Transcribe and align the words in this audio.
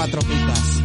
4 0.00 0.20
picas 0.22 0.82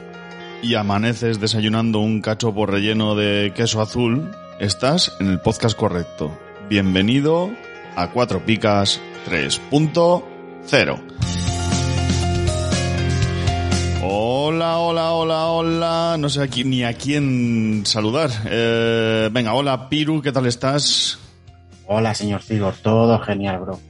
y 0.63 0.75
amaneces 0.75 1.39
desayunando 1.39 1.99
un 1.99 2.23
cachopo 2.23 2.65
relleno 2.65 3.15
de 3.15 3.53
queso 3.55 3.83
azul, 3.83 4.31
estás 4.59 5.15
en 5.21 5.29
el 5.29 5.39
podcast 5.39 5.77
correcto. 5.77 6.35
Bienvenido 6.71 7.51
a 7.95 8.13
4 8.13 8.47
picas 8.47 9.03
3.0. 9.29 11.46
Hola, 14.49 14.79
hola, 14.79 15.11
hola, 15.11 15.47
hola. 15.47 16.17
No 16.21 16.29
sé 16.29 16.41
aquí, 16.41 16.63
ni 16.63 16.85
a 16.85 16.93
quién 16.93 17.83
saludar. 17.85 18.31
Eh, 18.45 19.29
venga, 19.33 19.55
hola, 19.55 19.89
Piru, 19.89 20.23
¿qué 20.23 20.31
tal 20.31 20.47
estás? 20.47 21.19
Hola, 21.89 22.15
señor 22.15 22.43
Figor, 22.43 22.73
todo 22.81 23.19
genial, 23.19 23.59
bro. 23.59 23.81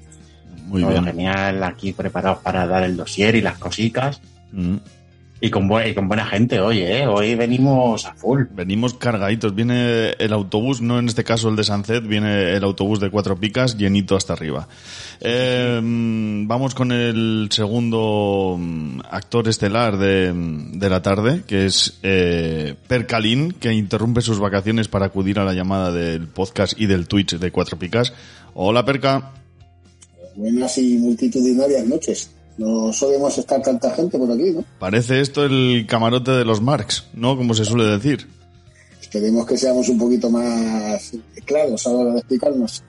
Muy 0.64 0.80
todo 0.80 0.92
bien. 0.92 1.04
genial, 1.04 1.62
aquí 1.62 1.92
preparados 1.92 2.38
para 2.38 2.66
dar 2.66 2.84
el 2.84 2.96
dossier 2.96 3.34
y 3.34 3.42
las 3.42 3.58
cositas. 3.58 4.22
Mm. 4.50 4.76
Y 5.38 5.50
con, 5.50 5.68
con 5.68 6.08
buena 6.08 6.24
gente 6.24 6.60
hoy, 6.60 6.78
¿eh? 6.78 7.06
Hoy 7.06 7.34
venimos 7.34 8.06
a 8.06 8.14
full. 8.14 8.44
Venimos 8.54 8.94
cargaditos. 8.94 9.54
Viene 9.54 10.12
el 10.18 10.32
autobús, 10.32 10.80
no 10.80 10.98
en 10.98 11.08
este 11.08 11.24
caso 11.24 11.50
el 11.50 11.56
de 11.56 11.64
Sancet, 11.64 12.06
viene 12.06 12.54
el 12.54 12.64
autobús 12.64 13.00
de 13.00 13.10
cuatro 13.10 13.36
picas 13.36 13.76
llenito 13.76 14.16
hasta 14.16 14.32
arriba. 14.32 14.66
Eh, 15.20 15.78
vamos 15.82 16.74
con 16.74 16.90
el 16.90 17.48
segundo 17.50 18.56
mm, 18.58 19.00
actor 19.10 19.46
estelar 19.48 19.98
de, 19.98 20.32
de 20.34 20.88
la 20.88 21.02
tarde, 21.02 21.42
que 21.46 21.66
es 21.66 21.98
eh, 22.02 22.74
Percalín, 22.88 23.52
que 23.52 23.74
interrumpe 23.74 24.22
sus 24.22 24.38
vacaciones 24.38 24.88
para 24.88 25.06
acudir 25.06 25.38
a 25.38 25.44
la 25.44 25.52
llamada 25.52 25.92
del 25.92 26.28
podcast 26.28 26.80
y 26.80 26.86
del 26.86 27.08
Twitch 27.08 27.38
de 27.38 27.50
cuatro 27.50 27.78
picas. 27.78 28.14
Hola, 28.54 28.86
Perca. 28.86 29.32
Buenas 30.34 30.78
y 30.78 30.96
multitudinarias 30.96 31.86
noches. 31.86 32.30
No 32.58 32.92
solemos 32.92 33.36
estar 33.36 33.60
tanta 33.62 33.90
gente 33.94 34.16
por 34.18 34.30
aquí, 34.30 34.50
¿no? 34.50 34.64
Parece 34.78 35.20
esto 35.20 35.44
el 35.44 35.86
camarote 35.88 36.30
de 36.30 36.44
los 36.44 36.60
Marx, 36.60 37.06
¿no? 37.14 37.36
Como 37.36 37.54
se 37.54 37.64
suele 37.64 37.84
decir. 37.84 38.26
Esperemos 39.00 39.46
que 39.46 39.56
seamos 39.56 39.88
un 39.88 39.98
poquito 39.98 40.30
más 40.30 41.12
claros 41.44 41.86
a 41.86 41.90
la 41.90 41.96
hora 41.96 42.12
de 42.12 42.18
explicarnos. 42.18 42.82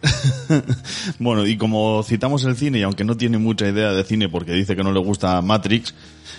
bueno, 1.19 1.45
y 1.45 1.57
como 1.57 2.01
citamos 2.03 2.43
el 2.45 2.55
cine, 2.55 2.79
y 2.79 2.83
aunque 2.83 3.03
no 3.03 3.15
tiene 3.15 3.37
mucha 3.37 3.67
idea 3.67 3.91
de 3.91 4.03
cine 4.03 4.27
porque 4.27 4.53
dice 4.53 4.75
que 4.75 4.83
no 4.83 4.91
le 4.91 4.99
gusta 4.99 5.41
Matrix, 5.41 5.93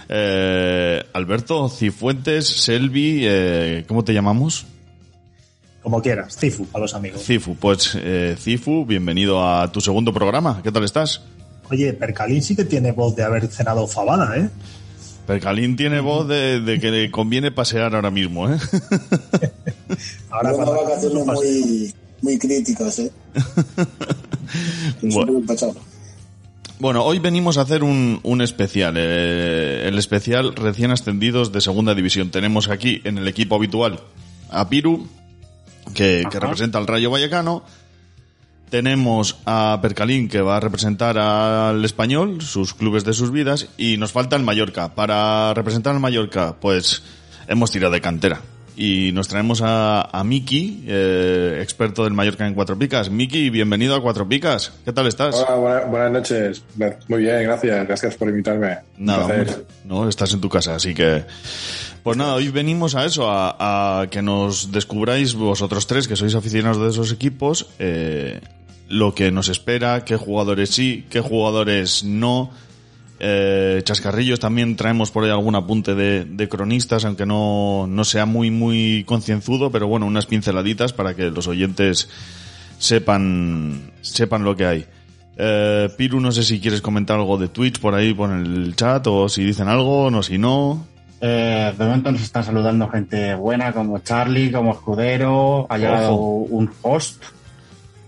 eh, 0.08 1.04
Alberto 1.12 1.68
Cifuentes, 1.68 2.46
Selvi, 2.46 3.20
eh, 3.22 3.84
¿cómo 3.86 4.04
te 4.04 4.12
llamamos? 4.12 4.66
Como 5.82 6.02
quieras, 6.02 6.36
Cifu, 6.36 6.66
a 6.72 6.78
los 6.78 6.94
amigos. 6.94 7.22
Cifu, 7.22 7.54
pues 7.54 7.96
eh, 8.00 8.36
Cifu, 8.38 8.84
bienvenido 8.84 9.46
a 9.46 9.70
tu 9.70 9.80
segundo 9.80 10.12
programa. 10.12 10.60
¿Qué 10.62 10.72
tal 10.72 10.84
estás? 10.84 11.22
Oye, 11.70 11.92
Percalín 11.92 12.42
sí 12.42 12.56
que 12.56 12.64
tiene 12.64 12.92
voz 12.92 13.14
de 13.14 13.24
haber 13.24 13.46
cenado 13.48 13.86
fabada, 13.86 14.36
¿eh? 14.36 14.48
Percalín 15.26 15.76
tiene 15.76 16.00
voz 16.00 16.26
de, 16.26 16.60
de 16.60 16.80
que 16.80 16.90
le 16.90 17.10
conviene 17.10 17.50
pasear 17.50 17.94
ahora 17.94 18.10
mismo, 18.10 18.48
¿eh? 18.48 18.56
ahora 20.30 20.54
Unas 20.54 20.68
vacaciones 20.70 21.26
muy, 21.26 21.94
muy 22.22 22.38
críticas, 22.38 22.98
¿eh? 23.00 23.12
bueno. 25.02 25.42
bueno, 26.78 27.04
hoy 27.04 27.18
venimos 27.18 27.58
a 27.58 27.62
hacer 27.62 27.84
un, 27.84 28.20
un 28.22 28.40
especial, 28.40 28.94
eh, 28.96 29.86
el 29.86 29.98
especial 29.98 30.54
recién 30.56 30.90
ascendidos 30.92 31.52
de 31.52 31.60
segunda 31.60 31.94
división. 31.94 32.30
Tenemos 32.30 32.70
aquí 32.70 33.02
en 33.04 33.18
el 33.18 33.28
equipo 33.28 33.56
habitual 33.56 34.00
a 34.48 34.70
Piru, 34.70 35.06
que, 35.92 36.24
que 36.30 36.40
representa 36.40 36.78
al 36.78 36.86
Rayo 36.86 37.10
Vallecano. 37.10 37.64
Tenemos 38.70 39.38
a 39.46 39.78
Percalín 39.80 40.28
que 40.28 40.42
va 40.42 40.58
a 40.58 40.60
representar 40.60 41.18
al 41.18 41.84
español, 41.84 42.42
sus 42.42 42.74
clubes 42.74 43.04
de 43.04 43.14
sus 43.14 43.32
vidas, 43.32 43.68
y 43.78 43.96
nos 43.96 44.12
falta 44.12 44.36
el 44.36 44.42
Mallorca. 44.42 44.94
Para 44.94 45.54
representar 45.54 45.94
al 45.94 46.00
Mallorca, 46.00 46.56
pues 46.60 47.02
hemos 47.46 47.70
tirado 47.70 47.92
de 47.92 48.00
cantera. 48.00 48.40
Y 48.76 49.10
nos 49.12 49.26
traemos 49.26 49.60
a, 49.60 50.02
a 50.02 50.22
Miki, 50.22 50.84
eh, 50.86 51.58
experto 51.60 52.04
del 52.04 52.12
Mallorca 52.12 52.46
en 52.46 52.54
Cuatro 52.54 52.78
Picas. 52.78 53.10
Miki, 53.10 53.50
bienvenido 53.50 53.96
a 53.96 54.00
Cuatro 54.00 54.28
Picas. 54.28 54.72
¿Qué 54.84 54.92
tal 54.92 55.08
estás? 55.08 55.34
Hola, 55.34 55.56
buena, 55.56 55.80
buenas 55.86 56.12
noches. 56.12 56.62
Muy 57.08 57.22
bien, 57.22 57.42
gracias. 57.42 57.86
Gracias 57.88 58.14
por 58.14 58.28
invitarme. 58.28 58.78
Nada, 58.96 59.44
no, 59.84 60.08
estás 60.08 60.32
en 60.32 60.40
tu 60.40 60.48
casa, 60.48 60.76
así 60.76 60.94
que... 60.94 61.24
Pues 62.02 62.16
nada, 62.16 62.34
hoy 62.34 62.48
venimos 62.48 62.94
a 62.94 63.04
eso, 63.04 63.30
a, 63.30 64.00
a, 64.00 64.06
que 64.06 64.22
nos 64.22 64.72
descubráis 64.72 65.34
vosotros 65.34 65.86
tres, 65.86 66.08
que 66.08 66.16
sois 66.16 66.34
aficionados 66.34 66.80
de 66.80 66.88
esos 66.88 67.12
equipos, 67.12 67.66
eh, 67.78 68.40
lo 68.88 69.14
que 69.14 69.30
nos 69.30 69.48
espera, 69.48 70.04
qué 70.04 70.16
jugadores 70.16 70.70
sí, 70.70 71.04
qué 71.10 71.20
jugadores 71.20 72.04
no. 72.04 72.50
Eh, 73.20 73.82
chascarrillos 73.84 74.38
también 74.38 74.76
traemos 74.76 75.10
por 75.10 75.24
ahí 75.24 75.30
algún 75.30 75.56
apunte 75.56 75.94
de, 75.94 76.48
cronistas, 76.48 77.04
aunque 77.04 77.26
no, 77.26 77.86
no 77.88 78.04
sea 78.04 78.26
muy, 78.26 78.50
muy 78.50 79.04
concienzudo, 79.04 79.70
pero 79.70 79.88
bueno, 79.88 80.06
unas 80.06 80.26
pinceladitas 80.26 80.92
para 80.92 81.14
que 81.14 81.30
los 81.30 81.48
oyentes 81.48 82.08
sepan, 82.78 83.92
sepan 84.00 84.44
lo 84.44 84.56
que 84.56 84.66
hay. 84.66 84.86
Eh, 85.36 85.88
Piru, 85.96 86.20
no 86.20 86.32
sé 86.32 86.42
si 86.42 86.60
quieres 86.60 86.80
comentar 86.80 87.18
algo 87.18 87.38
de 87.38 87.48
Twitch 87.48 87.80
por 87.80 87.94
ahí, 87.94 88.14
por 88.14 88.30
el 88.30 88.74
chat, 88.76 89.06
o 89.08 89.28
si 89.28 89.44
dicen 89.44 89.68
algo, 89.68 90.10
no, 90.10 90.22
si 90.22 90.38
no. 90.38 90.86
Eh, 91.20 91.74
de 91.76 91.84
momento 91.84 92.12
nos 92.12 92.22
están 92.22 92.44
saludando 92.44 92.88
gente 92.88 93.34
buena 93.34 93.72
como 93.72 93.98
Charlie, 93.98 94.52
como 94.52 94.72
Escudero, 94.72 95.66
ha 95.68 95.76
llegado 95.78 96.14
Ojo. 96.14 96.46
un 96.50 96.70
host. 96.82 97.22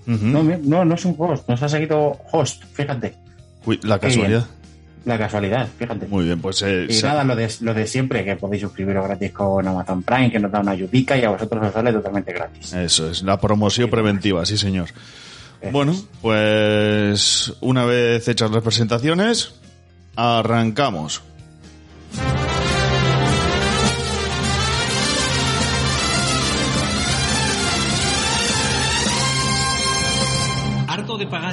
Uh 0.07 0.13
-huh. 0.13 0.21
no, 0.21 0.43
no, 0.43 0.85
no 0.85 0.95
es 0.95 1.05
un 1.05 1.15
host, 1.19 1.49
nos 1.49 1.63
ha 1.63 1.69
seguido 1.69 2.17
host, 2.33 2.65
fíjate. 2.73 3.15
Uy, 3.67 3.81
la 3.83 3.99
casualidad. 3.99 4.47
La 5.05 5.17
casualidad, 5.19 5.67
fíjate. 5.79 6.07
Muy 6.09 6.27
bien, 6.27 6.41
pues... 6.41 6.61
Eh, 6.63 6.87
y 6.89 7.03
nada, 7.03 7.25
lo 7.25 7.35
de, 7.35 7.51
lo 7.61 7.73
de 7.73 7.87
siempre, 7.87 8.23
que 8.25 8.37
podéis 8.37 8.63
suscribiros 8.63 9.05
gratis 9.05 9.33
con 9.33 9.67
Amazon 9.67 10.03
Prime, 10.03 10.31
que 10.31 10.39
nos 10.39 10.53
da 10.53 10.61
una 10.61 10.73
ayudica 10.73 11.17
y 11.17 11.25
a 11.25 11.31
vosotros 11.31 11.67
os 11.67 11.73
sale 11.73 11.93
totalmente 11.93 12.33
gratis. 12.33 12.75
Eso 12.75 13.11
es, 13.11 13.23
la 13.23 13.41
promoción 13.41 13.87
sí, 13.87 13.91
preventiva, 13.91 14.45
sí 14.45 14.59
señor. 14.59 14.91
Bueno, 15.73 15.95
pues 16.23 17.53
una 17.61 17.85
vez 17.85 18.27
hechas 18.29 18.51
las 18.51 18.63
presentaciones, 18.63 19.55
arrancamos. 20.17 21.23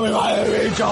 Me 0.00 0.10
va 0.10 0.34
el 0.40 0.70
bicho. 0.70 0.88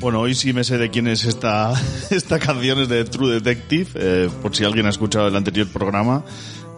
Bueno, 0.00 0.20
hoy 0.20 0.34
sí 0.34 0.52
me 0.52 0.64
sé 0.64 0.78
de 0.78 0.90
quién 0.90 1.06
es 1.06 1.24
esta, 1.24 1.72
esta 2.10 2.38
canción, 2.38 2.80
es 2.80 2.88
de 2.88 3.04
True 3.04 3.34
Detective, 3.34 3.90
eh, 3.94 4.30
por 4.40 4.56
si 4.56 4.64
alguien 4.64 4.86
ha 4.86 4.90
escuchado 4.90 5.28
el 5.28 5.36
anterior 5.36 5.68
programa, 5.68 6.24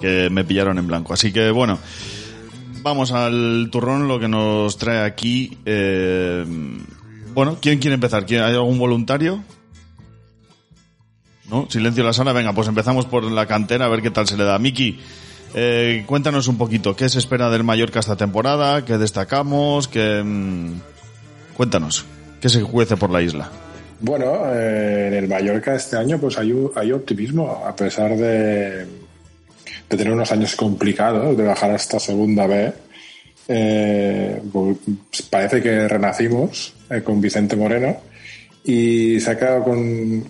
que 0.00 0.28
me 0.30 0.44
pillaron 0.44 0.78
en 0.78 0.86
blanco. 0.86 1.14
Así 1.14 1.32
que 1.32 1.50
bueno, 1.50 1.78
vamos 2.84 3.10
al 3.10 3.68
turrón, 3.72 4.06
lo 4.06 4.20
que 4.20 4.28
nos 4.28 4.78
trae 4.78 5.04
aquí. 5.04 5.58
eh, 5.66 6.44
bueno, 7.34 7.58
¿quién 7.60 7.80
quiere 7.80 7.94
empezar? 7.94 8.26
¿Quién- 8.26 8.42
¿Hay 8.42 8.52
algún 8.54 8.78
voluntario? 8.78 9.42
¿No? 11.50 11.68
Silencio 11.68 12.02
en 12.02 12.06
la 12.06 12.12
sala. 12.12 12.32
Venga, 12.32 12.52
pues 12.52 12.68
empezamos 12.68 13.06
por 13.06 13.24
la 13.24 13.46
cantera 13.46 13.86
a 13.86 13.88
ver 13.88 14.02
qué 14.02 14.10
tal 14.10 14.26
se 14.28 14.36
le 14.36 14.44
da. 14.44 14.58
Miki, 14.58 14.98
eh, 15.54 16.04
cuéntanos 16.06 16.46
un 16.48 16.56
poquito, 16.56 16.94
¿qué 16.96 17.08
se 17.08 17.18
espera 17.18 17.50
del 17.50 17.64
Mallorca 17.64 17.98
esta 18.00 18.16
temporada? 18.16 18.84
¿Qué 18.84 18.98
destacamos? 18.98 19.88
¿Qué, 19.88 20.22
mm, 20.24 20.72
Cuéntanos, 21.56 22.04
¿qué 22.40 22.48
se 22.48 22.62
juece 22.62 22.96
por 22.96 23.10
la 23.10 23.22
isla? 23.22 23.50
Bueno, 24.00 24.26
eh, 24.52 25.06
en 25.08 25.14
el 25.14 25.28
Mallorca 25.28 25.74
este 25.76 25.96
año 25.96 26.18
pues 26.18 26.36
hay 26.38 26.92
optimismo, 26.92 27.62
a 27.66 27.74
pesar 27.76 28.16
de, 28.16 28.86
de 29.94 29.98
tener 29.98 30.12
unos 30.12 30.30
años 30.32 30.56
complicados, 30.56 31.36
de 31.36 31.44
bajar 31.44 31.70
hasta 31.70 32.00
segunda 32.00 32.46
B. 32.46 32.72
eh, 33.48 34.40
pues, 34.52 34.76
parece 35.30 35.62
que 35.62 35.86
renacimos 35.86 36.74
eh, 36.90 37.02
con 37.02 37.20
Vicente 37.20 37.56
Moreno 37.56 37.96
y 38.64 39.20
se 39.20 39.30
ha 39.30 39.38
quedado 39.38 39.64
con, 39.64 40.24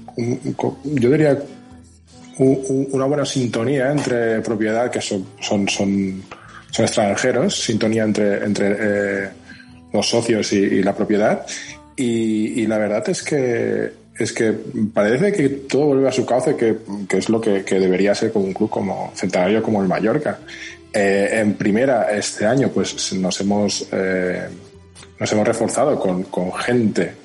yo 0.85 1.11
diría, 1.11 1.39
una 2.39 3.05
buena 3.05 3.25
sintonía 3.25 3.93
entre 3.93 4.41
propiedad, 4.41 4.91
que 4.91 5.01
son, 5.01 5.25
son, 5.41 5.69
son, 5.69 6.23
extranjeros, 6.77 7.63
sintonía 7.63 8.03
entre, 8.03 8.45
entre 8.45 8.77
eh, 8.79 9.29
los 9.93 10.09
socios 10.09 10.53
y, 10.53 10.83
la 10.83 10.95
propiedad. 10.95 11.47
Y 11.97 12.67
la 12.67 12.79
verdad 12.79 13.09
es 13.09 13.23
que 13.23 14.04
es 14.19 14.33
que 14.33 14.53
parece 14.93 15.33
que 15.33 15.49
todo 15.49 15.87
vuelve 15.87 16.09
a 16.09 16.13
su 16.13 16.25
cauce, 16.25 16.57
que, 16.57 16.77
que 17.09 17.19
es 17.19 17.29
lo 17.29 17.41
que, 17.41 17.63
debería 17.63 18.15
ser 18.15 18.33
con 18.33 18.43
un 18.43 18.53
club 18.53 18.71
como 18.71 19.13
centenario 19.15 19.63
como 19.63 19.83
el 19.83 19.89
Mallorca. 19.89 20.39
Eh, 20.93 21.41
en 21.41 21.55
primera, 21.55 22.13
este 22.13 22.47
año, 22.47 22.71
pues 22.73 23.13
nos 23.15 23.41
hemos, 23.41 23.89
eh, 23.91 24.49
nos 25.19 25.33
hemos 25.33 25.47
reforzado 25.47 25.99
con, 25.99 26.25
con 26.25 26.53
gente 26.53 27.24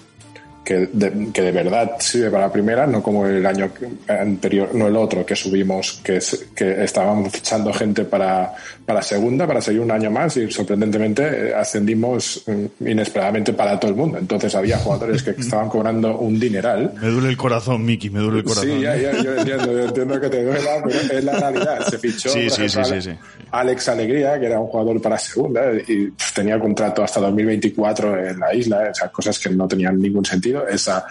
que 0.69 0.87
de, 0.93 1.31
que 1.33 1.41
de 1.41 1.51
verdad 1.51 1.93
sirve 1.97 2.29
para 2.29 2.45
la 2.45 2.51
primera, 2.51 2.85
no 2.85 3.01
como 3.01 3.25
el 3.25 3.43
año 3.43 3.71
anterior, 4.07 4.69
no 4.75 4.85
el 4.85 4.95
otro 4.95 5.25
que 5.25 5.35
subimos, 5.35 5.99
que, 6.03 6.19
que 6.55 6.83
estábamos 6.83 7.31
fichando 7.31 7.73
gente 7.73 8.05
para, 8.05 8.53
para 8.85 9.01
segunda, 9.01 9.47
para 9.47 9.61
seguir 9.61 9.81
un 9.81 9.89
año 9.89 10.11
más 10.11 10.37
y 10.37 10.51
sorprendentemente 10.51 11.23
eh, 11.23 11.55
ascendimos 11.55 12.43
mm, 12.45 12.87
inesperadamente 12.87 13.53
para 13.53 13.79
todo 13.79 13.89
el 13.89 13.97
mundo. 13.97 14.19
Entonces 14.19 14.53
había 14.53 14.77
jugadores 14.77 15.23
que 15.23 15.31
estaban 15.39 15.69
cobrando 15.69 16.19
un 16.19 16.39
dineral. 16.39 16.93
Me 17.01 17.07
duele 17.07 17.29
el 17.29 17.37
corazón, 17.37 17.83
Miki, 17.83 18.11
me 18.11 18.19
duele 18.19 18.37
el 18.37 18.43
corazón. 18.43 18.69
Sí, 18.69 18.81
ya, 18.81 18.95
ya, 18.95 19.23
yo 19.23 19.37
entiendo, 19.37 19.73
yo 19.73 19.85
entiendo 19.85 20.21
que 20.21 20.29
te 20.29 20.43
duela, 20.43 20.83
pero 20.83 20.99
es 20.99 21.23
la 21.23 21.39
realidad. 21.39 21.87
Se 21.87 21.97
fichó 21.97 22.29
Sí, 22.29 22.47
sí, 22.47 22.65
ejemplo, 22.65 23.01
sí. 23.01 23.11
Alex 23.49 23.89
Alegría, 23.89 24.39
que 24.39 24.45
era 24.45 24.59
un 24.59 24.67
jugador 24.67 25.01
para 25.01 25.17
segunda 25.17 25.61
y 25.87 26.13
tenía 26.35 26.59
contrato 26.59 27.03
hasta 27.03 27.19
2024 27.21 28.27
en 28.27 28.39
la 28.39 28.53
isla, 28.53 28.89
o 28.91 28.93
sea, 28.93 29.07
cosas 29.07 29.39
que 29.39 29.49
no 29.49 29.67
tenían 29.67 29.99
ningún 29.99 30.23
sentido. 30.23 30.58
Esa, 30.67 31.05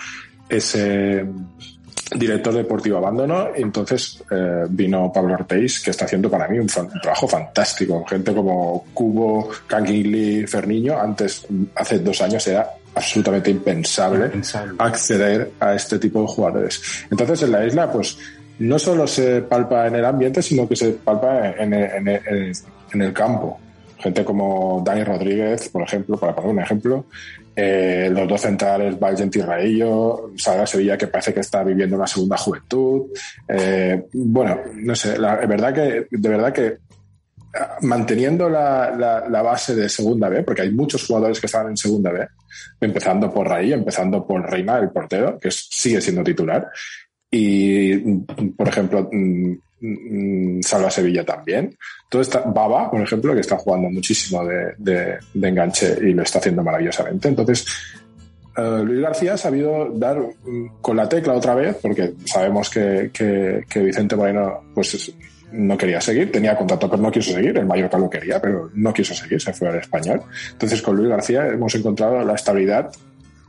ese 0.49 1.25
director 2.17 2.55
deportivo 2.55 2.97
abandonó 2.99 3.49
y 3.57 3.61
entonces 3.63 4.23
eh, 4.31 4.65
vino 4.71 5.13
Pablo 5.13 5.35
Ortiz, 5.35 5.81
que 5.81 5.91
está 5.91 6.07
haciendo 6.07 6.31
para 6.31 6.49
mí 6.49 6.59
un, 6.59 6.69
fan- 6.69 6.89
un 6.93 7.01
trabajo 7.01 7.29
fantástico. 7.29 8.05
Gente 8.09 8.33
como 8.35 8.87
Cubo, 8.95 9.51
Kangin 9.67 10.11
Lee, 10.11 10.47
Ferniño, 10.47 10.99
antes, 10.99 11.47
hace 11.75 11.99
dos 11.99 12.21
años 12.23 12.47
era 12.47 12.67
absolutamente 12.95 13.51
impensable, 13.51 14.31
acceder 14.79 15.51
a 15.61 15.75
este 15.75 15.99
tipo 15.99 16.23
de 16.23 16.29
jugadores. 16.29 16.81
Entonces 17.11 17.43
en 17.43 17.53
la 17.53 17.67
isla, 17.67 17.93
pues 17.93 18.19
no 18.61 18.79
solo 18.79 19.07
se 19.07 19.43
palpa 19.43 19.87
en 19.87 19.97
el 19.97 20.05
ambiente, 20.05 20.41
sino 20.43 20.67
que 20.67 20.75
se 20.77 20.93
palpa 20.93 21.51
en, 21.51 21.75
en- 21.75 22.09
en- 22.09 22.53
en 22.93 23.03
el 23.03 23.13
campo. 23.13 23.61
Gente 23.99 24.25
como 24.25 24.83
Dani 24.85 25.03
Rodríguez, 25.03 25.69
por 25.71 25.83
ejemplo, 25.83 26.17
para 26.17 26.35
poner 26.35 26.51
un 26.53 26.61
ejemplo, 26.61 27.07
eh, 27.57 28.09
los 28.13 28.29
dos 28.29 28.41
centrales, 28.41 28.99
Valgent 28.99 29.35
y 29.35 29.41
Raillo, 29.41 30.31
Sevilla, 30.65 30.97
que 30.97 31.09
parece 31.09 31.35
que 31.35 31.41
está 31.41 31.65
viviendo 31.65 31.97
una 31.97 32.07
segunda 32.07 32.37
juventud. 32.37 33.07
Eh, 33.49 34.05
bueno, 34.13 34.61
no 34.75 34.95
sé, 34.95 35.19
la, 35.19 35.35
verdad 35.37 35.75
que, 35.75 36.07
de 36.11 36.29
verdad 36.29 36.53
que 36.53 36.77
ah, 37.55 37.79
manteniendo 37.83 38.49
la, 38.49 38.95
la- 39.29 39.43
base 39.43 39.75
de 39.75 39.89
segunda 39.89 40.29
B, 40.29 40.45
porque 40.45 40.63
hay 40.63 40.71
muchos 40.71 41.05
jugadores 41.05 41.41
que 41.41 41.47
están 41.47 41.69
en 41.69 41.77
segunda 41.77 42.13
B, 42.13 42.29
empezando 42.81 43.35
por 43.35 43.49
Raillo, 43.49 43.75
empezando 43.75 44.25
por 44.25 44.49
Reina, 44.49 44.79
el 44.79 44.91
portero, 44.91 45.37
que 45.41 45.51
sigue 45.51 46.01
siendo 46.01 46.23
titular, 46.23 46.69
y, 47.31 47.99
por 48.57 48.69
ejemplo, 48.69 49.09
mm, 49.11 49.53
Salva 50.63 50.91
Sevilla 50.91 51.25
también. 51.25 51.77
Todo 52.09 52.23
está, 52.23 52.41
Baba, 52.41 52.91
por 52.91 53.01
ejemplo, 53.01 53.35
que 53.35 53.41
está 53.41 53.57
jugando 53.57 53.89
muchísimo 53.91 54.45
de, 54.45 54.75
de- 54.79 55.19
enganche 55.49 55.97
y 56.03 56.13
lo 56.15 56.23
está 56.23 56.39
haciendo 56.39 56.63
maravillosamente. 56.63 57.29
Entonces, 57.29 57.67
eh, 58.57 58.83
Luis 58.85 59.01
García 59.01 59.35
ha 59.35 59.39
sabido 59.39 59.91
dar 59.95 60.19
mm, 60.19 60.81
con 60.81 60.97
la 60.97 61.09
tecla 61.09 61.35
otra 61.35 61.55
vez, 61.55 61.77
porque 61.81 62.15
sabemos 62.25 62.69
que, 62.71 63.11
que- 63.13 63.65
Vicente 63.81 64.17
Moreno 64.17 64.65
pues, 64.75 64.95
es- 64.95 65.13
no 65.53 65.79
quería 65.79 66.01
seguir, 66.01 66.31
tenía 66.31 66.57
contrato, 66.57 66.91
pero 66.91 67.03
no 67.03 67.11
quiso 67.11 67.33
seguir. 67.33 67.57
El 67.57 67.65
Mallorca 67.67 67.97
lo 67.99 68.11
quería, 68.11 68.41
pero 68.41 68.71
no 68.75 68.93
quiso 68.93 69.15
seguir, 69.15 69.41
se 69.41 69.53
fue 69.55 69.69
al 69.69 69.77
español. 69.77 70.21
Entonces, 70.53 70.83
con 70.83 70.97
Luis 70.97 71.09
García 71.09 71.47
hemos 71.47 71.75
encontrado 71.75 72.23
la 72.25 72.35
estabilidad 72.35 72.91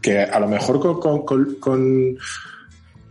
que 0.01 0.19
a 0.21 0.39
lo 0.39 0.47
mejor 0.47 0.79
con- 0.79 2.17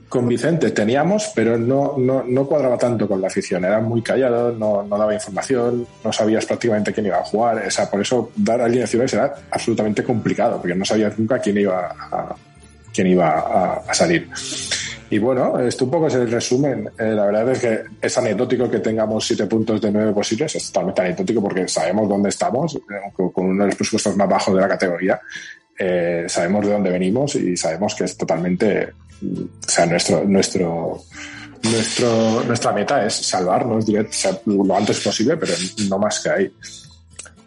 con- 0.08 0.28
Vicente 0.28 0.70
teníamos, 0.70 1.32
pero 1.34 1.58
no, 1.58 1.94
no, 1.99 2.25
no 2.26 2.46
cuadraba 2.46 2.78
tanto 2.78 3.06
con 3.06 3.20
la 3.20 3.28
afición. 3.28 3.64
Era 3.64 3.81
muy 3.81 4.02
callado, 4.02 4.52
no, 4.52 4.82
no 4.82 4.99
daba 4.99 5.14
información, 5.14 5.87
no 6.05 6.12
sabías 6.12 6.46
prácticamente 6.46 6.93
quién 6.93 7.06
iba 7.06 7.19
a 7.19 7.25
jugar. 7.25 7.64
O 7.66 7.70
sea, 7.70 7.90
por 7.90 8.00
eso 8.00 8.31
dar 8.37 8.60
alineaciones 8.60 9.12
era 9.14 9.34
absolutamente 9.50 10.02
complicado, 10.02 10.58
porque 10.60 10.75
no 10.75 10.84
sabías 10.84 11.19
nunca 11.19 11.38
quién 11.38 11.58
iba 11.58 11.94
a, 12.10 12.34
quién 12.93 13.06
iba 13.08 13.81
a, 13.87 13.94
salir. 13.94 14.28
Y 15.10 15.19
bueno, 15.19 15.58
esto 15.60 15.87
un 15.87 15.90
poco 15.90 16.08
es 16.08 16.14
el 16.14 16.31
resumen. 16.31 16.90
Eh, 16.99 17.12
la 17.12 17.25
verdad 17.26 17.50
es 17.50 17.58
que 17.60 17.81
es 18.00 18.19
anecdótico 18.19 18.70
que 18.70 18.81
tengamos 18.81 19.26
siete 19.26 19.46
puntos 19.46 19.81
de 19.81 19.90
nueve 19.90 20.12
posibles. 20.12 20.55
Es 20.55 20.66
totalmente 20.66 21.00
anecdótico 21.00 21.40
porque 21.43 21.66
sabemos 21.66 22.08
dónde 22.08 22.28
estamos, 22.28 22.76
eh, 22.76 23.12
con 23.14 23.46
uno 23.46 23.62
de 23.62 23.69
los 23.69 23.76
presupuestos 23.76 24.16
más 24.16 24.28
bajos 24.28 24.55
de 24.55 24.60
la 24.60 24.69
categoría. 24.69 25.19
Eh, 25.79 26.24
sabemos 26.29 26.67
de 26.67 26.72
dónde 26.72 26.91
venimos 26.91 27.36
y 27.36 27.56
sabemos 27.56 27.94
que 27.94 28.05
es 28.05 28.17
totalmente, 28.17 28.88
o 29.22 29.69
sea, 29.69 29.87
nuestro, 29.87 30.25
nuestro, 30.25 31.03
nuestro, 31.63 32.43
nuestra 32.44 32.72
meta 32.72 33.05
es 33.05 33.15
salvarnos 33.15 33.87
direct- 33.87 34.10
o 34.10 34.13
sea, 34.13 34.39
lo 34.46 34.77
antes 34.77 35.01
posible, 35.01 35.37
pero 35.37 35.53
no 35.89 35.98
más 35.98 36.20
que 36.20 36.31
ahí. 36.31 36.53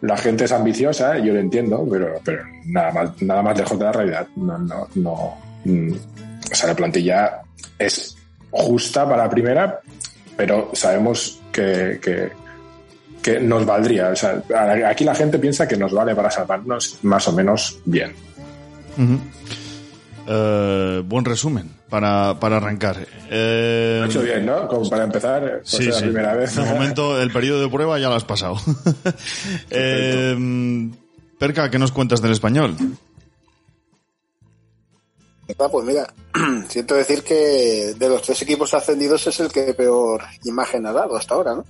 La 0.02 0.16
gente 0.16 0.44
es 0.44 0.52
ambiciosa, 0.52 1.16
yo 1.18 1.32
lo 1.32 1.38
entiendo, 1.40 1.86
pero, 1.90 2.20
pero 2.24 2.42
nada 2.66 2.90
más, 2.92 3.22
nada 3.22 3.42
más 3.42 3.56
lejos 3.56 3.78
de 3.78 3.84
la 3.84 3.92
realidad. 3.92 4.26
No, 4.36 4.58
no, 4.58 4.88
no. 4.96 5.38
mm, 5.64 5.92
O 6.50 6.54
sea, 6.54 6.68
la 6.70 6.74
plantilla 6.76 7.40
es 7.78 8.16
justa 8.50 9.08
para 9.08 9.24
la 9.24 9.30
primera, 9.30 9.80
pero 10.36 10.70
sabemos 10.74 11.40
que, 11.52 12.00
que, 12.02 12.30
que 13.22 13.38
nos 13.38 13.64
valdría. 13.64 14.08
O 14.08 14.16
sea, 14.16 14.42
aquí 14.88 15.04
la 15.04 15.14
gente 15.14 15.38
piensa 15.38 15.68
que 15.68 15.76
nos 15.76 15.92
vale 15.92 16.14
para 16.16 16.30
salvarnos 16.32 16.98
más 17.02 17.28
o 17.28 17.32
menos 17.32 17.78
bien. 17.84 18.12
Ujú. 18.98 19.18
Eh, 20.26 21.02
buen 21.04 21.24
resumen 21.24 21.70
para, 21.88 22.38
para 22.38 22.58
arrancar. 22.58 22.96
Eh, 23.30 23.96
Lo 24.00 24.04
he 24.04 24.08
hecho 24.08 24.22
bien, 24.22 24.46
¿no? 24.46 24.68
Como 24.68 24.88
para 24.88 25.04
empezar, 25.04 25.40
por 25.58 25.66
Sí, 25.66 25.84
la 25.86 25.92
sí. 25.94 26.02
primera 26.04 26.34
vez. 26.34 26.54
De 26.54 26.62
momento, 26.64 27.20
el 27.20 27.32
periodo 27.32 27.60
de 27.60 27.68
prueba 27.68 27.98
ya 27.98 28.08
lo 28.08 28.14
has 28.14 28.24
pasado. 28.24 28.56
Eh, 29.70 30.90
Perca, 31.38 31.70
¿qué 31.70 31.78
nos 31.78 31.90
cuentas 31.92 32.22
del 32.22 32.32
español? 32.32 32.76
Ah, 35.58 35.68
pues 35.70 35.84
mira, 35.84 36.06
siento 36.68 36.94
decir 36.94 37.22
que 37.22 37.94
de 37.98 38.08
los 38.08 38.22
tres 38.22 38.40
equipos 38.42 38.72
ascendidos 38.74 39.26
es 39.26 39.40
el 39.40 39.48
que 39.52 39.74
peor 39.74 40.22
imagen 40.44 40.86
ha 40.86 40.92
dado 40.92 41.16
hasta 41.16 41.34
ahora, 41.34 41.54
¿no? 41.56 41.64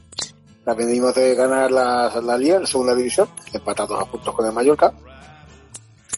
La 0.65 0.75
venimos 0.75 1.15
de 1.15 1.35
ganar 1.35 1.71
la, 1.73 2.21
la 2.23 2.39
Liga, 2.39 2.61
la 2.61 2.67
segunda 2.67 2.95
división, 2.95 3.29
empatados 3.53 4.01
a 4.01 4.05
puntos 4.11 4.35
con 4.35 4.47
el 4.47 4.53
Mallorca. 4.53 4.93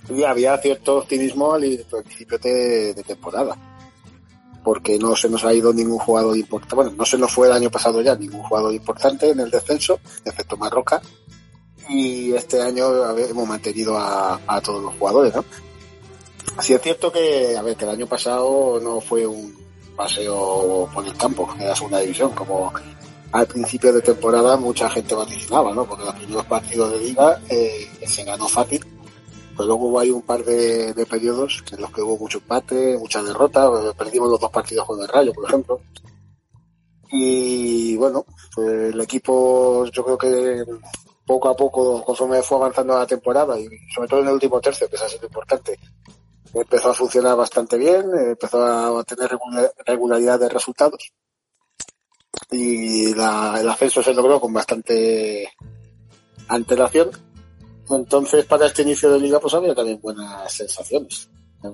Y 0.09 0.23
había 0.23 0.57
cierto 0.59 0.99
optimismo 0.99 1.55
al 1.55 1.63
principio 2.05 2.39
de, 2.39 2.95
temporada. 3.07 3.57
Porque 4.63 4.99
no 4.99 5.15
se 5.15 5.29
nos 5.29 5.45
ha 5.45 5.53
ido 5.53 5.73
ningún 5.73 5.99
jugador 5.99 6.37
importante. 6.37 6.75
Bueno, 6.75 6.93
no 6.97 7.05
se 7.05 7.19
nos 7.19 7.33
fue 7.33 7.49
el 7.49 7.53
año 7.53 7.71
pasado 7.71 8.01
ya 8.01 8.15
ningún 8.15 8.43
jugador 8.43 8.73
importante 8.73 9.31
en 9.31 9.41
el 9.41 9.51
descenso, 9.51 10.01
excepto 10.25 10.57
Marroca. 10.57 11.01
Y 11.89 12.33
este 12.33 12.63
año 12.63 13.17
hemos 13.19 13.47
mantenido 13.47 13.97
a, 13.99 14.61
todos 14.63 14.83
los 14.83 14.95
jugadores, 14.95 15.35
¿no? 15.35 15.45
Sí 16.61 16.73
es 16.73 16.81
cierto 16.81 17.13
que, 17.13 17.57
a 17.57 17.63
ver, 17.63 17.77
que 17.77 17.85
el 17.85 17.91
año 17.91 18.07
pasado 18.07 18.81
no 18.81 19.01
fue 19.01 19.27
un 19.27 19.55
paseo 19.97 20.89
por 20.95 21.07
el 21.07 21.15
campo 21.17 21.55
en 21.59 21.69
la 21.69 21.77
segunda 21.77 22.01
división, 22.01 22.31
como 22.31 22.73
al 23.33 23.47
principio 23.47 23.93
de 23.93 24.01
temporada 24.01 24.57
mucha 24.57 24.89
gente 24.89 25.15
vaticinaba, 25.15 25.75
¿no? 25.75 25.85
Porque 25.85 26.05
los 26.05 26.15
primeros 26.15 26.47
partidos 26.47 26.93
de 26.93 27.01
liga 27.01 27.41
eh, 27.49 27.91
se 28.07 28.25
ganó 28.25 28.49
fácil 28.49 28.94
Pero 29.57 29.69
luego 29.69 30.01
hay 30.01 30.11
un 30.11 30.23
par 30.23 30.45
de, 30.45 31.07
periodos 31.09 31.63
en 31.71 31.81
los 31.81 31.91
que 31.91 32.03
hubo 32.03 32.19
mucho 32.19 32.39
empate, 32.39 32.99
mucha 32.99 33.23
derrota. 33.23 33.71
Perdimos 33.97 34.31
los 34.31 34.41
dos 34.41 34.51
partidos 34.51 34.87
con 34.87 35.01
el 35.01 35.09
Rayo, 35.09 35.33
por 35.33 35.45
ejemplo. 35.47 35.81
Y 37.11 37.97
bueno, 37.97 38.25
pues 38.55 38.93
el 38.93 39.01
equipo 39.01 39.87
yo 39.87 40.05
creo 40.05 40.19
que 40.19 40.65
poco 41.25 41.49
a 41.49 41.57
poco, 41.57 42.03
conforme 42.05 42.43
fue 42.43 42.59
avanzando 42.59 42.99
la 42.99 43.07
temporada 43.07 43.59
y 43.59 43.69
sobre 43.95 44.09
todo 44.09 44.21
en 44.21 44.29
el 44.29 44.35
último 44.35 44.61
tercio, 44.61 44.89
que 44.89 44.97
es 44.97 45.03
así 45.03 45.19
importante, 45.23 45.79
empezó 46.53 46.91
a 46.91 46.95
funcionar 46.95 47.37
bastante 47.37 47.79
bien, 47.79 48.05
empezó 48.31 48.65
a 48.99 49.05
tener 49.05 49.39
regularidad 49.87 50.39
de 50.41 50.49
resultados 50.49 51.13
y 52.51 53.15
la, 53.15 53.59
el 53.61 53.69
ascenso 53.69 54.03
se 54.03 54.15
logró 54.15 54.41
con 54.41 54.53
bastante 54.53 55.51
antelación. 56.49 57.11
Entonces, 57.91 58.45
para 58.47 58.67
este 58.67 58.83
inicio 58.83 59.11
de 59.11 59.21
liga, 59.21 59.39
pues 59.39 59.55
había 59.55 59.75
también 59.75 60.01
buenas 60.01 60.53
sensaciones. 60.53 61.29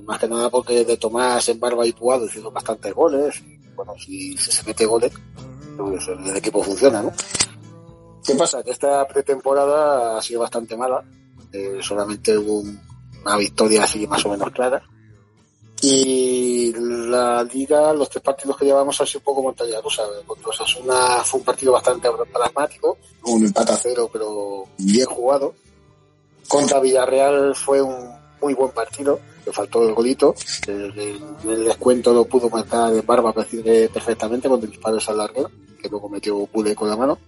Más 0.04 0.18
que 0.18 0.28
nada 0.28 0.48
porque 0.50 0.84
de 0.84 0.96
Tomás 0.96 1.48
en 1.48 1.58
Barba 1.58 1.86
y 1.86 1.92
Puado 1.92 2.26
hicieron 2.26 2.54
bastantes 2.54 2.94
goles. 2.94 3.42
Bueno, 3.74 3.94
si, 3.98 4.36
se 4.36 4.64
mete 4.64 4.86
goles, 4.86 5.12
pues 5.76 6.08
el 6.08 6.36
equipo 6.36 6.62
funciona, 6.62 7.02
¿no? 7.02 7.12
¿Qué 8.24 8.34
pasa? 8.34 8.62
Que 8.62 8.70
esta 8.70 9.06
pretemporada 9.08 10.18
ha 10.18 10.22
sido 10.22 10.40
bastante 10.40 10.76
mala. 10.76 11.02
Eh, 11.52 11.78
solamente 11.80 12.36
hubo 12.38 12.62
una 13.24 13.36
victoria 13.36 13.82
así 13.82 14.06
más 14.06 14.24
o 14.26 14.30
menos 14.30 14.50
clara. 14.50 14.82
Y 15.82 16.72
la 16.74 17.42
liga, 17.44 17.92
los 17.94 18.10
tres 18.10 18.22
partidos 18.22 18.56
que 18.56 18.66
llevamos 18.66 19.00
han 19.00 19.06
sido 19.06 19.20
un 19.20 19.24
poco 19.24 19.42
montaña 19.42 19.80
rusa. 19.80 20.02
Contra 20.26 20.50
Osasuna 20.50 21.24
fue 21.24 21.40
un 21.40 21.46
partido 21.46 21.72
bastante 21.72 22.08
pragmático, 22.32 22.98
un 23.24 23.46
empate 23.46 23.72
a 23.72 23.76
cero, 23.76 24.10
pero 24.12 24.66
bien 24.76 25.06
jugado. 25.06 25.54
Contra 26.50 26.80
Villarreal 26.80 27.54
fue 27.54 27.80
un 27.80 28.10
muy 28.42 28.54
buen 28.54 28.72
partido, 28.72 29.20
le 29.46 29.52
faltó 29.52 29.86
el 29.86 29.94
golito. 29.94 30.34
El, 30.66 30.98
el 31.48 31.64
descuento 31.64 32.12
lo 32.12 32.24
pudo 32.24 32.50
marcar 32.50 32.90
de 32.90 33.02
barba 33.02 33.32
perfectamente 33.32 34.48
con 34.48 34.60
el 34.60 34.68
disparo 34.68 34.96
de 34.96 35.14
larguero, 35.14 35.48
que 35.80 35.88
luego 35.88 36.08
metió 36.08 36.44
Pule 36.46 36.74
con 36.74 36.88
la 36.88 36.96
mano. 36.96 37.20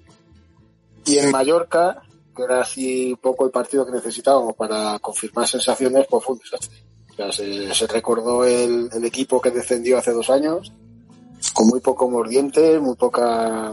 Y 1.05 1.19
en 1.19 1.31
Mallorca, 1.31 2.03
que 2.35 2.43
era 2.43 2.63
así 2.63 3.17
poco 3.23 3.45
el 3.45 3.53
partido 3.53 3.87
que 3.87 3.93
necesitábamos 3.93 4.57
para 4.57 4.99
confirmar 4.99 5.47
sensaciones, 5.47 6.05
pues 6.11 6.25
fue 6.25 6.35
un 6.35 6.41
desastre. 6.41 6.83
Se 7.77 7.87
recordó 7.87 8.45
el, 8.45 8.91
el, 8.93 9.05
equipo 9.05 9.41
que 9.41 9.53
descendió 9.53 9.99
hace 9.99 10.11
dos 10.11 10.31
años, 10.31 10.73
con 11.55 11.69
muy 11.69 11.79
poco 11.79 12.11
mordiente, 12.11 12.81
muy 12.81 12.97
poca, 12.97 13.73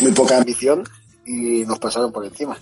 muy 0.00 0.12
poca 0.12 0.36
ambición, 0.36 0.84
y 1.24 1.64
nos 1.64 1.78
pasaron 1.78 2.12
por 2.12 2.26
encima. 2.26 2.58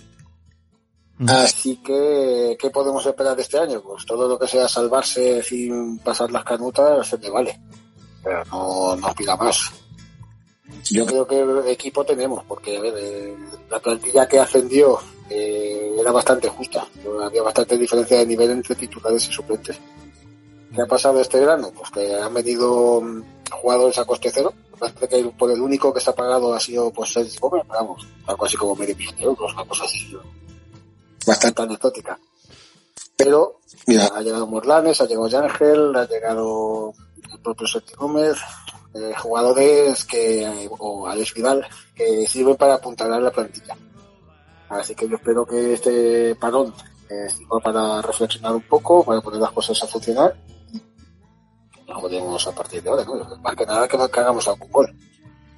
Así 1.27 1.77
que, 1.77 2.57
¿qué 2.59 2.69
podemos 2.69 3.05
esperar 3.05 3.35
de 3.35 3.43
este 3.43 3.59
año? 3.59 3.81
Pues 3.81 4.05
todo 4.05 4.27
lo 4.27 4.37
que 4.39 4.47
sea 4.47 4.67
salvarse 4.67 5.43
sin 5.43 5.99
pasar 5.99 6.31
las 6.31 6.43
canutas 6.43 7.07
se 7.07 7.17
me 7.17 7.29
vale. 7.29 7.59
Pero 8.23 8.43
no 8.45 8.95
nos 8.95 9.13
pida 9.13 9.35
más. 9.37 9.71
Yo 10.91 11.05
creo 11.05 11.27
que 11.27 11.71
equipo 11.71 12.03
tenemos, 12.03 12.43
porque 12.45 12.77
a 12.77 12.81
ver, 12.81 12.93
eh, 12.97 13.37
la 13.69 13.79
plantilla 13.79 14.27
que 14.27 14.39
ascendió 14.39 14.99
eh, 15.29 15.95
era 15.99 16.11
bastante 16.11 16.49
justa. 16.49 16.85
Había 17.23 17.43
bastante 17.43 17.77
diferencia 17.77 18.17
de 18.17 18.25
nivel 18.25 18.51
entre 18.51 18.75
titulares 18.75 19.27
y 19.29 19.31
suplentes. 19.31 19.77
¿Qué 20.73 20.81
ha 20.81 20.87
pasado 20.87 21.21
este 21.21 21.39
verano? 21.39 21.71
Pues 21.75 21.91
que 21.91 22.15
han 22.15 22.33
venido 22.33 23.01
mm, 23.01 23.23
jugadores 23.51 23.99
a 23.99 24.05
coste 24.05 24.31
cero. 24.33 24.51
Parece 24.79 25.07
que 25.07 25.23
por 25.37 25.51
el 25.51 25.61
único 25.61 25.93
que 25.93 25.99
está 25.99 26.13
pagado 26.13 26.53
ha 26.53 26.59
sido 26.59 26.91
pues 26.91 27.13
Sergio 27.13 27.39
Gómez, 27.39 27.65
vamos, 27.67 28.05
algo 28.25 28.45
así 28.45 28.57
como 28.57 28.75
medio 28.75 28.95
millón 28.95 29.15
de 29.15 29.23
euros, 29.23 29.53
una 29.53 29.65
cosa 29.65 29.85
así 29.85 30.17
bastante 31.25 31.61
anecdótica. 31.61 32.19
Pero, 33.15 33.59
mira, 33.87 34.09
ha 34.13 34.21
llegado 34.21 34.47
Morlanes, 34.47 34.99
ha 35.01 35.05
llegado 35.05 35.27
Yángel, 35.27 35.95
ha 35.95 36.07
llegado 36.07 36.93
el 37.31 37.39
propio 37.39 37.67
Sergio 37.67 37.97
Gómez, 37.97 38.37
eh, 38.93 39.13
jugadores 39.17 40.05
que, 40.05 40.69
o 40.79 41.07
Alex 41.07 41.33
Vidal, 41.33 41.65
que 41.95 42.27
sirven 42.27 42.55
para 42.55 42.75
apuntalar 42.75 43.21
la 43.21 43.31
plantilla. 43.31 43.75
Así 44.69 44.95
que 44.95 45.07
yo 45.07 45.17
espero 45.17 45.45
que 45.45 45.73
este 45.73 46.35
parón 46.35 46.73
eh, 47.09 47.29
sirva 47.29 47.59
para 47.59 48.01
reflexionar 48.01 48.55
un 48.55 48.67
poco, 48.67 49.03
para 49.03 49.21
poner 49.21 49.39
las 49.39 49.51
cosas 49.51 49.81
a 49.83 49.87
funcionar. 49.87 50.35
No 51.87 51.99
podemos 51.99 52.47
a 52.47 52.51
partir 52.53 52.81
de 52.81 52.89
ahora, 52.89 53.05
¿no? 53.05 53.37
Más 53.37 53.55
que 53.55 53.65
nada 53.65 53.87
que, 53.87 53.97
que 53.97 54.19
hagamos 54.19 54.47
algún 54.47 54.71
gol. 54.71 54.95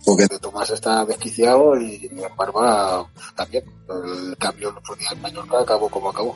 Porque 0.05 0.27
Tomás 0.39 0.69
está 0.69 1.03
desquiciado 1.05 1.79
y 1.79 2.09
Barba 2.37 3.07
también. 3.35 3.63
El 3.89 4.37
cambio 4.37 4.69
el 4.69 5.15
en 5.17 5.21
Mallorca 5.21 5.59
acabó 5.61 5.89
como 5.89 6.09
acabó. 6.09 6.35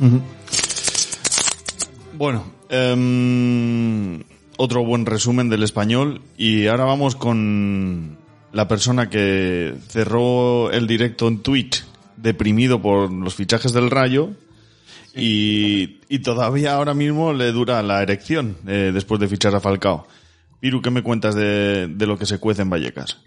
Uh 0.00 0.04
-huh. 0.04 0.20
Bueno, 2.14 2.44
um, 2.70 4.22
otro 4.56 4.84
buen 4.84 5.06
resumen 5.06 5.48
del 5.48 5.62
español 5.62 6.20
y 6.36 6.66
ahora 6.66 6.84
vamos 6.84 7.16
con 7.16 8.18
la 8.52 8.68
persona 8.68 9.08
que 9.08 9.74
cerró 9.88 10.70
el 10.70 10.86
directo 10.86 11.28
en 11.28 11.38
Twitch 11.38 11.84
deprimido 12.16 12.82
por 12.82 13.10
los 13.10 13.34
fichajes 13.34 13.72
del 13.72 13.90
Rayo 13.90 14.30
y, 15.14 16.00
y 16.08 16.18
todavía 16.18 16.74
ahora 16.74 16.94
mismo 16.94 17.32
le 17.32 17.52
dura 17.52 17.82
la 17.82 18.02
erección 18.02 18.56
eh, 18.66 18.90
después 18.92 19.20
de 19.20 19.28
fichar 19.28 19.54
a 19.54 19.60
Falcao. 19.60 20.06
Piru, 20.60 20.82
¿qué 20.82 20.90
me 20.90 21.02
cuentas 21.02 21.34
de, 21.34 21.88
de, 21.88 22.06
lo 22.06 22.18
que 22.18 22.26
se 22.26 22.38
cuece 22.38 22.62
en 22.62 22.70
Vallecas? 22.70 23.22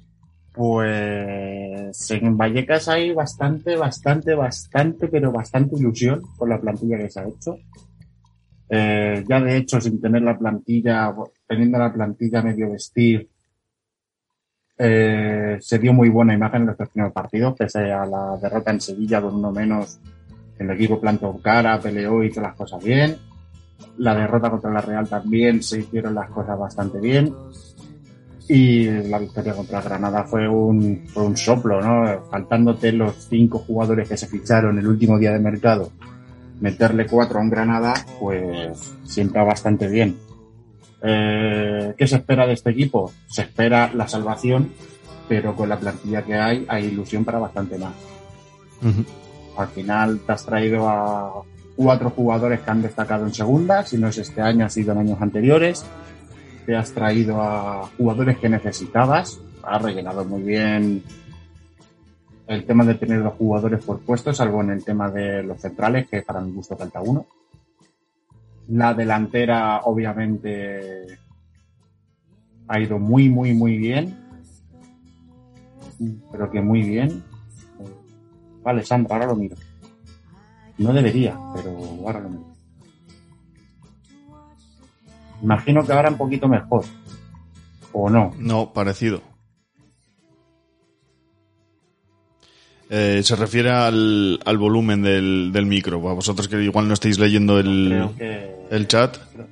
Pues 0.54 2.12
en 2.12 2.38
Vallecas 2.38 2.88
hay 2.88 3.12
bastante, 3.12 3.75
bastante, 3.75 4.36
bastante, 4.36 5.08
pero 5.08 5.32
bastante 5.32 5.75
ilusión 5.75 6.22
por 6.38 6.48
la 6.48 6.62
plantilla 6.62 6.98
que 6.98 7.10
se 7.10 7.20
ha 7.20 7.28
hecho. 7.28 7.58
Eh, 8.70 9.24
ya 9.28 9.42
de 9.42 9.58
hecho, 9.58 9.82
sin 9.82 10.00
tener 10.00 10.22
la 10.22 10.38
plantilla, 10.38 11.13
teniendo 11.48 11.78
la 11.80 11.92
plantilla 11.92 12.42
medio 12.44 12.72
vestir, 12.72 13.28
eh, 14.78 15.58
se 15.60 15.80
dio 15.80 15.94
muy 15.94 16.10
buena 16.10 16.34
imagen 16.34 16.62
en 16.62 16.68
los 16.68 16.78
tres 16.78 16.90
primeros 16.90 17.13
partidos, 17.13 17.56
pese 17.58 17.92
a 17.92 18.06
la 18.06 18.38
derrota 18.42 18.72
en 18.72 18.82
Sevilla 18.82 19.22
con 19.22 19.36
uno 19.36 19.52
menos. 19.52 20.00
El 20.60 20.70
equipo 20.72 21.00
plantó 21.02 21.40
cara, 21.42 21.80
peleó, 21.80 22.24
hizo 22.24 22.42
las 22.42 22.56
cosas 22.56 22.84
bien. 22.84 23.18
La 23.98 24.16
derrota 24.16 24.50
contra 24.50 24.72
la 24.72 24.82
Real 24.82 25.08
también 25.08 25.62
se 25.63 25.80
hicieron 25.80 26.16
las 26.16 26.30
cosas 26.30 26.58
bastante 26.58 27.00
bien. 27.00 27.34
Y 28.48 28.86
la 28.86 29.20
victoria 29.20 29.54
contra 29.54 29.82
Granada 29.82 30.25
fue 30.25 30.50
un, 30.50 31.06
fue 31.08 31.24
un 31.24 31.38
soplo, 31.38 31.82
¿no? 31.82 32.25
Faltándote 32.30 32.92
los 32.92 33.28
cinco 33.30 33.60
jugadores 33.60 34.10
que 34.10 34.18
se 34.18 34.28
ficharon 34.28 34.78
el 34.78 34.88
último 34.88 35.18
día 35.18 35.32
de 35.32 35.40
mercado, 35.40 35.92
meterle 36.60 37.06
cuatro 37.06 37.40
a 37.40 37.42
un 37.42 37.50
Granada, 37.50 37.94
pues 38.20 38.94
siempre 39.06 39.42
bastante 39.44 39.88
bien. 39.88 40.18
Eh, 41.02 41.94
¿Qué 41.98 42.08
se 42.08 42.18
espera 42.18 42.46
de 42.46 42.54
este 42.54 42.72
equipo? 42.72 43.12
Se 43.28 43.44
espera 43.44 43.92
la 43.94 44.08
salvación, 44.10 44.72
pero 45.30 45.56
con 45.56 45.70
la 45.70 45.80
plantilla 45.80 46.24
que 46.24 46.36
hay, 46.36 46.66
hay 46.68 46.86
ilusión 46.86 47.24
para 47.24 47.40
bastante 47.40 47.78
más. 47.78 47.94
Uh 48.82 48.88
-huh. 48.88 49.06
Al 49.58 49.68
final 49.70 50.20
te 50.20 50.32
has 50.32 50.46
traído 50.46 50.90
a 50.90 51.44
cuatro 51.75 52.10
jugadores 52.10 52.62
que 52.62 52.72
han 52.72 52.82
destacado 52.82 53.25
en 53.25 53.34
segunda, 53.34 53.84
si 53.84 53.98
no 53.98 54.08
es 54.08 54.18
este 54.18 54.42
año, 54.42 54.65
ha 54.65 54.70
sido 54.70 54.94
en 54.94 55.00
años 55.00 55.22
anteriores. 55.22 55.86
Te 56.65 56.75
has 56.75 56.92
traído 56.92 57.42
a 57.42 57.89
jugadores 57.98 58.38
que 58.38 58.50
necesitabas, 58.50 59.39
has 59.63 59.82
rellenado 59.82 60.24
muy 60.25 60.44
bien 60.44 61.03
el 62.48 62.65
tema 62.65 62.84
de 62.84 62.96
tener 62.96 63.24
dos 63.24 63.34
jugadores 63.36 63.84
por 63.84 64.00
puesto, 64.01 64.34
salvo 64.34 64.62
en 64.62 64.72
el 64.72 64.84
tema 64.84 65.10
de 65.10 65.44
los 65.44 65.62
centrales, 65.62 66.08
que 66.10 66.22
para 66.22 66.42
mi 66.42 66.51
gusto 66.51 66.75
falta 66.75 67.01
uno. 67.01 67.25
La 68.70 68.94
delantera, 68.94 69.82
obviamente, 69.84 71.06
ha 72.68 72.80
ido 72.80 73.00
muy, 73.00 73.30
muy, 73.30 73.53
muy 73.53 73.77
bien. 73.77 74.18
Pero 76.32 76.51
que 76.51 76.62
muy 76.62 76.82
bien. 76.82 77.24
Vale, 78.62 78.84
Sandra, 78.84 79.15
ahora 79.15 79.27
lo 79.27 79.36
miro. 79.36 79.56
No 80.77 80.94
debería, 80.94 81.38
pero 81.56 81.77
ahora 82.06 82.20
lo 82.20 82.30
miro. 82.30 82.53
Imagino 85.42 85.86
que 85.86 85.92
ahora 85.92 86.10
un 86.10 86.18
poquito 86.18 86.48
mejor. 86.48 86.86
¿O 87.92 88.10
no? 88.10 88.34
No, 88.39 88.74
parecido. 88.74 89.22
Eh, 92.89 93.22
se 93.24 93.36
refiere 93.36 93.72
al, 93.72 94.39
al 94.46 94.58
volumen 94.58 95.01
del, 95.01 95.51
del, 95.51 95.65
micro. 95.65 95.98
A 96.10 96.13
vosotros 96.13 96.48
que 96.48 96.62
igual 96.62 96.88
no 96.88 96.94
estáis 96.94 97.18
leyendo 97.20 97.60
el, 97.60 98.10
que, 98.18 98.56
el 98.70 98.88
chat. 98.88 99.18
Creo, 99.34 99.48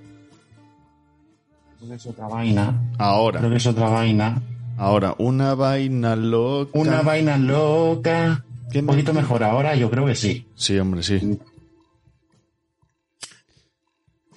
creo 1.79 1.89
que 1.89 1.95
es 1.95 2.05
otra 2.05 2.27
vaina. 2.27 2.81
Ahora. 2.97 3.39
Creo 3.39 3.51
que 3.51 3.57
es 3.57 3.67
otra 3.67 3.89
vaina. 3.89 4.41
Ahora, 4.77 5.15
una 5.17 5.55
vaina 5.55 6.15
loca. 6.15 6.71
Una 6.73 7.01
vaina 7.01 7.37
loca. 7.37 8.45
Un 8.79 8.85
poquito 8.85 9.13
mejor 9.13 9.43
ahora, 9.43 9.75
yo 9.75 9.89
creo 9.89 10.05
que 10.05 10.15
sí. 10.15 10.45
Sí, 10.55 10.77
hombre, 10.79 11.03
sí. 11.03 11.39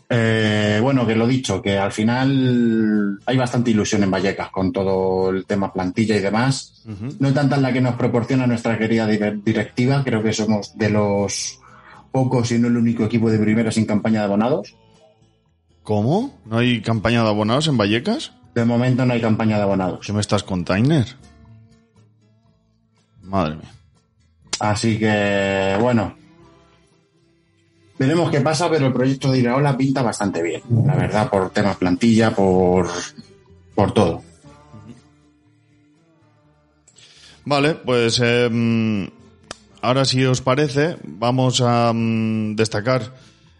Eh, 0.09 0.79
bueno, 0.83 1.07
que 1.07 1.17
lo 1.17 1.27
dicho, 1.27 1.63
que 1.63 1.79
al 1.79 1.91
final 1.91 3.19
hay 3.27 3.37
bastante 3.37 3.71
ilusión 3.71 4.03
en 4.03 4.11
Vallecas 4.11 4.51
con 4.51 4.71
todo 4.71 5.31
el 5.31 5.47
tema 5.47 5.73
plantilla 5.73 6.17
y 6.17 6.21
demás. 6.21 6.83
Uh 6.87 6.91
-huh. 6.91 7.17
No 7.19 7.33
tanta 7.33 7.57
en 7.57 7.63
la 7.63 7.73
que 7.73 7.81
nos 7.81 7.97
proporciona 7.97 8.47
nuestra 8.47 8.79
querida 8.79 9.07
directiva, 9.07 10.03
creo 10.05 10.23
que 10.23 10.33
somos 10.33 10.77
de 10.77 10.91
los 10.91 11.59
poco, 12.13 12.45
si 12.45 12.59
no 12.59 12.69
el 12.69 12.77
único 12.77 13.05
equipo 13.05 13.31
de 13.31 13.39
primera 13.39 13.73
sin 13.73 13.87
campaña 13.87 14.21
de 14.21 14.27
abonados. 14.27 14.77
¿Cómo? 15.83 16.39
¿No 16.47 16.59
hay 16.59 16.81
campaña 16.81 17.23
de 17.25 17.29
abonados 17.29 17.67
en 17.67 17.77
Vallecas? 17.77 18.33
De 18.55 18.65
momento 18.65 19.05
no 19.05 19.15
hay 19.15 19.21
campaña 19.21 19.57
de 19.57 19.63
abonados. 19.65 20.07
¿Qué 20.07 20.13
me 20.13 20.21
estás 20.21 20.45
container? 20.45 21.07
Madre 23.23 23.57
mía. 23.57 23.73
Así 24.61 24.99
que, 24.99 25.77
bueno. 25.81 26.17
Veremos 27.99 28.31
qué 28.31 28.41
pasa, 28.41 28.69
pero 28.69 28.87
el 28.87 28.93
proyecto 28.93 29.31
de 29.31 29.39
Iraola 29.39 29.77
pinta 29.77 30.03
bastante 30.03 30.43
bien. 30.43 30.63
La 30.85 30.97
verdad, 30.97 31.31
por 31.31 31.51
temas 31.51 31.77
plantilla, 31.77 32.35
por, 32.35 32.89
por 33.75 33.93
todo. 33.93 34.23
Vale, 37.45 37.75
pues 37.75 38.21
eh, 38.25 39.11
ahora 39.83 40.05
si 40.05 40.25
os 40.25 40.41
parece, 40.41 40.97
vamos 41.05 41.61
a 41.61 41.93
mm, 41.93 42.57
destacar 42.57 43.15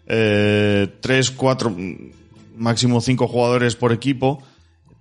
eh, 0.07 0.87
tres, 1.01 1.31
cuatro, 1.31 1.75
máximo 2.57 2.99
cinco 3.01 3.27
jugadores 3.27 3.75
por 3.75 3.91
equipo, 3.91 4.41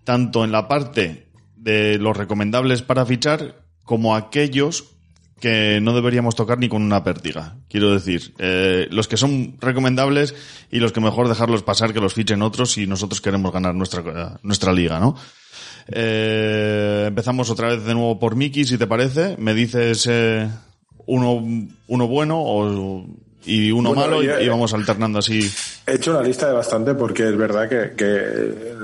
tanto 0.04 0.44
en 0.44 0.52
la 0.52 0.68
parte 0.68 1.26
de 1.56 1.98
los 1.98 2.16
recomendables 2.16 2.82
para 2.82 3.06
fichar 3.06 3.64
como 3.84 4.14
aquellos 4.14 4.93
que 5.40 5.80
no 5.82 5.94
deberíamos 5.94 6.34
tocar 6.36 6.58
ni 6.58 6.68
con 6.68 6.82
una 6.82 7.04
pértiga. 7.04 7.56
Quiero 7.68 7.92
decir, 7.92 8.32
eh, 8.38 8.86
los 8.90 9.08
que 9.08 9.16
son 9.16 9.56
recomendables 9.60 10.34
y 10.70 10.78
los 10.78 10.92
que 10.92 11.00
mejor 11.00 11.28
dejarlos 11.28 11.62
pasar 11.62 11.92
que 11.92 12.00
los 12.00 12.14
fichen 12.14 12.40
otros 12.42 12.72
si 12.72 12.86
nosotros 12.86 13.20
queremos 13.20 13.52
ganar 13.52 13.74
nuestra, 13.74 14.38
nuestra 14.42 14.72
liga, 14.72 14.98
¿no? 15.00 15.16
Eh, 15.88 17.04
empezamos 17.08 17.50
otra 17.50 17.68
vez 17.68 17.84
de 17.84 17.92
nuevo 17.94 18.18
por 18.18 18.36
Miki, 18.36 18.64
si 18.64 18.78
te 18.78 18.86
parece. 18.86 19.36
Me 19.38 19.52
dices 19.54 20.06
eh, 20.10 20.48
uno, 21.06 21.44
uno 21.88 22.08
bueno 22.08 22.38
o, 22.40 23.06
y 23.44 23.70
uno 23.70 23.90
Bueno, 23.92 24.02
malo 24.02 24.22
y, 24.22 24.26
ya- 24.26 24.40
y 24.40 24.48
vamos 24.48 24.72
alternando 24.72 25.18
así. 25.18 25.40
He 25.86 25.96
hecho 25.96 26.12
una 26.12 26.22
lista 26.22 26.46
de 26.46 26.54
bastante 26.54 26.94
porque 26.94 27.28
es 27.28 27.36
verdad 27.36 27.68
que, 27.68 28.74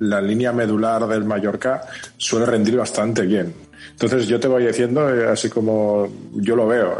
la 0.00 0.20
línea 0.22 0.52
medular 0.52 1.06
del 1.06 1.24
Mallorca 1.24 1.82
suele 2.16 2.46
rendir 2.46 2.76
bastante 2.76 3.22
bien. 3.22 3.67
Entonces 3.90 4.26
yo 4.26 4.38
te 4.38 4.48
voy 4.48 4.66
diciendo 4.66 5.08
eh, 5.12 5.28
así 5.28 5.48
como 5.48 6.08
yo 6.34 6.54
lo 6.56 6.66
veo. 6.66 6.98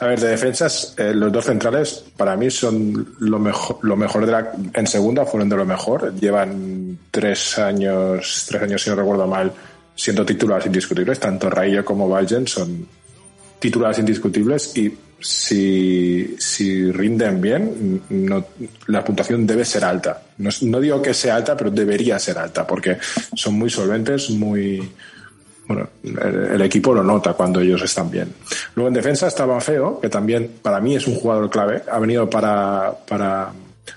A 0.00 0.06
ver, 0.06 0.20
de 0.20 0.28
defensas, 0.28 0.94
eh, 0.96 1.12
los 1.14 1.32
dos 1.32 1.44
centrales 1.44 2.04
para 2.16 2.36
mí 2.36 2.50
son 2.50 3.14
lo 3.20 3.38
mejor, 3.38 3.78
lo 3.82 3.96
mejor 3.96 4.26
de 4.26 4.32
la, 4.32 4.52
en 4.72 4.86
segunda 4.86 5.24
fueron 5.24 5.48
de 5.48 5.56
lo 5.56 5.66
mejor. 5.66 6.14
Llevan 6.14 6.98
tres 7.10 7.58
años, 7.58 8.46
tres 8.48 8.62
años 8.62 8.82
si 8.82 8.90
no 8.90 8.96
recuerdo 8.96 9.26
mal, 9.26 9.52
siendo 9.94 10.24
titulares 10.24 10.66
indiscutibles. 10.66 11.18
Tanto 11.18 11.50
Rayo 11.50 11.84
como 11.84 12.08
Valgen 12.08 12.46
son 12.46 12.86
titulares 13.58 13.98
indiscutibles 13.98 14.76
y 14.76 14.96
si, 15.20 16.36
si 16.38 16.90
rinden 16.92 17.40
bien, 17.40 18.02
la 18.86 19.04
puntuación 19.04 19.46
debe 19.46 19.64
ser 19.64 19.84
alta. 19.84 20.22
No 20.62 20.80
digo 20.80 21.02
que 21.02 21.12
sea 21.12 21.36
alta, 21.36 21.56
pero 21.56 21.70
debería 21.70 22.18
ser 22.18 22.38
alta, 22.38 22.66
porque 22.66 22.98
son 23.34 23.54
muy 23.54 23.70
solventes, 23.70 24.30
muy... 24.30 24.90
Bueno, 25.68 25.86
el, 26.02 26.52
el 26.54 26.62
equipo 26.62 26.94
lo 26.94 27.04
nota 27.04 27.34
cuando 27.34 27.60
ellos 27.60 27.82
están 27.82 28.10
bien. 28.10 28.32
Luego 28.74 28.88
en 28.88 28.94
defensa 28.94 29.26
estaba 29.26 29.60
Feo, 29.60 30.00
que 30.00 30.08
también 30.08 30.50
para 30.62 30.80
mí 30.80 30.96
es 30.96 31.06
un 31.06 31.14
jugador 31.14 31.50
clave. 31.50 31.82
Ha 31.90 31.98
venido 31.98 32.28
para, 32.28 32.92
para, 33.06 33.52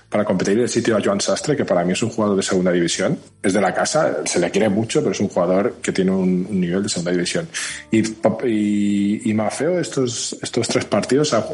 para 0.08 0.24
competir 0.24 0.58
el 0.58 0.68
sitio 0.68 0.96
a 0.96 1.00
Joan 1.02 1.20
Sastre, 1.20 1.56
que 1.56 1.64
para 1.64 1.84
mí 1.84 1.92
es 1.92 2.02
un 2.02 2.10
jugador 2.10 2.36
de 2.36 2.42
segunda 2.42 2.72
división. 2.72 3.18
Es 3.42 3.52
de 3.52 3.60
la 3.60 3.72
casa, 3.74 4.18
se 4.24 4.38
le 4.38 4.50
quiere 4.50 4.68
mucho, 4.68 5.00
pero 5.00 5.12
es 5.12 5.20
un 5.20 5.28
jugador 5.28 5.76
que 5.82 5.92
tiene 5.92 6.10
un, 6.10 6.60
nivel 6.60 6.82
de 6.82 6.88
segunda 6.88 7.12
división. 7.12 7.48
Y, 7.90 8.02
y, 8.46 9.30
y 9.30 9.34
Mafeo 9.34 9.78
estos, 9.78 10.36
estos 10.42 10.68
tres 10.68 10.84
partidos 10.84 11.34
ha, 11.34 11.44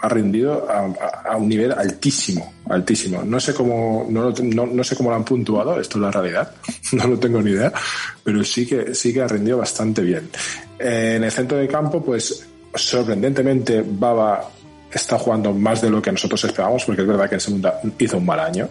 ha 0.00 0.08
rendido 0.08 0.66
a, 0.70 1.36
un 1.36 1.48
nivel 1.48 1.72
altísimo, 1.72 2.54
altísimo. 2.68 3.22
No 3.22 3.40
sé 3.40 3.54
cómo, 3.54 4.06
no, 4.08 4.30
no 4.30 4.84
sé 4.84 4.96
cómo 4.96 5.10
lo 5.10 5.16
han 5.16 5.24
puntuado, 5.24 5.80
esto 5.80 5.98
es 5.98 6.02
la 6.02 6.10
realidad, 6.10 6.52
no 6.92 7.06
lo 7.06 7.18
tengo 7.18 7.42
ni 7.42 7.52
idea, 7.52 7.72
pero 8.22 8.44
sí 8.44 8.66
que, 8.66 8.94
sí 8.94 9.12
que 9.12 9.22
ha 9.22 9.28
rendido 9.28 9.58
bastante 9.58 10.02
bien. 10.02 10.28
Eh, 10.78 11.14
en 11.16 11.24
el 11.24 11.32
centro 11.32 11.58
de 11.58 11.66
campo, 11.68 12.04
pues 12.04 12.46
sorprendentemente 12.74 13.82
Baba 13.86 14.50
está 14.92 15.18
jugando 15.18 15.52
más 15.52 15.80
de 15.82 15.90
lo 15.90 16.00
que 16.02 16.12
nosotros 16.12 16.42
esperábamos, 16.44 16.84
porque 16.84 17.02
es 17.02 17.08
verdad 17.08 17.28
que 17.28 17.34
en 17.36 17.40
segunda 17.40 17.80
hizo 17.98 18.18
un 18.18 18.26
mal 18.26 18.40
año 18.40 18.68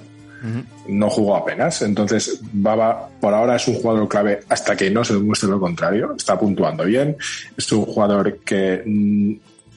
no 0.90 1.10
jugó 1.10 1.36
apenas. 1.38 1.82
Entonces, 1.82 2.40
Baba 2.54 3.10
por 3.20 3.34
ahora 3.34 3.56
es 3.56 3.68
un 3.68 3.76
jugador 3.76 4.08
clave 4.08 4.42
hasta 4.50 4.76
que 4.76 4.92
no 4.92 5.04
se 5.04 5.16
demuestre 5.16 5.50
lo 5.50 5.60
contrario. 5.60 6.14
Está 6.16 6.38
puntuando 6.38 6.84
bien. 6.84 7.18
Es 7.58 7.72
un 7.72 7.86
jugador 7.86 8.40
que 8.46 8.84
mm, 8.86 9.34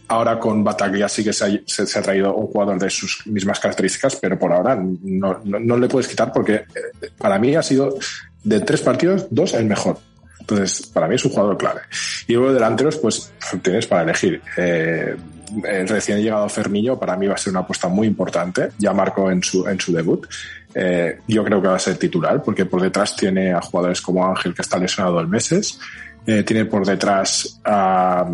ahora 0.08 0.38
con 0.38 0.62
Bataglia 0.62 1.08
sí 1.08 1.24
que 1.24 1.32
se 1.32 1.44
ha, 1.46 1.48
se- 1.64 1.86
se 1.86 1.98
ha 1.98 2.02
traído 2.02 2.34
un 2.34 2.48
jugador 2.48 2.78
de 2.78 2.90
sus 2.90 3.26
mismas 3.26 3.60
características, 3.60 4.16
pero 4.16 4.38
por 4.38 4.52
ahora 4.52 4.74
no, 4.76 5.40
no- 5.44 5.58
no 5.60 5.76
le 5.78 5.88
puedes 5.88 6.08
quitar 6.08 6.32
porque 6.32 6.54
eh, 6.56 6.64
para 7.16 7.38
mí 7.38 7.54
ha 7.56 7.62
sido 7.62 7.96
de 8.44 8.60
tres 8.60 8.82
partidos, 8.82 9.26
dos 9.30 9.54
el 9.54 9.64
mejor. 9.64 9.98
Entonces, 10.40 10.86
para 10.88 11.08
mí 11.08 11.14
es 11.14 11.24
un 11.24 11.30
jugador 11.32 11.56
clave. 11.56 11.80
Y 12.26 12.34
luego 12.34 12.52
delanteros, 12.52 12.96
pues 12.98 13.32
tienes 13.62 13.86
para 13.86 14.02
elegir. 14.02 14.42
Eh, 14.58 15.16
el 15.64 15.88
recién 15.88 16.20
llegado 16.20 16.48
Fermillo 16.48 16.98
para 16.98 17.16
mí 17.16 17.26
va 17.26 17.34
a 17.34 17.38
ser 17.38 17.52
una 17.52 17.60
apuesta 17.60 17.88
muy 17.88 18.06
importante. 18.06 18.70
Ya 18.78 18.92
marcó 18.92 19.30
en 19.30 19.42
su, 19.42 19.66
en 19.68 19.78
su 19.80 19.92
debut. 19.92 20.26
Eh, 20.74 21.18
yo 21.26 21.42
creo 21.44 21.60
que 21.62 21.68
va 21.68 21.76
a 21.76 21.78
ser 21.78 21.96
titular 21.96 22.42
porque 22.42 22.66
por 22.66 22.80
detrás 22.82 23.16
tiene 23.16 23.52
a 23.52 23.60
jugadores 23.60 24.00
como 24.00 24.26
Ángel 24.26 24.54
que 24.54 24.62
está 24.62 24.78
lesionado 24.78 25.16
dos 25.16 25.28
meses. 25.28 25.78
Eh, 26.26 26.42
tiene 26.42 26.66
por 26.66 26.84
detrás 26.86 27.58
a, 27.64 28.26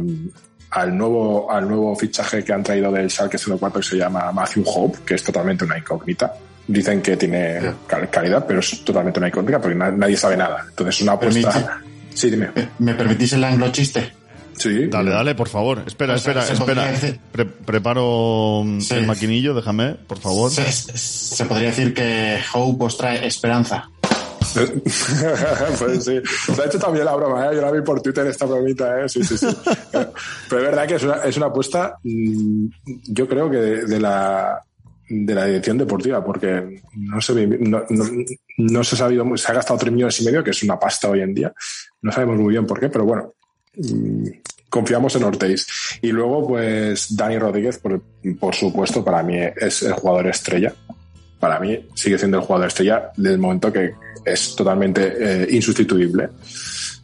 al 0.70 0.98
nuevo, 0.98 1.50
al 1.50 1.68
nuevo 1.68 1.94
fichaje 1.94 2.42
que 2.42 2.52
han 2.52 2.62
traído 2.62 2.90
del 2.90 3.08
Schalke 3.10 3.38
04 3.38 3.80
que 3.80 3.86
se 3.86 3.96
llama 3.96 4.32
Matthew 4.32 4.64
Hope, 4.66 4.98
que 5.06 5.14
es 5.14 5.22
totalmente 5.22 5.64
una 5.64 5.78
incógnita. 5.78 6.32
Dicen 6.66 7.00
que 7.02 7.16
tiene 7.16 7.60
cal- 7.86 8.08
calidad, 8.10 8.44
pero 8.46 8.58
es 8.60 8.82
totalmente 8.84 9.20
una 9.20 9.28
incógnita 9.28 9.60
porque 9.60 9.76
na- 9.76 9.90
nadie 9.92 10.16
sabe 10.16 10.36
nada. 10.36 10.64
Entonces, 10.68 11.02
una 11.02 11.12
apuesta. 11.12 11.50
Permite- 11.52 11.70
Sí, 12.14 12.30
dime. 12.30 12.48
¿Me 12.78 12.94
permitís 12.94 13.32
el 13.34 13.44
anglo 13.44 13.70
chiste? 13.72 14.12
Sí. 14.56 14.86
Dale, 14.86 15.10
dale, 15.10 15.34
por 15.34 15.48
favor. 15.48 15.82
Espera, 15.86 16.14
O 16.14 16.18
sea, 16.18 16.32
espera, 16.40 16.52
espera. 16.52 16.82
podría 16.82 16.92
decir- 16.92 17.20
Pre- 17.32 17.44
preparo 17.46 18.62
mm, 18.64 18.80
Sí. 18.80 18.94
el 18.94 19.06
maquinillo, 19.06 19.54
déjame, 19.54 19.94
por 19.94 20.18
favor. 20.18 20.50
Se, 20.50 20.70
se 20.72 21.44
podría 21.46 21.68
decir 21.68 21.92
que 21.94 22.38
Hope 22.54 22.84
os 22.84 22.96
trae 22.96 23.26
esperanza. 23.26 23.88
pues 24.54 26.04
sí. 26.04 26.20
Se 26.54 26.62
ha 26.62 26.66
hecho 26.66 26.78
también 26.78 27.04
la 27.04 27.14
broma, 27.16 27.46
¿eh? 27.46 27.56
Yo 27.56 27.60
la 27.62 27.70
vi 27.72 27.80
por 27.82 28.00
Twitter 28.00 28.26
esta 28.26 28.46
bromita, 28.46 29.00
¿eh? 29.04 29.08
Sí, 29.08 29.24
sí, 29.24 29.36
sí. 29.36 29.46
Pero 29.90 30.60
es 30.60 30.66
verdad 30.66 30.86
que 30.86 30.94
es 30.96 31.02
una, 31.02 31.14
es 31.16 31.36
una 31.36 31.46
apuesta, 31.46 31.98
mm, 32.02 32.66
yo 33.08 33.28
creo 33.28 33.50
que 33.50 33.56
de, 33.56 33.84
de 33.86 34.00
la 34.00 34.60
de 35.06 35.34
la 35.34 35.44
dirección 35.44 35.76
deportiva, 35.76 36.24
porque 36.24 36.80
no 36.96 37.20
se, 37.20 37.34
ve- 37.34 37.58
no, 37.60 37.82
no, 37.90 38.04
no 38.56 38.84
se 38.84 38.94
ha 38.94 38.98
sabido, 38.98 39.36
se 39.36 39.52
ha 39.52 39.54
gastado 39.54 39.78
3 39.78 39.92
millones 39.92 40.18
y 40.20 40.24
medio, 40.24 40.42
que 40.42 40.50
es 40.50 40.62
una 40.62 40.78
pasta 40.78 41.10
hoy 41.10 41.20
en 41.20 41.34
día. 41.34 41.52
No 42.00 42.10
sabemos 42.10 42.38
muy 42.38 42.52
bien 42.52 42.66
por 42.66 42.80
qué, 42.80 42.88
pero 42.88 43.04
bueno, 43.04 43.34
confiamos 44.74 45.14
en 45.14 45.22
Ortiz. 45.22 45.66
Y 46.02 46.08
luego, 46.08 46.48
pues, 46.48 47.14
Dani 47.14 47.38
Rodríguez, 47.38 47.78
por, 47.78 48.02
por 48.40 48.54
supuesto, 48.56 49.04
para 49.04 49.22
mí 49.22 49.36
es 49.38 49.82
el 49.82 49.92
jugador 49.92 50.26
estrella. 50.26 50.74
Para 51.38 51.60
mí 51.60 51.78
sigue 51.94 52.18
siendo 52.18 52.38
el 52.38 52.44
jugador 52.44 52.66
estrella 52.66 53.12
del 53.16 53.38
momento 53.38 53.72
que 53.72 53.92
es 54.24 54.56
totalmente 54.56 55.14
eh, 55.16 55.46
insustituible. 55.50 56.28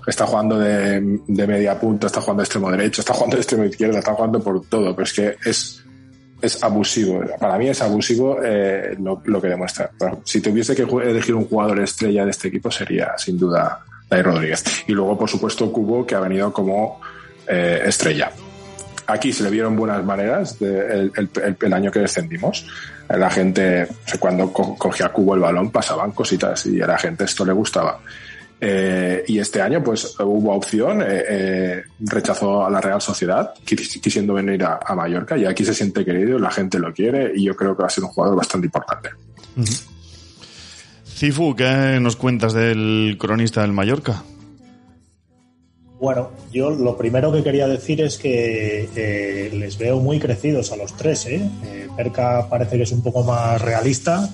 Está 0.04 0.26
jugando 0.26 0.58
de, 0.58 1.20
de 1.28 1.46
media 1.46 1.78
punta, 1.78 2.08
está 2.08 2.20
jugando 2.20 2.40
de 2.40 2.44
extremo 2.44 2.70
derecho, 2.72 3.02
está 3.02 3.12
jugando 3.12 3.36
de 3.36 3.42
extremo 3.42 3.64
izquierdo, 3.64 3.98
está 3.98 4.14
jugando 4.14 4.40
por 4.42 4.64
todo, 4.66 4.96
pero 4.96 5.04
es 5.04 5.12
que 5.12 5.36
es, 5.44 5.84
es 6.40 6.64
abusivo. 6.64 7.22
Para 7.38 7.56
mí 7.56 7.68
es 7.68 7.80
abusivo 7.82 8.38
eh, 8.42 8.96
lo, 8.98 9.22
lo 9.26 9.40
que 9.40 9.48
demuestra. 9.48 9.90
Si 10.24 10.40
tuviese 10.40 10.74
que 10.74 10.82
elegir 10.82 11.36
un 11.36 11.44
jugador 11.44 11.78
estrella 11.80 12.24
de 12.24 12.30
este 12.32 12.48
equipo 12.48 12.70
sería 12.70 13.12
sin 13.16 13.38
duda 13.38 13.84
Dani 14.10 14.22
Rodríguez. 14.22 14.64
Y 14.88 14.92
luego, 14.92 15.16
por 15.16 15.30
supuesto, 15.30 15.72
Cubo, 15.72 16.04
que 16.06 16.14
ha 16.16 16.20
venido 16.20 16.52
como 16.52 17.00
eh, 17.46 17.82
estrella. 17.86 18.30
Aquí 19.06 19.32
se 19.32 19.42
le 19.42 19.50
vieron 19.50 19.74
buenas 19.76 20.04
maneras 20.04 20.56
el, 20.60 21.72
año 21.72 21.90
que 21.90 22.00
descendimos. 22.00 22.66
La 23.08 23.28
gente, 23.30 23.88
sea, 24.06 24.20
cuando 24.20 24.52
co- 24.52 24.76
cogía 24.76 25.08
Cubo 25.08 25.34
el 25.34 25.40
balón, 25.40 25.70
pasaban 25.70 26.12
cositas 26.12 26.66
y 26.66 26.80
a 26.80 26.86
la 26.86 26.98
gente 26.98 27.24
esto 27.24 27.44
le 27.44 27.52
gustaba. 27.52 28.00
Eh, 28.60 29.24
y 29.26 29.38
este 29.38 29.62
año, 29.62 29.82
pues 29.82 30.14
hubo 30.20 30.54
opción, 30.54 31.00
eh, 31.02 31.06
eh, 31.28 31.82
rechazó 32.00 32.64
a 32.64 32.70
la 32.70 32.80
Real 32.80 33.00
Sociedad, 33.00 33.52
quis- 33.66 34.00
quisiendo 34.00 34.34
venir 34.34 34.62
a, 34.62 34.78
a 34.84 34.94
Mallorca, 34.94 35.36
y 35.36 35.46
aquí 35.46 35.64
se 35.64 35.72
siente 35.74 36.04
querido, 36.04 36.38
la 36.38 36.50
gente 36.50 36.78
lo 36.78 36.92
quiere, 36.92 37.32
y 37.34 37.44
yo 37.46 37.56
creo 37.56 37.74
que 37.74 37.82
va 37.82 37.86
a 37.86 37.90
ser 37.90 38.04
un 38.04 38.10
jugador 38.10 38.36
bastante 38.36 38.66
importante. 38.66 39.08
Cifu, 41.20 41.54
¿qué 41.54 41.98
nos 42.00 42.16
cuentas 42.16 42.54
del 42.54 43.18
cronista 43.20 43.60
del 43.60 43.74
Mallorca? 43.74 44.22
Bueno, 46.00 46.30
yo 46.50 46.70
lo 46.70 46.96
primero 46.96 47.30
que 47.30 47.42
quería 47.42 47.68
decir 47.68 48.00
es 48.00 48.16
que 48.16 48.88
eh, 48.96 49.50
les 49.52 49.76
veo 49.76 49.98
muy 49.98 50.18
crecidos 50.18 50.72
a 50.72 50.76
los 50.76 50.96
tres. 50.96 51.26
¿eh? 51.26 51.46
Eh, 51.66 51.88
Perca 51.94 52.48
parece 52.48 52.78
que 52.78 52.84
es 52.84 52.92
un 52.92 53.02
poco 53.02 53.22
más 53.22 53.60
realista, 53.60 54.30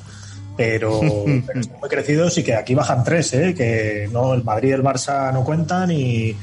pero, 0.56 1.00
pero 1.44 1.58
están 1.58 1.80
muy 1.80 1.88
crecidos 1.88 2.38
y 2.38 2.44
que 2.44 2.54
aquí 2.54 2.76
bajan 2.76 3.02
tres, 3.02 3.34
¿eh? 3.34 3.52
que 3.52 4.08
no 4.12 4.32
el 4.32 4.44
Madrid 4.44 4.68
y 4.68 4.72
el 4.74 4.84
Barça 4.84 5.32
no 5.32 5.42
cuentan 5.42 5.90
y, 5.90 6.36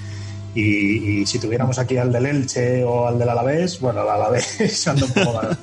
Y, 0.55 1.21
y 1.21 1.25
si 1.25 1.39
tuviéramos 1.39 1.79
aquí 1.79 1.95
al 1.95 2.11
del 2.11 2.25
Elche 2.25 2.83
o 2.83 3.07
al 3.07 3.17
del 3.17 3.29
Alavés, 3.29 3.79
bueno, 3.79 4.03
el 4.03 4.09
Alavés 4.09 4.87
anda 4.89 5.05
un 5.05 5.13
poco 5.13 5.33
más, 5.35 5.57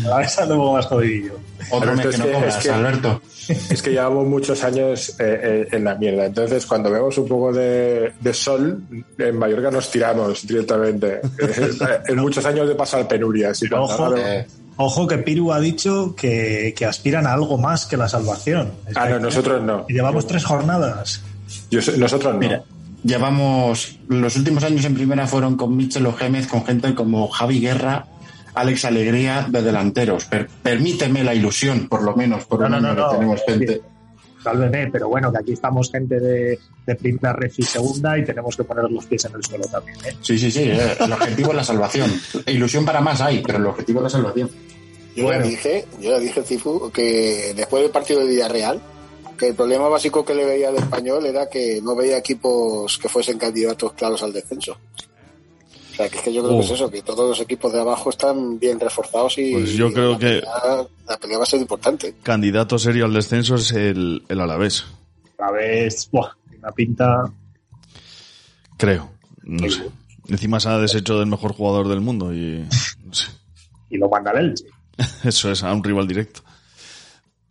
el 0.00 0.06
Alavés 0.06 0.38
anda 0.40 0.54
un 0.56 0.60
poco 0.60 0.72
más 0.72 0.86
jodidillo. 0.86 1.38
Otro 1.70 1.94
mes 1.94 2.06
que 2.08 2.18
no 2.18 2.32
cobras, 2.32 2.66
Alberto. 2.66 3.22
Es 3.70 3.82
que 3.82 3.90
llevamos 3.90 4.26
muchos 4.26 4.62
años 4.64 5.10
eh, 5.18 5.40
eh, 5.42 5.68
en 5.72 5.84
la 5.84 5.94
mierda. 5.94 6.26
Entonces, 6.26 6.66
cuando 6.66 6.90
vemos 6.90 7.16
un 7.18 7.28
poco 7.28 7.52
de, 7.52 8.12
de 8.20 8.34
sol, 8.34 8.82
en 9.18 9.36
Mallorca 9.36 9.70
nos 9.70 9.90
tiramos 9.90 10.46
directamente. 10.46 11.20
Eh, 11.38 11.70
en 12.08 12.18
muchos 12.18 12.44
años 12.44 12.68
de 12.68 12.74
pasar 12.74 13.06
penurias. 13.08 13.62
Y 13.62 13.68
Pero 13.68 13.86
cuando 13.86 14.16
ojo, 14.76 15.06
que 15.06 15.18
Piru 15.18 15.52
ha 15.52 15.60
dicho 15.60 16.14
que, 16.16 16.74
que 16.76 16.86
aspiran 16.86 17.26
a 17.26 17.32
algo 17.32 17.58
más 17.58 17.86
que 17.86 17.96
la 17.96 18.08
salvación. 18.08 18.72
Es 18.88 18.96
Ah, 18.96 19.08
no, 19.08 19.18
nosotros 19.20 19.62
no. 19.62 19.84
y 19.88 19.94
llevamos 19.94 20.26
tres 20.26 20.44
jornadas. 20.44 21.22
Yo 21.70 21.80
nosotros 21.98 22.32
no. 22.34 22.40
Mira, 22.40 22.62
llevamos. 23.04 23.98
Los 24.08 24.36
últimos 24.36 24.64
años 24.64 24.84
en 24.84 24.94
primera 24.94 25.26
fueron 25.26 25.56
con 25.56 25.76
Michel 25.76 26.06
Ojémez, 26.06 26.46
con 26.46 26.64
gente 26.64 26.94
como 26.94 27.28
Javi 27.28 27.60
Guerra, 27.60 28.06
Alex 28.54 28.84
Alegría 28.84 29.46
de 29.48 29.62
delanteros. 29.62 30.24
Per- 30.26 30.48
permíteme 30.62 31.24
la 31.24 31.34
ilusión, 31.34 31.88
por 31.88 32.02
lo 32.02 32.14
menos, 32.14 32.44
por 32.44 32.60
No, 32.60 32.66
un 32.76 32.82
no, 32.82 32.94
no. 32.94 33.08
que 33.10 33.14
tenemos 33.16 33.40
gente. 33.46 33.80
Sálveme, 34.42 34.90
pero 34.90 35.08
bueno, 35.08 35.30
que 35.30 35.38
aquí 35.38 35.52
estamos 35.52 35.90
gente 35.90 36.18
de, 36.18 36.58
de 36.84 36.94
primera 36.96 37.32
ref 37.32 37.60
y 37.60 37.62
segunda 37.62 38.18
y 38.18 38.24
tenemos 38.24 38.56
que 38.56 38.64
poner 38.64 38.90
los 38.90 39.06
pies 39.06 39.24
en 39.26 39.36
el 39.36 39.44
suelo 39.44 39.64
también. 39.66 39.96
¿eh? 40.04 40.16
Sí, 40.20 40.36
sí, 40.36 40.50
sí. 40.50 40.62
eh, 40.64 40.96
El 40.98 41.12
objetivo 41.12 41.50
es 41.50 41.56
la 41.56 41.64
salvación. 41.64 42.12
Ilusión 42.46 42.84
para 42.84 43.00
más 43.00 43.20
hay, 43.20 43.40
pero 43.40 43.58
el 43.58 43.66
objetivo 43.66 44.00
es 44.00 44.04
la 44.04 44.10
salvación. 44.10 44.50
Yo 45.14 45.24
Bueno. 45.24 45.44
ya 45.44 45.50
dije, 45.50 45.84
yo 46.00 46.10
ya 46.10 46.18
dije, 46.18 46.42
Cifu, 46.42 46.90
que 46.90 47.52
después 47.54 47.82
del 47.84 47.92
partido 47.92 48.20
de 48.20 48.26
Villarreal, 48.26 48.80
que 49.38 49.48
el 49.48 49.54
problema 49.54 49.88
básico 49.88 50.24
que 50.24 50.34
le 50.34 50.44
veía 50.44 50.70
al 50.70 50.76
español 50.76 51.24
era 51.24 51.48
que 51.48 51.80
no 51.80 51.94
veía 51.94 52.18
equipos 52.18 52.98
que 52.98 53.08
fuesen 53.08 53.38
candidatos 53.38 53.92
claros 53.92 54.22
al 54.24 54.32
descenso. 54.32 54.76
O 55.92 55.94
sea, 55.94 56.08
que 56.08 56.16
es 56.18 56.22
que 56.22 56.32
yo 56.32 56.42
creo 56.42 56.58
que 56.58 56.64
es 56.64 56.70
eso, 56.70 56.90
que 56.90 57.02
todos 57.02 57.28
los 57.28 57.40
equipos 57.40 57.72
de 57.72 57.80
abajo 57.80 58.10
están 58.10 58.58
bien 58.58 58.80
reforzados 58.80 59.36
y 59.38 59.52
Pues 59.52 59.72
yo 59.74 59.92
creo 59.92 60.12
la 60.12 60.18
que- 60.18 60.40
pelea- 60.40 60.88
la 61.06 61.16
pelea 61.18 61.36
va 61.38 61.42
a 61.44 61.46
ser 61.46 61.60
importante. 61.60 62.14
Candidato 62.22 62.78
serio 62.78 63.04
al 63.04 63.12
descenso 63.12 63.56
es 63.56 63.72
el, 63.72 64.22
el 64.28 64.40
Alavés, 64.40 64.84
A 65.38 65.50
vez, 65.52 66.08
buah, 66.10 66.30
una 66.58 66.70
pinta. 66.72 67.24
creo. 68.76 69.10
No 69.42 69.68
sé. 69.70 69.82
Encima 70.28 70.60
se 70.60 70.68
ha 70.68 70.78
deshecho 70.78 71.18
del 71.18 71.26
mejor 71.26 71.52
jugador 71.52 71.88
del 71.88 72.00
mundo 72.00 72.32
y 72.32 72.64
no 73.04 73.12
sé. 73.12 73.26
Y 73.90 73.98
lo 73.98 74.08
manda 74.08 74.30
el 74.32 74.38
Elche. 74.50 74.64
eso 75.24 75.50
es 75.50 75.62
a 75.62 75.72
un 75.72 75.82
rival 75.84 76.06
directo. 76.06 76.42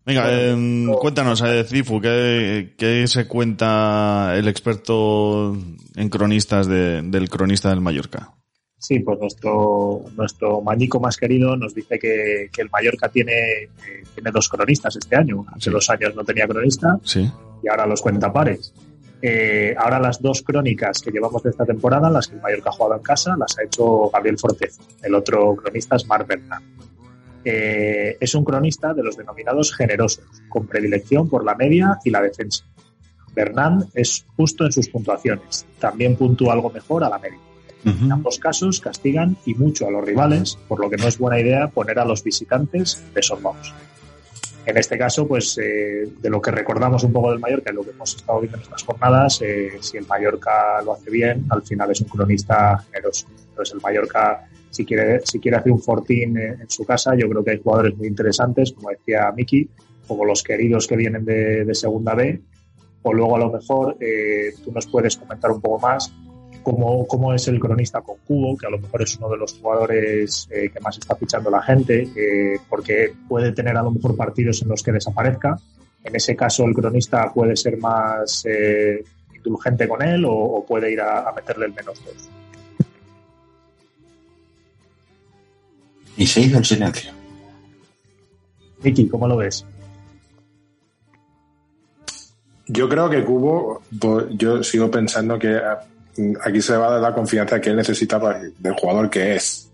Venga, 0.06 0.32
em, 0.34 0.92
cuéntanos, 0.94 1.42
eh, 1.44 1.64
Cifu, 1.64 2.02
¿qué, 2.02 2.74
qué 2.78 3.06
se 3.08 3.28
cuenta 3.28 4.34
el 4.36 4.48
experto 4.48 5.56
en 5.96 6.10
cronistas 6.10 6.68
de- 6.68 7.02
del 7.04 7.30
cronista 7.30 7.70
del 7.70 7.82
Mallorca? 7.82 8.32
Sí, 8.80 9.00
pues 9.02 9.20
nuestro, 9.20 10.02
nuestro 10.18 10.60
mañico 10.62 11.00
más 11.00 11.18
querido 11.18 11.56
nos 11.56 11.76
dice 11.76 12.00
que, 12.00 12.50
que 12.52 12.62
el 12.64 12.70
Mallorca 12.72 13.10
tiene, 13.10 13.32
eh, 13.64 13.70
tiene 14.16 14.32
dos 14.32 14.50
cronistas 14.50 14.96
este 14.96 15.16
año. 15.16 15.46
Hace 15.50 15.66
Sí. 15.66 15.70
dos 15.70 15.88
años 15.92 16.16
no 16.16 16.24
tenía 16.24 16.48
cronista 16.48 16.98
Sí. 17.04 17.30
y 17.64 17.68
ahora 17.68 17.86
los 17.86 18.02
cuenta 18.02 18.34
pares. 18.34 18.74
Eh, 19.22 19.76
ahora 19.78 20.00
las 20.00 20.20
dos 20.20 20.42
crónicas 20.42 21.00
que 21.00 21.12
llevamos 21.12 21.44
de 21.44 21.52
esta 21.52 21.64
temporada, 21.64 22.10
las 22.10 22.28
que 22.28 22.38
el 22.38 22.42
Mallorca 22.42 22.72
ha 22.72 22.74
jugado 22.74 22.96
en 22.96 23.04
casa, 23.04 23.36
las 23.38 23.56
ha 23.60 23.64
hecho 23.64 24.10
Gabriel 24.12 24.40
Fortez. 24.40 24.80
El 25.04 25.14
otro 25.14 25.56
cronista 25.56 25.96
es 25.96 26.08
Marc 26.08 26.26
Bernat. 26.26 26.64
Eh, 27.44 28.18
es 28.20 28.36
un 28.36 28.44
cronista 28.44 28.94
de 28.94 29.04
los 29.04 29.18
denominados 29.18 29.74
generosos, 29.76 30.26
con 30.50 30.68
predilección 30.68 31.30
por 31.30 31.44
la 31.44 31.56
media 31.56 32.00
y 32.04 32.10
la 32.10 32.22
defensa. 32.22 32.66
Bernat 33.34 33.86
es 33.94 34.26
justo 34.36 34.66
en 34.66 34.72
sus 34.72 34.90
puntuaciones. 34.90 35.66
También 35.80 36.16
puntúa 36.16 36.54
algo 36.54 36.70
mejor 36.70 37.04
a 37.04 37.10
la 37.10 37.20
media. 37.20 37.40
En 37.84 38.12
ambos 38.12 38.38
casos 38.38 38.80
castigan 38.80 39.38
y 39.44 39.56
mucho 39.56 39.88
a 39.88 39.92
los 39.92 40.06
rivales, 40.06 40.56
por 40.68 40.80
lo 40.80 40.88
que 40.88 40.98
no 40.98 41.08
es 41.08 41.18
buena 41.18 41.40
idea 41.40 41.68
poner 41.68 41.98
a 41.98 42.06
los 42.06 42.24
visitantes 42.24 43.04
desorbados. 43.16 43.74
En 44.66 44.78
este 44.78 44.98
caso, 44.98 45.28
pues 45.28 45.58
eh, 45.58 46.08
de 46.20 46.30
lo 46.30 46.40
que 46.40 46.52
recordamos 46.52 47.04
un 47.04 47.12
poco 47.12 47.32
del 47.32 47.40
Mallorca 47.40 47.72
lo 47.72 47.84
que 47.84 47.90
hemos 47.90 48.16
estado 48.16 48.42
viendo 48.42 48.58
en 48.58 48.64
estas 48.64 48.84
jornadas, 48.84 49.42
eh, 49.42 49.72
si 49.80 49.98
el 49.98 50.06
Mallorca 50.06 50.82
lo 50.84 50.94
hace 50.94 51.10
bien, 51.10 51.46
al 51.50 51.64
final 51.64 51.90
es 51.92 52.02
un 52.02 52.08
cronista 52.08 52.78
generoso. 52.92 53.28
Entonces 53.50 53.74
el 53.74 53.82
Mallorca, 53.82 54.48
si 54.70 54.86
quiere, 54.86 55.22
si 55.24 55.40
quiere 55.40 55.58
hacer 55.58 55.72
un 55.72 55.82
fortín 55.82 56.38
eh, 56.38 56.58
en 56.62 56.70
su 56.70 56.86
casa, 56.86 57.16
yo 57.16 57.28
creo 57.28 57.44
que 57.44 57.52
hay 57.52 57.62
jugadores 57.62 57.98
muy 57.98 58.08
interesantes, 58.08 58.72
como 58.72 58.90
decía 58.92 59.32
Miki, 59.36 59.68
como 60.08 60.26
los 60.26 60.44
queridos 60.44 60.88
que 60.88 60.96
vienen 60.96 61.26
de, 61.26 61.66
de 61.66 61.74
Segunda 61.74 62.14
B, 62.14 62.40
o 63.04 63.14
luego 63.14 63.36
a 63.36 63.40
lo 63.40 63.52
mejor 63.52 63.98
eh, 64.00 64.54
tú 64.64 64.72
nos 64.72 64.86
puedes 64.86 65.18
comentar 65.18 65.52
un 65.52 65.62
poco 65.62 65.80
más 65.80 66.14
cómo, 66.62 67.06
cómo 67.08 67.34
es 67.34 67.48
el 67.48 67.60
cronista 67.60 68.02
con 68.02 68.18
Cubo, 68.26 68.58
que 68.58 68.68
a 68.68 68.70
lo 68.70 68.80
mejor 68.80 69.02
es 69.02 69.18
uno 69.18 69.30
de 69.30 69.38
los 69.38 69.54
jugadores 69.54 70.48
eh, 70.52 70.70
que 70.74 70.80
más 70.80 70.98
está 70.98 71.16
fichando 71.16 71.50
la 71.50 71.62
gente, 71.62 72.10
eh, 72.16 72.60
porque 72.70 73.14
puede 73.28 73.52
tener 73.52 73.78
a 73.78 73.84
lo 73.84 73.92
mejor 73.92 74.16
partidos 74.16 74.62
en 74.62 74.70
los 74.70 74.82
que 74.84 74.92
desaparezca. 74.92 75.58
En 76.04 76.16
ese 76.16 76.36
caso, 76.36 76.66
el 76.66 76.74
cronista 76.74 77.32
puede 77.34 77.56
ser 77.56 77.78
más 77.78 78.44
eh, 78.46 79.04
indulgente 79.36 79.88
con 79.88 80.02
él 80.02 80.26
o, 80.26 80.34
o 80.34 80.66
puede 80.66 80.92
ir 80.92 81.02
a, 81.02 81.30
a 81.30 81.34
meterle 81.34 81.68
el 81.68 81.74
menos 81.74 82.04
dos. 82.04 82.30
Y 86.18 86.28
se 86.28 86.42
hizo 86.42 86.58
el 86.58 86.66
silencio. 86.66 87.12
Miki, 88.84 89.08
¿cómo 89.08 89.28
lo 89.28 89.38
ves? 89.38 89.66
Yo 92.68 92.88
creo 92.88 93.10
que 93.10 93.24
Cubo, 93.24 93.82
pues, 94.00 94.26
yo 94.32 94.64
sigo 94.64 94.90
pensando 94.90 95.38
que 95.38 95.60
aquí 96.44 96.62
se 96.62 96.76
va 96.78 96.88
a 96.88 96.92
dar 96.92 97.02
la 97.02 97.14
confianza 97.14 97.60
que 97.62 97.70
él 97.70 97.76
necesita 97.76 98.20
para- 98.20 98.42
del 98.60 98.74
jugador 98.74 99.10
que 99.10 99.36
es. 99.36 99.70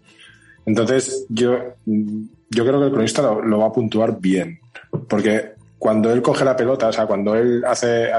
Entonces, 0.65 1.25
yo, 1.29 1.57
yo 1.85 2.65
creo 2.65 2.79
que 2.79 2.85
el 2.87 2.91
cronista 2.91 3.21
lo, 3.21 3.59
va 3.59 3.67
a 3.67 3.71
puntuar 3.73 4.19
bien. 4.19 4.59
Porque 5.07 5.51
cuando 5.79 6.11
él 6.11 6.21
coge 6.21 6.43
la 6.43 6.55
pelota, 6.55 6.87
o 6.87 6.93
sea, 6.93 7.05
cuando 7.05 7.35
él 7.35 7.63
hace, 7.65 8.09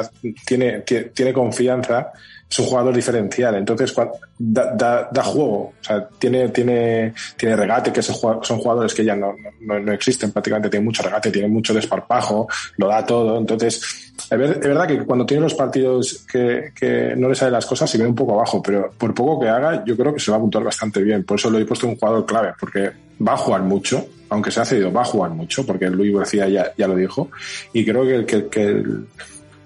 tiene, 0.47 0.85
tie- 0.85 1.13
tiene 1.13 1.33
confianza, 1.33 2.13
es 2.51 2.59
un 2.59 2.67
jugador 2.67 2.95
diferencial. 2.95 3.55
Entonces, 3.57 3.95
da, 4.39 4.75
da, 4.75 5.09
da 5.13 5.23
juego. 5.23 5.75
O 5.81 5.85
sea, 5.85 6.09
tiene, 6.19 6.49
tiene, 6.49 7.13
tiene 7.37 7.57
regate, 7.57 7.93
que 7.93 8.03
son 8.03 8.17
jugadores 8.17 8.95
que 8.95 9.05
ya 9.05 9.15
no, 9.15 9.35
no, 9.61 9.79
no 9.79 9.93
existen 9.93 10.33
prácticamente. 10.33 10.71
Tiene 10.71 10.85
mucho 10.85 11.03
regate, 11.03 11.31
tiene 11.31 11.49
mucho 11.49 11.75
desparpajo, 11.75 12.49
lo 12.79 12.89
da 12.89 13.05
todo. 13.05 13.39
Entonces, 13.39 14.13
es 14.31 14.39
ver- 14.39 14.53
es 14.53 14.61
verdad 14.67 14.87
que 14.87 14.99
cuando 15.05 15.27
tiene 15.27 15.43
los 15.43 15.55
partidos 15.55 16.25
que, 16.31 16.73
que 16.75 17.15
no 17.17 17.29
le 17.29 17.35
salen 17.35 17.53
las 17.53 17.67
cosas, 17.67 17.91
se 17.91 17.99
ve 17.99 18.07
un 18.07 18.15
poco 18.15 18.35
abajo, 18.35 18.63
pero 18.63 18.91
por 18.97 19.15
poco 19.15 19.41
que 19.41 19.49
haga, 19.49 19.85
yo 19.85 19.97
creo 19.97 20.15
que 20.15 20.21
se 20.21 20.31
va 20.31 20.39
a 20.39 20.41
puntuar 20.41 20.65
bastante 20.65 21.03
bien. 21.03 21.25
Por 21.25 21.39
eso 21.39 21.51
lo 21.51 21.59
he 21.59 21.65
puesto 21.67 21.87
un 21.87 21.97
jugador 21.97 22.25
clave, 22.25 22.53
porque 22.59 22.91
va 23.27 23.33
a 23.35 23.37
jugar 23.37 23.63
mucho, 23.63 24.07
aunque 24.31 24.51
se 24.51 24.61
ha 24.61 24.65
cedido, 24.65 24.93
va 24.93 25.03
a 25.03 25.05
jugar 25.05 25.31
mucho, 25.33 25.67
porque 25.67 25.89
Luis 25.91 26.15
García 26.17 26.49
ya, 26.49 26.73
ya 26.77 26.89
lo 26.89 26.95
dijo. 26.97 27.31
Y 27.73 27.85
creo 27.85 28.07
que, 28.07 28.25
que, 28.25 28.47
que 28.49 28.63
el, 28.65 29.07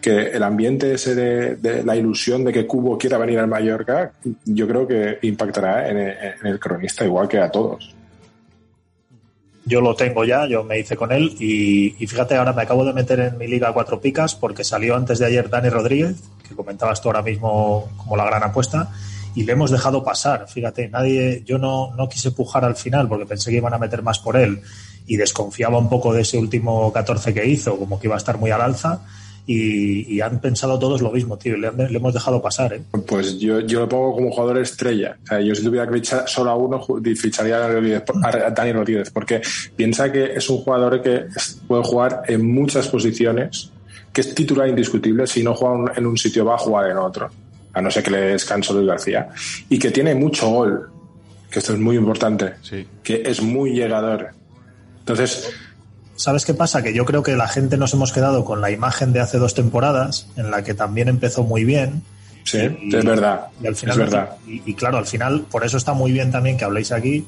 que 0.03 0.27
el 0.31 0.43
ambiente 0.43 0.93
ese 0.95 1.15
de, 1.15 1.57
de 1.57 1.85
la 1.85 1.97
ilusión 1.97 2.45
de 2.45 2.53
que 2.53 2.67
Cubo 2.67 2.99
quiera 2.99 3.17
venir 3.17 3.39
al 3.39 3.49
Mallorca, 3.49 4.13
yo 4.45 4.69
creo 4.69 4.87
que 4.87 5.19
impactará 5.23 5.89
en 5.89 5.97
el, 5.97 6.17
en 6.41 6.47
el 6.47 6.61
cronista 6.61 7.05
igual 7.05 7.29
que 7.29 7.39
a 7.39 7.51
todos. 7.51 7.95
Yo 9.65 9.81
lo 9.81 9.95
tengo 9.95 10.25
ya, 10.25 10.47
yo 10.47 10.65
me 10.65 10.81
hice 10.81 10.97
con 10.97 11.13
él 11.13 11.37
y, 11.39 11.95
y 12.03 12.07
fíjate, 12.07 12.35
ahora 12.35 12.53
me 12.53 12.63
acabo 12.63 12.85
de 12.85 12.93
meter 12.93 13.21
en 13.21 13.39
mi 13.39 13.47
liga 13.47 13.73
cuatro 13.73 14.01
picas 14.01 14.35
porque 14.35 14.65
salió 14.65 14.97
antes 14.97 15.21
de 15.21 15.27
ayer 15.27 15.49
Dani 15.49 15.69
Rodríguez, 15.69 16.17
que 16.47 16.57
comentabas 16.57 17.01
tú 17.01 17.09
ahora 17.09 17.23
mismo 17.23 17.89
como 17.97 18.17
la 18.17 18.25
gran 18.25 18.43
apuesta, 18.43 18.91
y 19.35 19.45
le 19.45 19.53
hemos 19.53 19.71
dejado 19.71 20.03
pasar. 20.03 20.49
Fíjate, 20.49 20.89
nadie, 20.89 21.43
yo 21.47 21.59
no, 21.59 21.95
no 21.95 22.09
quise 22.09 22.33
pujar 22.33 22.65
al 22.65 22.75
final 22.75 23.09
porque 23.09 23.25
pensé 23.25 23.51
que 23.51 23.59
iban 23.59 23.73
a 23.73 23.79
meter 23.79 24.03
más 24.03 24.19
por 24.19 24.37
él 24.37 24.61
y 25.07 25.17
desconfiaba 25.17 25.79
un 25.79 25.89
poco 25.89 26.13
de 26.13 26.23
ese 26.23 26.39
último 26.39 26.93
14 26.93 27.33
que 27.33 27.47
hizo, 27.47 27.79
como 27.79 27.99
que 27.99 28.09
iba 28.09 28.17
a 28.17 28.19
estar 28.19 28.39
muy 28.39 28.51
al 28.51 28.61
alza. 28.61 29.01
Y, 29.45 30.15
y 30.15 30.21
han 30.21 30.41
pensado 30.41 30.79
todos 30.79 31.03
lo 31.03 31.11
mismo, 31.11 31.37
tío. 31.37 31.57
Le, 31.57 31.69
hemos 31.69 32.15
dejado 32.15 32.41
pasar, 32.41 32.75
¿eh? 32.75 32.83
Pues 33.07 33.41
yo, 33.41 33.59
yo 33.61 33.81
lo 33.81 33.89
pongo 33.89 34.15
como 34.15 34.31
jugador 34.31 34.59
estrella. 34.59 35.17
O 35.25 35.27
sea, 35.27 35.41
yo 35.41 35.53
si 35.55 35.65
tuviera 35.65 35.85
que 35.89 35.95
fichar 35.95 36.29
solo 36.29 36.51
a 36.51 36.55
uno, 36.55 36.81
ficharía 37.17 37.57
a 37.57 37.59
Dani 37.59 37.75
Rodríguez, 37.75 38.03
a 38.23 38.51
Dani 38.51 38.73
Rodríguez, 38.73 39.11
porque 39.11 39.41
piensa 39.75 40.13
que 40.13 40.35
es 40.35 40.49
un 40.49 40.59
jugador 40.59 41.03
que 41.03 41.27
puede 41.67 41.83
jugar 41.83 42.23
en 42.29 42.47
muchas 42.55 42.87
posiciones, 42.87 43.71
que 44.13 44.21
es 44.21 44.33
titular 44.33 44.69
indiscutible. 44.69 45.27
Si 45.27 45.43
no 45.43 45.55
juega 45.55 45.93
en 45.97 46.07
un 46.07 46.17
sitio, 46.17 46.45
va 46.45 46.55
a 46.55 46.59
jugar 46.59 46.91
en 46.91 46.99
otro, 46.99 47.29
a 47.73 47.83
no 47.83 47.91
ser 47.91 48.05
que 48.05 48.11
le 48.13 48.19
descanso 48.21 48.75
Luis 48.75 48.87
García, 48.87 49.29
y 49.69 49.77
que 49.77 49.91
tiene 49.91 50.15
mucho 50.15 50.49
gol, 50.51 50.89
que 51.51 51.59
esto 51.59 51.73
es 51.73 51.81
muy 51.81 51.97
importante, 51.97 52.53
Sí. 52.63 52.87
que 53.03 53.23
es 53.27 53.43
muy 53.43 53.73
llegador. 53.73 54.29
Entonces, 55.01 55.51
¿Sabes 56.23 56.45
qué 56.45 56.55
pasa? 56.55 56.83
Que 56.85 56.95
yo 56.95 57.05
creo 57.05 57.25
que 57.25 57.35
la 57.35 57.49
gente 57.49 57.77
nos 57.77 57.93
hemos 57.95 58.13
quedado 58.13 58.45
con 58.45 58.61
la 58.61 58.71
imagen 58.71 59.13
de 59.13 59.19
hace 59.19 59.39
dos 59.39 59.55
temporadas, 59.55 60.29
en 60.37 60.53
la 60.53 60.63
que 60.63 60.73
también 60.73 61.09
empezó 61.09 61.43
muy 61.43 61.65
bien. 61.65 62.03
sí, 62.45 62.59
Y- 62.81 62.95
es 62.95 63.05
verdad, 63.05 63.49
Y 63.61 63.67
al 63.67 63.75
final, 63.75 63.95
es 63.95 63.99
verdad. 64.11 64.31
Y, 64.47 64.63
y 64.65 64.75
claro, 64.75 64.99
al 64.99 65.07
final, 65.07 65.47
por 65.51 65.65
eso 65.65 65.77
está 65.79 65.95
muy 65.95 66.13
bien 66.13 66.31
también 66.31 66.57
que 66.57 66.65
habléis 66.65 66.93
aquí 66.93 67.25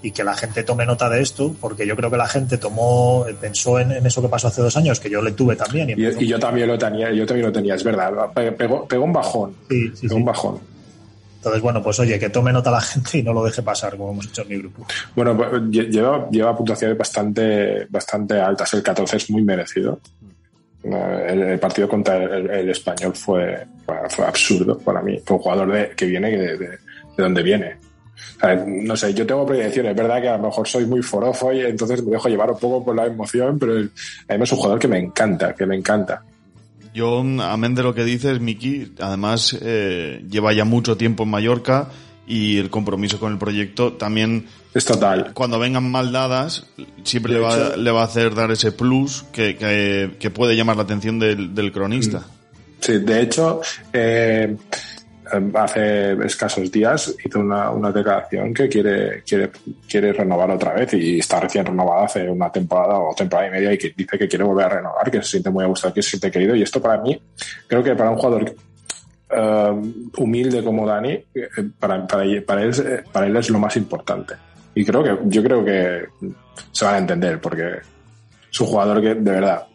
y 0.00 0.12
que 0.12 0.22
la 0.22 0.34
gente 0.34 0.62
tome 0.62 0.86
nota 0.86 1.08
de 1.10 1.22
esto, 1.22 1.56
porque 1.60 1.86
yo 1.88 1.96
creo 1.96 2.08
que 2.08 2.16
la 2.18 2.28
gente 2.28 2.56
tomó, 2.58 3.26
pensó 3.40 3.80
en, 3.80 3.90
en 3.90 4.06
eso 4.06 4.22
que 4.22 4.28
pasó 4.28 4.46
hace 4.46 4.62
dos 4.62 4.76
años, 4.76 5.00
que 5.00 5.10
yo 5.10 5.22
le 5.22 5.32
tuve 5.32 5.56
también. 5.56 5.88
Y 5.90 5.92
empezó- 5.94 6.20
Y, 6.20 6.24
y 6.24 6.28
yo 6.28 6.38
también 6.38 6.68
lo 6.68 6.78
tenía, 6.78 7.10
yo 7.12 7.26
también 7.26 7.46
lo 7.46 7.52
tenía, 7.52 7.74
es 7.74 7.82
verdad. 7.82 8.12
Pe- 8.32 8.52
Pegó, 8.52 8.86
pegó 8.86 9.04
un 9.06 9.12
bajón, 9.12 9.56
Sí, 9.68 9.88
sí, 9.94 10.02
pegó 10.02 10.14
sí. 10.14 10.20
un 10.20 10.24
bajón. 10.24 10.58
Entonces, 11.46 11.62
bueno, 11.62 11.80
pues 11.80 11.96
oye, 12.00 12.18
que 12.18 12.28
tome 12.28 12.52
nota 12.52 12.72
la 12.72 12.80
gente 12.92 13.18
y 13.18 13.22
no 13.22 13.32
lo 13.32 13.44
deje 13.44 13.62
pasar, 13.62 13.96
como 13.96 14.10
hemos 14.10 14.26
hecho 14.26 14.42
en 14.42 14.48
mi 14.48 14.56
grupo. 14.58 14.84
Bueno, 15.14 15.36
pues, 15.36 15.48
lle- 15.62 15.88
lleva, 15.88 16.28
lleva 16.28 16.56
puntuaciones 16.56 16.98
bastante, 16.98 17.86
bastante 17.88 18.40
altas. 18.40 18.74
El 18.74 18.82
14 18.82 19.16
es 19.16 19.30
muy 19.30 19.42
merecido. 19.44 20.00
Eh, 20.82 21.50
El, 21.52 21.58
partido 21.60 21.88
contra 21.88 22.16
el, 22.24 22.68
español 22.70 23.14
fue, 23.14 23.64
fue, 24.08 24.24
absurdo 24.26 24.76
para 24.78 25.00
mí. 25.02 25.20
Fue 25.24 25.36
un 25.36 25.42
jugador 25.44 25.70
de, 25.72 25.90
que 25.90 26.06
viene 26.06 26.30
de, 26.32 26.56
de, 26.58 26.68
de 26.68 26.78
donde 27.16 27.42
viene. 27.44 27.76
No 28.66 28.96
sé, 28.96 29.14
yo 29.14 29.24
tengo 29.24 29.46
proyecciones. 29.46 29.90
Es 29.92 29.96
verdad 29.96 30.20
que 30.20 30.28
a 30.28 30.36
lo 30.36 30.44
mejor 30.44 30.66
soy 30.66 30.84
muy 30.86 31.02
forofo 31.02 31.52
y 31.52 31.60
entonces 31.60 32.02
me 32.04 32.10
dejo 32.10 32.28
llevar 32.28 32.50
un 32.50 32.58
poco 32.58 32.84
por 32.84 32.96
la 32.96 33.06
emoción, 33.06 33.56
pero 33.58 33.76
el- 33.76 33.90
a 34.28 34.36
mí 34.36 34.42
es 34.42 34.50
un 34.52 34.58
jugador 34.58 34.78
que 34.80 34.88
me 34.88 34.98
encanta, 34.98 35.54
que 35.54 35.64
me 35.64 35.76
encanta. 35.76 36.22
Yo, 36.96 37.18
amén 37.18 37.74
de 37.74 37.82
lo 37.82 37.94
que 37.94 38.04
dices, 38.04 38.40
Miki, 38.40 38.94
además 39.00 39.54
eh, 39.60 40.24
lleva 40.30 40.54
ya 40.54 40.64
mucho 40.64 40.96
tiempo 40.96 41.24
en 41.24 41.28
Mallorca 41.28 41.90
y 42.26 42.56
el 42.56 42.70
compromiso 42.70 43.20
con 43.20 43.32
el 43.32 43.38
proyecto 43.38 43.92
también 43.92 44.46
es 44.72 44.86
total. 44.86 45.32
Cuando 45.34 45.58
vengan 45.58 45.90
mal 45.90 46.10
dadas, 46.10 46.64
siempre 47.04 47.34
le 47.34 47.40
va, 47.40 47.76
le 47.76 47.90
va 47.90 48.00
a 48.00 48.04
hacer 48.06 48.34
dar 48.34 48.50
ese 48.50 48.72
plus 48.72 49.26
que, 49.30 49.56
que, 49.56 50.16
que 50.18 50.30
puede 50.30 50.56
llamar 50.56 50.78
la 50.78 50.84
atención 50.84 51.18
del, 51.18 51.54
del 51.54 51.70
cronista. 51.70 52.24
Sí, 52.80 52.98
de 53.00 53.20
hecho, 53.20 53.60
eh, 53.92 54.56
hace 55.54 56.12
escasos 56.24 56.70
días 56.70 57.14
hizo 57.24 57.40
una, 57.40 57.70
una 57.70 57.90
declaración 57.90 58.54
que 58.54 58.68
quiere, 58.68 59.22
quiere, 59.22 59.50
quiere 59.88 60.12
renovar 60.12 60.50
otra 60.50 60.72
vez 60.72 60.94
y 60.94 61.18
está 61.18 61.40
recién 61.40 61.66
renovada 61.66 62.04
hace 62.04 62.28
una 62.28 62.50
temporada 62.50 62.98
o 62.98 63.14
temporada 63.14 63.48
y 63.48 63.50
media 63.50 63.72
y 63.72 63.78
que 63.78 63.92
dice 63.96 64.18
que 64.18 64.28
quiere 64.28 64.44
volver 64.44 64.66
a 64.66 64.68
renovar, 64.68 65.10
que 65.10 65.22
se 65.22 65.30
siente 65.30 65.50
muy 65.50 65.64
a 65.64 65.68
gusto, 65.68 65.92
que 65.92 66.02
se 66.02 66.10
siente 66.10 66.30
querido 66.30 66.54
y 66.54 66.62
esto 66.62 66.80
para 66.80 67.02
mí, 67.02 67.20
creo 67.66 67.82
que 67.82 67.94
para 67.94 68.10
un 68.10 68.16
jugador 68.16 68.54
eh, 69.30 69.72
humilde 70.18 70.62
como 70.62 70.86
Dani, 70.86 71.10
eh, 71.10 71.24
para, 71.78 72.06
para, 72.06 72.22
él, 72.22 73.04
para 73.12 73.26
él 73.26 73.36
es 73.36 73.50
lo 73.50 73.58
más 73.58 73.76
importante. 73.76 74.34
Y 74.74 74.84
creo 74.84 75.02
que, 75.02 75.18
yo 75.24 75.42
creo 75.42 75.64
que 75.64 76.04
se 76.70 76.84
van 76.84 76.94
a 76.94 76.98
entender 76.98 77.40
porque 77.40 77.78
es 78.50 78.60
un 78.60 78.66
jugador 78.66 79.00
que 79.00 79.14
de 79.14 79.30
verdad 79.30 79.66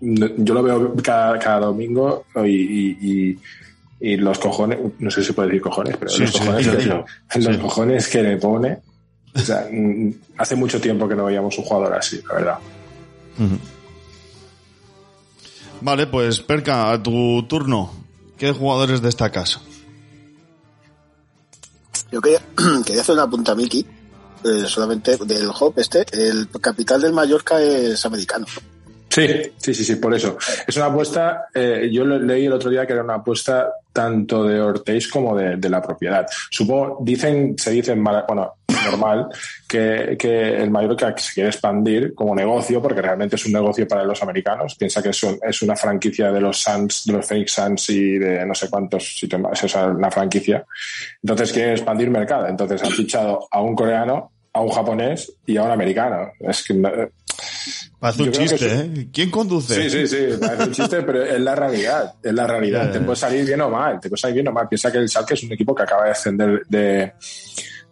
yo 0.00 0.54
lo 0.54 0.62
veo 0.62 0.94
cada, 1.02 1.38
cada 1.38 1.66
domingo 1.66 2.24
y, 2.44 3.36
y 4.00 4.16
los 4.16 4.38
cojones, 4.38 4.78
no 4.98 5.10
sé 5.10 5.20
si 5.20 5.28
se 5.28 5.32
puede 5.32 5.48
decir 5.48 5.62
cojones, 5.62 5.96
pero 5.96 6.10
Sí, 6.10 6.22
los, 6.22 6.32
cojones, 6.32 6.66
que, 6.68 6.84
los 7.40 7.54
Sí. 7.56 7.60
cojones 7.60 8.08
que 8.08 8.22
le 8.22 8.36
pone. 8.36 8.78
O 9.34 9.38
sea, 9.38 9.68
mm, 9.72 10.10
hace 10.38 10.54
mucho 10.56 10.80
tiempo 10.80 11.08
que 11.08 11.14
no 11.14 11.24
veíamos 11.24 11.56
un 11.58 11.64
jugador 11.64 11.94
así, 11.94 12.20
la 12.28 12.34
verdad. 12.34 12.58
Vale, 15.80 16.06
pues 16.06 16.40
Perca, 16.40 16.90
a 16.92 17.02
tu 17.02 17.42
turno. 17.48 17.92
¿Qué 18.38 18.52
jugadores 18.52 19.00
destacas? 19.02 19.60
Yo 22.10 22.20
quería, 22.20 22.40
quería 22.84 23.02
hacer 23.02 23.14
una 23.14 23.28
punta 23.28 23.54
Miki, 23.54 23.86
eh, 24.44 24.64
solamente 24.66 25.16
del 25.24 25.50
Hop 25.58 25.74
este. 25.78 26.04
El 26.12 26.48
capital 26.60 27.00
del 27.00 27.12
Mallorca 27.12 27.60
es 27.60 28.04
americano. 28.06 28.46
Sí, 29.16 29.26
sí, 29.56 29.72
sí, 29.74 29.82
sí, 29.84 29.96
por 29.96 30.14
eso. 30.14 30.36
Es 30.66 30.76
una 30.76 30.86
apuesta, 30.86 31.46
eh, 31.54 31.88
yo 31.90 32.04
leí 32.04 32.44
el 32.44 32.52
otro 32.52 32.68
día 32.68 32.86
que 32.86 32.92
era 32.92 33.02
una 33.02 33.14
apuesta 33.14 33.72
tanto 33.90 34.44
de 34.44 34.60
Ortiz 34.60 35.08
como 35.08 35.34
de, 35.34 35.56
la 35.70 35.80
propiedad. 35.80 36.26
Supongo, 36.50 36.98
dicen, 37.00 37.54
se 37.56 37.70
dice, 37.70 37.94
bueno, 37.94 38.56
normal, 38.84 39.28
que, 39.66 40.16
que 40.18 40.58
el 40.58 40.70
Mallorca 40.70 41.14
se 41.16 41.32
quiere 41.32 41.48
expandir 41.48 42.14
como 42.14 42.34
negocio, 42.34 42.82
porque 42.82 43.00
realmente 43.00 43.36
es 43.36 43.46
un 43.46 43.52
negocio 43.54 43.88
para 43.88 44.04
los 44.04 44.22
americanos. 44.22 44.74
Piensa 44.74 45.02
que 45.02 45.08
es, 45.08 45.22
un- 45.22 45.38
es 45.42 45.62
una 45.62 45.74
franquicia 45.76 46.30
de 46.30 46.40
los 46.42 46.58
Suns, 46.60 47.04
de 47.06 47.14
los 47.14 47.24
Phoenix 47.26 47.52
Suns 47.52 47.88
y 47.88 48.18
de 48.18 48.44
no 48.44 48.54
sé 48.54 48.68
cuántos 48.68 49.16
sitios 49.18 49.40
más, 49.40 49.64
o 49.64 49.66
sea, 49.68 49.86
una 49.86 50.10
franquicia. 50.10 50.62
Entonces 51.22 51.52
quieren 51.54 51.72
expandir 51.72 52.10
mercado. 52.10 52.46
Entonces 52.48 52.82
han 52.82 52.90
fichado 52.90 53.48
a 53.50 53.62
un 53.62 53.74
coreano, 53.74 54.30
a 54.52 54.60
un 54.60 54.68
japonés 54.70 55.32
y 55.46 55.56
a 55.56 55.62
un 55.62 55.70
americano. 55.70 56.32
Es 56.40 56.62
que 56.64 56.74
Parece 57.98 58.22
un 58.24 58.30
chiste, 58.32 58.66
es- 58.66 58.72
¿eh? 58.72 59.08
¿Quién 59.12 59.30
conduce? 59.30 59.74
Sí, 59.88 59.90
sí, 59.90 60.06
sí, 60.06 60.26
parece 60.40 60.64
un 60.64 60.72
chiste, 60.72 61.02
pero 61.02 61.24
es 61.24 61.40
la 61.40 61.54
realidad, 61.54 62.14
es 62.22 62.32
la 62.32 62.46
realidad. 62.46 62.92
Te 62.92 63.00
puede 63.00 63.16
salir 63.16 63.44
bien 63.46 63.60
o 63.62 63.70
mal, 63.70 63.98
te 64.00 64.08
puede 64.10 64.20
salir 64.20 64.34
bien 64.34 64.48
o 64.48 64.52
mal. 64.52 64.68
Piensa 64.68 64.92
que 64.92 64.98
el 64.98 65.08
Schalke 65.08 65.32
es 65.34 65.42
un 65.44 65.52
equipo 65.52 65.74
que 65.74 65.82
acaba 65.82 66.04
de 66.04 66.10
ascender 66.10 66.62
de, 66.68 67.12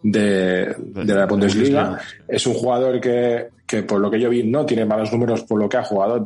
de, 0.03 0.75
de 0.77 1.15
la 1.15 1.27
Bundesliga. 1.27 1.99
Es 2.29 2.47
un 2.47 2.55
jugador 2.55 3.01
que, 3.01 3.49
que, 3.67 3.83
por 3.83 3.99
lo 4.01 4.11
que 4.11 4.21
yo 4.21 4.29
vi, 4.29 4.43
no 4.43 4.67
tiene 4.67 4.85
malos 4.85 5.11
números 5.11 5.43
por 5.45 5.59
lo 5.59 5.69
que 5.69 5.79
ha 5.79 5.83
jugado. 5.85 6.23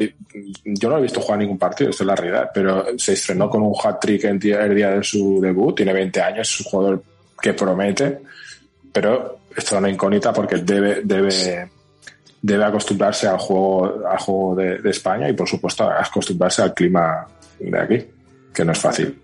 Yo 0.64 0.88
no 0.91 0.99
he 0.99 1.03
visto 1.03 1.21
jugar 1.21 1.38
ningún 1.38 1.59
partido, 1.59 1.91
esto 1.91 2.03
es 2.03 2.07
la 2.09 2.17
realidad, 2.17 2.51
pero 2.53 2.85
se 2.99 3.12
estrenó 3.12 3.49
con 3.49 3.62
un 3.62 3.75
hat-trick 3.81 4.25
el 4.25 4.38
día 4.41 4.91
de 4.91 5.05
su 5.05 5.41
debut, 5.41 5.77
tiene 5.77 5.93
20 5.93 6.21
años, 6.21 6.51
es 6.51 6.61
un 6.67 6.71
jugador 6.73 7.03
que 7.41 7.55
promete, 7.55 8.19
pero 8.93 9.38
esto 9.57 9.75
es 9.77 9.79
una 9.81 9.88
incógnita 9.88 10.33
porque 10.33 10.57
debe, 10.57 11.03
debe, 11.05 11.71
debe 12.40 12.64
acostumbrarse 12.64 13.27
al 13.27 13.38
juego, 13.38 14.07
al 14.09 14.18
juego 14.18 14.55
de, 14.57 14.79
de 14.79 14.90
España 14.90 15.29
y, 15.29 15.33
por 15.33 15.48
supuesto, 15.48 15.85
acostumbrarse 15.85 16.62
al 16.62 16.74
clima 16.74 17.27
de 17.59 17.79
aquí, 17.79 18.05
que 18.55 18.64
no 18.64 18.72
es 18.72 18.79
fácil. 18.79 19.20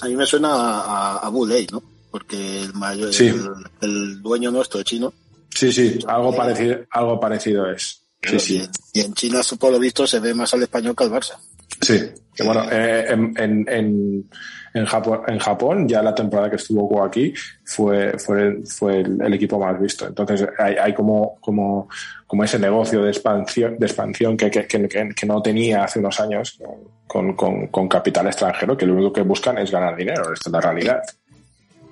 A 0.00 0.06
mí 0.06 0.16
me 0.16 0.26
suena 0.26 0.48
a, 0.52 1.18
a 1.18 1.28
Buley, 1.28 1.66
¿no? 1.72 1.82
Porque 2.10 2.62
el, 2.62 2.72
mayor, 2.74 3.12
Sí. 3.12 3.26
el, 3.26 3.48
el 3.80 4.22
dueño 4.22 4.50
nuestro 4.50 4.82
chino. 4.82 5.12
Sí, 5.50 5.72
sí, 5.72 5.98
algo 6.06 6.34
parecido, 6.36 6.78
algo 6.90 7.18
parecido 7.18 7.70
es. 7.70 8.02
Sí, 8.22 8.38
sí. 8.40 8.68
Y 8.92 9.00
en 9.00 9.14
China, 9.14 9.40
por 9.58 9.72
lo 9.72 9.78
visto, 9.78 10.06
se 10.06 10.20
ve 10.20 10.34
más 10.34 10.52
al 10.54 10.62
español 10.62 10.94
que 10.96 11.04
al 11.04 11.10
Barça. 11.10 11.36
Sí, 11.80 12.00
que 12.34 12.42
bueno, 12.42 12.64
eh, 12.70 13.06
en, 13.08 13.34
en, 13.36 13.66
en, 13.68 14.30
en 14.74 14.86
Japón, 14.86 15.22
en 15.26 15.38
Japón, 15.38 15.88
ya 15.88 16.02
la 16.02 16.14
temporada 16.14 16.50
que 16.50 16.56
estuvo 16.56 17.02
aquí, 17.02 17.32
fue, 17.64 18.18
fue, 18.18 18.62
fue 18.64 19.00
el, 19.00 19.20
el 19.22 19.34
equipo 19.34 19.58
más 19.58 19.80
visto. 19.80 20.06
Entonces 20.06 20.46
hay, 20.58 20.74
hay 20.76 20.94
como, 20.94 21.36
como, 21.40 21.88
como 22.26 22.44
ese 22.44 22.58
negocio 22.58 23.02
de 23.02 23.10
expansión, 23.10 23.78
de 23.78 23.86
expansión 23.86 24.36
que, 24.36 24.50
que, 24.50 24.66
que, 24.66 24.88
que 24.88 25.26
no 25.26 25.40
tenía 25.42 25.84
hace 25.84 25.98
unos 25.98 26.18
años 26.20 26.58
con, 27.06 27.34
con, 27.34 27.68
con 27.68 27.88
capital 27.88 28.26
extranjero, 28.26 28.76
que 28.76 28.86
lo 28.86 28.94
único 28.94 29.12
que 29.12 29.22
buscan 29.22 29.58
es 29.58 29.70
ganar 29.70 29.96
dinero. 29.96 30.32
Esta 30.32 30.50
es 30.50 30.52
la 30.52 30.60
realidad. 30.60 31.02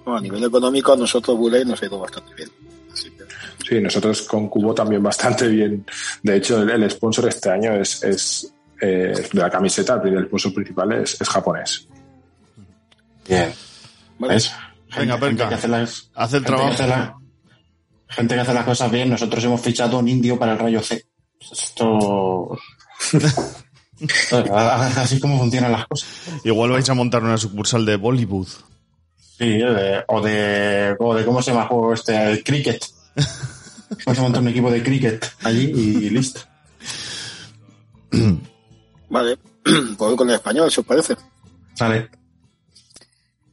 Bueno, 0.04 0.18
a 0.18 0.20
nivel 0.20 0.44
económico, 0.44 0.92
a 0.92 0.96
nosotros 0.96 1.38
Buley 1.38 1.64
nos 1.64 1.82
ha 1.82 1.86
ido 1.86 1.98
bastante 1.98 2.34
bien. 2.34 2.50
Sí, 3.66 3.80
nosotros 3.80 4.22
con 4.22 4.48
Cubo 4.48 4.74
también 4.74 5.02
bastante 5.02 5.48
bien. 5.48 5.86
De 6.22 6.36
hecho, 6.36 6.62
el, 6.62 6.68
el 6.70 6.90
sponsor 6.90 7.28
este 7.28 7.48
año 7.48 7.72
es, 7.74 8.04
es 8.04 8.53
eh, 8.80 9.28
de 9.32 9.40
la 9.40 9.50
camiseta, 9.50 10.00
el 10.04 10.26
sponsor 10.26 10.54
principal 10.54 10.92
es, 10.92 11.20
es 11.20 11.28
japonés. 11.28 11.88
Bien. 13.28 13.52
¿Ves? 14.18 14.52
Venga, 14.96 15.18
Gente 15.18 15.48
que 15.48 15.54
hace 15.54 15.68
las- 15.68 16.10
haz 16.14 16.32
el 16.34 16.40
que 16.42 16.46
trabajo. 16.46 16.70
hace 16.72 16.86
la- 16.86 17.14
gente 18.08 18.34
que 18.34 18.40
hace 18.40 18.54
las 18.54 18.64
cosas 18.64 18.90
bien, 18.92 19.10
nosotros 19.10 19.42
hemos 19.44 19.60
fichado 19.60 19.98
un 19.98 20.08
indio 20.08 20.38
para 20.38 20.52
el 20.52 20.58
rayo 20.58 20.80
C. 20.82 21.04
Esto. 21.50 22.56
Así 24.96 25.20
como 25.20 25.38
funcionan 25.38 25.72
las 25.72 25.86
cosas. 25.86 26.08
Igual 26.44 26.70
vais 26.70 26.88
a 26.88 26.94
montar 26.94 27.22
una 27.22 27.38
sucursal 27.38 27.84
de 27.86 27.96
Bollywood. 27.96 28.48
Sí, 29.38 29.48
de- 29.58 30.04
o, 30.08 30.20
de, 30.20 30.94
o 30.98 31.14
de. 31.14 31.24
¿Cómo 31.24 31.42
se 31.42 31.50
llama 31.50 31.62
el 31.64 31.68
juego 31.68 31.94
este? 31.94 32.30
El 32.30 32.44
cricket. 32.44 32.84
Vamos 34.06 34.18
a 34.18 34.22
montar 34.22 34.42
un 34.42 34.48
equipo 34.48 34.70
de 34.70 34.82
cricket 34.82 35.24
allí 35.42 35.70
y 35.74 36.10
listo. 36.10 36.40
Vale, 39.14 39.36
pues 39.62 39.96
voy 39.96 40.16
con 40.16 40.28
el 40.28 40.34
español, 40.34 40.72
si 40.72 40.80
os 40.80 40.86
parece. 40.86 41.16
Vale. 41.78 42.10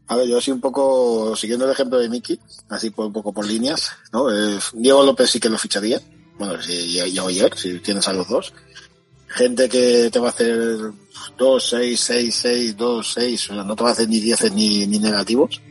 A 0.07 0.15
ver, 0.15 0.27
yo 0.27 0.39
así 0.39 0.49
un 0.49 0.59
poco, 0.59 1.35
siguiendo 1.35 1.65
el 1.65 1.71
ejemplo 1.71 1.99
de 1.99 2.09
Miki, 2.09 2.39
así 2.69 2.89
por, 2.89 3.05
un 3.05 3.13
poco 3.13 3.31
por 3.31 3.45
líneas, 3.45 3.91
¿no? 4.11 4.31
Eh, 4.31 4.59
Diego 4.73 5.03
López 5.03 5.29
sí 5.29 5.39
que 5.39 5.49
lo 5.49 5.59
ficharía. 5.59 6.01
Bueno, 6.39 6.59
si 6.59 6.93
ya, 6.93 7.05
ya 7.05 7.21
ayer, 7.21 7.55
si 7.55 7.77
tienes 7.77 8.07
a 8.07 8.13
los 8.13 8.27
dos. 8.27 8.53
Gente 9.27 9.69
que 9.69 10.09
te 10.11 10.17
va 10.17 10.29
a 10.29 10.31
hacer 10.31 10.91
2, 11.37 11.69
6, 11.69 11.99
6, 11.99 12.35
6, 12.35 12.77
2, 12.77 13.13
6, 13.13 13.51
o 13.51 13.53
sea, 13.53 13.63
no 13.63 13.75
te 13.75 13.83
va 13.83 13.89
a 13.89 13.93
hacer 13.93 14.09
ni 14.09 14.19
10 14.19 14.53
ni, 14.53 14.87
ni 14.87 14.97
negativos. 14.97 15.61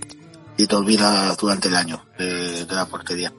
Y 0.57 0.69
te 0.69 0.77
olvidas 0.77 1.37
durante 1.37 1.67
el 1.67 1.75
año 1.75 2.07
de, 2.17 2.65
de 2.65 2.75
la 2.77 2.87
portería. 2.87 3.33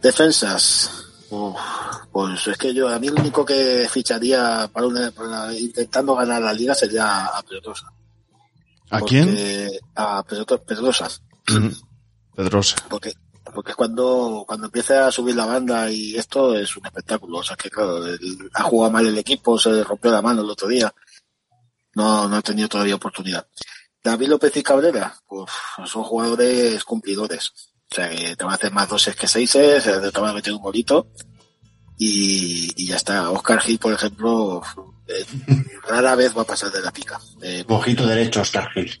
Defensas. 0.00 1.01
Uf, 1.34 1.58
pues 2.12 2.46
es 2.46 2.58
que 2.58 2.74
yo, 2.74 2.88
a 2.90 2.98
mí 2.98 3.06
el 3.08 3.14
único 3.18 3.42
que 3.42 3.88
ficharía 3.90 4.68
para, 4.70 4.86
una, 4.86 5.10
para 5.12 5.54
intentando 5.58 6.14
ganar 6.14 6.42
la 6.42 6.52
liga 6.52 6.74
sería 6.74 7.24
a 7.26 7.42
Pedrosa. 7.42 7.86
¿A 8.90 8.98
Porque- 8.98 9.22
quién? 9.22 9.70
A 9.96 10.22
Pedro- 10.24 10.62
Pedrosas. 10.62 11.22
Pedrosa. 12.36 12.76
Porque, 12.90 13.14
porque 13.54 13.70
es 13.70 13.76
cuando, 13.76 14.44
cuando 14.46 14.66
empieza 14.66 15.06
a 15.06 15.12
subir 15.12 15.34
la 15.34 15.46
banda 15.46 15.90
y 15.90 16.14
esto 16.16 16.54
es 16.54 16.76
un 16.76 16.84
espectáculo. 16.84 17.38
O 17.38 17.42
sea 17.42 17.56
que 17.56 17.70
claro, 17.70 18.04
el- 18.06 18.50
ha 18.52 18.62
jugado 18.64 18.92
mal 18.92 19.06
el 19.06 19.16
equipo, 19.16 19.58
se 19.58 19.82
rompió 19.84 20.10
la 20.10 20.20
mano 20.20 20.42
el 20.42 20.50
otro 20.50 20.68
día. 20.68 20.92
No, 21.94 22.28
no 22.28 22.36
ha 22.36 22.42
tenido 22.42 22.68
todavía 22.68 22.94
oportunidad. 22.96 23.46
David 24.04 24.28
López 24.28 24.54
y 24.56 24.62
Cabrera, 24.62 25.14
pues 25.26 25.50
son 25.86 26.02
jugadores 26.02 26.84
cumplidores. 26.84 27.71
O 27.92 27.94
sea 27.94 28.08
que 28.08 28.34
te 28.34 28.42
van 28.42 28.52
a 28.52 28.56
hacer 28.56 28.72
más 28.72 28.88
doses 28.88 29.14
que 29.14 29.28
seises, 29.28 29.84
te 29.84 30.20
van 30.20 30.30
a 30.30 30.32
meter 30.32 30.54
un 30.54 30.62
golito 30.62 31.08
y, 31.98 32.72
y 32.74 32.86
ya 32.86 32.96
está. 32.96 33.30
Oscar 33.30 33.60
Gil, 33.60 33.78
por 33.78 33.92
ejemplo, 33.92 34.62
eh, 35.06 35.26
rara 35.86 36.14
vez 36.14 36.34
va 36.34 36.40
a 36.40 36.46
pasar 36.46 36.72
de 36.72 36.80
la 36.80 36.90
pica. 36.90 37.20
Eh, 37.42 37.64
Ojito 37.68 38.06
derecho, 38.06 38.40
Oscar 38.40 38.70
Gil. 38.72 38.98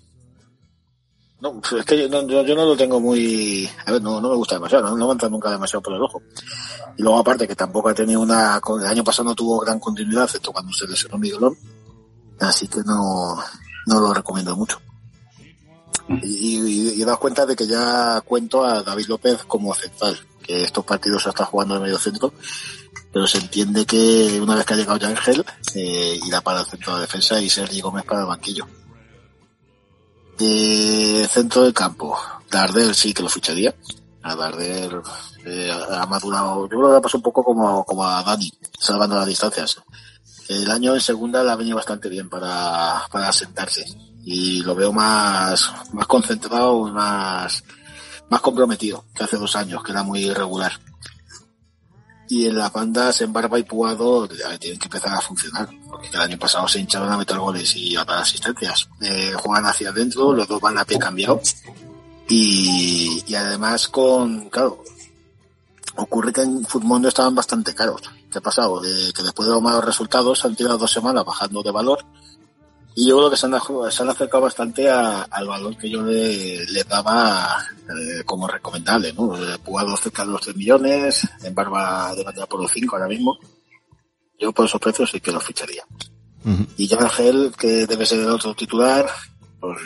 No, 1.40 1.58
es 1.78 1.84
que 1.86 2.02
yo 2.02 2.08
no, 2.10 2.28
yo, 2.28 2.44
yo 2.44 2.54
no 2.54 2.66
lo 2.66 2.76
tengo 2.76 3.00
muy... 3.00 3.68
A 3.86 3.92
ver, 3.92 4.02
no, 4.02 4.20
no 4.20 4.28
me 4.28 4.36
gusta 4.36 4.56
demasiado, 4.56 4.90
no, 4.90 4.96
no 4.96 5.06
me 5.06 5.12
entra 5.12 5.30
nunca 5.30 5.50
demasiado 5.50 5.82
por 5.82 5.94
el 5.94 6.02
ojo. 6.02 6.22
Y 6.98 7.02
luego 7.02 7.18
aparte 7.18 7.48
que 7.48 7.56
tampoco 7.56 7.88
ha 7.88 7.94
tenido 7.94 8.20
una... 8.20 8.60
El 8.78 8.86
año 8.86 9.02
pasado 9.02 9.30
no 9.30 9.34
tuvo 9.34 9.58
gran 9.60 9.80
continuidad, 9.80 10.24
excepto 10.24 10.52
cuando 10.52 10.70
se 10.74 10.86
lesionó 10.86 11.16
Miguelón. 11.16 11.56
Así 12.40 12.68
que 12.68 12.80
no, 12.84 13.42
no 13.86 14.00
lo 14.00 14.12
recomiendo 14.12 14.54
mucho. 14.54 14.80
Y, 16.08 16.94
y, 16.94 17.02
he 17.02 17.04
dado 17.04 17.18
cuenta 17.18 17.46
de 17.46 17.56
que 17.56 17.66
ya 17.66 18.20
cuento 18.22 18.64
a 18.64 18.82
David 18.82 19.06
López 19.06 19.44
como 19.44 19.74
central, 19.74 20.18
que 20.42 20.64
estos 20.64 20.84
partidos 20.84 21.22
se 21.22 21.30
está 21.30 21.44
jugando 21.44 21.74
de 21.74 21.80
medio 21.80 21.98
centro, 21.98 22.32
pero 23.12 23.26
se 23.26 23.38
entiende 23.38 23.86
que 23.86 24.40
una 24.40 24.56
vez 24.56 24.64
que 24.64 24.74
ha 24.74 24.76
llegado 24.76 24.98
ya 24.98 25.08
Ángel, 25.08 25.44
eh, 25.74 26.18
irá 26.26 26.40
para 26.40 26.60
el 26.60 26.66
centro 26.66 26.94
de 26.94 27.02
defensa 27.02 27.40
y 27.40 27.48
Sergi 27.48 27.80
Gómez 27.80 28.04
para 28.04 28.20
el 28.20 28.26
banquillo. 28.26 28.66
De 30.38 31.28
centro 31.30 31.62
del 31.62 31.74
campo, 31.74 32.18
Dardel 32.50 32.94
sí 32.94 33.12
que 33.12 33.22
lo 33.22 33.28
ficharía. 33.28 33.74
A 34.22 34.34
Dardel 34.34 35.00
eh, 35.44 35.70
ha 35.70 36.06
madurado, 36.06 36.62
yo 36.68 36.78
creo 36.78 36.90
que 36.90 36.96
ha 36.96 37.00
pasado 37.00 37.18
un 37.18 37.22
poco 37.22 37.44
como, 37.44 37.84
como 37.84 38.04
a 38.04 38.22
Dani, 38.22 38.50
salvando 38.78 39.16
las 39.16 39.26
distancias. 39.26 39.80
El 40.48 40.70
año 40.70 40.94
en 40.94 41.00
segunda 41.00 41.42
le 41.42 41.50
ha 41.50 41.56
venido 41.56 41.76
bastante 41.76 42.08
bien 42.08 42.28
para, 42.28 43.02
para 43.10 43.28
asentarse 43.28 43.84
y 44.24 44.62
lo 44.62 44.74
veo 44.74 44.92
más, 44.92 45.72
más 45.92 46.06
concentrado 46.06 46.88
más, 46.88 47.64
más 48.28 48.40
comprometido 48.40 49.04
que 49.14 49.24
hace 49.24 49.36
dos 49.36 49.56
años, 49.56 49.82
que 49.82 49.92
era 49.92 50.02
muy 50.02 50.24
irregular. 50.26 50.72
Y 52.28 52.46
en 52.46 52.56
las 52.56 52.72
bandas, 52.72 53.20
en 53.20 53.32
Barba 53.32 53.58
y 53.58 53.64
Puado, 53.64 54.26
tienen 54.58 54.78
que 54.78 54.86
empezar 54.86 55.12
a 55.12 55.20
funcionar, 55.20 55.68
porque 55.90 56.08
el 56.08 56.20
año 56.20 56.38
pasado 56.38 56.66
se 56.66 56.80
hincharon 56.80 57.12
a 57.12 57.18
meter 57.18 57.38
goles 57.38 57.76
y 57.76 57.94
a 57.96 58.04
dar 58.04 58.22
asistencias. 58.22 58.88
Eh, 59.02 59.34
juegan 59.36 59.66
hacia 59.66 59.90
adentro, 59.90 60.32
los 60.32 60.48
dos 60.48 60.60
van 60.60 60.78
a 60.78 60.84
pie 60.84 60.98
cambiado. 60.98 61.42
Y, 62.28 63.22
y 63.26 63.34
además 63.34 63.88
con, 63.88 64.48
claro, 64.48 64.82
ocurre 65.96 66.32
que 66.32 66.40
en 66.40 66.64
Futmundo 66.64 67.08
estaban 67.08 67.34
bastante 67.34 67.74
caros. 67.74 68.00
¿Qué 68.30 68.38
ha 68.38 68.40
pasado? 68.40 68.80
De 68.80 69.12
que 69.12 69.22
después 69.22 69.46
de 69.46 69.52
los 69.52 69.62
malos 69.62 69.84
resultados 69.84 70.42
han 70.46 70.56
tirado 70.56 70.78
dos 70.78 70.90
semanas 70.90 71.26
bajando 71.26 71.62
de 71.62 71.70
valor 71.70 72.02
y 72.94 73.08
yo 73.08 73.16
creo 73.18 73.30
que 73.30 73.36
se 73.36 73.46
han, 73.46 73.54
se 73.90 74.02
han 74.02 74.10
acercado 74.10 74.42
bastante 74.42 74.88
a- 74.90 75.22
al 75.22 75.46
valor 75.48 75.76
que 75.76 75.88
yo 75.90 76.02
le, 76.02 76.64
le 76.66 76.84
daba 76.84 77.64
eh, 77.88 78.22
como 78.24 78.46
recomendable, 78.46 79.12
¿no? 79.12 79.36
Eh, 79.36 79.58
Pugado 79.64 79.96
cerca 79.96 80.24
de 80.24 80.32
los 80.32 80.40
3 80.42 80.56
millones, 80.56 81.26
en 81.42 81.54
Barba 81.54 82.14
de 82.14 82.24
manera 82.24 82.46
por 82.46 82.60
los 82.60 82.70
5 82.72 82.96
ahora 82.96 83.08
mismo. 83.08 83.38
Yo 84.38 84.52
por 84.52 84.66
esos 84.66 84.80
precios 84.80 85.10
sí 85.10 85.20
que 85.20 85.32
los 85.32 85.42
ficharía. 85.44 85.84
Y 86.76 86.88
ya 86.88 86.96
Ángel, 86.98 87.52
que 87.56 87.86
debe 87.86 88.04
ser 88.04 88.20
el 88.20 88.30
otro 88.30 88.52
titular, 88.54 89.06
pues 89.60 89.78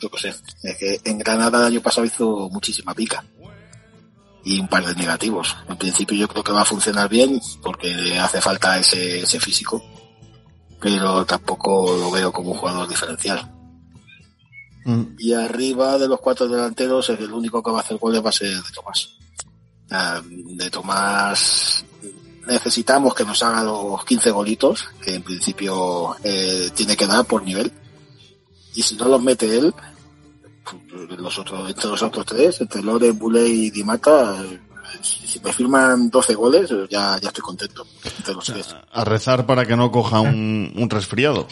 yo 0.00 0.10
qué 0.10 0.18
sé, 0.18 0.34
es 0.62 0.76
que 0.76 1.00
en 1.04 1.18
Granada 1.18 1.58
el 1.60 1.64
año 1.72 1.80
pasado 1.80 2.06
hizo 2.06 2.48
muchísima 2.50 2.92
pica. 2.94 3.24
Y 4.44 4.60
un 4.60 4.68
par 4.68 4.84
de 4.86 4.94
negativos. 4.94 5.56
En 5.68 5.76
principio 5.76 6.16
yo 6.16 6.28
creo 6.28 6.44
que 6.44 6.52
va 6.52 6.60
a 6.62 6.64
funcionar 6.66 7.08
bien 7.08 7.40
porque 7.62 7.88
le 7.94 8.18
hace 8.18 8.40
falta 8.40 8.78
ese, 8.78 9.20
ese 9.22 9.40
físico 9.40 9.82
pero 10.80 11.24
tampoco 11.24 11.96
lo 11.96 12.10
veo 12.10 12.32
como 12.32 12.52
un 12.52 12.58
jugador 12.58 12.88
diferencial. 12.88 13.52
Y 15.18 15.32
arriba 15.32 15.98
de 15.98 16.06
los 16.06 16.20
cuatro 16.20 16.46
delanteros, 16.46 17.08
el 17.10 17.32
único 17.32 17.60
que 17.60 17.72
va 17.72 17.78
a 17.78 17.80
hacer 17.80 17.96
goles 17.96 18.24
va 18.24 18.28
a 18.28 18.32
ser 18.32 18.50
de 18.50 18.72
Tomás. 18.72 19.08
Ah, 19.90 20.22
de 20.24 20.70
Tomás 20.70 21.84
necesitamos 22.46 23.14
que 23.14 23.24
nos 23.24 23.42
haga 23.42 23.64
los 23.64 24.04
15 24.04 24.30
golitos, 24.30 24.88
que 25.02 25.14
en 25.16 25.22
principio 25.22 26.16
eh, 26.22 26.70
tiene 26.74 26.96
que 26.96 27.06
dar 27.06 27.24
por 27.24 27.42
nivel. 27.42 27.72
Y 28.74 28.82
si 28.82 28.94
no 28.94 29.06
los 29.08 29.22
mete 29.22 29.56
él, 29.56 29.74
pues, 30.64 31.18
los 31.18 31.38
otros, 31.38 31.68
entre 31.68 31.88
los 31.88 32.02
otros 32.02 32.26
tres, 32.26 32.60
entre 32.60 32.82
Loren, 32.82 33.18
Bule 33.18 33.46
y 33.46 33.70
Dimata, 33.70 34.44
si 35.02 35.26
si 35.26 35.40
me 35.40 35.52
firman 35.52 36.10
12 36.10 36.34
goles, 36.34 36.70
ya, 36.90 37.18
ya 37.20 37.28
estoy 37.28 37.42
contento. 37.42 37.86
A 38.92 39.04
rezar 39.04 39.46
para 39.46 39.66
que 39.66 39.76
no 39.76 39.90
coja 39.90 40.20
un, 40.20 40.72
un 40.76 40.90
resfriado. 40.90 41.46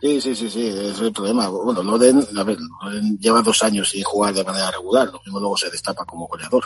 Sí, 0.00 0.20
sí, 0.20 0.34
sí, 0.36 0.48
sí, 0.48 0.66
ese 0.66 0.90
es 0.90 1.00
el 1.00 1.12
problema. 1.12 1.48
Bueno, 1.48 1.82
Loden, 1.82 2.24
a 2.36 2.44
ver, 2.44 2.58
Loden 2.82 3.18
lleva 3.18 3.42
dos 3.42 3.62
años 3.64 3.90
sin 3.90 4.04
jugar 4.04 4.32
de 4.32 4.44
manera 4.44 4.70
regular, 4.70 5.08
lo 5.08 5.20
mismo 5.24 5.40
luego 5.40 5.56
se 5.56 5.70
destapa 5.70 6.04
como 6.04 6.28
goleador. 6.28 6.64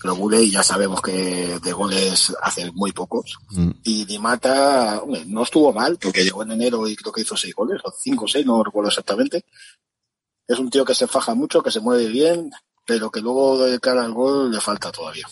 Pero 0.00 0.16
Buley 0.16 0.50
ya 0.50 0.62
sabemos 0.62 1.02
que 1.02 1.58
de 1.62 1.72
goles 1.72 2.34
hace 2.42 2.70
muy 2.72 2.92
pocos. 2.92 3.38
Y 3.84 4.04
Di 4.06 4.18
Mata, 4.18 5.00
hombre, 5.02 5.24
no 5.26 5.42
estuvo 5.42 5.72
mal, 5.72 5.98
porque 6.00 6.24
llegó 6.24 6.42
en 6.42 6.52
enero 6.52 6.88
y 6.88 6.96
creo 6.96 7.12
que 7.12 7.20
hizo 7.20 7.36
seis 7.36 7.54
goles, 7.54 7.80
o 7.84 7.92
cinco 7.92 8.24
o 8.24 8.28
seis, 8.28 8.46
no 8.46 8.64
recuerdo 8.64 8.88
exactamente. 8.88 9.44
Es 10.46 10.58
un 10.58 10.70
tío 10.70 10.84
que 10.84 10.94
se 10.94 11.06
faja 11.06 11.34
mucho, 11.34 11.62
que 11.62 11.70
se 11.70 11.80
mueve 11.80 12.06
bien, 12.06 12.50
pero 12.84 13.10
que 13.10 13.20
luego 13.20 13.64
de 13.64 13.78
cara 13.80 14.04
al 14.04 14.12
gol 14.12 14.50
le 14.50 14.60
falta 14.60 14.90
todavía. 14.90 15.28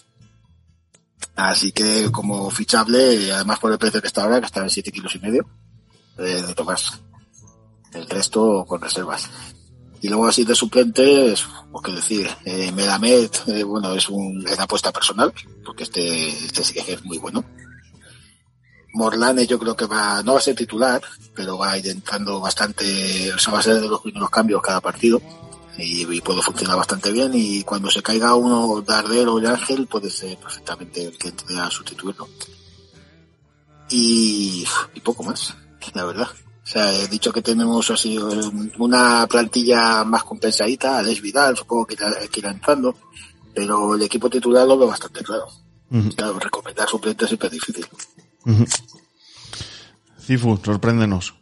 Así 1.36 1.72
que 1.72 2.10
como 2.10 2.50
fichable, 2.50 3.32
además 3.32 3.58
por 3.58 3.72
el 3.72 3.78
precio 3.78 4.00
que 4.00 4.08
está 4.08 4.24
ahora, 4.24 4.40
que 4.40 4.46
está 4.46 4.60
en 4.60 4.70
siete 4.70 4.90
kilos 4.90 5.14
y 5.14 5.20
medio, 5.20 5.48
eh, 6.18 6.42
de 6.46 6.54
Tomás. 6.54 7.00
El 7.92 8.08
resto 8.08 8.64
con 8.66 8.80
reservas. 8.80 9.28
Y 10.00 10.08
luego 10.08 10.26
así 10.26 10.44
de 10.44 10.54
suplentes, 10.54 11.44
pues 11.72 11.84
qué 11.84 11.92
decir, 11.92 12.30
eh, 12.44 12.70
Medamed, 12.72 13.30
eh, 13.46 13.64
bueno, 13.64 13.94
es 13.94 14.08
un, 14.08 14.46
una 14.46 14.62
apuesta 14.62 14.92
personal, 14.92 15.32
porque 15.64 15.84
este, 15.84 16.28
este 16.28 16.62
sí 16.62 16.74
que 16.74 16.92
es 16.92 17.04
muy 17.04 17.18
bueno. 17.18 17.44
Morlane 18.94 19.46
yo 19.46 19.58
creo 19.58 19.76
que 19.76 19.86
va, 19.86 20.22
no 20.22 20.32
va 20.32 20.38
a 20.38 20.42
ser 20.42 20.56
titular, 20.56 21.00
pero 21.34 21.58
va 21.58 21.76
entrando 21.76 22.40
bastante, 22.40 23.32
o 23.32 23.38
sea, 23.38 23.52
va 23.52 23.60
a 23.60 23.62
ser 23.62 23.80
de 23.80 23.88
los 23.88 24.00
primeros 24.00 24.30
cambios 24.30 24.62
cada 24.62 24.80
partido. 24.80 25.20
Y, 25.78 26.12
y 26.12 26.20
puede 26.20 26.42
funcionar 26.42 26.76
bastante 26.76 27.12
bien 27.12 27.30
y 27.34 27.62
cuando 27.62 27.88
se 27.88 28.02
caiga 28.02 28.34
uno 28.34 28.82
Dardel 28.82 29.28
o 29.28 29.38
el 29.38 29.46
Ángel 29.46 29.86
puede 29.86 30.10
ser 30.10 30.36
perfectamente 30.36 31.04
el 31.04 31.16
que 31.16 31.28
entre 31.28 31.56
a 31.56 31.70
sustituirlo. 31.70 32.28
Y, 33.90 34.66
y 34.94 35.00
poco 35.00 35.22
más, 35.22 35.54
la 35.94 36.04
verdad. 36.04 36.28
O 36.68 36.70
sea, 36.70 36.92
he 36.92 37.06
dicho 37.08 37.32
que 37.32 37.40
tenemos 37.40 37.90
así 37.90 38.18
una 38.76 39.26
plantilla 39.26 40.04
más 40.04 40.24
compensadita, 40.24 40.98
Alex 40.98 41.22
Vidal, 41.22 41.56
supongo 41.56 41.86
que 41.86 41.94
irá, 41.94 42.12
que 42.30 42.40
irá 42.40 42.50
entrando, 42.50 42.94
pero 43.54 43.94
el 43.94 44.02
equipo 44.02 44.28
titular 44.28 44.66
lo 44.66 44.76
veo 44.76 44.88
bastante 44.88 45.22
claro. 45.22 45.46
Claro, 46.14 46.38
recomendar 46.38 46.86
suplentes 46.86 47.28
siempre 47.28 47.46
es 47.48 47.52
difícil. 47.54 47.86
Ujú. 48.44 48.66
Cifu, 50.20 50.58
sorpréndenos. 50.62 51.34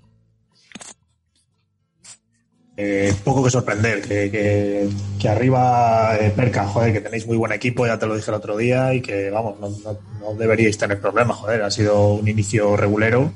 Eh, 2.79 3.15
poco 3.25 3.43
que 3.43 3.51
sorprender, 3.51 4.03
que, 4.03 4.31
que, 4.31 4.91
que 5.19 5.29
arriba 5.31 6.15
eh, 6.21 6.31
Perca, 6.37 6.67
joder, 6.67 6.93
que 6.93 7.01
tenéis 7.01 7.27
muy 7.27 7.39
buen 7.39 7.53
equipo, 7.53 7.87
ya 7.87 7.99
te 7.99 8.07
lo 8.07 8.15
dije 8.15 8.31
el 8.31 8.37
otro 8.37 8.55
día, 8.55 8.93
y 8.93 9.01
que 9.01 9.31
vamos, 9.31 9.59
no, 9.59 9.71
no, 9.71 9.99
no 10.21 10.35
deberíais 10.35 10.77
tener 10.77 11.01
problemas, 11.01 11.39
joder, 11.39 11.62
ha 11.62 11.71
sido 11.71 12.09
un 12.09 12.29
inicio 12.29 12.77
regulero, 12.77 13.33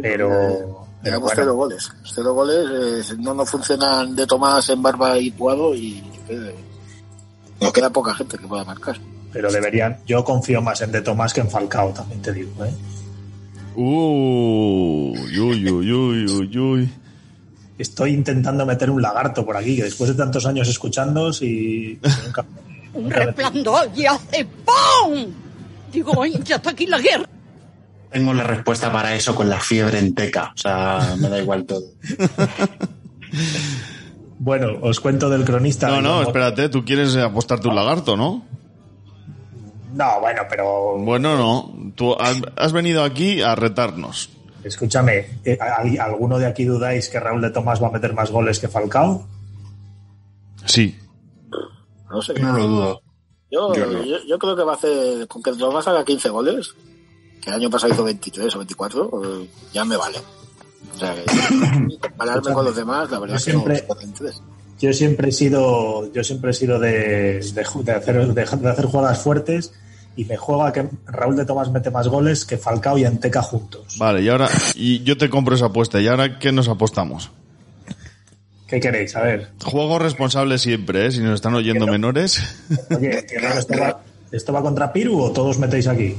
pero, 0.00 0.86
Tenemos 1.02 1.22
bueno, 1.22 1.34
cero 1.34 1.54
goles. 1.56 1.92
Cero 2.04 2.34
goles, 2.34 3.10
eh, 3.10 3.16
no 3.18 3.34
nos 3.34 3.50
funcionan 3.50 4.14
de 4.14 4.26
Tomás 4.26 4.68
en 4.68 4.80
Barba 4.80 5.18
y 5.18 5.32
Puado 5.32 5.74
y 5.74 6.00
eh, 6.28 6.54
nos 7.60 7.72
queda 7.72 7.90
poca 7.90 8.14
gente 8.14 8.38
que 8.38 8.46
pueda 8.46 8.64
marcar. 8.64 8.96
pero 9.32 9.50
deberían, 9.50 9.98
yo 10.06 10.22
confío 10.22 10.62
más 10.62 10.80
en 10.82 10.92
De 10.92 11.02
Tomás 11.02 11.34
que 11.34 11.40
en 11.40 11.50
Falcao, 11.50 11.92
también 11.92 12.22
te 12.22 12.32
digo, 12.32 12.64
¿eh? 12.64 12.72
Uy, 13.74 15.38
uy, 15.40 15.68
uy, 15.68 15.92
uy, 15.92 16.58
uy. 16.58 16.90
Estoy 17.78 18.12
intentando 18.12 18.66
meter 18.66 18.90
un 18.90 19.00
lagarto 19.00 19.46
por 19.46 19.56
aquí, 19.56 19.76
que 19.76 19.84
después 19.84 20.10
de 20.10 20.16
tantos 20.16 20.44
años 20.46 20.68
escuchando, 20.68 21.30
y 21.40 21.98
nunca, 22.26 22.44
Un 22.94 23.04
nunca 23.04 23.18
me- 23.18 23.24
resplandor 23.26 23.88
y 23.94 24.04
hace 24.06 24.44
¡pum! 24.44 25.26
Digo, 25.92 26.22
"Ay, 26.22 26.38
ya 26.44 26.56
está 26.56 26.70
aquí 26.70 26.86
la 26.86 26.98
guerra. 26.98 27.24
Tengo 28.10 28.32
la 28.34 28.42
respuesta 28.42 28.90
para 28.90 29.14
eso 29.14 29.34
con 29.34 29.48
la 29.50 29.60
fiebre 29.60 29.98
en 29.98 30.14
teca. 30.14 30.52
O 30.54 30.58
sea, 30.58 31.14
me 31.18 31.28
da 31.28 31.38
igual 31.40 31.64
todo. 31.64 31.82
Bueno, 34.40 34.68
os 34.82 35.00
cuento 35.00 35.28
del 35.28 35.44
cronista. 35.44 35.88
No, 35.88 36.00
no, 36.00 36.22
espérate, 36.22 36.68
tú 36.68 36.84
quieres 36.84 37.16
apostarte 37.16 37.66
un 37.68 37.74
lagarto, 37.74 38.16
¿no? 38.16 38.44
No, 39.94 40.20
bueno, 40.20 40.42
pero 40.48 40.96
Bueno, 40.98 41.36
no. 41.36 41.92
Tú 41.96 42.14
has 42.56 42.72
venido 42.72 43.02
aquí 43.02 43.42
a 43.42 43.54
retarnos. 43.56 44.30
Escúchame, 44.68 45.40
eh, 45.44 45.58
¿al- 45.60 45.98
¿alguno 46.00 46.38
de 46.38 46.46
aquí 46.46 46.64
dudáis 46.64 47.08
que 47.08 47.18
Raúl 47.20 47.42
de 47.42 47.50
Tomás 47.50 47.82
va 47.82 47.88
a 47.88 47.92
meter 47.92 48.14
más 48.14 48.30
goles 48.30 48.58
que 48.58 48.68
Falcao? 48.68 49.26
Sí. 50.64 50.96
No 52.10 52.22
sé. 52.22 52.34
No 52.34 52.52
lo 52.56 52.66
dudo. 52.68 53.02
Yo, 53.50 53.74
Yo 53.74 53.86
no. 53.86 54.04
yo, 54.04 54.16
yo 54.26 54.38
creo 54.38 54.54
que 54.56 54.62
va 54.62 54.72
a 54.72 54.76
hacer, 54.76 55.26
con 55.26 55.42
que 55.42 55.52
Tomás 55.52 55.86
haga 55.88 56.04
15 56.04 56.28
goles, 56.28 56.74
que 57.42 57.50
el 57.50 57.56
año 57.56 57.70
pasado 57.70 57.92
hizo 57.94 58.04
23 58.04 58.54
o 58.54 58.58
24, 58.58 59.10
eh, 59.42 59.48
ya 59.72 59.84
me 59.84 59.96
vale. 59.96 60.18
O 60.94 60.98
sea, 60.98 61.14
que 61.14 61.24
compararme 62.00 62.52
con 62.52 62.64
los 62.64 62.76
demás, 62.76 63.10
la 63.10 63.18
verdad 63.18 63.34
Yo 63.34 63.38
es 63.38 63.44
que 63.44 63.50
siempre- 63.50 63.84
no. 63.88 64.48
Yo 64.80 64.92
siempre 64.92 65.30
he 65.30 65.32
sido, 65.32 66.12
yo 66.12 66.22
siempre 66.22 66.52
he 66.52 66.54
sido 66.54 66.78
de, 66.78 67.40
de, 67.40 67.60
hacer, 67.92 68.32
de, 68.32 68.44
de 68.44 68.68
hacer 68.70 68.86
jugadas 68.86 69.20
fuertes 69.20 69.72
y 70.18 70.24
me 70.24 70.36
juega 70.36 70.72
que 70.72 70.88
Raúl 71.06 71.36
de 71.36 71.44
Tomás 71.44 71.70
mete 71.70 71.92
más 71.92 72.08
goles 72.08 72.44
que 72.44 72.58
Falcao 72.58 72.98
y 72.98 73.04
Anteca 73.04 73.40
juntos. 73.40 73.96
Vale, 73.98 74.20
y 74.20 74.28
ahora, 74.28 74.48
y 74.74 75.04
yo 75.04 75.16
te 75.16 75.30
compro 75.30 75.54
esa 75.54 75.66
apuesta. 75.66 76.00
¿Y 76.00 76.08
ahora 76.08 76.40
qué 76.40 76.50
nos 76.50 76.66
apostamos? 76.66 77.30
¿Qué 78.66 78.80
queréis? 78.80 79.14
A 79.14 79.22
ver. 79.22 79.52
Juego 79.62 80.00
responsable 80.00 80.58
siempre, 80.58 81.06
¿eh? 81.06 81.12
Si 81.12 81.20
nos 81.20 81.36
están 81.36 81.54
oyendo 81.54 81.86
menores. 81.86 82.42
Oye, 82.96 83.26
¿esto 83.56 83.78
va, 83.78 84.00
¿esto 84.32 84.52
va 84.52 84.60
contra 84.60 84.92
Piru 84.92 85.22
o 85.22 85.30
todos 85.30 85.60
metéis 85.60 85.86
aquí? 85.86 86.16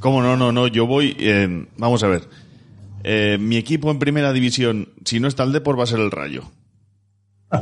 ¿Cómo 0.00 0.20
no? 0.20 0.36
No, 0.36 0.50
no. 0.50 0.66
Yo 0.66 0.88
voy. 0.88 1.16
eh, 1.20 1.64
vamos 1.76 2.02
a 2.02 2.08
ver. 2.08 2.28
Eh, 3.04 3.38
mi 3.38 3.56
equipo 3.56 3.92
en 3.92 4.00
primera 4.00 4.32
división, 4.32 4.88
si 5.04 5.20
no 5.20 5.28
está 5.28 5.44
el 5.44 5.52
Depor, 5.52 5.78
va 5.78 5.84
a 5.84 5.86
ser 5.86 6.00
el 6.00 6.10
Rayo. 6.10 6.42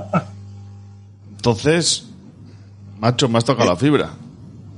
Entonces, 1.36 2.06
macho, 2.98 3.28
me 3.28 3.36
has 3.36 3.44
tocado 3.44 3.68
la 3.68 3.76
fibra. 3.76 4.14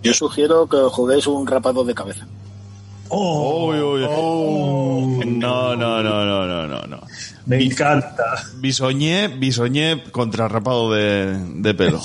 Yo 0.03 0.15
sugiero 0.15 0.69
que 0.69 0.77
juguéis 0.91 1.27
un 1.27 1.47
rapado 1.47 1.85
de 1.85 1.95
cabeza. 1.95 2.27
Oh, 3.11 3.71
uy. 3.73 5.25
No, 5.27 5.75
no, 5.75 6.03
no, 6.03 6.25
no, 6.25 6.47
no, 6.47 6.67
no, 6.67 6.83
no. 6.87 7.01
Me 7.47 7.63
encanta. 7.65 8.25
Bisoñé, 8.59 9.29
bisoñé 9.29 10.05
contrarrapado 10.13 10.93
de, 10.93 11.39
de 11.57 11.75
pelo. 11.75 12.01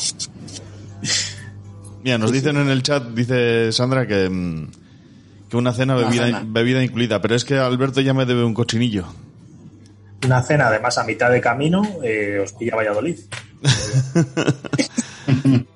Mira, 2.03 2.17
nos 2.17 2.31
dicen 2.31 2.57
en 2.57 2.69
el 2.69 2.81
chat, 2.83 3.03
dice 3.09 3.71
Sandra, 3.73 4.07
que, 4.07 4.29
mm, 4.29 4.67
que 5.49 5.57
una 5.57 5.73
cena 5.73 5.95
Una 5.97 6.05
bebida, 6.05 6.25
cena. 6.25 6.43
bebida 6.45 6.83
incluida, 6.83 7.21
pero 7.21 7.35
es 7.35 7.43
que 7.45 7.57
Alberto 7.57 8.01
ya 8.01 8.13
me 8.13 8.25
debe 8.25 8.43
un 8.43 8.53
cochinillo. 8.53 9.05
Una 10.25 10.41
cena, 10.41 10.67
además, 10.67 10.97
a 10.97 11.03
mitad 11.03 11.29
de 11.29 11.41
camino, 11.41 11.81
eh, 12.01 12.39
os 12.41 12.53
pilla 12.53 12.77
Valladolid. 12.77 13.17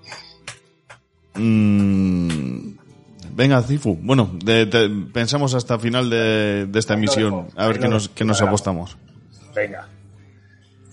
Mm, 1.38 2.75
venga, 3.33 3.61
Cifu. 3.63 3.97
Bueno, 4.01 4.31
de- 4.43 4.65
de- 4.65 4.89
pensamos 5.13 5.53
hasta 5.53 5.77
final 5.79 6.09
de, 6.09 6.65
de 6.67 6.79
esta 6.79 6.93
emisión, 6.95 7.47
a 7.55 7.67
ver 7.67 7.79
qué 7.79 7.88
nos, 7.88 8.09
qué 8.09 8.25
nos 8.25 8.38
apostamos. 8.47 8.97
Venga. 9.55 9.88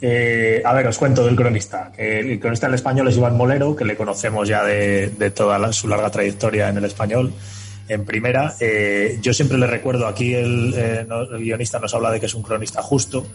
Eh, 0.00 0.60
a 0.64 0.72
ver, 0.74 0.86
os 0.86 0.98
cuento 0.98 1.24
del 1.24 1.34
cronista. 1.36 1.92
El 1.96 2.38
cronista 2.38 2.66
del 2.66 2.74
español 2.74 3.08
es 3.08 3.16
Iván 3.16 3.36
Molero, 3.36 3.74
que 3.74 3.84
le 3.84 3.96
conocemos 3.96 4.46
ya 4.48 4.62
de, 4.64 5.08
de 5.08 5.30
toda 5.30 5.58
la- 5.58 5.72
su 5.72 5.88
larga 5.88 6.10
trayectoria 6.10 6.68
en 6.68 6.76
el 6.76 6.84
español. 6.84 7.32
En 7.88 8.04
primera, 8.04 8.54
Eh, 8.60 9.18
yo 9.20 9.34
siempre 9.34 9.58
le 9.58 9.66
recuerdo, 9.66 10.06
aquí 10.06 10.34
el, 10.34 10.72
eh, 10.74 11.06
el 11.32 11.38
guionista 11.38 11.78
nos 11.78 11.92
habla 11.94 12.10
de 12.10 12.18
que 12.18 12.26
es 12.26 12.34
un 12.34 12.42
cronista 12.42 12.82
justo, 12.82 13.26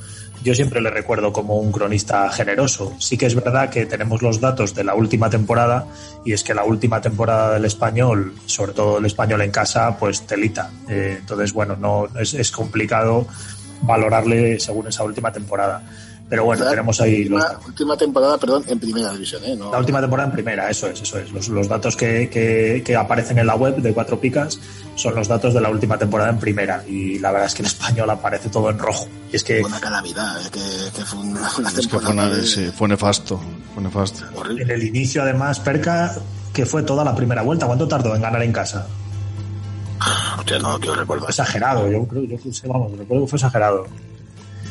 yo 0.44 0.56
siempre 0.56 0.82
le 0.82 0.90
recuerdo 0.90 1.32
como 1.32 1.58
un 1.60 1.72
cronista 1.72 2.30
generoso. 2.32 2.96
Sí 3.00 3.18
que 3.18 3.28
es 3.28 3.36
verdad 3.36 3.70
que 3.70 3.86
tenemos 3.86 4.22
los 4.22 4.40
datos 4.40 4.74
de 4.74 4.84
la 4.84 4.96
última 4.96 5.30
temporada 5.30 5.86
y 6.26 6.34
es 6.34 6.44
que 6.44 6.54
la 6.54 6.64
última 6.64 7.00
temporada 7.00 7.54
del 7.54 7.66
español, 7.66 8.34
sobre 8.46 8.74
todo 8.74 8.98
el 8.98 9.06
español 9.06 9.42
en 9.42 9.52
casa, 9.52 9.98
pues 9.98 10.26
telita. 10.26 10.72
Eh, 10.88 11.18
entonces, 11.20 11.54
bueno, 11.54 11.76
no 11.76 12.08
es 12.20 12.52
complicado 12.52 13.28
valorarle 13.82 14.60
según 14.60 14.88
esa 14.88 15.04
última 15.04 15.32
temporada. 15.32 15.84
Pero 16.30 16.44
bueno, 16.46 16.64
La 16.64 16.70
tenemos 16.70 17.02
ahí 17.02 17.24
los, 17.26 17.42
última, 17.44 17.60
última 17.66 17.98
temporada, 17.98 18.38
perdón, 18.38 18.64
en 18.68 18.80
primera 18.80 19.12
división, 19.12 19.44
¿eh? 19.46 19.56
No, 19.56 19.72
la 19.72 19.80
última 19.80 20.00
temporada 20.00 20.28
en 20.30 20.34
primera, 20.34 20.70
eso 20.70 20.86
es, 20.88 21.02
eso 21.02 21.18
es. 21.18 21.32
Los, 21.32 21.48
los 21.50 21.68
datos 21.68 21.98
que, 21.98 22.30
que- 22.30 22.84
que 22.86 22.96
aparecen 22.96 23.40
en 23.40 23.48
la 23.48 23.56
web 23.56 23.78
de 23.78 23.94
Cuatro 23.94 24.20
Picas 24.20 24.60
son 24.94 25.16
los 25.16 25.28
datos 25.28 25.56
de 25.56 25.62
la 25.62 25.70
última 25.72 25.98
temporada 25.98 26.30
en 26.30 26.38
primera. 26.38 26.84
Y 26.88 27.18
la 27.18 27.32
verdad 27.32 27.48
es 27.48 27.56
que 27.56 27.64
en 27.64 27.66
español 27.66 28.10
aparece 28.12 28.50
todo 28.50 28.70
en 28.70 28.78
rojo. 28.78 29.08
Y 29.32 29.38
es 29.38 29.44
que 29.44 29.62
una 29.64 29.80
calamidad, 29.80 30.40
es 30.40 30.50
que, 30.52 30.60
que 30.96 31.04
fue 31.04 31.20
una, 31.20 31.32
una 31.58 31.70
Es 31.70 31.76
que 31.76 31.82
fue, 31.90 32.00
temporada 32.00 32.12
una- 32.12 32.30
de- 32.30 32.46
sí, 32.46 32.70
fue 32.78 32.88
nefasto. 32.88 33.42
Fue 33.74 33.82
nefasto. 33.82 34.24
horrible. 34.36 34.64
en 34.64 34.70
el 34.70 34.84
inicio, 34.84 35.24
además, 35.24 35.60
Perca, 35.60 36.14
que 36.54 36.64
fue 36.66 36.84
toda 36.84 37.04
la 37.04 37.16
primera 37.16 37.42
vuelta. 37.42 37.66
¿Cuánto 37.66 37.88
tardó 37.88 38.16
en 38.16 38.22
ganar 38.22 38.44
en 38.44 38.52
casa? 38.52 38.86
Hostia, 40.38 40.60
no, 40.60 40.80
que 40.80 40.92
recuerdo. 40.94 41.24
Fue 41.24 41.32
exagerado, 41.32 41.90
yo 41.90 42.06
creo, 42.06 42.24
yo 42.24 42.38
sé, 42.52 42.68
vamos, 42.68 42.92
recuerdo 42.98 43.26
que 43.26 43.30
fue 43.32 43.38
exagerado. 43.38 43.88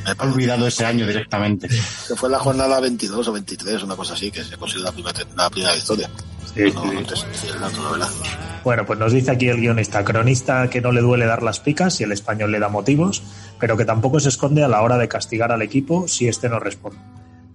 Me 0.05 0.13
He 0.13 0.27
olvidado 0.27 0.67
ese 0.67 0.85
año 0.85 1.07
directamente. 1.07 1.69
que 1.69 2.15
fue 2.17 2.31
la 2.31 2.39
jornada 2.39 2.81
22 2.81 3.29
o 3.29 3.33
23, 3.33 3.83
una 3.83 3.97
cosa 3.97 4.15
así, 4.15 4.31
que 4.31 4.45
se 4.45 4.57
consiguió 4.57 4.85
la 4.85 4.93
primera, 4.93 5.19
la 5.37 5.51
primera 5.51 5.75
victoria. 5.75 6.11
Sí, 6.55 6.63
no, 6.75 6.83
sí. 6.83 6.89
no 6.95 7.03
te 7.03 7.17
sé 7.17 7.27
decir 7.29 7.51
el 7.55 7.61
dato, 7.61 7.83
la 7.83 7.91
verdad. 7.91 8.09
Bueno, 8.65 8.87
pues 8.87 8.99
nos 8.99 9.13
dice 9.13 9.31
aquí 9.31 9.49
el 9.49 9.61
guionista, 9.61 10.05
cronista 10.05 10.69
que 10.69 10.81
no 10.81 10.93
le 10.93 11.01
duele 11.01 11.27
dar 11.27 11.43
las 11.43 11.61
picas 11.61 12.01
y 12.01 12.05
el 12.05 12.13
español 12.13 12.51
le 12.53 12.59
da 12.59 12.69
motivos, 12.69 13.23
pero 13.59 13.77
que 13.77 13.85
tampoco 13.85 14.21
se 14.21 14.29
esconde 14.29 14.65
a 14.65 14.69
la 14.69 14.83
hora 14.83 14.99
de 14.99 15.09
castigar 15.09 15.53
al 15.53 15.63
equipo 15.63 16.09
si 16.09 16.29
éste 16.29 16.49
no 16.49 16.59
responde. 16.59 16.99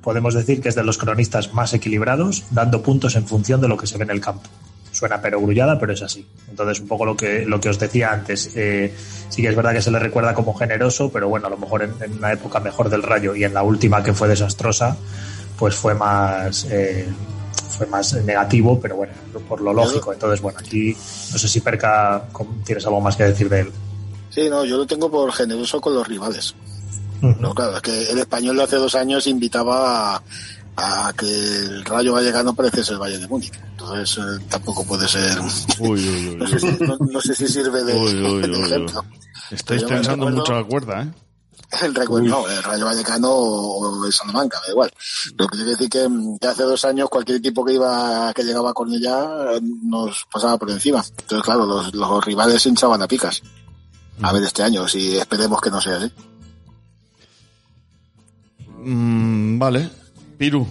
Podemos 0.02 0.34
decir 0.34 0.62
que 0.62 0.70
es 0.70 0.76
de 0.76 0.84
los 0.84 0.98
cronistas 0.98 1.54
más 1.54 1.74
equilibrados, 1.74 2.44
dando 2.52 2.82
puntos 2.82 3.16
en 3.16 3.26
función 3.26 3.62
de 3.62 3.68
lo 3.68 3.78
que 3.78 3.88
se 3.88 3.98
ve 3.98 4.04
en 4.04 4.12
el 4.12 4.22
campo. 4.22 4.50
Suena 4.94 5.22
perogrullada, 5.22 5.78
pero 5.78 5.92
es 5.92 6.02
así. 6.02 6.26
Entonces, 6.50 6.80
un 6.80 6.88
poco 6.88 7.04
lo 7.04 7.18
que, 7.18 7.46
lo 7.46 7.60
que 7.60 7.68
os 7.68 7.78
decía 7.78 8.12
antes. 8.14 8.56
eh, 8.56 8.94
sí 9.30 9.42
que 9.42 9.50
es 9.50 9.56
verdad 9.56 9.74
que 9.74 9.82
se 9.82 9.92
le 9.92 10.00
recuerda 10.00 10.34
como 10.34 10.54
generoso, 10.54 11.12
pero 11.12 11.28
bueno, 11.28 11.48
a 11.48 11.50
lo 11.50 11.58
mejor 11.58 11.84
en, 11.84 11.94
en 12.02 12.14
una 12.14 12.32
época 12.32 12.60
mejor 12.62 12.90
del 12.90 13.04
Rayo 13.04 13.36
y 13.36 13.44
en 13.44 13.54
la 13.54 13.64
última 13.64 14.02
que 14.02 14.14
fue 14.14 14.28
desastrosa, 14.30 14.96
pues 15.58 15.76
fue 15.76 15.96
más, 15.96 16.66
eh, 16.70 17.08
fue 17.78 17.88
más 17.88 18.14
negativo, 18.24 18.80
pero 18.80 18.98
bueno, 18.98 19.14
por 19.50 19.62
lo 19.62 19.74
lógico. 19.74 20.14
Entonces, 20.14 20.42
bueno, 20.42 20.60
aquí 20.60 20.96
no 21.32 21.38
sé 21.38 21.48
si 21.48 21.60
Perca 21.62 22.24
tienes 22.64 22.86
algo 22.86 23.02
más 23.02 23.16
que 23.16 23.24
decir 23.24 23.50
de 23.50 23.62
él. 23.62 23.72
Sí, 24.30 24.50
no, 24.50 24.66
yo 24.66 24.78
lo 24.78 24.86
tengo 24.86 25.10
por 25.10 25.32
generoso 25.32 25.82
con 25.82 25.94
los 25.94 26.08
rivales. 26.08 26.56
No, 27.22 27.56
claro, 27.56 27.78
es 27.78 27.82
que 27.82 28.12
el 28.12 28.20
español 28.20 28.58
de 28.58 28.64
hace 28.64 28.76
dos 28.76 28.96
años 28.96 29.28
invitaba 29.28 30.18
a, 30.18 30.24
a 30.76 31.14
que 31.18 31.26
el 31.28 31.86
Rayo 31.86 32.14
Vallecano 32.14 32.54
pareciese 32.54 32.94
el 32.94 33.00
Valle 33.00 33.20
de 33.20 33.28
Múnich. 33.28 33.54
Entonces 33.72 34.18
eh, 34.18 34.46
tampoco 34.50 34.84
puede 34.86 35.08
ser. 35.08 35.38
Uy, 35.80 36.08
uy, 36.10 36.28
uy. 36.30 36.36
No 36.38 36.48
sé, 36.48 36.60
si, 36.60 36.84
no- 36.84 36.98
no 37.00 37.22
sé 37.22 37.36
si 37.36 37.48
sirve 37.48 37.84
de, 37.84 37.94
Uy, 37.94 38.14
uy, 38.24 38.42
de 38.42 38.60
ejemplo. 38.66 39.06
Estáis 39.52 39.84
pensando 39.84 40.26
recuerdo- 40.28 40.38
mucho 40.40 40.54
la 40.54 40.64
cuerda, 40.64 41.04
¿eh? 41.04 41.12
El 41.82 41.96
recuerdo, 41.96 42.28
no, 42.28 42.48
el 42.48 42.62
Rayo 42.62 42.86
Vallecano 42.86 43.30
o 43.32 44.06
el 44.06 44.14
Salamanca, 44.14 44.60
da 44.64 44.72
igual. 44.72 44.92
Lo 45.38 45.48
que 45.48 45.56
quiere 45.58 45.72
decir 45.72 45.90
que, 45.90 46.08
mm, 46.08 46.38
que 46.38 46.48
hace 46.48 46.62
dos 46.64 46.86
años 46.86 47.10
cualquier 47.10 47.40
equipo 47.40 47.66
que 47.66 47.74
iba 47.74 48.32
que 48.36 48.44
llegaba 48.44 48.74
con 48.76 48.94
ella 48.94 49.54
eh, 49.56 49.60
nos 49.84 50.26
pasaba 50.32 50.56
por 50.58 50.70
encima. 50.70 51.04
Entonces, 51.20 51.44
claro, 51.44 51.66
los, 51.66 51.92
los 51.96 52.24
rivales 52.26 52.62
se 52.62 52.70
hinchaban 52.70 53.02
a 53.02 53.08
picas. 53.08 53.42
A 54.22 54.32
ver 54.32 54.44
este 54.44 54.62
año, 54.62 54.88
si 54.88 55.18
esperemos 55.18 55.60
que 55.62 55.72
no 55.72 55.82
sea 55.82 55.98
así. 55.98 56.12
Mm, 58.84 59.58
vale. 59.60 59.90
Piru, 60.44 60.68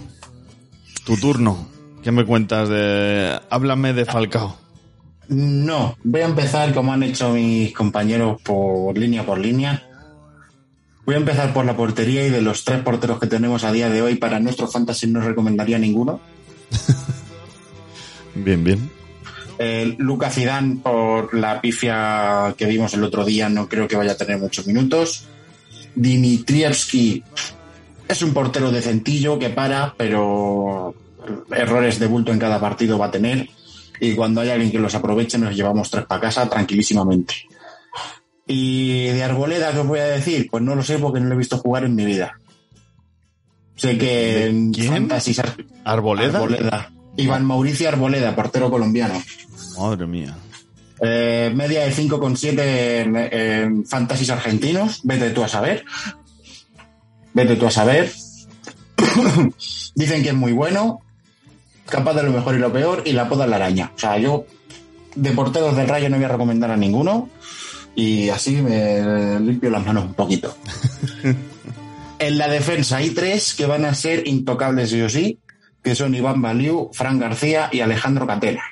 tu 1.03 1.17
turno. 1.17 1.67
¿Qué 2.03 2.11
me 2.11 2.25
cuentas 2.25 2.69
de... 2.69 3.39
Háblame 3.49 3.93
de 3.93 4.05
Falcao. 4.05 4.55
No, 5.29 5.97
voy 6.03 6.21
a 6.21 6.25
empezar 6.25 6.75
como 6.75 6.93
han 6.93 7.01
hecho 7.01 7.33
mis 7.33 7.73
compañeros 7.73 8.39
por 8.43 8.95
línea 8.95 9.25
por 9.25 9.39
línea. 9.39 9.81
Voy 11.07 11.15
a 11.15 11.17
empezar 11.17 11.55
por 11.55 11.65
la 11.65 11.75
portería 11.75 12.23
y 12.27 12.29
de 12.29 12.43
los 12.43 12.65
tres 12.65 12.83
porteros 12.83 13.19
que 13.19 13.25
tenemos 13.25 13.63
a 13.63 13.71
día 13.71 13.89
de 13.89 14.03
hoy 14.03 14.13
para 14.13 14.39
nuestro 14.39 14.67
fantasy 14.67 15.07
no 15.07 15.21
recomendaría 15.21 15.79
ninguno. 15.79 16.19
Bien, 18.35 18.63
bien. 18.63 18.91
Eh, 19.57 19.95
Lucas 19.97 20.35
Zidane 20.35 20.81
por 20.83 21.33
la 21.33 21.59
pifia 21.61 22.53
que 22.55 22.67
vimos 22.67 22.93
el 22.93 23.03
otro 23.03 23.25
día 23.25 23.49
no 23.49 23.67
creo 23.67 23.87
que 23.87 23.95
vaya 23.95 24.11
a 24.11 24.17
tener 24.17 24.37
muchos 24.37 24.67
minutos. 24.67 25.25
Dimitrievski 25.95 27.23
es 28.07 28.21
un 28.21 28.33
portero 28.33 28.71
decentillo 28.71 29.39
que 29.39 29.49
para, 29.49 29.93
pero 29.97 30.93
errores 31.51 31.99
de 31.99 32.07
bulto 32.07 32.31
en 32.31 32.39
cada 32.39 32.59
partido 32.59 32.97
va 32.97 33.07
a 33.07 33.11
tener. 33.11 33.49
Y 33.99 34.15
cuando 34.15 34.41
hay 34.41 34.49
alguien 34.49 34.71
que 34.71 34.79
los 34.79 34.95
aproveche, 34.95 35.37
nos 35.37 35.55
llevamos 35.55 35.89
tres 35.89 36.05
para 36.05 36.21
casa 36.21 36.49
tranquilísimamente. 36.49 37.35
Y 38.45 39.05
de 39.07 39.23
Arboleda, 39.23 39.71
¿qué 39.71 39.79
os 39.79 39.87
voy 39.87 39.99
a 39.99 40.05
decir? 40.05 40.47
Pues 40.51 40.61
no 40.63 40.75
lo 40.75 40.83
sé 40.83 40.99
porque 40.99 41.19
no 41.19 41.27
lo 41.27 41.35
he 41.35 41.37
visto 41.37 41.57
jugar 41.57 41.85
en 41.85 41.95
mi 41.95 42.05
vida. 42.05 42.39
Sé 43.75 43.97
que 43.97 44.47
en? 44.47 44.73
Fantasy 44.73 45.35
¿Arboleda? 45.83 46.39
Arboleda. 46.39 46.91
Iván 47.15 47.45
Mauricio 47.45 47.87
Arboleda, 47.87 48.35
portero 48.35 48.69
colombiano. 48.69 49.21
Madre 49.79 50.05
mía. 50.05 50.35
Eh, 50.99 51.51
media 51.55 51.83
de 51.85 51.93
5,7 51.93 52.59
en, 52.59 53.15
en 53.15 53.85
fantasies 53.85 54.29
argentinos. 54.29 55.01
Vete 55.03 55.29
tú 55.31 55.43
a 55.43 55.47
saber. 55.47 55.85
Vete 57.33 57.55
tú 57.55 57.67
a 57.67 57.71
saber. 57.71 58.11
Dicen 59.95 60.23
que 60.23 60.29
es 60.29 60.35
muy 60.35 60.53
bueno. 60.53 61.01
Capaz 61.87 62.13
de 62.13 62.23
lo 62.23 62.31
mejor 62.31 62.55
y 62.55 62.59
lo 62.59 62.71
peor. 62.71 63.03
Y 63.05 63.13
la 63.13 63.27
poda 63.27 63.47
la 63.47 63.57
araña. 63.57 63.91
O 63.95 63.99
sea, 63.99 64.17
yo 64.17 64.45
de 65.15 65.31
porteros 65.31 65.75
del 65.75 65.87
rayo 65.87 66.09
no 66.09 66.17
voy 66.17 66.25
a 66.25 66.29
recomendar 66.29 66.71
a 66.71 66.77
ninguno. 66.77 67.29
Y 67.95 68.29
así 68.29 68.55
me 68.61 69.39
limpio 69.39 69.69
las 69.69 69.85
manos 69.85 70.05
un 70.05 70.13
poquito. 70.13 70.55
en 72.19 72.37
la 72.37 72.47
defensa 72.47 72.97
hay 72.97 73.11
tres 73.11 73.53
que 73.53 73.65
van 73.65 73.85
a 73.85 73.93
ser 73.93 74.27
intocables 74.27 74.89
sí 74.89 75.01
o 75.01 75.09
sí. 75.09 75.39
Que 75.83 75.95
son 75.95 76.15
Iván 76.15 76.41
Baliu, 76.41 76.89
Fran 76.93 77.19
García 77.19 77.69
y 77.71 77.81
Alejandro 77.81 78.25
Catena. 78.25 78.63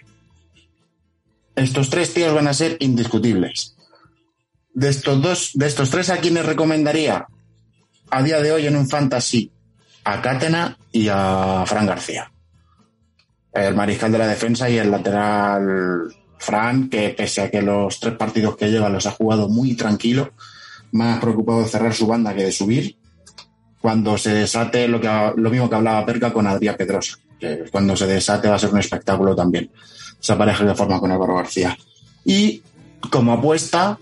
Estos 1.56 1.90
tres 1.90 2.14
tíos 2.14 2.34
van 2.34 2.48
a 2.48 2.54
ser 2.54 2.78
indiscutibles. 2.80 3.76
De 4.74 4.90
estos 4.90 5.22
dos, 5.22 5.52
de 5.54 5.68
estos 5.68 5.90
tres, 5.90 6.10
¿a 6.10 6.18
quiénes 6.18 6.46
recomendaría? 6.46 7.28
A 8.12 8.22
día 8.22 8.42
de 8.42 8.52
hoy 8.52 8.68
en 8.68 8.76
un 8.76 8.90
fantasy, 8.90 9.50
a 10.04 10.22
Cátena 10.22 10.78
y 10.92 11.08
a 11.10 11.64
Fran 11.66 11.88
García. 11.88 12.30
El 13.54 13.74
mariscal 13.74 14.12
de 14.12 14.18
la 14.18 14.28
defensa 14.28 14.70
y 14.70 14.78
el 14.78 14.92
lateral 14.92 16.14
Fran, 16.38 16.90
que 16.90 17.10
pese 17.12 17.42
a 17.42 17.50
que 17.50 17.62
los 17.62 18.02
tres 18.02 18.16
partidos 18.16 18.58
que 18.58 18.70
lleva 18.70 18.90
los 18.90 19.06
ha 19.06 19.12
jugado 19.12 19.48
muy 19.48 19.76
tranquilo, 19.76 20.34
más 20.92 21.22
preocupado 21.22 21.62
de 21.62 21.70
cerrar 21.70 21.94
su 21.94 22.06
banda 22.06 22.36
que 22.36 22.44
de 22.44 22.52
subir. 22.52 22.98
cuando 23.80 24.18
se 24.18 24.34
desate 24.34 24.90
lo, 24.90 25.00
que, 25.00 25.08
lo 25.38 25.50
mismo 25.50 25.70
que 25.70 25.76
hablaba 25.76 26.06
Perca 26.06 26.34
con 26.34 26.46
Adrián 26.46 26.76
Pedrosa, 26.78 27.18
que 27.40 27.64
cuando 27.72 27.96
se 27.96 28.08
desate 28.08 28.50
va 28.50 28.56
a 28.56 28.60
ser 28.60 28.72
un 28.72 28.80
espectáculo 28.80 29.34
también, 29.36 29.72
esa 30.22 30.38
pareja 30.38 30.66
que 30.66 30.76
forma 30.76 31.00
con 31.00 31.12
Álvaro 31.12 31.36
García. 31.36 31.78
Y 32.26 32.62
como 33.10 33.32
apuesta, 33.32 33.98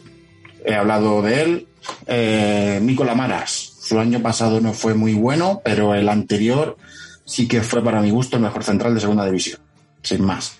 he 0.65 0.73
hablado 0.73 1.21
de 1.21 1.43
él, 1.43 1.67
eh, 2.07 2.81
Maras. 3.15 3.68
Su 3.89 3.99
año 3.99 4.21
pasado 4.21 4.61
no 4.61 4.73
fue 4.73 4.93
muy 4.93 5.15
bueno, 5.15 5.63
pero 5.65 5.95
el 5.95 6.09
anterior 6.09 6.77
sí 7.25 7.47
que 7.47 7.63
fue 7.63 7.83
para 7.83 8.03
mi 8.03 8.11
gusto 8.11 8.35
el 8.35 8.43
mejor 8.43 8.63
central 8.63 8.93
de 8.93 9.01
segunda 9.01 9.25
división, 9.25 9.59
sin 10.03 10.23
más. 10.23 10.57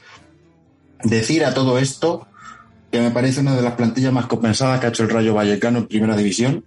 Decir 1.03 1.45
a 1.45 1.53
todo 1.53 1.77
esto 1.77 2.27
que 2.91 2.99
me 2.99 3.11
parece 3.11 3.41
una 3.41 3.55
de 3.55 3.61
las 3.61 3.73
plantillas 3.73 4.11
más 4.11 4.25
compensadas 4.25 4.79
que 4.79 4.87
ha 4.87 4.89
hecho 4.89 5.03
el 5.03 5.11
Rayo 5.11 5.35
Vallecano 5.35 5.77
en 5.77 5.85
primera 5.85 6.17
división. 6.17 6.65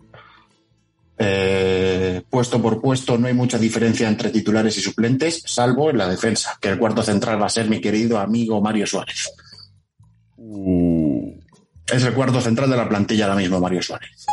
Eh, 1.19 2.23
puesto 2.31 2.63
por 2.63 2.81
puesto 2.81 3.19
no 3.19 3.27
hay 3.27 3.35
mucha 3.35 3.59
diferencia 3.59 4.07
entre 4.07 4.31
titulares 4.31 4.79
y 4.79 4.83
suplentes, 4.83 5.43
salvo 5.45 5.91
en 5.91 5.99
la 5.99 6.07
defensa, 6.07 6.57
que 6.61 6.69
el 6.69 6.79
cuarto 6.79 7.03
central 7.03 7.43
va 7.43 7.47
a 7.47 7.49
ser 7.49 7.69
mi 7.69 7.81
querido 7.81 8.21
amigo 8.21 8.61
Mario 8.61 8.87
Suárez. 8.87 9.33
Es 11.93 12.05
el 12.05 12.15
cuarto 12.15 12.41
central 12.41 12.71
de 12.71 12.77
la 12.77 12.89
plantilla 12.89 13.25
ahora 13.25 13.37
mismo, 13.37 13.59
Mario 13.59 13.83
Suárez. 13.83 14.27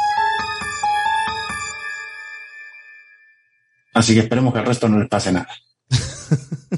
Así 3.94 4.14
que 4.14 4.22
esperemos 4.22 4.54
que 4.54 4.60
al 4.60 4.66
resto 4.66 4.88
no 4.88 5.00
les 5.00 5.10
pase 5.10 5.32
nada. 5.32 5.50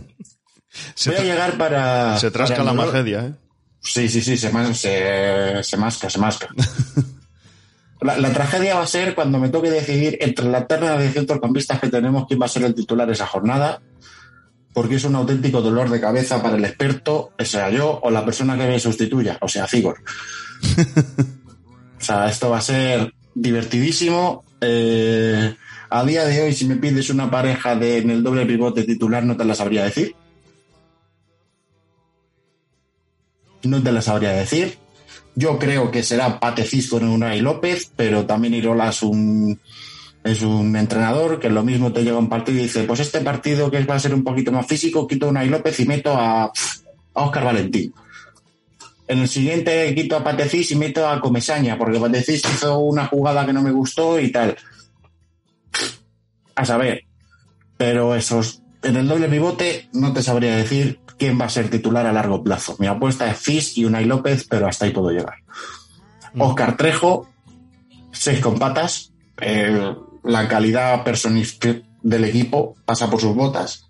Voy 1.05 1.15
a 1.15 1.23
llegar 1.23 1.57
para. 1.57 2.17
Se 2.17 2.31
trasca 2.31 2.57
para 2.57 2.73
la 2.73 2.83
tragedia, 2.83 3.25
¿eh? 3.25 3.33
Sí, 3.81 4.07
sí, 4.07 4.21
sí, 4.21 4.37
se, 4.37 4.73
se, 4.73 5.63
se 5.63 5.77
masca, 5.77 6.09
se 6.09 6.19
masca. 6.19 6.49
La, 8.01 8.17
la 8.17 8.33
tragedia 8.33 8.77
va 8.77 8.81
a 8.81 8.87
ser 8.87 9.13
cuando 9.13 9.37
me 9.37 9.49
toque 9.49 9.69
decidir 9.69 10.17
entre 10.21 10.45
la 10.45 10.65
terna 10.65 10.97
de 10.97 11.11
centrocampistas 11.11 11.79
que 11.79 11.87
tenemos 11.87 12.25
quién 12.27 12.41
va 12.41 12.47
a 12.47 12.49
ser 12.49 12.63
el 12.63 12.73
titular 12.73 13.07
esa 13.11 13.27
jornada, 13.27 13.79
porque 14.73 14.95
es 14.95 15.03
un 15.03 15.15
auténtico 15.15 15.61
dolor 15.61 15.87
de 15.87 16.01
cabeza 16.01 16.41
para 16.41 16.55
el 16.55 16.65
experto, 16.65 17.31
sea 17.37 17.69
yo, 17.69 17.99
o 18.01 18.09
la 18.09 18.25
persona 18.25 18.57
que 18.57 18.65
me 18.65 18.79
sustituya, 18.79 19.37
o 19.41 19.47
sea, 19.47 19.67
Figor. 19.67 20.01
o 21.99 22.03
sea, 22.03 22.27
esto 22.27 22.49
va 22.49 22.57
a 22.57 22.61
ser 22.61 23.13
divertidísimo. 23.35 24.45
Eh, 24.61 25.55
a 25.91 26.05
día 26.05 26.25
de 26.25 26.41
hoy, 26.41 26.53
si 26.53 26.65
me 26.65 26.77
pides 26.77 27.09
una 27.09 27.29
pareja 27.29 27.75
de, 27.75 27.97
en 27.97 28.09
el 28.09 28.23
doble 28.23 28.45
pivote 28.45 28.83
titular, 28.83 29.25
no 29.25 29.35
te 29.35 29.43
la 29.43 29.53
sabría 29.53 29.83
decir. 29.83 30.15
No 33.63 33.83
te 33.83 33.91
la 33.91 34.01
sabría 34.01 34.31
decir. 34.31 34.77
Yo 35.35 35.59
creo 35.59 35.91
que 35.91 36.01
será 36.01 36.39
Pate 36.39 36.63
Cisco 36.63 36.97
en 36.97 37.09
Unai 37.09 37.41
López, 37.41 37.91
pero 37.93 38.25
también 38.25 38.53
Irola 38.53 38.89
es 38.89 39.03
un, 39.03 39.59
es 40.23 40.41
un 40.41 40.77
entrenador 40.77 41.41
que 41.41 41.49
lo 41.49 41.61
mismo 41.61 41.91
te 41.91 42.03
llega 42.03 42.15
a 42.15 42.19
un 42.19 42.29
partido 42.29 42.59
y 42.59 42.63
dice, 42.63 42.83
pues 42.85 43.01
este 43.01 43.19
partido 43.19 43.69
que 43.69 43.83
va 43.83 43.95
a 43.95 43.99
ser 43.99 44.13
un 44.13 44.23
poquito 44.23 44.53
más 44.53 44.65
físico, 44.65 45.05
quito 45.05 45.25
a 45.25 45.29
Unai 45.29 45.49
López 45.49 45.77
y 45.81 45.85
meto 45.85 46.13
a, 46.13 46.45
a 46.45 46.51
Oscar 47.13 47.43
Valentín. 47.43 47.93
En 49.09 49.19
el 49.19 49.27
siguiente 49.27 49.93
quito 49.93 50.15
a 50.15 50.23
Patecís 50.23 50.71
y 50.71 50.77
meto 50.77 51.05
a 51.05 51.19
Comesaña, 51.19 51.77
porque 51.77 51.99
Patecís 51.99 52.43
hizo 52.45 52.79
una 52.79 53.07
jugada 53.07 53.45
que 53.45 53.51
no 53.51 53.61
me 53.61 53.71
gustó 53.71 54.17
y 54.17 54.31
tal. 54.31 54.55
A 56.61 56.65
saber. 56.65 57.05
Pero 57.77 58.15
esos, 58.15 58.61
en 58.83 58.95
el 58.95 59.07
doble 59.07 59.27
pivote 59.27 59.89
no 59.93 60.13
te 60.13 60.21
sabría 60.21 60.55
decir 60.55 60.99
quién 61.17 61.39
va 61.39 61.45
a 61.45 61.49
ser 61.49 61.69
titular 61.69 62.05
a 62.05 62.13
largo 62.13 62.43
plazo. 62.43 62.75
Mi 62.79 62.87
apuesta 62.87 63.29
es 63.29 63.37
Fis 63.37 63.77
y 63.77 63.85
Unai 63.85 64.05
López, 64.05 64.45
pero 64.49 64.67
hasta 64.67 64.85
ahí 64.85 64.91
puedo 64.91 65.09
llegar. 65.09 65.35
Oscar 66.37 66.77
Trejo, 66.77 67.27
seis 68.11 68.39
con 68.39 68.57
patas. 68.59 69.11
eh, 69.41 69.95
la 70.23 70.47
calidad 70.47 71.03
personal 71.03 71.43
del 72.03 72.25
equipo 72.25 72.75
pasa 72.85 73.09
por 73.09 73.19
sus 73.19 73.35
botas. 73.35 73.89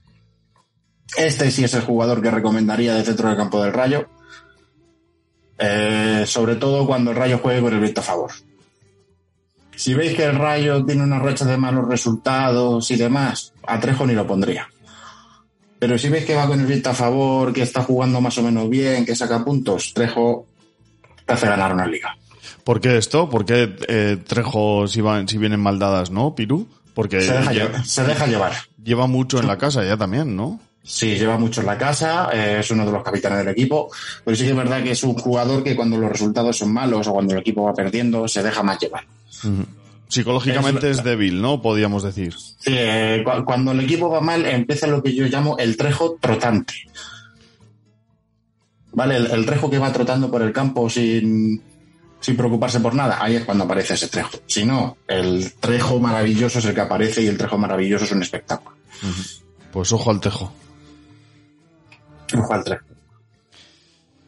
Este 1.18 1.52
sí 1.52 1.66
es 1.66 1.74
el 1.74 1.82
jugador 1.82 2.22
que 2.22 2.32
recomendaría 2.32 2.96
de 2.96 3.04
centro 3.04 3.28
del 3.28 3.38
campo 3.38 3.62
del 3.62 3.74
Rayo. 3.74 4.08
Eh, 5.58 6.24
sobre 6.26 6.56
todo 6.56 6.88
cuando 6.88 7.12
el 7.12 7.18
Rayo 7.18 7.40
juegue 7.40 7.62
con 7.62 7.74
el 7.74 7.82
viento 7.82 8.02
a 8.02 8.06
favor. 8.06 8.32
Si 9.82 9.96
veis 9.96 10.14
que 10.16 10.26
el 10.26 10.36
Rayo 10.36 10.86
tiene 10.86 11.02
una 11.02 11.18
racha 11.18 11.44
de 11.44 11.58
malos 11.58 11.88
resultados 11.88 12.92
y 12.92 12.98
demás, 12.98 13.52
a 13.66 13.80
Trejo 13.80 14.06
ni 14.06 14.14
lo 14.14 14.28
pondría. 14.28 14.70
Pero 15.80 15.98
si 15.98 16.08
veis 16.08 16.24
que 16.24 16.36
va 16.36 16.46
con 16.46 16.60
el 16.60 16.68
viento 16.68 16.92
a 16.92 16.94
favor, 16.94 17.52
que 17.52 17.64
está 17.64 17.82
jugando 17.82 18.22
más 18.22 18.38
o 18.38 18.44
menos 18.44 18.70
bien, 18.70 19.08
que 19.08 19.16
saca 19.16 19.44
puntos, 19.44 19.92
Trejo 19.96 20.46
te 21.26 21.34
hace 21.34 21.48
ganar 21.48 21.74
una 21.74 21.88
liga. 21.88 22.16
¿Por 22.64 22.80
qué 22.80 22.96
esto? 22.96 23.28
¿Por 23.28 23.44
qué 23.44 23.76
eh, 23.88 24.18
Trejo 24.24 24.88
si, 24.88 25.02
van, 25.02 25.28
si 25.28 25.40
vienen 25.40 25.60
mal 25.60 25.80
dadas, 25.80 26.12
no, 26.12 26.36
Piru? 26.36 26.68
Porque 26.94 27.20
Se 27.20 27.34
deja, 27.34 27.52
llevar, 27.52 27.84
se 27.84 28.04
deja 28.04 28.28
llevar. 28.28 28.54
lleva 28.84 29.08
mucho 29.08 29.40
en 29.40 29.48
la 29.48 29.58
casa 29.58 29.84
ya 29.84 29.98
también, 29.98 30.36
¿no? 30.36 30.60
Sí, 30.84 31.16
lleva 31.16 31.38
mucho 31.38 31.62
en 31.62 31.68
la 31.68 31.78
casa, 31.78 32.30
eh, 32.34 32.58
es 32.60 32.72
uno 32.72 32.86
de 32.86 32.92
los 32.92 33.04
capitanes 33.04 33.40
del 33.40 33.50
equipo, 33.50 33.90
pero 34.26 34.36
sí 34.36 34.44
que 34.44 34.50
es 34.50 34.56
verdad 34.56 34.82
que 34.84 34.92
es 34.92 35.04
un 35.04 35.14
jugador 35.14 35.64
que 35.64 35.76
cuando 35.76 35.96
los 35.98 36.12
resultados 36.12 36.58
son 36.58 36.74
malos 36.74 37.08
o 37.08 37.14
cuando 37.14 37.34
el 37.34 37.40
equipo 37.42 37.64
va 37.64 37.74
perdiendo, 37.74 38.28
se 38.28 38.42
deja 38.42 38.64
más 38.64 38.80
llevar. 38.80 39.04
Psicológicamente 40.08 40.90
Es 40.90 40.98
es, 40.98 41.04
débil, 41.04 41.42
¿no? 41.42 41.62
Podríamos 41.62 42.04
decir. 42.04 42.34
Sí, 42.38 42.74
eh, 42.76 43.24
cu- 43.24 43.46
cuando 43.46 43.72
el 43.72 43.80
equipo 43.82 44.10
va 44.10 44.22
mal, 44.22 44.46
empieza 44.46 44.88
lo 44.88 45.02
que 45.04 45.14
yo 45.14 45.26
llamo 45.28 45.56
el 45.58 45.78
trejo 45.78 46.18
trotante. 46.20 46.74
¿Vale? 48.94 49.16
El, 49.18 49.28
el 49.28 49.46
trejo 49.46 49.70
que 49.70 49.78
va 49.80 49.94
trotando 49.94 50.30
por 50.30 50.42
el 50.42 50.52
campo 50.52 50.90
sin, 50.90 51.62
sin 52.20 52.36
preocuparse 52.36 52.80
por 52.82 52.94
nada, 52.94 53.20
ahí 53.22 53.36
es 53.38 53.46
cuando 53.46 53.64
aparece 53.64 53.94
ese 53.94 54.08
trejo. 54.10 54.32
Si 54.48 54.66
no, 54.66 54.98
el 55.08 55.54
trejo 55.60 56.00
maravilloso 56.00 56.60
es 56.60 56.66
el 56.66 56.74
que 56.76 56.82
aparece 56.82 57.22
y 57.22 57.28
el 57.28 57.38
trejo 57.38 57.58
maravilloso 57.58 58.04
es 58.06 58.12
un 58.12 58.22
espectáculo. 58.22 58.76
Pues 59.72 59.92
ojo 59.94 60.12
al 60.12 60.20
Tejo. 60.20 60.52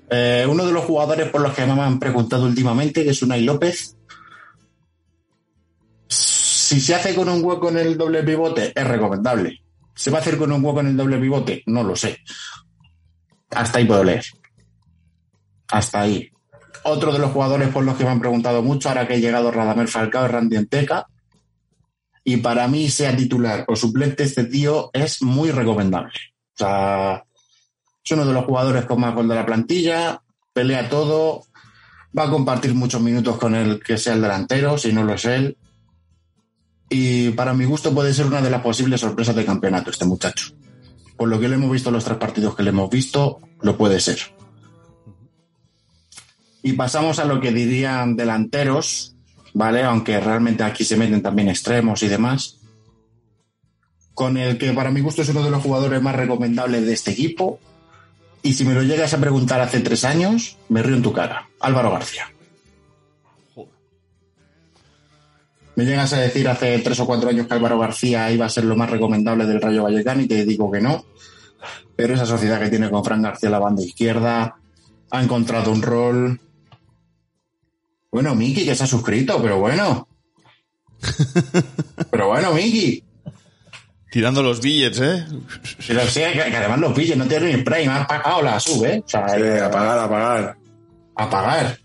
Eh, 0.09 0.45
uno 0.47 0.65
de 0.65 0.71
los 0.71 0.85
jugadores 0.85 1.29
por 1.29 1.41
los 1.41 1.53
que 1.53 1.65
me 1.65 1.81
han 1.81 1.99
preguntado 1.99 2.45
últimamente, 2.45 3.03
que 3.03 3.09
es 3.11 3.21
Unai 3.21 3.41
López, 3.41 3.95
si 6.07 6.79
se 6.79 6.95
hace 6.95 7.15
con 7.15 7.29
un 7.29 7.43
hueco 7.43 7.69
en 7.69 7.77
el 7.77 7.97
doble 7.97 8.23
pivote, 8.23 8.73
es 8.75 8.87
recomendable. 8.87 9.61
¿Se 9.95 10.09
va 10.09 10.17
a 10.17 10.21
hacer 10.21 10.37
con 10.37 10.51
un 10.51 10.63
hueco 10.63 10.79
en 10.79 10.87
el 10.87 10.97
doble 10.97 11.17
pivote? 11.17 11.63
No 11.67 11.83
lo 11.83 11.95
sé. 11.95 12.19
Hasta 13.51 13.79
ahí 13.79 13.85
puedo 13.85 14.03
leer. 14.03 14.25
Hasta 15.69 16.01
ahí. 16.01 16.31
Otro 16.83 17.13
de 17.13 17.19
los 17.19 17.31
jugadores 17.31 17.69
por 17.69 17.83
los 17.83 17.95
que 17.95 18.03
me 18.03 18.09
han 18.09 18.19
preguntado 18.19 18.61
mucho, 18.61 18.89
ahora 18.89 19.07
que 19.07 19.13
ha 19.13 19.17
llegado 19.17 19.51
Radamel 19.51 19.87
Falcao, 19.87 20.25
es 20.25 20.31
Randy 20.31 20.57
Enteca. 20.57 21.07
Y 22.23 22.37
para 22.37 22.67
mí, 22.67 22.89
sea 22.89 23.15
titular 23.15 23.65
o 23.67 23.75
suplente, 23.75 24.23
este 24.23 24.45
tío 24.45 24.89
es 24.93 25.21
muy 25.21 25.51
recomendable. 25.51 26.13
O 26.53 26.57
sea, 26.57 27.23
es 28.03 28.11
uno 28.11 28.25
de 28.25 28.33
los 28.33 28.45
jugadores 28.45 28.85
con 28.85 28.99
más 28.99 29.15
gol 29.15 29.27
de 29.27 29.35
la 29.35 29.45
plantilla, 29.45 30.21
pelea 30.53 30.89
todo, 30.89 31.45
va 32.17 32.23
a 32.23 32.29
compartir 32.29 32.73
muchos 32.73 33.01
minutos 33.01 33.37
con 33.37 33.55
el 33.55 33.81
que 33.81 33.97
sea 33.97 34.13
el 34.13 34.21
delantero, 34.21 34.77
si 34.77 34.93
no 34.93 35.03
lo 35.03 35.13
es 35.13 35.25
él. 35.25 35.57
Y 36.89 37.31
para 37.31 37.53
mi 37.53 37.65
gusto 37.65 37.93
puede 37.93 38.13
ser 38.13 38.27
una 38.27 38.41
de 38.41 38.49
las 38.49 38.61
posibles 38.61 39.01
sorpresas 39.01 39.35
de 39.35 39.45
campeonato 39.45 39.89
este 39.89 40.05
muchacho. 40.05 40.53
Por 41.17 41.29
lo 41.29 41.39
que 41.39 41.47
le 41.47 41.55
hemos 41.55 41.71
visto 41.71 41.91
los 41.91 42.03
tres 42.03 42.17
partidos 42.17 42.55
que 42.55 42.63
le 42.63 42.69
hemos 42.69 42.89
visto, 42.89 43.39
lo 43.61 43.77
puede 43.77 43.99
ser. 43.99 44.19
Y 46.61 46.73
pasamos 46.73 47.19
a 47.19 47.25
lo 47.25 47.41
que 47.41 47.51
dirían 47.51 48.15
delanteros, 48.15 49.15
¿vale? 49.53 49.83
Aunque 49.83 50.19
realmente 50.19 50.63
aquí 50.63 50.83
se 50.83 50.97
meten 50.97 51.21
también 51.21 51.49
extremos 51.49 52.03
y 52.03 52.07
demás. 52.07 52.59
Con 54.13 54.37
el 54.37 54.57
que 54.57 54.71
para 54.73 54.91
mi 54.91 55.01
gusto 55.01 55.23
es 55.23 55.29
uno 55.29 55.43
de 55.43 55.49
los 55.49 55.63
jugadores 55.63 56.01
más 56.01 56.15
recomendables 56.15 56.85
de 56.85 56.93
este 56.93 57.11
equipo. 57.11 57.59
Y 58.43 58.53
si 58.53 58.65
me 58.65 58.73
lo 58.73 58.83
llegas 58.83 59.13
a 59.13 59.19
preguntar 59.19 59.61
hace 59.61 59.79
tres 59.79 60.03
años, 60.03 60.57
me 60.67 60.83
río 60.83 60.97
en 60.97 61.01
tu 61.01 61.13
cara. 61.13 61.49
Álvaro 61.61 61.91
García. 61.91 62.29
Me 65.75 65.85
llegas 65.85 66.13
a 66.13 66.19
decir 66.19 66.47
hace 66.49 66.77
tres 66.79 66.99
o 66.99 67.07
cuatro 67.07 67.29
años 67.29 67.47
que 67.47 67.53
Álvaro 67.53 67.79
García 67.79 68.29
iba 68.31 68.45
a 68.45 68.49
ser 68.49 68.65
lo 68.65 68.75
más 68.75 68.89
recomendable 68.89 69.45
del 69.45 69.61
Rayo 69.61 69.83
Vallecano 69.83 70.21
y 70.21 70.27
te 70.27 70.45
digo 70.45 70.69
que 70.69 70.81
no. 70.81 71.05
Pero 71.95 72.13
esa 72.13 72.25
sociedad 72.25 72.59
que 72.59 72.69
tiene 72.69 72.89
con 72.89 73.03
Fran 73.03 73.21
García 73.21 73.49
la 73.49 73.59
banda 73.59 73.81
izquierda 73.81 74.57
ha 75.09 75.23
encontrado 75.23 75.71
un 75.71 75.81
rol. 75.81 76.41
Bueno, 78.11 78.35
Miki, 78.35 78.65
que 78.65 78.75
se 78.75 78.83
ha 78.83 78.87
suscrito, 78.87 79.41
pero 79.41 79.59
bueno. 79.59 80.07
Pero 82.11 82.27
bueno, 82.27 82.53
Miki. 82.53 83.03
Tirando 84.14 84.43
los 84.43 84.61
billets, 84.61 84.99
¿eh? 84.99 85.26
Pero 85.88 86.01
sí, 86.01 86.20
que, 86.20 86.34
que 86.51 86.55
además 86.55 86.78
los 86.78 86.93
pilles, 86.93 87.18
no 87.18 87.26
tienen 87.26 87.55
ni 87.55 87.61
spray, 87.61 87.88
me 87.88 87.93
han 87.93 88.05
pagado 88.05 88.43
la 88.43 88.59
sub, 88.59 88.86
¿eh? 88.86 89.01
O 89.03 89.09
sea, 89.09 89.28
Sí, 89.28 89.41
eh, 89.41 89.59
a 89.59 89.72
pagar, 89.72 89.97
a 89.97 90.07
pagar. 90.07 90.55
a 91.16 91.30
pagar. 91.32 91.80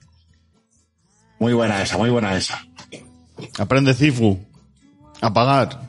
Muy 1.38 1.54
buena 1.54 1.82
esa, 1.82 1.96
muy 1.96 2.10
buena 2.10 2.36
esa. 2.36 2.62
Aprende 3.58 3.94
Cifu. 3.94 4.38
A 5.22 5.32
pagar. 5.32 5.80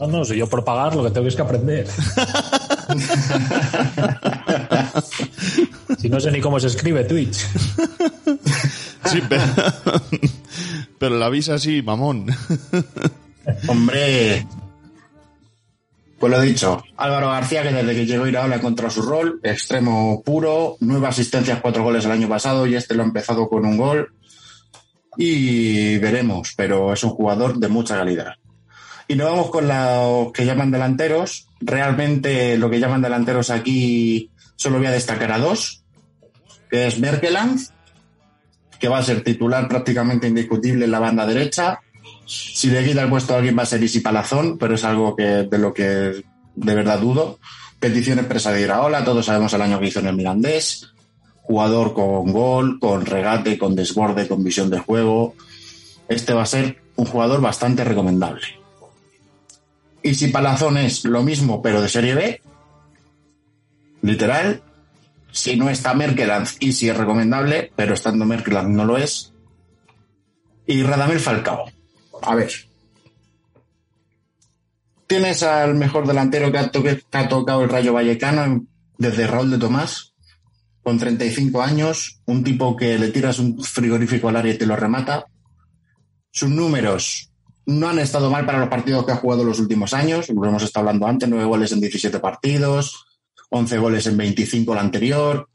No, 0.00 0.06
no, 0.06 0.24
si 0.24 0.38
yo 0.38 0.48
por 0.48 0.64
pagar 0.64 0.96
lo 0.96 1.04
que 1.04 1.10
tengo 1.10 1.28
es 1.28 1.36
que 1.36 1.42
aprender. 1.42 1.86
si 5.98 6.08
no 6.08 6.18
sé 6.18 6.30
ni 6.30 6.40
cómo 6.40 6.58
se 6.58 6.68
escribe 6.68 7.04
Twitch. 7.04 7.46
Sí, 9.04 9.20
pero, 9.28 9.42
pero 10.98 11.18
la 11.18 11.28
visa 11.28 11.58
sí, 11.58 11.82
mamón. 11.82 12.34
Hombre, 13.66 14.46
Pues 16.18 16.32
lo 16.32 16.40
dicho, 16.40 16.82
Álvaro 16.96 17.28
García, 17.28 17.62
que 17.62 17.72
desde 17.72 17.94
que 17.94 18.06
llegó 18.06 18.26
Iraola 18.26 18.56
ha 18.56 18.58
encontrado 18.58 18.90
su 18.90 19.02
rol, 19.02 19.38
extremo 19.42 20.20
puro, 20.24 20.76
nueve 20.80 21.06
asistencias, 21.06 21.60
cuatro 21.60 21.84
goles 21.84 22.04
el 22.04 22.10
año 22.10 22.28
pasado 22.28 22.66
y 22.66 22.74
este 22.74 22.94
lo 22.94 23.04
ha 23.04 23.06
empezado 23.06 23.48
con 23.48 23.64
un 23.64 23.76
gol. 23.76 24.12
Y 25.16 25.98
veremos, 25.98 26.54
pero 26.56 26.92
es 26.92 27.04
un 27.04 27.10
jugador 27.10 27.58
de 27.58 27.68
mucha 27.68 27.96
calidad. 27.96 28.34
Y 29.06 29.14
nos 29.14 29.30
vamos 29.30 29.50
con 29.50 29.68
los 29.68 30.32
que 30.32 30.44
llaman 30.44 30.70
delanteros. 30.70 31.48
Realmente 31.60 32.58
lo 32.58 32.68
que 32.68 32.80
llaman 32.80 33.00
delanteros 33.00 33.50
aquí 33.50 34.30
solo 34.56 34.78
voy 34.78 34.86
a 34.86 34.92
destacar 34.92 35.30
a 35.32 35.38
dos, 35.38 35.84
que 36.68 36.88
es 36.88 36.98
Merkeland, 36.98 37.60
que 38.78 38.88
va 38.88 38.98
a 38.98 39.02
ser 39.04 39.22
titular 39.22 39.68
prácticamente 39.68 40.26
indiscutible 40.26 40.84
en 40.84 40.90
la 40.90 40.98
banda 40.98 41.26
derecha. 41.26 41.80
Si 42.28 42.68
le 42.68 42.84
quita 42.84 43.02
el 43.02 43.08
puesto 43.08 43.32
a 43.32 43.38
alguien 43.38 43.56
va 43.56 43.62
a 43.62 43.66
ser 43.66 43.82
Isi 43.82 44.00
Palazón, 44.00 44.58
pero 44.58 44.74
es 44.74 44.84
algo 44.84 45.16
que 45.16 45.24
de 45.24 45.58
lo 45.58 45.72
que 45.72 46.22
de 46.56 46.74
verdad 46.74 46.98
dudo. 47.00 47.38
Petición 47.80 48.18
expresa 48.18 48.52
de 48.52 48.60
Iraola, 48.60 49.02
todos 49.02 49.24
sabemos 49.24 49.52
el 49.54 49.62
año 49.62 49.80
que 49.80 49.86
hizo 49.86 50.00
en 50.00 50.08
el 50.08 50.16
Mirandés. 50.16 50.92
Jugador 51.40 51.94
con 51.94 52.30
gol, 52.30 52.78
con 52.78 53.06
regate, 53.06 53.56
con 53.56 53.74
desborde, 53.74 54.28
con 54.28 54.44
visión 54.44 54.68
de 54.68 54.78
juego. 54.78 55.36
Este 56.06 56.34
va 56.34 56.42
a 56.42 56.46
ser 56.46 56.82
un 56.96 57.06
jugador 57.06 57.40
bastante 57.40 57.82
recomendable. 57.82 58.42
Y 60.02 60.14
si 60.14 60.28
Palazón 60.28 60.76
es 60.76 61.06
lo 61.06 61.22
mismo, 61.22 61.62
pero 61.62 61.80
de 61.80 61.88
Serie 61.88 62.14
B, 62.14 62.42
literal, 64.02 64.62
si 65.32 65.56
no 65.56 65.70
está 65.70 65.94
Merkeland 65.94 66.46
y 66.60 66.70
es 66.70 66.96
recomendable, 66.96 67.72
pero 67.74 67.94
estando 67.94 68.26
Merkeland 68.26 68.76
no 68.76 68.84
lo 68.84 68.98
es. 68.98 69.32
Y 70.66 70.82
Radamel 70.82 71.20
Falcao. 71.20 71.77
A 72.22 72.34
ver. 72.34 72.50
Tienes 75.06 75.42
al 75.42 75.74
mejor 75.74 76.06
delantero 76.06 76.52
que 76.52 76.58
ha, 76.58 77.28
tocado 77.28 77.62
el 77.62 77.70
Rayo 77.70 77.94
Vallecano 77.94 78.66
desde 78.98 79.26
Raúl 79.26 79.50
de 79.50 79.58
Tomás, 79.58 80.12
con 80.82 80.98
35 80.98 81.62
años, 81.62 82.20
un 82.26 82.44
tipo 82.44 82.76
que 82.76 82.98
le 82.98 83.08
tiras 83.08 83.38
un 83.38 83.62
frigorífico 83.62 84.28
al 84.28 84.36
área 84.36 84.52
y 84.52 84.58
te 84.58 84.66
lo 84.66 84.76
remata. 84.76 85.26
Sus 86.30 86.50
números 86.50 87.30
no 87.66 87.88
han 87.88 87.98
estado 87.98 88.30
mal 88.30 88.44
para 88.44 88.58
los 88.58 88.68
partidos 88.68 89.04
que 89.04 89.12
ha 89.12 89.16
jugado 89.16 89.44
los 89.44 89.60
últimos 89.60 89.94
años, 89.94 90.28
lo 90.28 90.44
hemos 90.46 90.62
estado 90.62 90.86
hablando 90.86 91.06
antes, 91.06 91.28
9 91.28 91.44
goles 91.44 91.72
en 91.72 91.80
17 91.80 92.18
partidos, 92.18 93.06
11 93.50 93.78
goles 93.78 94.06
en 94.06 94.16
25 94.16 94.72
el 94.72 94.78
anterior, 94.78 95.48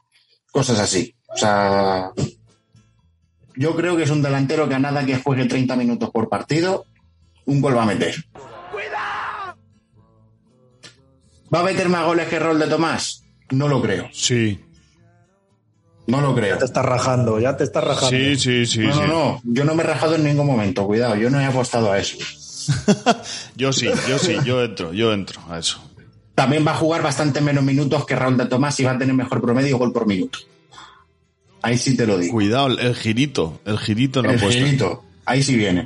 cosas 0.50 0.78
así. 0.80 1.14
O 1.28 1.36
sea, 1.36 2.10
yo 3.56 3.76
creo 3.76 3.96
que 3.96 4.02
es 4.04 4.10
un 4.10 4.22
delantero 4.22 4.68
que 4.68 4.74
a 4.74 4.78
nada 4.78 5.04
que 5.04 5.18
juegue 5.18 5.46
30 5.46 5.76
minutos 5.76 6.10
por 6.10 6.28
partido, 6.28 6.86
un 7.46 7.60
gol 7.60 7.76
va 7.76 7.82
a 7.82 7.86
meter. 7.86 8.14
¿Va 11.54 11.60
a 11.60 11.62
meter 11.62 11.88
más 11.88 12.04
goles 12.04 12.28
que 12.28 12.38
Rol 12.38 12.58
de 12.58 12.66
Tomás? 12.66 13.22
No 13.50 13.68
lo 13.68 13.80
creo. 13.80 14.08
Sí. 14.12 14.60
No 16.06 16.20
lo 16.20 16.34
creo. 16.34 16.54
Ya 16.54 16.58
te 16.58 16.64
estás 16.64 16.84
rajando, 16.84 17.38
ya 17.38 17.56
te 17.56 17.64
estás 17.64 17.84
rajando. 17.84 18.10
Sí, 18.10 18.36
sí, 18.36 18.66
sí. 18.66 18.80
no, 18.80 18.92
sí. 18.92 19.00
no, 19.00 19.06
no. 19.06 19.40
Yo 19.44 19.64
no 19.64 19.74
me 19.74 19.82
he 19.82 19.86
rajado 19.86 20.16
en 20.16 20.24
ningún 20.24 20.46
momento. 20.46 20.86
Cuidado, 20.86 21.16
yo 21.16 21.30
no 21.30 21.40
he 21.40 21.44
apostado 21.44 21.92
a 21.92 21.98
eso. 21.98 22.18
Yo 23.56 23.74
sí, 23.74 23.90
yo 24.08 24.18
sí, 24.18 24.38
yo 24.42 24.64
entro, 24.64 24.94
yo 24.94 25.12
entro 25.12 25.38
a 25.50 25.58
eso. 25.58 25.78
También 26.34 26.66
va 26.66 26.70
a 26.70 26.76
jugar 26.76 27.02
bastante 27.02 27.42
menos 27.42 27.62
minutos 27.62 28.06
que 28.06 28.16
Raúl 28.16 28.38
de 28.38 28.46
Tomás 28.46 28.80
y 28.80 28.84
va 28.84 28.92
a 28.92 28.98
tener 28.98 29.14
mejor 29.14 29.42
promedio 29.42 29.76
gol 29.76 29.92
por 29.92 30.06
minuto. 30.06 30.38
Ahí 31.64 31.78
sí 31.78 31.96
te 31.96 32.06
lo 32.06 32.18
digo. 32.18 32.34
Cuidado, 32.34 32.66
el, 32.66 32.78
el 32.78 32.94
girito, 32.94 33.58
el 33.64 33.78
girito 33.78 34.20
en 34.20 34.26
la 34.26 34.32
El 34.32 34.38
apuesta. 34.38 34.60
girito. 34.64 35.02
Ahí 35.24 35.42
sí 35.42 35.56
viene. 35.56 35.82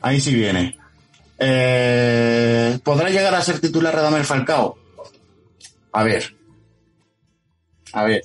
Ahí 0.00 0.20
sí 0.20 0.32
viene. 0.32 0.78
Eh, 1.36 2.78
¿Podrá 2.84 3.10
llegar 3.10 3.34
a 3.34 3.42
ser 3.42 3.58
titular 3.58 3.92
Radamel 3.92 4.24
Falcao? 4.24 4.78
A 5.92 6.04
ver. 6.04 6.32
A 7.92 8.04
ver. 8.04 8.22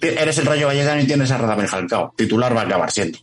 Eres 0.00 0.38
el 0.38 0.46
Rayo 0.46 0.66
Vallecano 0.68 1.02
y 1.02 1.06
tienes 1.06 1.30
a 1.30 1.36
Radamel 1.36 1.68
Falcao. 1.68 2.14
Titular 2.16 2.56
va 2.56 2.62
a 2.62 2.64
acabar 2.64 2.90
siendo. 2.90 3.18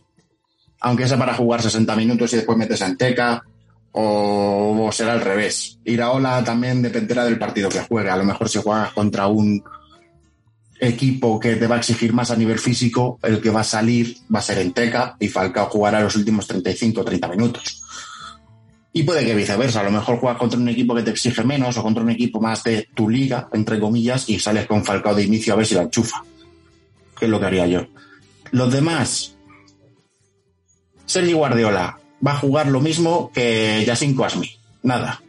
Aunque 0.78 1.08
sea 1.08 1.18
para 1.18 1.34
jugar 1.34 1.60
60 1.60 1.96
minutos 1.96 2.32
y 2.32 2.36
después 2.36 2.56
metes 2.56 2.80
a 2.82 2.86
Anteca, 2.86 3.42
o, 3.90 4.86
o 4.86 4.92
será 4.92 5.14
al 5.14 5.20
revés. 5.22 5.76
Iraola 5.84 6.44
también 6.44 6.80
dependerá 6.82 7.24
del 7.24 7.36
partido 7.38 7.68
que 7.68 7.80
juegue. 7.80 8.10
A 8.10 8.16
lo 8.16 8.22
mejor 8.24 8.48
si 8.48 8.62
juegas 8.62 8.92
contra 8.92 9.26
un 9.26 9.60
equipo 10.80 11.38
que 11.38 11.56
te 11.56 11.66
va 11.66 11.76
a 11.76 11.78
exigir 11.78 12.12
más 12.12 12.30
a 12.30 12.36
nivel 12.36 12.58
físico, 12.58 13.18
el 13.22 13.40
que 13.40 13.50
va 13.50 13.60
a 13.60 13.64
salir 13.64 14.16
va 14.34 14.38
a 14.38 14.42
ser 14.42 14.58
Enteca 14.58 15.16
y 15.20 15.28
Falcao 15.28 15.66
jugará 15.66 16.00
los 16.00 16.16
últimos 16.16 16.46
35 16.46 17.00
o 17.00 17.04
30 17.04 17.28
minutos. 17.28 17.82
Y 18.92 19.04
puede 19.04 19.24
que 19.24 19.34
viceversa, 19.34 19.80
a 19.80 19.84
lo 19.84 19.92
mejor 19.92 20.18
juegas 20.18 20.38
contra 20.38 20.58
un 20.58 20.68
equipo 20.68 20.94
que 20.94 21.02
te 21.02 21.10
exige 21.10 21.44
menos 21.44 21.76
o 21.76 21.82
contra 21.82 22.02
un 22.02 22.10
equipo 22.10 22.40
más 22.40 22.64
de 22.64 22.88
tu 22.94 23.08
liga, 23.08 23.48
entre 23.52 23.78
comillas, 23.78 24.28
y 24.28 24.40
sales 24.40 24.66
con 24.66 24.84
Falcao 24.84 25.14
de 25.14 25.22
inicio 25.22 25.52
a 25.52 25.56
ver 25.56 25.66
si 25.66 25.74
la 25.74 25.82
enchufa. 25.82 26.24
Que 27.16 27.26
es 27.26 27.30
lo 27.30 27.38
que 27.38 27.46
haría 27.46 27.66
yo. 27.66 27.86
Los 28.50 28.72
demás, 28.72 29.36
Sergi 31.06 31.34
Guardiola 31.34 32.00
va 32.26 32.32
a 32.32 32.38
jugar 32.38 32.66
lo 32.66 32.80
mismo 32.80 33.30
que 33.32 33.84
Yasin 33.86 34.14
Kouasmi. 34.14 34.50
Nada. 34.82 35.22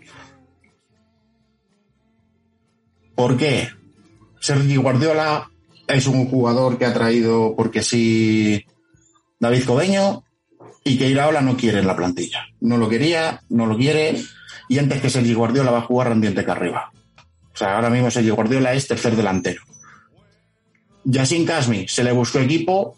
¿Por 3.14 3.38
qué? 3.38 3.70
Sergi 4.42 4.76
Guardiola 4.76 5.50
es 5.88 6.08
un 6.08 6.28
jugador 6.28 6.80
que 6.80 6.86
ha 6.86 6.94
traído 6.94 7.54
porque 7.56 7.84
sí 7.84 8.66
David 9.40 9.66
Cobeño 9.66 10.24
y 10.84 10.98
que 10.98 11.08
Iraola 11.08 11.42
no 11.42 11.56
quiere 11.56 11.80
en 11.80 11.88
la 11.88 11.96
plantilla. 11.96 12.48
No 12.60 12.78
lo 12.78 12.90
quería, 12.90 13.44
no 13.50 13.68
lo 13.68 13.78
quiere 13.78 14.20
y 14.68 14.80
antes 14.80 15.00
que 15.00 15.12
Sergi 15.12 15.36
Guardiola 15.36 15.70
va 15.70 15.78
a 15.78 15.84
jugar 15.84 16.10
Randiente 16.10 16.44
que 16.44 16.52
arriba. 16.52 16.92
O 17.54 17.58
sea, 17.58 17.76
ahora 17.76 17.92
mismo 17.92 18.10
Sergi 18.10 18.32
Guardiola 18.32 18.74
es 18.74 18.88
tercer 18.88 19.16
delantero. 19.16 19.62
Yasin 21.04 21.46
Kasmi 21.46 21.88
se 21.88 22.04
le 22.04 22.12
buscó 22.12 22.40
equipo, 22.40 22.96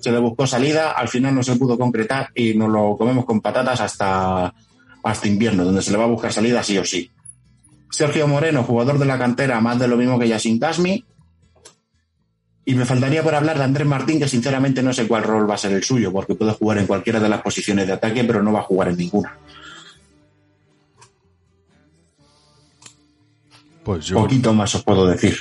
se 0.00 0.10
le 0.10 0.18
buscó 0.18 0.46
salida, 0.48 0.90
al 0.90 1.08
final 1.08 1.36
no 1.36 1.44
se 1.44 1.54
pudo 1.54 1.78
concretar 1.78 2.30
y 2.34 2.54
nos 2.54 2.68
lo 2.68 2.96
comemos 2.96 3.24
con 3.24 3.40
patatas 3.40 3.80
hasta, 3.80 4.52
hasta 5.04 5.28
invierno, 5.28 5.64
donde 5.64 5.82
se 5.82 5.92
le 5.92 5.98
va 5.98 6.04
a 6.04 6.08
buscar 6.08 6.32
salida 6.32 6.64
sí 6.64 6.78
o 6.78 6.84
sí. 6.84 7.08
Sergio 7.92 8.26
Moreno, 8.26 8.64
jugador 8.64 8.98
de 8.98 9.04
la 9.04 9.18
cantera, 9.18 9.60
más 9.60 9.78
de 9.78 9.86
lo 9.86 9.98
mismo 9.98 10.18
que 10.18 10.26
Yasin 10.26 10.58
Kasmi. 10.58 11.04
Y 12.64 12.74
me 12.74 12.86
faltaría 12.86 13.22
por 13.22 13.34
hablar 13.34 13.58
de 13.58 13.64
Andrés 13.64 13.86
Martín, 13.86 14.18
que 14.18 14.28
sinceramente 14.28 14.82
no 14.82 14.94
sé 14.94 15.06
cuál 15.06 15.24
rol 15.24 15.48
va 15.48 15.56
a 15.56 15.58
ser 15.58 15.72
el 15.72 15.84
suyo, 15.84 16.10
porque 16.10 16.34
puede 16.34 16.52
jugar 16.52 16.78
en 16.78 16.86
cualquiera 16.86 17.20
de 17.20 17.28
las 17.28 17.42
posiciones 17.42 17.86
de 17.86 17.92
ataque, 17.92 18.24
pero 18.24 18.42
no 18.42 18.52
va 18.52 18.60
a 18.60 18.64
jugar 18.64 18.88
en 18.88 18.96
ninguna. 18.96 19.36
Pues 23.84 24.06
yo. 24.06 24.16
Poquito 24.16 24.54
más 24.54 24.74
os 24.74 24.84
puedo 24.84 25.06
decir. 25.06 25.36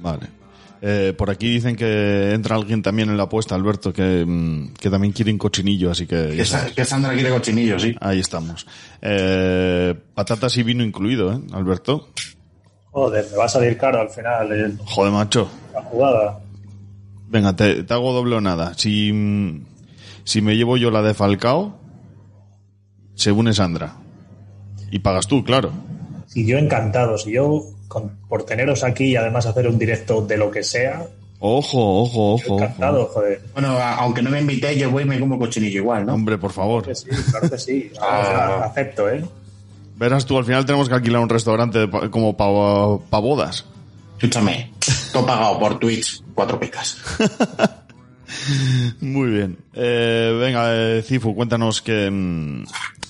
Vale. 0.00 0.37
Eh, 0.80 1.12
por 1.16 1.28
aquí 1.30 1.48
dicen 1.48 1.74
que 1.74 2.32
entra 2.32 2.54
alguien 2.54 2.82
también 2.82 3.08
en 3.10 3.16
la 3.16 3.24
apuesta, 3.24 3.54
Alberto, 3.56 3.92
que, 3.92 4.24
mm, 4.24 4.74
que 4.74 4.88
también 4.90 5.12
quiere 5.12 5.32
un 5.32 5.38
cochinillo, 5.38 5.90
así 5.90 6.06
que... 6.06 6.34
Que, 6.36 6.44
Sa- 6.44 6.66
que 6.72 6.84
Sandra 6.84 7.14
quiere 7.14 7.30
cochinillo, 7.30 7.78
sí. 7.80 7.96
Ahí 8.00 8.20
estamos. 8.20 8.64
Eh, 9.02 9.94
patatas 10.14 10.56
y 10.56 10.62
vino 10.62 10.84
incluido, 10.84 11.32
¿eh, 11.32 11.40
Alberto? 11.52 12.08
Joder, 12.92 13.26
me 13.30 13.36
va 13.38 13.44
a 13.46 13.48
salir 13.48 13.76
caro 13.76 14.00
al 14.00 14.08
final 14.10 14.52
eh, 14.52 14.72
Joder, 14.84 15.12
macho. 15.12 15.50
la 15.74 15.82
jugada. 15.82 16.40
Venga, 17.28 17.54
te, 17.56 17.82
te 17.82 17.92
hago 17.94 18.12
doble 18.12 18.36
o 18.36 18.40
nada. 18.40 18.74
Si, 18.74 19.12
mm, 19.12 19.64
si 20.24 20.40
me 20.42 20.56
llevo 20.56 20.76
yo 20.76 20.90
la 20.92 21.02
de 21.02 21.12
Falcao, 21.14 21.76
se 23.14 23.32
une 23.32 23.52
Sandra. 23.52 23.96
Y 24.92 25.00
pagas 25.00 25.26
tú, 25.26 25.42
claro. 25.44 25.72
Si 26.26 26.46
yo 26.46 26.56
encantado, 26.56 27.18
si 27.18 27.32
yo 27.32 27.64
con- 27.88 28.10
por 28.28 28.44
teneros 28.44 28.84
aquí 28.84 29.06
y 29.06 29.16
además 29.16 29.46
hacer 29.46 29.66
un 29.66 29.78
directo 29.78 30.20
de 30.22 30.36
lo 30.36 30.50
que 30.50 30.62
sea, 30.62 31.04
Ojo, 31.40 32.02
ojo, 32.02 32.34
ojo. 32.34 32.54
encantado, 32.56 33.02
ojo. 33.02 33.12
joder. 33.14 33.40
Bueno, 33.52 33.78
aunque 33.78 34.22
no 34.22 34.30
me 34.30 34.40
invité, 34.40 34.76
yo 34.76 34.90
voy 34.90 35.04
y 35.04 35.06
me 35.06 35.20
como 35.20 35.38
cochinillo 35.38 35.78
igual, 35.82 36.04
¿no? 36.04 36.14
Hombre, 36.14 36.36
por 36.36 36.50
favor. 36.52 36.84
Que 36.84 36.94
sí, 36.96 37.06
claro 37.30 37.48
que 37.48 37.58
sí. 37.58 37.92
Ah. 38.00 38.62
Acepto, 38.64 39.08
¿eh? 39.08 39.24
Verás 39.96 40.26
tú, 40.26 40.36
al 40.38 40.44
final 40.44 40.64
tenemos 40.66 40.88
que 40.88 40.94
alquilar 40.96 41.20
un 41.22 41.28
restaurante 41.28 41.78
de 41.80 41.88
pa- 41.88 42.10
como 42.10 42.36
para 42.36 42.50
bodas. 43.20 43.64
Escúchame, 44.16 44.72
todo 45.12 45.24
pagado 45.26 45.58
por 45.60 45.78
Twitch, 45.78 46.22
cuatro 46.34 46.58
picas. 46.58 46.98
Muy 49.00 49.30
bien. 49.30 49.58
Eh, 49.74 50.36
venga, 50.40 50.74
eh, 50.74 51.02
Cifu, 51.02 51.34
cuéntanos 51.34 51.80
que... 51.82 52.10
mm, 52.10 52.64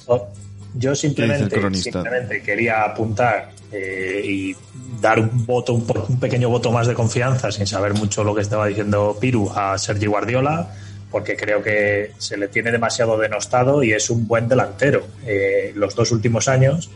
Oh, 0.06 0.26
Yo 0.74 0.94
simplemente, 0.94 1.60
simplemente 1.74 2.42
quería 2.42 2.84
apuntar 2.84 3.50
eh, 3.72 4.22
y 4.24 4.56
dar 5.00 5.18
un 5.18 5.46
voto, 5.46 5.74
un, 5.74 5.86
un 6.08 6.20
pequeño 6.20 6.48
voto 6.48 6.70
más 6.70 6.86
de 6.86 6.94
confianza, 6.94 7.50
sin 7.50 7.66
saber 7.66 7.94
mucho 7.94 8.24
lo 8.24 8.34
que 8.34 8.42
estaba 8.42 8.66
diciendo 8.66 9.16
Piru, 9.20 9.50
a 9.54 9.76
Sergi 9.78 10.06
Guardiola, 10.06 10.68
porque 11.10 11.36
creo 11.36 11.62
que 11.62 12.12
se 12.18 12.36
le 12.36 12.48
tiene 12.48 12.70
demasiado 12.70 13.18
denostado 13.18 13.82
y 13.82 13.92
es 13.92 14.10
un 14.10 14.26
buen 14.26 14.48
delantero. 14.48 15.06
Eh, 15.26 15.72
los 15.74 15.94
dos 15.94 16.12
últimos 16.12 16.48
años, 16.48 16.90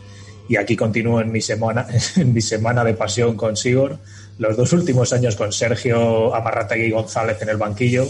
y 0.47 0.57
aquí 0.57 0.75
continúo 0.75 1.21
en 1.21 1.31
mi 1.31 1.41
semana, 1.41 1.87
en 2.15 2.33
mi 2.33 2.41
semana 2.41 2.83
de 2.83 2.93
pasión 2.93 3.35
con 3.35 3.57
Sigor, 3.57 3.97
los 4.37 4.57
dos 4.57 4.73
últimos 4.73 5.13
años 5.13 5.35
con 5.35 5.51
Sergio 5.51 6.33
Amarrategui 6.33 6.91
González 6.91 7.41
en 7.41 7.49
el 7.49 7.57
banquillo, 7.57 8.07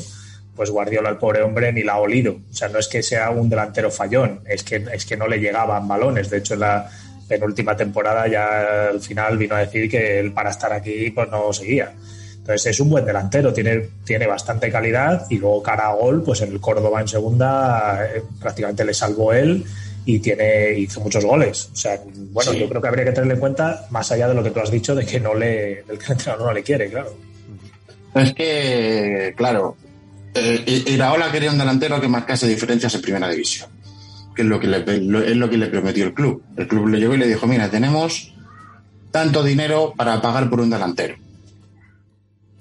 pues 0.56 0.70
Guardiola, 0.70 1.10
el 1.10 1.18
pobre 1.18 1.42
hombre, 1.42 1.72
ni 1.74 1.84
la 1.84 1.94
ha 1.94 2.00
olido. 2.00 2.34
O 2.50 2.54
sea, 2.54 2.68
no 2.70 2.80
es 2.80 2.88
que 2.88 3.02
sea 3.02 3.30
un 3.32 3.50
delantero 3.50 3.90
fallón, 3.90 4.42
es 4.46 4.64
que, 4.64 4.86
es 4.94 5.06
que 5.06 5.18
no 5.18 5.28
le 5.28 5.40
llegaban 5.40 5.88
balones. 5.88 6.30
De 6.30 6.38
hecho, 6.38 6.54
en 6.54 6.62
la 6.62 6.90
penúltima 7.28 7.76
temporada 7.76 8.28
ya 8.28 8.90
al 8.90 9.00
final 9.00 9.38
vino 9.38 9.56
a 9.56 9.60
decir 9.60 9.90
que 9.90 10.20
él 10.20 10.32
para 10.34 10.52
estar 10.52 10.72
aquí 10.74 11.10
pues 11.12 11.30
no 11.30 11.52
seguía. 11.54 11.92
Entonces 12.38 12.66
es 12.72 12.80
un 12.82 12.90
buen 12.90 13.06
delantero, 13.06 13.54
tiene, 13.54 13.88
tiene 14.04 14.28
bastante 14.28 14.70
calidad 14.70 15.26
y 15.30 15.38
luego 15.38 15.64
cara 15.64 15.88
a 15.88 15.94
gol, 15.94 16.22
pues 16.24 16.42
en 16.42 16.52
el 16.52 16.60
Córdoba 16.60 17.00
en 17.00 17.08
segunda 17.08 18.06
eh, 18.06 18.22
prácticamente 18.42 18.84
le 18.84 18.94
salvó 18.94 19.32
él 19.32 19.64
y 20.06 20.20
tiene 20.20 20.74
hizo 20.74 21.00
muchos 21.00 21.24
goles. 21.24 21.70
O 21.72 21.76
sea, 21.78 21.98
bueno, 22.34 22.52
Sí. 22.52 22.60
yo 22.60 22.68
creo 22.68 22.82
que 22.82 22.88
habría 22.90 23.06
que 23.06 23.14
tenerlo 23.14 23.36
en 23.36 23.40
cuenta 23.40 23.88
más 23.92 24.12
allá 24.12 24.28
de 24.28 24.34
lo 24.34 24.44
que 24.44 24.52
tú 24.52 24.60
has 24.60 24.70
dicho 24.70 24.94
de 24.94 25.06
que 25.06 25.22
no 25.22 25.34
le, 25.34 25.84
del 25.88 25.98
que 25.98 26.06
el 26.08 26.12
entrenador 26.12 26.48
no 26.48 26.54
le 26.54 26.62
quiere, 26.64 26.90
claro. 26.90 27.16
Es 28.16 28.34
que, 28.34 29.34
claro, 29.38 29.78
eh, 30.34 30.84
Iraola 30.88 31.32
quería 31.32 31.52
un 31.52 31.58
delantero 31.58 32.00
que 32.02 32.08
marcase 32.08 32.48
diferencias 32.48 32.94
en 32.96 33.02
primera 33.02 33.30
división, 33.30 33.70
que 34.36 34.42
es 34.42 34.48
lo 34.48 34.60
que, 34.60 34.68
le, 34.68 34.78
es 34.78 35.38
lo 35.38 35.50
que 35.50 35.58
le 35.58 35.68
prometió 35.68 36.06
el 36.06 36.14
club. 36.14 36.44
El 36.58 36.68
club 36.68 36.88
le 36.88 37.00
llegó 37.00 37.14
y 37.14 37.18
le 37.18 37.28
dijo, 37.28 37.48
mira, 37.48 37.70
tenemos 37.70 38.34
tanto 39.12 39.44
dinero 39.44 39.94
para 39.96 40.22
pagar 40.22 40.50
por 40.50 40.62
un 40.62 40.70
delantero. 40.70 41.16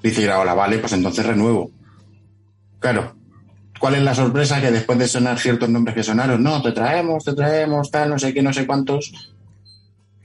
Dice 0.03 0.23
Iraola, 0.23 0.55
vale, 0.55 0.79
pues 0.79 0.93
entonces 0.93 1.25
renuevo. 1.25 1.71
Claro, 2.79 3.15
¿cuál 3.79 3.95
es 3.95 4.03
la 4.03 4.15
sorpresa? 4.15 4.61
Que 4.61 4.71
después 4.71 4.99
de 4.99 5.09
sonar 5.09 5.39
ciertos 5.39 5.69
nombres 5.69 5.95
que 5.95 6.03
sonaron, 6.03 6.43
no, 6.43 6.61
te 6.61 6.73
traemos, 6.73 7.25
te 7.25 7.33
traemos, 7.33 7.91
tal, 7.91 8.11
no 8.11 8.19
sé 8.19 8.35
qué, 8.35 8.43
no 8.43 8.53
sé 8.53 8.67
cuántos, 8.67 9.13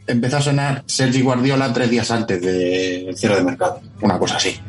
empezó 0.07 0.37
a 0.37 0.41
sonar 0.41 0.83
Sergi 0.87 1.21
Guardiola 1.21 1.71
tres 1.71 1.89
días 1.89 2.09
antes 2.09 2.41
del 2.41 3.15
cierre 3.15 3.37
de 3.37 3.43
mercado, 3.43 3.81
una 4.01 4.17
cosa 4.17 4.37
así. 4.37 4.59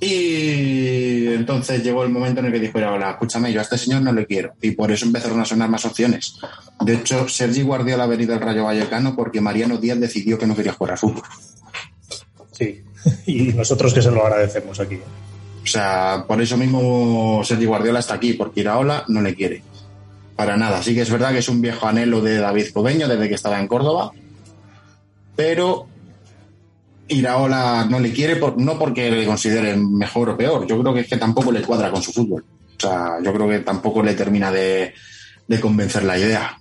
Y 0.00 1.26
entonces 1.28 1.82
llegó 1.82 2.04
el 2.04 2.10
momento 2.10 2.40
en 2.40 2.46
el 2.46 2.52
que 2.52 2.60
dijo 2.60 2.78
Iraola, 2.78 3.10
escúchame, 3.10 3.52
yo 3.52 3.60
a 3.60 3.62
este 3.62 3.78
señor 3.78 4.02
no 4.02 4.12
le 4.12 4.26
quiero. 4.26 4.54
Y 4.62 4.72
por 4.72 4.90
eso 4.90 5.06
empezaron 5.06 5.40
a 5.40 5.44
sonar 5.44 5.68
más 5.68 5.84
opciones. 5.84 6.38
De 6.80 6.94
hecho, 6.94 7.28
Sergi 7.28 7.62
Guardiola 7.62 8.04
ha 8.04 8.06
venido 8.06 8.34
al 8.34 8.40
Rayo 8.40 8.64
Vallecano 8.64 9.14
porque 9.14 9.40
Mariano 9.40 9.78
Díaz 9.78 10.00
decidió 10.00 10.38
que 10.38 10.46
no 10.46 10.56
quería 10.56 10.72
jugar 10.72 10.92
al 10.92 10.98
fútbol. 10.98 11.24
Sí, 12.52 12.82
y 13.26 13.52
nosotros 13.52 13.94
que 13.94 14.02
se 14.02 14.10
lo 14.10 14.24
agradecemos 14.24 14.80
aquí. 14.80 14.98
O 15.62 15.66
sea, 15.66 16.24
por 16.26 16.40
eso 16.40 16.56
mismo 16.56 17.42
Sergi 17.44 17.66
Guardiola 17.66 17.98
está 17.98 18.14
aquí, 18.14 18.32
porque 18.32 18.60
Iraola 18.60 19.04
no 19.08 19.20
le 19.20 19.34
quiere. 19.34 19.62
Para 20.34 20.56
nada. 20.56 20.82
Sí 20.82 20.94
que 20.94 21.02
es 21.02 21.10
verdad 21.10 21.32
que 21.32 21.38
es 21.38 21.48
un 21.48 21.60
viejo 21.60 21.86
anhelo 21.86 22.20
de 22.20 22.38
David 22.38 22.68
Cobeño 22.72 23.08
desde 23.08 23.28
que 23.28 23.34
estaba 23.34 23.60
en 23.60 23.68
Córdoba. 23.68 24.12
Pero 25.36 25.86
Iraola 27.08 27.86
no 27.88 27.98
le 28.00 28.12
quiere, 28.12 28.36
por- 28.36 28.56
no 28.58 28.78
porque 28.78 29.10
le 29.10 29.26
considere 29.26 29.76
mejor 29.76 30.30
o 30.30 30.36
peor. 30.36 30.66
Yo 30.66 30.80
creo 30.80 30.94
que 30.94 31.00
es 31.00 31.08
que 31.08 31.16
tampoco 31.16 31.50
le 31.52 31.62
cuadra 31.62 31.90
con 31.90 32.02
su 32.02 32.12
fútbol. 32.12 32.44
O 32.76 32.80
sea, 32.80 33.16
yo 33.22 33.32
creo 33.32 33.48
que 33.48 33.58
tampoco 33.60 34.02
le 34.02 34.14
termina 34.14 34.50
de, 34.52 34.94
de 35.46 35.60
convencer 35.60 36.04
la 36.04 36.18
idea. 36.18 36.58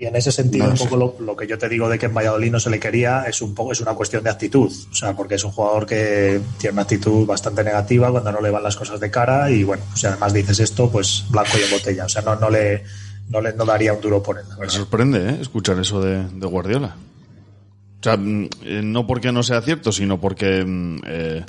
Y 0.00 0.06
en 0.06 0.14
ese 0.14 0.30
sentido, 0.30 0.66
No 0.66 0.72
un 0.72 0.78
poco 0.78 0.96
lo, 0.96 1.16
lo 1.18 1.36
que 1.36 1.48
yo 1.48 1.58
te 1.58 1.68
digo 1.68 1.88
de 1.88 1.98
que 1.98 2.06
en 2.06 2.14
Valladolid 2.14 2.52
no 2.52 2.60
se 2.60 2.70
le 2.70 2.78
quería 2.78 3.24
es 3.24 3.42
un 3.42 3.52
poco 3.52 3.72
es 3.72 3.80
una 3.80 3.94
cuestión 3.94 4.22
de 4.22 4.30
actitud. 4.30 4.70
O 4.92 4.94
sea, 4.94 5.16
porque 5.16 5.34
es 5.34 5.42
un 5.42 5.50
jugador 5.50 5.86
que 5.86 6.40
tiene 6.58 6.74
una 6.74 6.82
actitud 6.82 7.26
bastante 7.26 7.64
negativa 7.64 8.08
cuando 8.12 8.30
no 8.30 8.40
le 8.40 8.50
van 8.50 8.62
las 8.62 8.76
cosas 8.76 9.00
de 9.00 9.10
cara. 9.10 9.50
Y 9.50 9.64
bueno, 9.64 9.82
si 9.96 10.06
además 10.06 10.32
dices 10.32 10.60
esto, 10.60 10.88
pues 10.88 11.24
blanco 11.30 11.50
y 11.58 11.64
en 11.64 11.70
botella. 11.72 12.04
O 12.04 12.08
sea, 12.08 12.22
no, 12.22 12.36
no 12.36 12.48
le 12.48 12.84
no 13.28 13.40
le 13.40 13.52
no 13.54 13.64
daría 13.64 13.92
un 13.92 14.00
duro 14.00 14.22
por 14.22 14.38
él. 14.38 14.44
Me 14.60 14.70
sorprende 14.70 15.30
¿eh? 15.30 15.38
escuchar 15.40 15.76
eso 15.80 16.00
de, 16.00 16.22
de 16.32 16.46
Guardiola. 16.46 16.94
Sea, 18.08 18.16
mm, 18.16 18.48
eh, 18.64 18.80
no 18.84 19.06
porque 19.06 19.32
no 19.32 19.42
sea 19.42 19.60
cierto, 19.62 19.92
sino 19.92 20.20
porque 20.20 20.64
mm, 20.64 20.96
eh, 21.06 21.44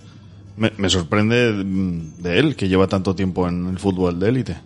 me, 0.58 0.72
me 0.78 0.90
sorprende 0.90 1.52
mm, 1.52 2.22
de 2.22 2.40
él, 2.40 2.56
que 2.56 2.68
lleva 2.68 2.88
tanto 2.88 3.16
tiempo 3.16 3.48
en 3.48 3.68
el 3.68 3.80
fútbol 3.80 4.20
de 4.20 4.30
élite. 4.30 4.58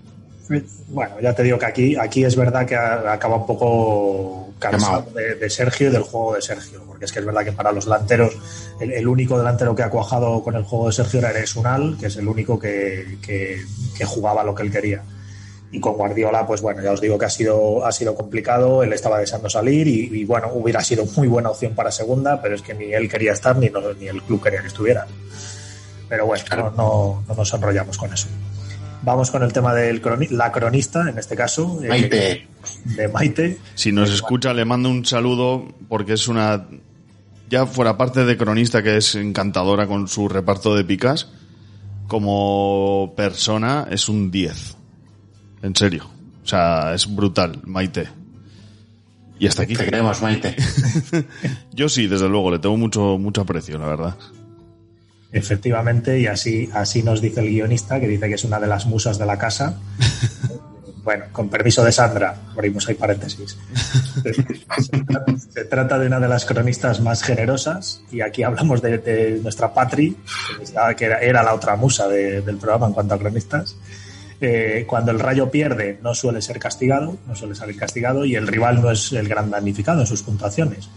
Bueno, 0.90 1.16
ya 1.22 1.34
te 1.34 1.42
digo 1.44 1.58
que 1.58 1.66
aquí, 1.66 1.96
aquí 1.96 2.24
es 2.26 2.36
verdad 2.36 2.66
que 2.66 2.76
acaba 2.76 3.38
un 3.38 3.46
poco 3.48 4.54
cansado 4.60 5.08
de, 5.16 5.36
de 5.36 5.50
Sergio 5.50 5.88
y 5.90 5.92
del 5.92 6.04
juego 6.04 6.36
de 6.36 6.42
Sergio, 6.42 6.84
porque 6.86 7.06
es 7.06 7.12
que 7.12 7.20
es 7.20 7.26
verdad 7.26 7.44
que 7.46 7.54
para 7.54 7.72
los 7.72 7.86
delanteros, 7.86 8.34
el, 8.80 8.92
el 8.92 9.08
único 9.08 9.38
delantero 9.38 9.74
que 9.76 9.84
ha 9.84 9.90
cuajado 9.90 10.44
con 10.44 10.56
el 10.56 10.64
juego 10.64 10.88
de 10.88 10.94
Sergio 10.94 11.20
era 11.20 11.32
Eres 11.32 11.56
Unal, 11.56 11.98
que 12.00 12.08
es 12.08 12.18
el 12.18 12.28
único 12.28 12.60
que, 12.60 13.18
que- 13.26 13.62
que 13.98 14.06
jugaba 14.06 14.44
lo 14.44 14.54
que 14.54 14.64
él 14.64 14.72
quería. 14.72 15.02
Y 15.74 15.80
con 15.80 15.94
Guardiola, 15.96 16.46
pues 16.48 16.62
bueno, 16.62 16.82
ya 16.82 16.92
os 16.92 17.02
digo 17.02 17.18
que 17.18 17.26
ha 17.26 17.30
sido, 17.30 17.84
ha 17.86 17.92
sido 17.92 18.14
complicado, 18.16 18.84
él 18.84 18.94
estaba 18.94 19.18
deseando 19.20 19.50
salir 19.50 19.88
y, 19.88 20.10
y, 20.22 20.24
bueno, 20.24 20.52
hubiera 20.54 20.82
sido 20.84 21.04
muy 21.18 21.28
buena 21.28 21.50
opción 21.50 21.74
para 21.74 21.92
segunda, 21.92 22.42
pero 22.42 22.54
es 22.56 22.62
que 22.62 22.74
ni 22.76 22.94
él 22.94 23.10
quería 23.10 23.34
estar 23.34 23.58
ni, 23.58 23.70
no- 23.70 23.92
ni 24.00 24.08
el 24.08 24.22
club 24.22 24.42
quería 24.42 24.62
que 24.62 24.68
estuviera. 24.68 25.06
Pero 26.08 26.28
bueno, 26.28 26.44
no, 26.56 26.70
no- 26.72 27.24
no 27.28 27.36
nos 27.36 27.54
enrollamos 27.54 27.98
con 27.98 28.14
eso. 28.14 28.28
Vamos 29.02 29.32
con 29.32 29.42
el 29.44 29.52
tema 29.52 29.74
de 29.74 30.00
la 30.30 30.52
cronista, 30.52 31.10
en 31.10 31.18
este 31.18 31.36
caso. 31.36 31.80
eh, 31.84 31.90
Maite. 31.90 32.48
de 32.86 33.08
Maite. 33.10 33.58
Si 33.76 33.92
nos 33.92 34.10
escucha, 34.14 34.54
le 34.54 34.64
mando 34.66 34.90
un 34.90 35.04
saludo 35.06 35.68
porque 35.90 36.14
es 36.14 36.28
una. 36.30 36.68
Ya 37.50 37.66
fuera 37.66 37.98
parte 37.98 38.24
de 38.26 38.38
cronista, 38.38 38.82
que 38.82 38.96
es 38.98 39.16
encantadora 39.16 39.88
con 39.88 40.08
su 40.08 40.30
reparto 40.30 40.74
de 40.76 40.86
picas, 40.86 41.28
como 42.08 43.14
persona 43.18 43.88
es 43.92 44.08
un 44.08 44.32
10. 44.32 44.78
En 45.64 45.76
serio. 45.76 46.08
O 46.44 46.48
sea, 46.48 46.94
es 46.94 47.14
brutal, 47.14 47.60
Maite. 47.64 48.08
Y 49.40 49.48
hasta 49.48 49.64
aquí. 49.64 49.74
Te 49.76 49.86
queremos, 49.86 50.22
Maite. 50.22 50.56
Yo 51.74 51.90
sí, 51.90 52.06
desde 52.08 52.30
luego, 52.30 52.52
le 52.52 52.60
tengo 52.60 52.78
mucho, 52.78 53.18
mucho 53.18 53.42
aprecio, 53.42 53.80
la 53.80 53.88
verdad. 53.88 54.16
Efectivamente, 55.32 56.20
y 56.20 56.28
así, 56.28 56.70
así 56.74 57.02
nos 57.02 57.20
dice 57.20 57.40
el 57.42 57.48
guionista, 57.50 58.00
que 58.00 58.08
dice 58.08 58.28
que 58.28 58.36
es 58.36 58.44
una 58.44 58.60
de 58.60 58.68
las 58.68 58.86
musas 58.86 59.18
de 59.18 59.26
la 59.26 59.38
casa. 59.40 59.80
Bueno, 61.04 61.26
con 61.34 61.50
permiso 61.50 61.84
de 61.84 61.92
Sandra, 61.92 62.34
abrimos 62.54 62.88
ahí 62.88 62.96
paréntesis. 62.96 63.58
Se 64.24 64.32
trata, 65.04 65.26
se 65.54 65.66
trata 65.66 66.00
de 66.00 66.08
una 66.08 66.18
de 66.22 66.30
las 66.30 66.46
cronistas 66.46 67.02
más 67.02 67.22
generosas, 67.24 68.02
y 68.10 68.22
aquí 68.22 68.42
hablamos 68.44 68.82
de, 68.82 69.00
de 69.00 69.38
nuestra 69.44 69.74
Patri, 69.74 70.16
que 70.96 71.04
era, 71.04 71.20
era 71.20 71.44
la 71.44 71.56
otra 71.56 71.76
musa 71.76 72.08
de- 72.08 72.40
del 72.40 72.56
programa 72.56 72.88
en 72.88 72.94
cuanto 72.94 73.16
a 73.16 73.20
cronistas. 73.20 73.76
Eh, 74.46 74.84
cuando 74.86 75.12
el 75.12 75.20
rayo 75.20 75.50
pierde, 75.50 76.00
no 76.04 76.14
suele 76.14 76.42
ser 76.42 76.60
castigado, 76.60 77.16
no 77.26 77.34
suele 77.34 77.56
salir 77.56 77.78
castigado, 77.78 78.26
y 78.26 78.36
el 78.36 78.46
rival 78.46 78.82
no 78.82 78.92
es 78.92 79.14
el 79.14 79.30
gran 79.30 79.50
damnificado 79.50 80.02
en 80.02 80.06
sus 80.08 80.22
puntuaciones. 80.22 80.90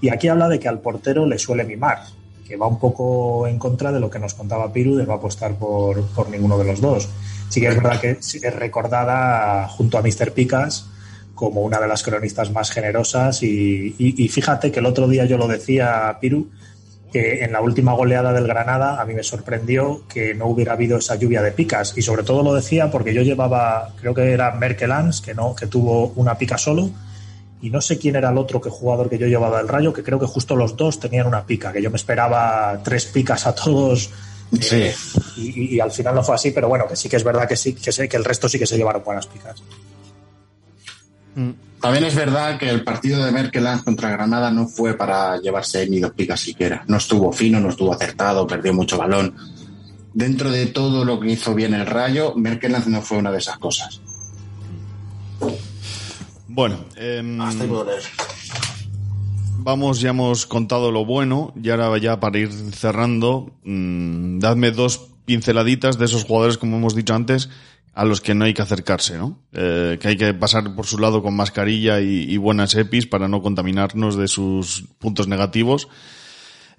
Y 0.00 0.10
aquí 0.10 0.28
habla 0.28 0.48
de 0.48 0.60
que 0.60 0.68
al 0.68 0.78
portero 0.78 1.26
le 1.26 1.36
suele 1.38 1.64
mimar, 1.64 1.98
que 2.46 2.56
va 2.56 2.68
un 2.68 2.78
poco 2.78 3.48
en 3.48 3.58
contra 3.58 3.90
de 3.90 3.98
lo 3.98 4.08
que 4.10 4.20
nos 4.20 4.34
contaba 4.34 4.72
Piru 4.72 4.94
de 4.94 5.06
no 5.06 5.12
apostar 5.14 5.56
por, 5.56 6.06
por 6.08 6.28
ninguno 6.30 6.56
de 6.56 6.66
los 6.66 6.80
dos. 6.80 7.08
Sí 7.48 7.60
que 7.60 7.66
es 7.66 7.74
verdad 7.74 8.00
que 8.00 8.10
es 8.20 8.54
recordada 8.54 9.66
junto 9.68 9.98
a 9.98 10.02
Mr. 10.02 10.30
Picas 10.32 10.86
como 11.34 11.62
una 11.62 11.80
de 11.80 11.88
las 11.88 12.04
cronistas 12.04 12.52
más 12.52 12.70
generosas 12.70 13.42
y, 13.42 13.94
y- 13.98 14.24
y 14.24 14.28
fíjate 14.28 14.70
que 14.70 14.78
el 14.78 14.86
otro 14.86 15.08
día 15.08 15.24
yo 15.24 15.36
lo 15.36 15.48
decía 15.48 16.16
Piru 16.20 16.48
que 17.14 17.44
en 17.44 17.52
la 17.52 17.60
última 17.60 17.92
goleada 17.94 18.32
del 18.32 18.48
Granada 18.48 19.00
a 19.00 19.04
mí 19.04 19.14
me 19.14 19.22
sorprendió 19.22 20.02
que 20.08 20.34
no 20.34 20.46
hubiera 20.46 20.72
habido 20.72 20.98
esa 20.98 21.14
lluvia 21.14 21.42
de 21.42 21.52
picas 21.52 21.94
y 21.96 22.02
sobre 22.02 22.24
todo 22.24 22.42
lo 22.42 22.52
decía 22.52 22.90
porque 22.90 23.14
yo 23.14 23.22
llevaba 23.22 23.94
creo 24.00 24.12
que 24.14 24.32
era 24.32 24.50
Merkelans 24.50 25.20
que 25.20 25.32
no 25.32 25.54
que 25.54 25.68
tuvo 25.68 26.08
una 26.16 26.36
pica 26.36 26.58
solo 26.58 26.90
y 27.62 27.70
no 27.70 27.80
sé 27.80 27.98
quién 27.98 28.16
era 28.16 28.30
el 28.30 28.36
otro 28.36 28.60
que 28.60 28.68
jugador 28.68 29.08
que 29.08 29.16
yo 29.16 29.26
llevaba 29.28 29.58
del 29.58 29.68
Rayo, 29.68 29.92
que 29.92 30.02
creo 30.02 30.18
que 30.18 30.26
justo 30.26 30.56
los 30.56 30.76
dos 30.76 30.98
tenían 31.00 31.26
una 31.28 31.46
pica, 31.46 31.72
que 31.72 31.80
yo 31.80 31.88
me 31.90 31.96
esperaba 31.96 32.80
tres 32.84 33.06
picas 33.06 33.46
a 33.46 33.54
todos. 33.54 34.10
Sí. 34.60 34.90
Y, 35.36 35.62
y- 35.62 35.74
y 35.76 35.80
al 35.80 35.90
final 35.90 36.14
no 36.16 36.22
fue 36.22 36.34
así, 36.34 36.50
pero 36.50 36.68
bueno, 36.68 36.86
que 36.86 36.94
sí 36.96 37.08
que 37.08 37.16
es 37.16 37.24
verdad 37.24 37.48
que 37.48 37.56
sí, 37.56 37.72
que 37.74 37.90
sé 37.92 38.06
que 38.08 38.16
el 38.18 38.24
resto 38.24 38.48
sí 38.50 38.58
que 38.58 38.66
se 38.66 38.76
llevaron 38.76 39.02
buenas 39.02 39.26
picas. 39.28 39.62
También 41.84 42.04
es 42.04 42.14
verdad 42.14 42.58
que 42.58 42.70
el 42.70 42.82
partido 42.82 43.22
de 43.22 43.30
Merkeland 43.30 43.84
contra 43.84 44.08
Granada 44.08 44.50
no 44.50 44.66
fue 44.66 44.94
para 44.94 45.36
llevarse 45.36 45.86
ni 45.86 46.00
dos 46.00 46.12
picas 46.12 46.40
siquiera. 46.40 46.82
No 46.88 46.96
estuvo 46.96 47.30
fino, 47.30 47.60
no 47.60 47.68
estuvo 47.68 47.92
acertado, 47.92 48.46
perdió 48.46 48.72
mucho 48.72 48.96
balón. 48.96 49.36
Dentro 50.14 50.50
de 50.50 50.64
todo 50.64 51.04
lo 51.04 51.20
que 51.20 51.32
hizo 51.32 51.54
bien 51.54 51.74
el 51.74 51.84
Rayo, 51.84 52.32
Merkeland 52.36 52.86
no 52.86 53.02
fue 53.02 53.18
una 53.18 53.30
de 53.30 53.36
esas 53.36 53.58
cosas. 53.58 54.00
Bueno, 56.48 56.86
em, 56.96 57.38
Hasta 57.38 57.64
ahí 57.64 57.68
puedo 57.68 57.84
leer. 57.84 58.02
vamos, 59.58 60.00
ya 60.00 60.08
hemos 60.08 60.46
contado 60.46 60.90
lo 60.90 61.04
bueno 61.04 61.52
y 61.62 61.68
ahora 61.68 61.98
ya 61.98 62.18
para 62.18 62.38
ir 62.38 62.50
cerrando, 62.72 63.52
mm, 63.62 64.38
dadme 64.38 64.70
dos 64.70 65.10
pinceladitas 65.26 65.98
de 65.98 66.06
esos 66.06 66.24
jugadores, 66.24 66.56
como 66.56 66.78
hemos 66.78 66.94
dicho 66.94 67.14
antes, 67.14 67.50
a 67.94 68.04
los 68.04 68.20
que 68.20 68.34
no 68.34 68.44
hay 68.44 68.54
que 68.54 68.62
acercarse, 68.62 69.16
¿no? 69.16 69.38
Eh, 69.52 69.98
que 70.00 70.08
hay 70.08 70.16
que 70.16 70.34
pasar 70.34 70.74
por 70.74 70.86
su 70.86 70.98
lado 70.98 71.22
con 71.22 71.36
mascarilla 71.36 72.00
y, 72.00 72.36
buenas 72.36 72.74
EPIs 72.74 73.06
para 73.06 73.28
no 73.28 73.40
contaminarnos 73.40 74.16
de 74.16 74.26
sus 74.26 74.84
puntos 74.98 75.28
negativos. 75.28 75.88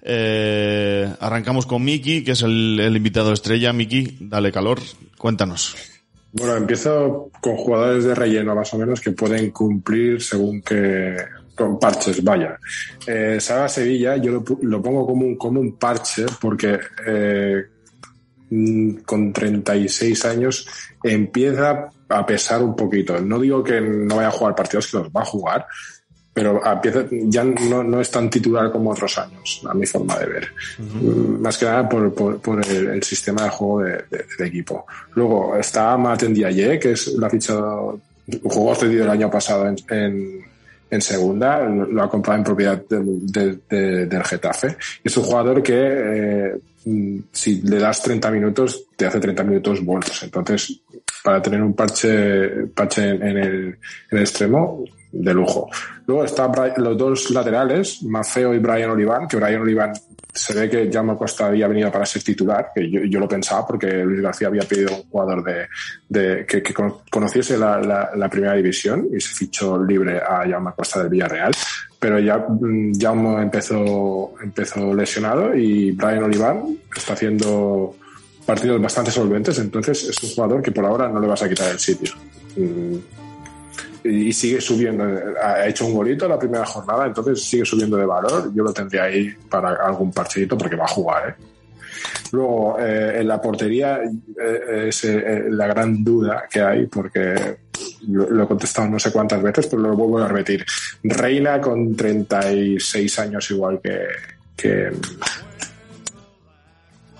Eh, 0.02 1.10
arrancamos 1.18 1.66
con 1.66 1.82
Miki, 1.84 2.22
que 2.22 2.32
es 2.32 2.42
el, 2.42 2.94
invitado 2.94 3.32
estrella. 3.32 3.72
Miki, 3.72 4.18
dale 4.20 4.52
calor, 4.52 4.78
cuéntanos. 5.16 5.74
Bueno, 6.32 6.54
empiezo 6.54 7.30
con 7.40 7.56
jugadores 7.56 8.04
de 8.04 8.14
relleno, 8.14 8.54
más 8.54 8.72
o 8.74 8.78
menos, 8.78 9.00
que 9.00 9.12
pueden 9.12 9.50
cumplir 9.52 10.22
según 10.22 10.60
que. 10.60 11.16
con 11.56 11.78
parches, 11.78 12.22
vaya. 12.22 12.58
Eh, 13.06 13.38
Saga 13.40 13.70
Sevilla, 13.70 14.16
yo 14.16 14.32
lo, 14.32 14.44
lo 14.60 14.82
pongo 14.82 15.06
como 15.06 15.24
un, 15.24 15.36
como 15.36 15.60
un 15.60 15.78
parche, 15.78 16.26
porque 16.38 16.78
eh, 17.06 17.64
con 19.04 19.32
36 19.32 20.24
años 20.24 20.66
empieza 21.02 21.90
a 22.08 22.26
pesar 22.26 22.62
un 22.62 22.76
poquito. 22.76 23.20
No 23.20 23.38
digo 23.40 23.62
que 23.64 23.80
no 23.80 24.16
vaya 24.16 24.28
a 24.28 24.32
jugar 24.32 24.54
partidos, 24.54 24.86
que 24.90 24.98
los 24.98 25.08
va 25.08 25.22
a 25.22 25.24
jugar, 25.24 25.66
pero 26.32 26.60
empieza, 26.64 27.04
ya 27.10 27.42
no, 27.44 27.82
no 27.82 28.00
es 28.00 28.10
tan 28.10 28.28
titular 28.28 28.70
como 28.70 28.90
otros 28.90 29.16
años, 29.18 29.62
a 29.68 29.72
mi 29.74 29.86
forma 29.86 30.18
de 30.18 30.26
ver. 30.26 30.48
Más 31.40 31.56
que 31.56 31.64
nada 31.64 31.88
por, 31.88 32.12
por, 32.14 32.38
por 32.40 32.64
el, 32.66 32.88
el 32.88 33.02
sistema 33.02 33.44
de 33.44 33.48
juego 33.50 33.80
de, 33.82 33.92
de- 34.10 34.24
de 34.38 34.46
equipo. 34.46 34.84
Luego 35.14 35.56
está 35.56 35.96
Maten 35.96 36.34
Diaye, 36.34 36.78
que 36.78 36.92
es 36.92 37.08
la 37.14 37.30
ficha, 37.30 37.54
jugó 38.42 38.74
cedido 38.74 39.04
el 39.04 39.10
año 39.10 39.30
pasado 39.30 39.66
en, 39.66 39.76
en, 39.88 40.40
en 40.90 41.00
segunda, 41.00 41.60
lo 41.60 41.86
lo 41.86 42.02
ha 42.02 42.10
comprado 42.10 42.38
en 42.38 42.44
propiedad 42.44 42.82
del, 42.88 43.26
del- 43.32 43.60
de- 43.68 44.06
del 44.06 44.22
Getafe. 44.24 44.76
Es 45.02 45.16
un 45.16 45.24
jugador 45.24 45.62
que 45.62 45.74
eh, 45.74 46.54
si 47.32 47.62
le 47.62 47.78
das 47.78 48.02
30 48.02 48.30
minutos, 48.30 48.84
te 48.96 49.06
hace 49.06 49.18
30 49.18 49.42
minutos 49.42 49.84
buenos. 49.84 50.22
Entonces, 50.22 50.80
para 51.24 51.42
tener 51.42 51.60
un 51.62 51.74
parche, 51.74 52.66
parche 52.74 53.08
en, 53.10 53.36
el, 53.38 53.78
extremo, 54.12 54.84
de 55.10 55.34
lujo. 55.34 55.68
Luego 56.06 56.24
están 56.24 56.52
los 56.76 56.96
dos 56.96 57.30
laterales, 57.30 58.02
Mafeo 58.04 58.54
y 58.54 58.58
Brian 58.58 58.90
Olivan, 58.90 59.26
que 59.26 59.36
Brian 59.36 59.62
Olivan 59.62 59.92
se 60.32 60.52
ve 60.52 60.68
que 60.68 60.90
Jaume 60.92 61.16
Costa 61.16 61.46
había 61.46 61.66
venido 61.66 61.90
para 61.90 62.04
ser 62.04 62.22
titular, 62.22 62.68
que 62.74 62.90
yo, 62.90 63.00
yo 63.04 63.18
lo 63.18 63.26
pensaba 63.26 63.66
porque 63.66 64.04
Luis 64.04 64.20
García 64.20 64.48
había 64.48 64.62
pedido 64.62 64.94
un 64.94 65.08
jugador 65.08 65.42
de, 65.42 65.66
de 66.08 66.44
que, 66.46 66.62
que 66.62 66.74
con- 66.74 66.98
conociese 67.10 67.56
la 67.56 68.28
primera 68.30 68.52
división 68.54 69.08
y 69.16 69.20
se 69.20 69.34
fichó 69.34 69.82
libre 69.82 70.18
a 70.18 70.44
Jaume 70.48 70.72
Costa 70.76 71.00
del 71.00 71.08
Villarreal. 71.08 71.52
Pero 72.06 72.20
ya 72.20 72.38
mm, 72.38 73.00
Jaume 73.00 73.42
empezó, 73.42 74.34
empezó 74.40 74.94
lesionado 74.94 75.56
y 75.56 75.90
Brian 75.90 76.22
Olivan 76.22 76.78
está 76.96 77.14
haciendo 77.14 77.96
partidos 78.46 78.80
bastante 78.80 79.10
solventes, 79.10 79.58
entonces 79.58 80.04
es 80.04 80.22
un 80.22 80.30
jugador 80.30 80.62
que 80.62 80.70
por 80.70 80.84
ahora 80.84 81.08
no 81.08 81.18
le 81.18 81.26
vas 81.26 81.42
a 81.42 81.48
quitar 81.48 81.68
el 81.72 81.80
sitio. 81.80 82.12
Mm, 82.54 82.96
y 84.04 84.32
sigue 84.32 84.60
subiendo. 84.60 85.02
Ha 85.42 85.66
hecho 85.66 85.84
un 85.84 85.94
golito 85.94 86.28
la 86.28 86.38
primera 86.38 86.64
jornada, 86.64 87.08
entonces 87.08 87.42
sigue 87.42 87.64
subiendo 87.64 87.96
de 87.96 88.06
valor. 88.06 88.52
Yo 88.54 88.62
lo 88.62 88.72
tendría 88.72 89.02
ahí 89.02 89.34
para 89.50 89.70
algún 89.84 90.12
partidito 90.12 90.56
porque 90.56 90.76
va 90.76 90.84
a 90.84 90.88
jugar. 90.88 91.30
¿eh? 91.30 91.44
Luego, 92.32 92.78
eh, 92.78 93.20
en 93.20 93.28
la 93.28 93.40
portería 93.40 94.00
eh, 94.04 94.86
es 94.88 95.04
eh, 95.04 95.46
la 95.50 95.66
gran 95.66 96.02
duda 96.02 96.44
que 96.50 96.60
hay, 96.60 96.86
porque 96.86 97.56
lo, 98.08 98.42
he 98.42 98.46
contestado 98.46 98.88
no 98.88 98.98
sé 98.98 99.12
cuántas 99.12 99.42
veces, 99.42 99.66
pero 99.66 99.82
lo 99.82 99.96
vuelvo 99.96 100.18
a 100.18 100.28
repetir. 100.28 100.64
Reina 101.02 101.60
con 101.60 101.96
36 101.96 103.18
años 103.18 103.50
igual 103.50 103.80
que, 103.82 103.98
que, 104.56 104.92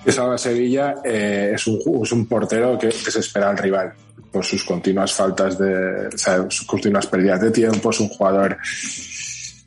que 0.05 0.13
Salva 0.13 0.39
Sevilla, 0.39 0.97
eh, 1.05 1.53
es, 1.55 1.67
un, 1.67 1.81
es 2.03 2.13
un 2.13 2.27
portero 2.27 2.79
que, 2.79 2.89
que 2.89 3.11
se 3.11 3.21
espera 3.21 3.51
al 3.51 3.59
rival 3.59 3.93
por 4.31 4.45
sus 4.45 4.65
continuas 4.65 5.13
faltas 5.13 5.59
de, 5.59 6.09
o 6.09 6.19
sea, 6.19 6.45
sus 6.51 6.67
continuas 6.67 7.07
pérdidas 7.07 7.41
de 7.41 7.51
tiempo, 7.51 7.91
es 7.91 8.01
un 8.01 8.09
jugador 8.09 8.59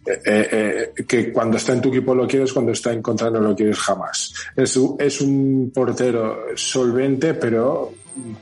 eh, 0.06 0.22
eh, 0.26 0.92
eh, 0.98 1.04
que 1.06 1.32
cuando 1.32 1.58
está 1.58 1.74
en 1.74 1.82
tu 1.82 1.90
equipo 1.90 2.16
lo 2.16 2.28
quieres, 2.28 2.52
cuando 2.54 2.72
está 2.72 2.92
en 2.94 3.02
contra 3.02 3.30
no 3.30 3.40
lo 3.40 3.56
quieres 3.56 3.78
jamás. 3.80 4.34
Es, 4.56 4.76
un- 4.78 5.72
portero 5.74 6.46
solvente, 6.56 7.34
pero 7.34 7.92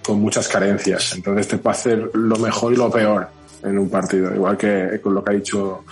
con 0.03 0.19
muchas 0.21 0.47
carencias. 0.47 1.13
Entonces 1.15 1.47
te 1.47 1.57
puede 1.57 1.75
hacer 1.75 2.09
lo 2.13 2.37
mejor 2.37 2.73
y 2.73 2.77
lo 2.77 2.89
peor 2.89 3.27
en 3.63 3.77
un 3.77 3.89
partido. 3.89 4.33
Igual 4.33 4.57
que 4.57 4.99
con 5.01 5.13
lo 5.13 5.23
que 5.23 5.31
ha 5.31 5.35
dicho 5.35 5.83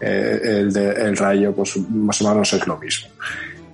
eh, 0.00 0.40
el, 0.42 0.72
de, 0.72 0.90
el 0.92 1.16
Rayo, 1.16 1.52
pues 1.52 1.76
más 1.90 2.20
o 2.22 2.28
menos 2.28 2.52
es 2.52 2.66
lo 2.66 2.76
mismo. 2.78 3.08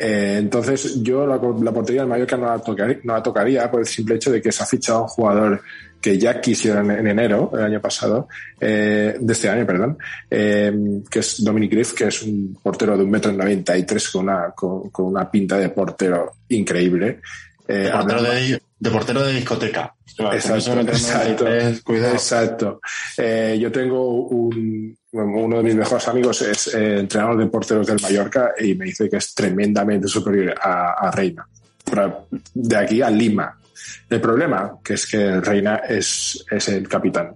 Eh, 0.03 0.36
entonces 0.38 1.03
yo 1.03 1.26
la, 1.26 1.34
la 1.36 1.72
portería 1.72 2.01
del 2.01 2.09
Mallorca 2.09 2.34
no 2.38 2.46
la, 2.46 2.59
tocaría, 2.59 2.98
no 3.05 3.12
la 3.12 3.22
tocaría 3.22 3.70
por 3.70 3.80
el 3.80 3.86
simple 3.86 4.14
hecho 4.14 4.32
de 4.32 4.40
que 4.40 4.51
se 4.51 4.62
ha 4.62 4.66
fichado 4.66 5.03
un 5.03 5.09
jugador 5.09 5.61
que 6.01 6.18
ya 6.18 6.40
quisieron 6.40 6.90
en 6.90 7.07
enero, 7.07 7.51
el 7.53 7.64
año 7.64 7.80
pasado, 7.82 8.26
eh, 8.59 9.16
de 9.20 9.32
este 9.34 9.51
año, 9.51 9.66
perdón, 9.66 9.98
eh, 10.30 10.72
que 11.11 11.18
es 11.18 11.44
Dominic 11.44 11.72
Griff, 11.72 11.92
que 11.92 12.05
es 12.05 12.22
un 12.22 12.59
portero 12.62 12.96
de 12.96 13.05
un 13.05 13.11
metro 13.11 13.30
noventa 13.30 13.76
y 13.76 13.82
tres 13.84 14.09
con 14.09 14.22
una, 14.22 14.53
con, 14.53 14.88
con 14.88 15.05
una 15.05 15.30
pinta 15.30 15.59
de 15.59 15.68
portero 15.68 16.32
increíble. 16.48 17.20
Eh, 17.68 17.74
De 17.74 17.90
portero 17.90 18.22
de, 18.22 18.62
de 18.78 18.90
portero 18.90 19.22
de 19.22 19.34
discoteca. 19.34 19.94
Claro, 20.16 20.34
Exacto, 20.34 20.80
exacto, 20.80 21.44
93, 21.44 21.82
cuidado. 21.82 22.14
exacto. 22.14 22.80
Yo 23.18 23.70
tengo 23.70 24.09
un, 24.28 24.96
uno 25.12 25.56
de 25.56 25.62
mis 25.62 25.74
mejores 25.74 26.06
amigos 26.08 26.42
es 26.42 26.74
eh, 26.74 27.00
entrenador 27.00 27.38
de 27.38 27.46
porteros 27.46 27.86
del 27.86 28.00
Mallorca 28.00 28.52
y 28.58 28.74
me 28.74 28.86
dice 28.86 29.08
que 29.08 29.16
es 29.16 29.34
tremendamente 29.34 30.06
superior 30.06 30.54
a, 30.61 31.11
Reina. 31.11 31.46
De 32.54 32.76
aquí 32.76 33.02
a 33.02 33.11
Lima. 33.11 33.56
El 34.08 34.20
problema 34.20 34.78
que 34.82 34.94
es 34.94 35.06
que 35.06 35.40
Reina 35.40 35.76
es, 35.76 36.44
es 36.50 36.68
el 36.68 36.88
capitán. 36.88 37.34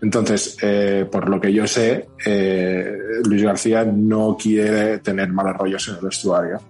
Entonces, 0.00 0.56
eh, 0.62 1.06
por 1.10 1.28
lo 1.28 1.40
que 1.40 1.52
yo 1.52 1.66
sé, 1.66 2.08
eh, 2.24 2.92
Luis 3.24 3.42
García 3.42 3.84
no 3.84 4.36
quiere 4.40 4.98
tener 4.98 5.28
malos 5.30 5.56
rollos 5.56 5.88
en 5.88 5.94
el 5.96 6.00
vestuario 6.00 6.60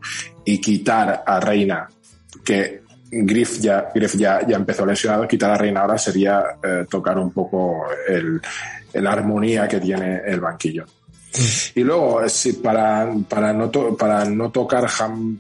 y 0.45 0.61
quitar 0.61 1.23
a 1.27 1.41
Reina, 1.41 1.89
que 2.45 2.83
Griff 3.11 3.61
ya, 3.61 3.91
Griff 3.95 4.15
ya, 4.17 4.47
ya 4.47 4.57
empezó 4.57 4.87
lesionado, 4.87 5.27
quitar 5.27 5.51
a 5.51 5.57
Reina 5.57 5.81
ahora 5.81 5.99
sería 5.99 6.45
eh, 6.63 6.87
tocar 6.89 7.19
un 7.19 7.33
poco 7.33 7.87
el, 8.09 8.41
la 8.95 9.13
armonía 9.13 9.67
que 9.69 9.81
tiene 9.81 10.21
el 10.27 10.41
banquillo. 10.41 10.85
Y 11.75 11.81
luego, 11.83 12.29
si 12.29 12.53
para, 12.55 13.13
para, 13.29 13.53
no, 13.53 13.69
to- 13.71 13.97
para 13.97 14.25
no 14.25 14.51
tocar, 14.51 14.87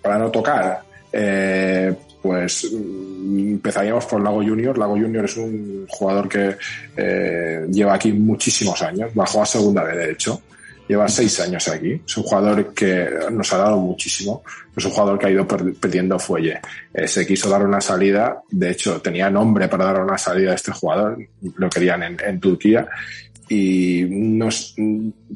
para 0.02 0.18
no 0.18 0.30
tocar, 0.30 0.82
eh, 1.12 1.94
pues 2.20 2.68
mm, 2.72 3.38
empezaríamos 3.52 4.04
por 4.06 4.20
Lago 4.20 4.42
Junior. 4.42 4.76
Lago 4.76 4.94
Junior 4.94 5.24
es 5.24 5.36
un 5.36 5.86
jugador 5.88 6.28
que 6.28 6.56
eh, 6.96 7.66
lleva 7.70 7.94
aquí 7.94 8.12
muchísimos 8.12 8.82
años, 8.82 9.14
bajó 9.14 9.42
a 9.42 9.46
segunda 9.46 9.84
vez 9.84 9.96
de 9.98 10.10
hecho, 10.12 10.42
lleva 10.88 11.06
seis 11.08 11.38
años 11.40 11.68
aquí. 11.68 12.02
Es 12.04 12.16
un 12.16 12.24
jugador 12.24 12.74
que 12.74 13.08
nos 13.30 13.52
ha 13.52 13.58
dado 13.58 13.76
muchísimo, 13.76 14.42
es 14.76 14.84
un 14.84 14.90
jugador 14.90 15.16
que 15.18 15.26
ha 15.26 15.30
ido 15.30 15.46
per- 15.46 15.74
perdiendo 15.74 16.18
fuelle. 16.18 16.60
Eh, 16.92 17.06
se 17.06 17.24
quiso 17.24 17.48
dar 17.48 17.64
una 17.64 17.80
salida, 17.80 18.42
de 18.50 18.70
hecho 18.72 19.00
tenía 19.00 19.30
nombre 19.30 19.68
para 19.68 19.84
dar 19.84 20.00
una 20.02 20.18
salida 20.18 20.50
a 20.50 20.54
este 20.56 20.72
jugador, 20.72 21.18
lo 21.56 21.70
querían 21.70 22.02
en, 22.02 22.16
en 22.26 22.40
Turquía 22.40 22.88
y 23.48 24.04
nos, 24.08 24.74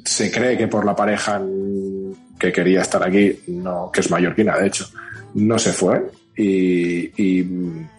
se 0.05 0.31
cree 0.31 0.57
que 0.57 0.69
por 0.69 0.85
la 0.85 0.97
pareja 0.97 1.43
que 2.39 2.53
quería 2.53 2.83
estar 2.83 3.03
aquí, 3.03 3.41
no, 3.49 3.91
que 3.93 4.01
es 4.01 4.11
mallorquina 4.11 4.57
de 4.57 4.69
hecho, 4.69 4.89
no 5.35 5.59
se 5.59 5.73
fue 5.73 6.11
y, 6.37 7.41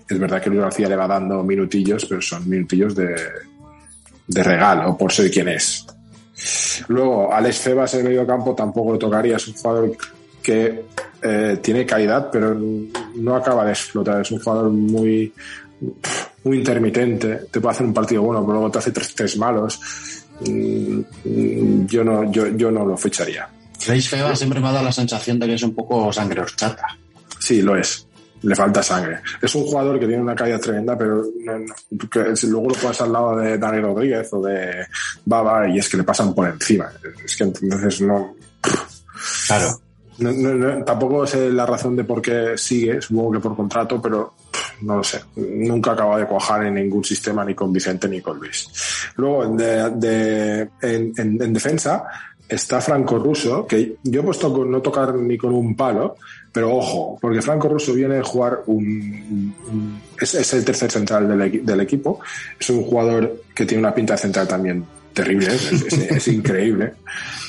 es 0.10 0.18
verdad 0.20 0.42
que 0.42 0.50
Luis 0.50 0.62
García 0.62 0.90
le 0.90 0.96
va 0.96 1.08
dando 1.08 1.44
minutillos, 1.44 2.06
pero 2.06 2.22
son 2.22 2.50
minutillos 2.50 2.96
de, 2.96 3.16
de 4.28 4.44
regalo 4.44 4.98
por 4.98 5.12
ser 5.12 5.30
quien 5.30 5.50
es. 5.50 5.86
Luego, 6.88 7.32
Alex 7.32 7.60
Febas 7.60 7.94
en 7.94 8.00
el 8.00 8.06
medio 8.08 8.26
campo 8.26 8.56
tampoco 8.56 8.94
lo 8.94 8.98
tocaría, 8.98 9.36
es 9.36 9.48
un 9.48 9.54
jugador 9.54 9.98
que 10.42 10.86
eh, 11.22 11.60
tiene 11.62 11.86
calidad, 11.86 12.30
pero 12.32 12.58
no 13.16 13.36
acaba 13.36 13.66
de 13.66 13.72
explotar, 13.72 14.22
es 14.22 14.32
un 14.32 14.40
jugador 14.40 14.72
muy, 14.72 15.34
muy 16.44 16.58
intermitente, 16.58 17.48
te 17.52 17.60
puede 17.60 17.74
hacer 17.74 17.86
un 17.86 17.94
partido 17.94 18.22
bueno, 18.24 18.42
pero 18.42 18.54
luego 18.54 18.72
te 18.72 18.80
hace 18.80 18.92
tres, 18.92 19.14
tres 19.16 19.38
malos. 19.38 19.80
Mm, 20.42 21.02
mm, 21.26 21.86
Yo 21.88 22.04
no, 22.04 22.32
yo, 22.32 22.48
yo 22.48 22.72
no 22.72 22.86
lo 22.86 22.96
ficharía. 22.98 23.48
Reis 23.88 24.10
Feba 24.10 24.36
siempre 24.36 24.60
me 24.60 24.68
ha 24.68 24.72
dado 24.74 24.86
la 24.86 24.92
sensación 24.92 25.40
de 25.40 25.48
que 25.48 25.54
es 25.56 25.64
un 25.64 25.74
poco 25.76 26.12
sangre 26.14 26.42
horchata. 26.42 26.86
Sí, 27.40 27.62
lo 27.62 27.76
es. 27.76 28.06
Le 28.42 28.56
falta 28.56 28.82
sangre. 28.82 29.20
Es 29.42 29.54
un 29.56 29.64
jugador 29.64 30.00
que 30.00 30.08
tiene 30.08 30.22
una 30.22 30.34
calidad 30.36 30.62
tremenda, 30.62 30.98
pero 30.98 31.24
no- 31.44 31.60
no- 31.60 32.10
que 32.10 32.36
si 32.38 32.48
luego 32.48 32.70
lo 32.70 32.76
pones 32.76 33.02
al 33.02 33.12
lado 33.12 33.36
de 33.38 33.58
Dani 33.58 33.82
Rodríguez 33.82 34.30
o 34.32 34.42
de 34.42 34.86
Baba 35.26 35.68
y 35.68 35.78
es 35.80 35.90
que 35.90 35.98
le 35.98 36.04
pasan 36.04 36.34
por 36.34 36.48
encima. 36.48 36.90
Es 37.26 37.36
que 37.36 37.44
entonces 37.44 38.00
no. 38.02 38.34
Claro. 39.48 39.80
No, 40.20 40.84
tampoco 40.84 41.26
sé 41.26 41.50
la 41.50 41.66
razón 41.66 41.96
de 41.96 42.04
por 42.04 42.22
qué 42.22 42.58
sigue, 42.58 43.02
supongo 43.02 43.32
que 43.34 43.40
por 43.40 43.56
contrato, 43.56 44.02
pero 44.02 44.34
no 44.82 44.98
lo 44.98 45.04
sé. 45.04 45.20
Nunca 45.36 45.92
acaba 45.92 46.18
de 46.20 46.26
cuajar 46.26 46.66
en 46.66 46.76
ningún 46.76 47.04
sistema, 47.04 47.44
ni 47.46 47.54
con 47.56 47.72
Vicente 47.74 48.08
ni 48.08 48.22
con 48.22 48.38
Luis. 48.40 48.68
Luego, 49.16 49.56
de, 49.56 50.62
en, 50.82 51.14
en- 51.18 51.42
en 51.42 51.54
defensa, 51.54 52.06
está 52.48 52.82
Franco 52.82 53.20
Russo, 53.20 53.68
que 53.68 53.98
yo 54.04 54.22
he 54.22 54.24
puesto 54.24 54.52
con 54.52 54.72
no 54.72 54.82
tocar 54.82 55.14
ni 55.16 55.38
con 55.38 55.54
un 55.54 55.76
palo, 55.76 56.16
pero 56.52 56.76
ojo, 56.76 57.18
porque 57.22 57.42
Franco 57.44 57.68
Russo 57.70 57.94
viene 57.94 58.18
a 58.18 58.24
jugar 58.24 58.62
un. 58.66 59.94
es, 60.20 60.54
el 60.54 60.66
tercer 60.66 60.90
central 60.90 61.28
del, 61.28 61.40
equi- 61.42 61.62
del 61.64 61.82
equipo. 61.82 62.20
Es 62.60 62.70
un 62.72 62.84
jugador 62.84 63.44
que 63.54 63.66
tiene 63.66 63.84
una 63.84 63.94
pinta 63.94 64.14
de 64.14 64.20
central 64.20 64.48
también 64.48 64.84
terrible, 65.14 65.50
es 66.10 66.28
increíble. 66.30 66.94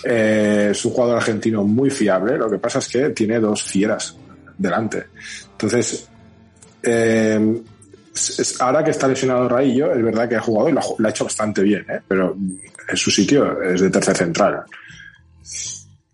Eh, 0.04 0.68
es 0.72 0.84
un 0.84 0.92
jugador 0.92 1.16
argentino 1.16 1.64
muy 1.64 1.88
fiable. 1.88 2.36
Lo 2.36 2.50
que 2.50 2.58
pasa 2.58 2.80
es 2.80 2.88
que 2.88 3.08
tiene 3.10 3.38
dos 3.40 3.62
fieras 3.62 4.16
delante. 4.58 5.04
Entonces, 5.52 6.08
es- 6.82 8.60
ahora 8.60 8.84
que 8.84 8.90
está 8.90 9.08
lesionado 9.08 9.48
Raillo, 9.48 9.92
es 9.92 10.02
verdad 10.02 10.28
que 10.28 10.36
ha 10.36 10.40
jugado 10.40 10.68
y 10.68 10.72
lo 10.72 10.80
ha, 10.80 11.10
hecho 11.10 11.24
bastante 11.24 11.62
bien, 11.62 11.84
¿eh? 11.88 12.00
pero 12.06 12.36
en 12.88 12.96
su 12.96 13.10
sitio 13.10 13.62
es 13.62 13.80
de 13.80 13.90
tercer 13.90 14.16
central. 14.16 14.64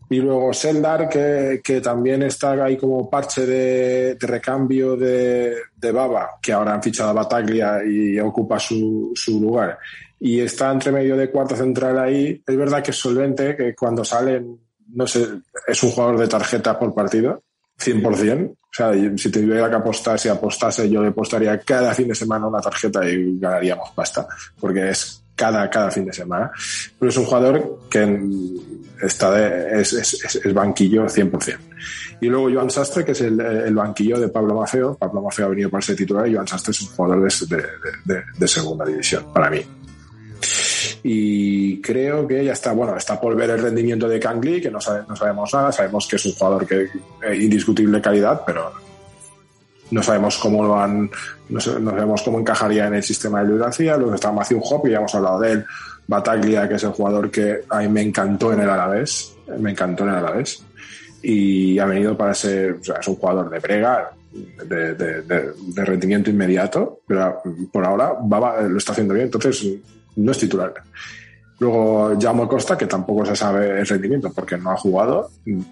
Y 0.09 0.19
luego 0.19 0.53
Seldar, 0.53 1.09
que, 1.09 1.61
que 1.65 1.81
también 1.81 2.23
está 2.23 2.53
ahí 2.53 2.77
como 2.77 3.11
parche 3.11 3.45
de, 3.45 4.17
recambio 4.21 4.97
de, 4.97 5.57
de 5.75 5.93
Baba, 5.93 6.31
que 6.41 6.53
ahora 6.53 6.75
han 6.75 6.83
fichado 6.83 7.11
a 7.11 7.15
Bataglia 7.15 7.85
y 7.85 8.19
ocupa 8.21 8.59
su, 8.61 9.11
su 9.17 9.41
lugar. 9.41 9.79
Y 10.21 10.41
está 10.41 10.71
entre 10.71 10.93
medio 10.93 11.17
de 11.17 11.31
cuarto 11.31 11.57
central 11.57 11.99
ahí. 11.99 12.41
Es 12.47 12.57
verdad 12.57 12.83
que 12.85 12.93
es 12.93 12.97
solvente, 12.97 13.57
que 13.57 13.75
cuando 13.75 14.05
salen, 14.05 14.57
no 14.95 15.07
sé, 15.09 15.27
es 15.67 15.83
un 15.83 15.91
jugador 15.91 16.19
de 16.21 16.29
tarjeta 16.29 16.79
por 16.79 16.95
partido, 16.95 17.43
100%. 17.79 18.51
O 18.51 18.57
sea, 18.77 18.93
si 19.17 19.31
tuviera 19.31 19.71
que 19.71 19.77
apostar, 19.77 20.19
si 20.19 20.29
apostase, 20.29 20.89
yo 20.91 21.01
le 21.03 21.09
apostaría 21.09 21.59
cada 21.61 21.95
fin 21.95 22.09
de 22.09 22.15
semana 22.15 22.47
una 22.47 22.61
tarjeta 22.61 23.09
y 23.09 23.39
ganaríamos 23.39 23.91
pasta, 23.95 24.27
porque 24.61 24.91
es 24.91 25.23
cada, 25.35 25.69
cada 25.71 25.91
fin 25.91 26.05
de 26.05 26.13
semana. 26.13 26.51
Pero 26.99 27.09
es 27.09 27.17
un 27.17 27.25
jugador 27.25 27.81
que 27.89 28.21
está 29.01 29.31
de, 29.31 29.81
es, 29.81 29.93
es, 29.95 30.25
es, 30.25 30.37
es 30.37 30.55
banquillo 30.55 31.07
100%. 31.07 31.59
Y 32.21 32.27
luego 32.27 32.51
Joan 32.53 32.71
Sastre, 32.71 33.05
que 33.05 33.13
es 33.13 33.21
el, 33.21 33.39
el, 33.41 33.75
banquillo 33.75 34.19
de 34.19 34.29
Pablo 34.29 34.55
Mafeo. 34.55 34.97
Pablo 34.97 35.23
Mafeo 35.23 35.47
ha 35.47 35.51
venido 35.51 35.71
para 35.71 35.83
ser 35.83 35.97
titular 35.97 36.27
y 36.27 36.35
Joan 36.35 36.49
Sastre 36.49 36.73
es 36.73 36.81
un 36.83 36.89
jugador 36.89 37.23
de, 37.23 37.57
de, 37.57 37.63
de, 38.05 38.23
de 38.39 38.49
segunda 38.49 38.85
división, 38.85 39.33
para 39.33 39.51
mí. 39.51 39.61
Y 41.09 41.81
creo 41.81 42.27
que 42.27 42.45
ya 42.45 42.53
está, 42.53 42.73
bueno, 42.73 42.97
está 42.97 43.21
por 43.21 43.37
ver 43.37 43.51
el 43.51 43.63
rendimiento 43.63 44.09
de 44.09 44.19
Kangli, 44.19 44.61
que 44.61 44.73
no, 44.73 44.81
sabe, 44.81 45.05
no 45.09 45.15
sabemos 45.15 45.55
nada, 45.55 45.71
sabemos 45.71 46.09
que 46.09 46.17
es 46.17 46.27
un 46.27 46.33
jugador 46.33 46.67
que 46.67 46.89
eh, 47.23 47.37
indiscutible 47.37 48.01
calidad, 48.01 48.43
pero 48.45 48.73
no 49.93 50.03
sabemos 50.03 50.37
cómo 50.37 50.65
lo 50.65 50.77
han, 50.77 51.09
no, 51.49 51.61
sabemos 51.61 52.23
cómo 52.23 52.41
encajaría 52.41 52.89
en 52.89 52.95
el 52.95 53.05
sistema 53.05 53.41
de 53.41 53.51
Luis 53.51 53.61
García. 53.61 53.97
Luego 53.97 54.17
está 54.17 54.33
Matthew 54.33 54.61
Hop, 54.65 54.89
y 54.89 54.91
ya 54.91 54.97
hemos 54.97 55.15
hablado 55.15 55.39
de 55.39 55.53
él. 55.53 55.65
Bataglia, 56.09 56.69
que 56.69 56.75
es 56.75 56.83
el 56.83 56.91
jugador 56.91 57.31
que 57.31 57.61
a 57.69 57.79
mí 57.79 57.89
me 57.89 58.03
encantó 58.03 58.53
en 58.53 58.63
el 58.63 58.69
Alavés, 58.69 59.33
me 59.61 59.71
encantó 59.71 60.03
en 60.03 60.11
el 60.11 60.17
Alavés. 60.17 60.65
Y 61.23 61.79
ha 61.79 61.87
venido 61.87 62.17
para 62.17 62.35
ser, 62.35 62.79
o 62.81 62.83
sea, 62.83 62.97
es 62.97 63.07
un 63.07 63.15
jugador 63.15 63.49
de 63.49 63.61
brega, 63.61 64.11
de, 64.33 64.95
de, 64.95 65.23
de, 65.23 65.53
de 65.69 65.85
rendimiento 65.85 66.31
inmediato, 66.31 66.99
pero 67.07 67.41
por 67.71 67.85
ahora 67.85 68.13
va, 68.13 68.61
lo 68.63 68.79
está 68.79 68.91
haciendo 68.91 69.15
bien, 69.15 69.27
entonces 69.27 69.65
no 70.17 70.33
es 70.33 70.39
titular. 70.39 70.75
Luego 71.59 72.13
Jaume 72.21 72.47
Costa, 72.47 72.77
que 72.77 72.87
tampoco 72.87 73.25
se 73.25 73.35
sabe 73.35 73.81
el 73.81 73.87
rendimiento 73.87 74.31
porque 74.35 74.59
no 74.59 74.73
ha 74.73 74.77
jugado. 74.77 75.31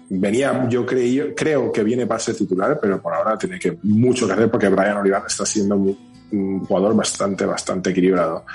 Venía, 0.09 0.67
yo 0.67 0.85
creí, 0.85 1.33
creo 1.35 1.71
que 1.71 1.83
viene 1.83 2.07
para 2.07 2.19
ser 2.19 2.35
titular, 2.35 2.79
pero 2.81 2.99
por 2.99 3.13
ahora 3.13 3.37
tiene 3.37 3.59
que 3.59 3.77
mucho 3.83 4.25
que 4.25 4.33
hacer 4.33 4.49
porque 4.49 4.69
Brian 4.69 4.97
Olivar 4.97 5.23
está 5.27 5.45
siendo 5.45 5.75
un, 5.75 5.97
un 6.31 6.65
jugador 6.65 6.95
bastante, 6.95 7.45
bastante 7.45 7.91
equilibrado. 7.91 8.45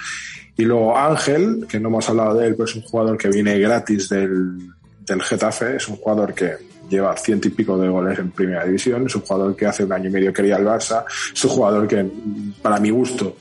Y 0.56 0.64
luego 0.64 0.96
Ángel, 0.96 1.66
que 1.68 1.78
no 1.78 1.88
hemos 1.88 2.08
hablado 2.08 2.34
de 2.34 2.48
él, 2.48 2.54
pero 2.54 2.64
es 2.64 2.74
un 2.74 2.82
jugador 2.82 3.16
que 3.16 3.28
viene 3.28 3.58
gratis 3.58 4.08
del, 4.08 4.58
del 5.06 5.22
Getafe, 5.22 5.76
es 5.76 5.88
un 5.88 5.96
jugador 5.96 6.34
que 6.34 6.56
lleva 6.88 7.16
ciento 7.16 7.48
y 7.48 7.52
pico 7.52 7.78
de 7.78 7.88
goles 7.88 8.18
en 8.18 8.32
primera 8.32 8.64
división, 8.64 9.06
es 9.06 9.14
un 9.14 9.22
jugador 9.22 9.54
que 9.54 9.66
hace 9.66 9.84
un 9.84 9.92
año 9.92 10.08
y 10.08 10.12
medio 10.12 10.32
quería 10.32 10.56
el 10.56 10.66
Barça, 10.66 11.04
es 11.32 11.44
un 11.44 11.50
jugador 11.50 11.86
que 11.86 12.04
para 12.60 12.80
mi 12.80 12.90
gusto 12.90 13.36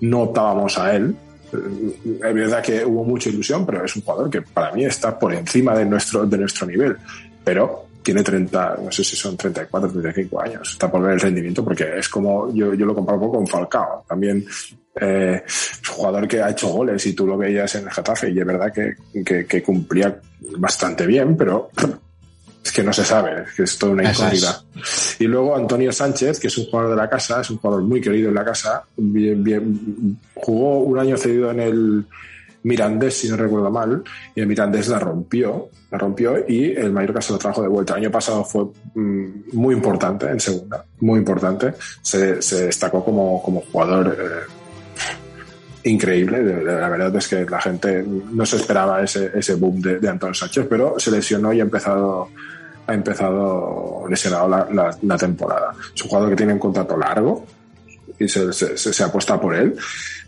no 0.00 0.22
optábamos 0.22 0.78
a 0.78 0.94
él, 0.94 1.14
es 1.52 2.34
verdad 2.34 2.62
que 2.62 2.84
hubo 2.84 3.04
mucha 3.04 3.28
ilusión, 3.28 3.66
pero 3.66 3.84
es 3.84 3.94
un 3.96 4.02
jugador 4.02 4.30
que 4.30 4.42
para 4.42 4.72
mí 4.72 4.84
está 4.84 5.18
por 5.18 5.34
encima 5.34 5.76
de 5.76 5.84
nuestro, 5.84 6.26
de 6.26 6.38
nuestro 6.38 6.66
nivel. 6.66 6.96
Pero 7.44 7.86
tiene 8.02 8.22
30, 8.22 8.78
no 8.84 8.90
sé 8.90 9.04
si 9.04 9.16
son 9.16 9.36
34, 9.36 9.90
35 9.90 10.40
años. 10.40 10.72
Está 10.72 10.90
por 10.90 11.02
ver 11.02 11.12
el 11.14 11.20
rendimiento 11.20 11.64
porque 11.64 11.98
es 11.98 12.08
como, 12.08 12.52
yo, 12.52 12.74
yo 12.74 12.86
lo 12.86 12.94
comparo 12.94 13.18
un 13.18 13.24
poco 13.24 13.38
con 13.38 13.46
Falcao. 13.46 14.04
También 14.08 14.44
eh, 15.00 15.42
es 15.46 15.80
un 15.88 15.94
jugador 15.94 16.28
que 16.28 16.42
ha 16.42 16.50
hecho 16.50 16.68
goles 16.68 17.04
y 17.06 17.12
tú 17.12 17.26
lo 17.26 17.36
veías 17.36 17.74
en 17.76 17.84
el 17.84 17.90
Getafe 17.90 18.30
y 18.30 18.38
es 18.38 18.46
verdad 18.46 18.72
que, 18.72 18.94
que, 19.24 19.46
que 19.46 19.62
cumplía 19.62 20.20
bastante 20.58 21.06
bien, 21.06 21.36
pero 21.36 21.70
es 22.64 22.72
que 22.72 22.82
no 22.82 22.92
se 22.92 23.04
sabe, 23.04 23.42
es 23.42 23.52
que 23.54 23.62
es 23.64 23.78
toda 23.78 23.92
una 23.92 24.08
incógnita. 24.10 24.62
Y 25.18 25.24
luego 25.24 25.56
Antonio 25.56 25.92
Sánchez, 25.92 26.38
que 26.38 26.46
es 26.46 26.58
un 26.58 26.66
jugador 26.66 26.90
de 26.90 26.96
la 26.96 27.08
casa, 27.08 27.40
es 27.40 27.50
un 27.50 27.58
jugador 27.58 27.82
muy 27.82 28.00
querido 28.00 28.28
en 28.28 28.34
la 28.34 28.44
casa, 28.44 28.84
bien, 28.96 29.42
bien, 29.42 30.18
jugó 30.34 30.80
un 30.80 30.98
año 30.98 31.16
cedido 31.16 31.50
en 31.50 31.60
el 31.60 32.06
Mirandés, 32.64 33.14
si 33.18 33.28
no 33.28 33.36
recuerdo 33.36 33.70
mal, 33.70 34.04
y 34.34 34.40
el 34.40 34.46
Mirandés 34.46 34.88
la 34.88 35.00
rompió, 35.00 35.70
la 35.90 35.98
rompió 35.98 36.44
y 36.46 36.70
el 36.70 36.92
Mallorca 36.92 37.20
se 37.20 37.32
lo 37.32 37.38
trajo 37.38 37.62
de 37.62 37.68
vuelta. 37.68 37.94
El 37.94 38.04
año 38.04 38.10
pasado 38.12 38.44
fue 38.44 38.66
mmm, 38.94 39.26
muy 39.52 39.74
importante 39.74 40.26
en 40.28 40.38
segunda, 40.38 40.84
muy 41.00 41.18
importante. 41.18 41.74
Se, 42.00 42.40
se 42.40 42.66
destacó 42.66 43.04
como, 43.04 43.42
como 43.42 43.62
jugador 43.72 44.16
eh, 44.16 44.52
increíble. 45.84 46.42
La 46.62 46.88
verdad 46.88 47.14
es 47.16 47.28
que 47.28 47.44
la 47.44 47.60
gente 47.60 48.04
no 48.04 48.46
se 48.46 48.56
esperaba 48.56 49.02
ese, 49.02 49.30
ese 49.34 49.54
boom 49.54 49.80
de, 49.80 49.98
de 49.98 50.08
Antonio 50.08 50.34
Sánchez, 50.34 50.66
pero 50.68 50.98
se 50.98 51.10
lesionó 51.10 51.52
y 51.52 51.60
ha 51.60 51.64
empezado 51.64 52.28
ha 52.86 52.94
empezado 52.94 54.04
lesionado 54.08 54.48
la, 54.48 55.18
temporada. 55.18 55.72
Es 55.94 56.02
un 56.02 56.08
jugador 56.08 56.30
que 56.30 56.36
tiene 56.36 56.52
un 56.52 56.58
contrato 56.58 56.96
largo 56.96 57.44
y 58.18 58.28
se, 58.28 58.52
se, 58.52 58.76
se 58.76 59.04
apuesta 59.04 59.40
por 59.40 59.54
él. 59.54 59.76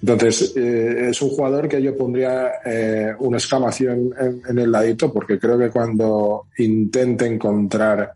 Entonces, 0.00 0.52
eh, 0.56 1.08
es 1.10 1.22
un 1.22 1.30
jugador 1.30 1.68
que 1.68 1.82
yo 1.82 1.96
pondría 1.96 2.52
eh, 2.64 3.12
una 3.18 3.38
exclamación 3.38 4.14
en, 4.48 4.58
el 4.58 4.70
ladito 4.70 5.12
porque 5.12 5.38
creo 5.38 5.58
que 5.58 5.70
cuando 5.70 6.46
intente 6.58 7.26
encontrar 7.26 8.12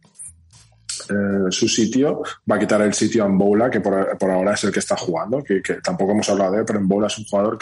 eh, 1.11 1.51
su 1.51 1.69
sitio, 1.69 2.23
va 2.51 2.57
a 2.57 2.59
quitar 2.59 2.81
el 2.83 2.95
sitio 2.95 3.25
a 3.25 3.29
Mboula, 3.29 3.71
que 3.71 3.81
por, 3.81 4.17
por, 4.19 4.31
ahora 4.31 4.55
es 4.55 4.65
el 4.65 4.73
que 4.73 4.81
está 4.81 4.97
jugando, 4.97 5.43
que, 5.43 5.61
tampoco 5.83 6.13
hemos 6.13 6.29
hablado 6.31 6.53
de 6.53 6.59
él, 6.61 6.65
pero 6.67 6.81
Mboula 6.81 7.07
es 7.07 7.19
un 7.19 7.25
jugador 7.25 7.59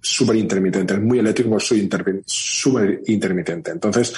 súper 0.00 0.36
intermitente, 0.36 0.94
es 0.94 1.00
muy 1.00 1.18
eléctrico, 1.18 1.58
súper 1.60 3.02
intermitente. 3.06 3.70
Entonces, 3.70 4.12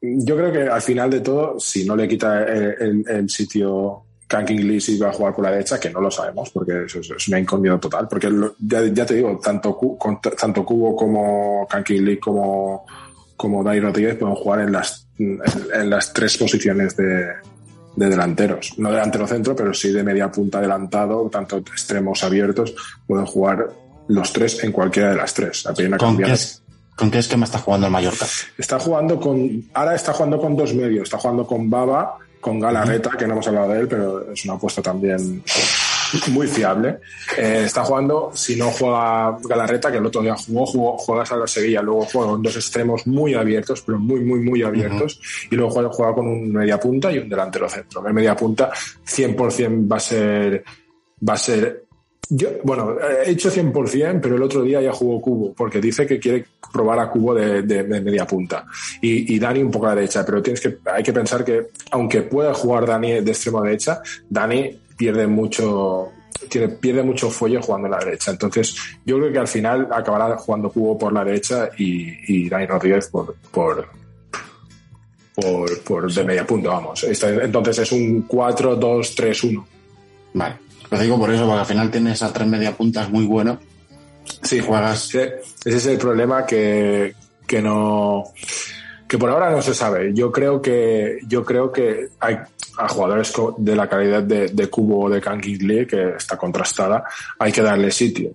yo 0.00 0.36
creo 0.36 0.52
que 0.52 0.62
al 0.62 0.82
final 0.82 1.10
de 1.10 1.20
todo, 1.20 1.58
si 1.58 1.84
no 1.84 1.96
le 1.96 2.08
quita 2.08 2.44
el, 2.44 3.04
el, 3.06 3.28
sitio 3.28 4.04
Kanking 4.26 4.66
Lee 4.66 4.80
si 4.80 4.96
va 4.96 5.08
a 5.08 5.12
jugar 5.12 5.34
por 5.34 5.44
la 5.44 5.50
derecha, 5.50 5.78
que 5.78 5.90
no 5.90 6.00
lo 6.00 6.10
sabemos, 6.10 6.50
porque 6.50 6.84
eso 6.84 7.00
es, 7.00 7.28
una 7.28 7.40
incógnita 7.40 7.78
total. 7.78 8.06
Porque 8.08 8.30
ya, 8.60 9.06
te 9.06 9.14
digo, 9.14 9.38
tanto, 9.42 9.78
tanto 10.38 10.64
Cubo 10.64 10.96
como 10.96 11.66
Kanking 11.68 12.04
Lee 12.04 12.18
como, 12.18 12.86
como 13.40 13.64
Dani 13.64 13.80
Rodríguez 13.80 14.16
pueden 14.18 14.36
jugar 14.36 14.60
en 14.60 14.72
las, 14.72 15.06
en, 15.18 15.88
las 15.88 16.12
tres 16.12 16.36
posiciones 16.36 16.94
de, 16.94 17.24
de 17.96 18.08
delanteros. 18.10 18.74
No 18.76 18.90
delantero 18.90 19.26
centro, 19.26 19.56
pero 19.56 19.72
sí 19.72 19.90
de 19.92 20.02
media 20.02 20.30
punta 20.30 20.58
adelantado, 20.58 21.30
tanto 21.30 21.56
extremos 21.56 22.22
abiertos, 22.22 22.74
pueden 23.06 23.24
jugar 23.24 23.70
los 24.08 24.30
tres 24.34 24.62
en 24.62 24.72
cualquiera 24.72 25.12
de 25.12 25.16
las 25.16 25.32
tres. 25.32 25.64
¿Con 25.98 26.18
qué, 26.18 26.32
es, 26.32 26.62
¿Con 26.94 27.10
qué 27.10 27.20
esquema 27.20 27.46
está 27.46 27.60
jugando 27.60 27.86
el 27.86 27.92
Mallorca? 27.94 28.26
Está 28.58 28.78
jugando 28.78 29.18
con. 29.18 29.64
Ahora 29.72 29.94
está 29.94 30.12
jugando 30.12 30.38
con 30.38 30.54
dos 30.54 30.74
medios. 30.74 31.04
Está 31.04 31.16
jugando 31.16 31.46
con 31.46 31.70
Baba, 31.70 32.18
con 32.42 32.60
Galarreta, 32.60 33.08
que 33.18 33.26
no 33.26 33.32
hemos 33.32 33.48
hablado 33.48 33.70
de 33.70 33.80
él, 33.80 33.88
pero 33.88 34.32
es 34.32 34.44
una 34.44 34.54
apuesta 34.54 34.82
también 34.82 35.42
muy 36.28 36.46
fiable. 36.46 36.98
Eh, 37.36 37.62
está 37.66 37.84
jugando, 37.84 38.30
si 38.34 38.56
no 38.56 38.70
juega 38.70 39.36
Galarreta, 39.42 39.90
que 39.90 39.98
el 39.98 40.06
otro 40.06 40.22
día 40.22 40.34
jugó, 40.36 40.66
jugó 40.66 40.98
juega 40.98 41.22
a 41.22 41.36
la 41.36 41.46
Sevilla, 41.46 41.82
luego 41.82 42.06
juega 42.12 42.30
con 42.30 42.42
dos 42.42 42.56
extremos 42.56 43.06
muy 43.06 43.34
abiertos, 43.34 43.82
pero 43.82 43.98
muy, 43.98 44.20
muy, 44.20 44.40
muy 44.40 44.62
abiertos, 44.62 45.16
uh 45.16 45.20
-huh. 45.20 45.48
y 45.52 45.56
luego 45.56 45.70
juega, 45.70 45.88
juega, 45.90 46.14
con 46.14 46.26
un 46.28 46.52
media 46.52 46.78
punta 46.78 47.12
y 47.12 47.18
un 47.18 47.28
delantero 47.28 47.68
centro. 47.68 48.06
El 48.06 48.14
media 48.14 48.34
punta 48.36 48.70
100% 49.06 49.90
va 49.90 49.96
a 49.96 50.00
ser, 50.00 50.64
va 51.26 51.34
a 51.34 51.38
ser 51.38 51.84
yo, 52.32 52.48
bueno, 52.62 52.96
he 53.00 53.32
hecho 53.32 53.50
100%, 53.50 54.20
pero 54.22 54.36
el 54.36 54.42
otro 54.42 54.62
día 54.62 54.80
ya 54.80 54.92
jugó 54.92 55.20
Cubo, 55.20 55.52
porque 55.52 55.80
dice 55.80 56.06
que 56.06 56.20
quiere 56.20 56.46
probar 56.72 57.00
a 57.00 57.10
Cubo 57.10 57.34
de, 57.34 57.62
de, 57.62 57.82
de 57.82 58.00
media 58.00 58.24
punta. 58.24 58.66
Y, 59.02 59.34
y, 59.34 59.38
Dani 59.40 59.64
un 59.64 59.70
poco 59.70 59.86
a 59.86 59.88
la 59.90 59.94
derecha, 59.96 60.24
pero 60.24 60.40
tienes 60.40 60.60
que, 60.60 60.78
hay 60.84 61.02
que 61.02 61.12
pensar 61.12 61.44
que, 61.44 61.70
aunque 61.90 62.22
pueda 62.22 62.54
jugar 62.54 62.86
Dani 62.86 63.20
de 63.20 63.30
extremo 63.32 63.62
derecha, 63.62 64.00
Dani 64.28 64.78
pierde 65.00 65.26
mucho, 65.26 66.12
tiene, 66.50 66.68
pierde 66.68 67.02
mucho 67.02 67.30
fuelle 67.30 67.58
jugando 67.58 67.86
en 67.86 67.92
la 67.92 67.98
derecha. 68.00 68.32
Entonces, 68.32 68.76
yo 69.06 69.16
creo 69.16 69.32
que 69.32 69.38
al 69.38 69.48
final 69.48 69.88
acabará 69.90 70.36
jugando 70.36 70.70
Cubo 70.70 70.98
por 70.98 71.10
la 71.10 71.24
derecha 71.24 71.70
y, 71.78 72.44
y 72.44 72.50
Dani 72.50 72.66
Rodríguez 72.66 73.08
por, 73.08 73.34
por, 73.50 73.88
por, 75.34 75.80
por 75.84 76.12
de 76.12 76.22
media 76.22 76.46
punta, 76.46 76.68
vamos. 76.68 77.02
Entonces 77.04 77.78
es 77.78 77.92
un 77.92 78.28
4-2-3-1. 78.28 79.64
Vale. 80.34 80.56
Lo 80.90 80.98
digo 80.98 81.18
por 81.18 81.30
eso, 81.30 81.46
porque 81.46 81.60
al 81.60 81.66
final 81.66 81.90
tienes 81.90 82.22
a 82.22 82.30
tres 82.30 82.46
media 82.46 82.76
puntas 82.76 83.08
muy 83.08 83.24
bueno. 83.24 83.58
Sí, 84.42 84.60
juegas. 84.60 85.14
Ese 85.14 85.40
es 85.64 85.86
el 85.86 85.96
problema 85.96 86.44
que, 86.44 87.14
que 87.46 87.62
no. 87.62 88.24
que 89.08 89.16
por 89.16 89.30
ahora 89.30 89.50
no 89.50 89.62
se 89.62 89.72
sabe. 89.72 90.12
Yo 90.12 90.30
creo 90.30 90.60
que. 90.60 91.20
Yo 91.26 91.42
creo 91.42 91.72
que 91.72 92.08
hay 92.20 92.36
a 92.80 92.88
jugadores 92.88 93.32
de 93.58 93.76
la 93.76 93.88
calidad 93.88 94.22
de, 94.22 94.70
Cubo 94.70 95.04
o 95.04 95.10
de 95.10 95.20
Kanking 95.20 95.66
Lee, 95.66 95.86
que 95.86 96.16
está 96.16 96.36
contrastada, 96.36 97.04
hay 97.38 97.52
que 97.52 97.62
darle 97.62 97.90
sitio. 97.90 98.32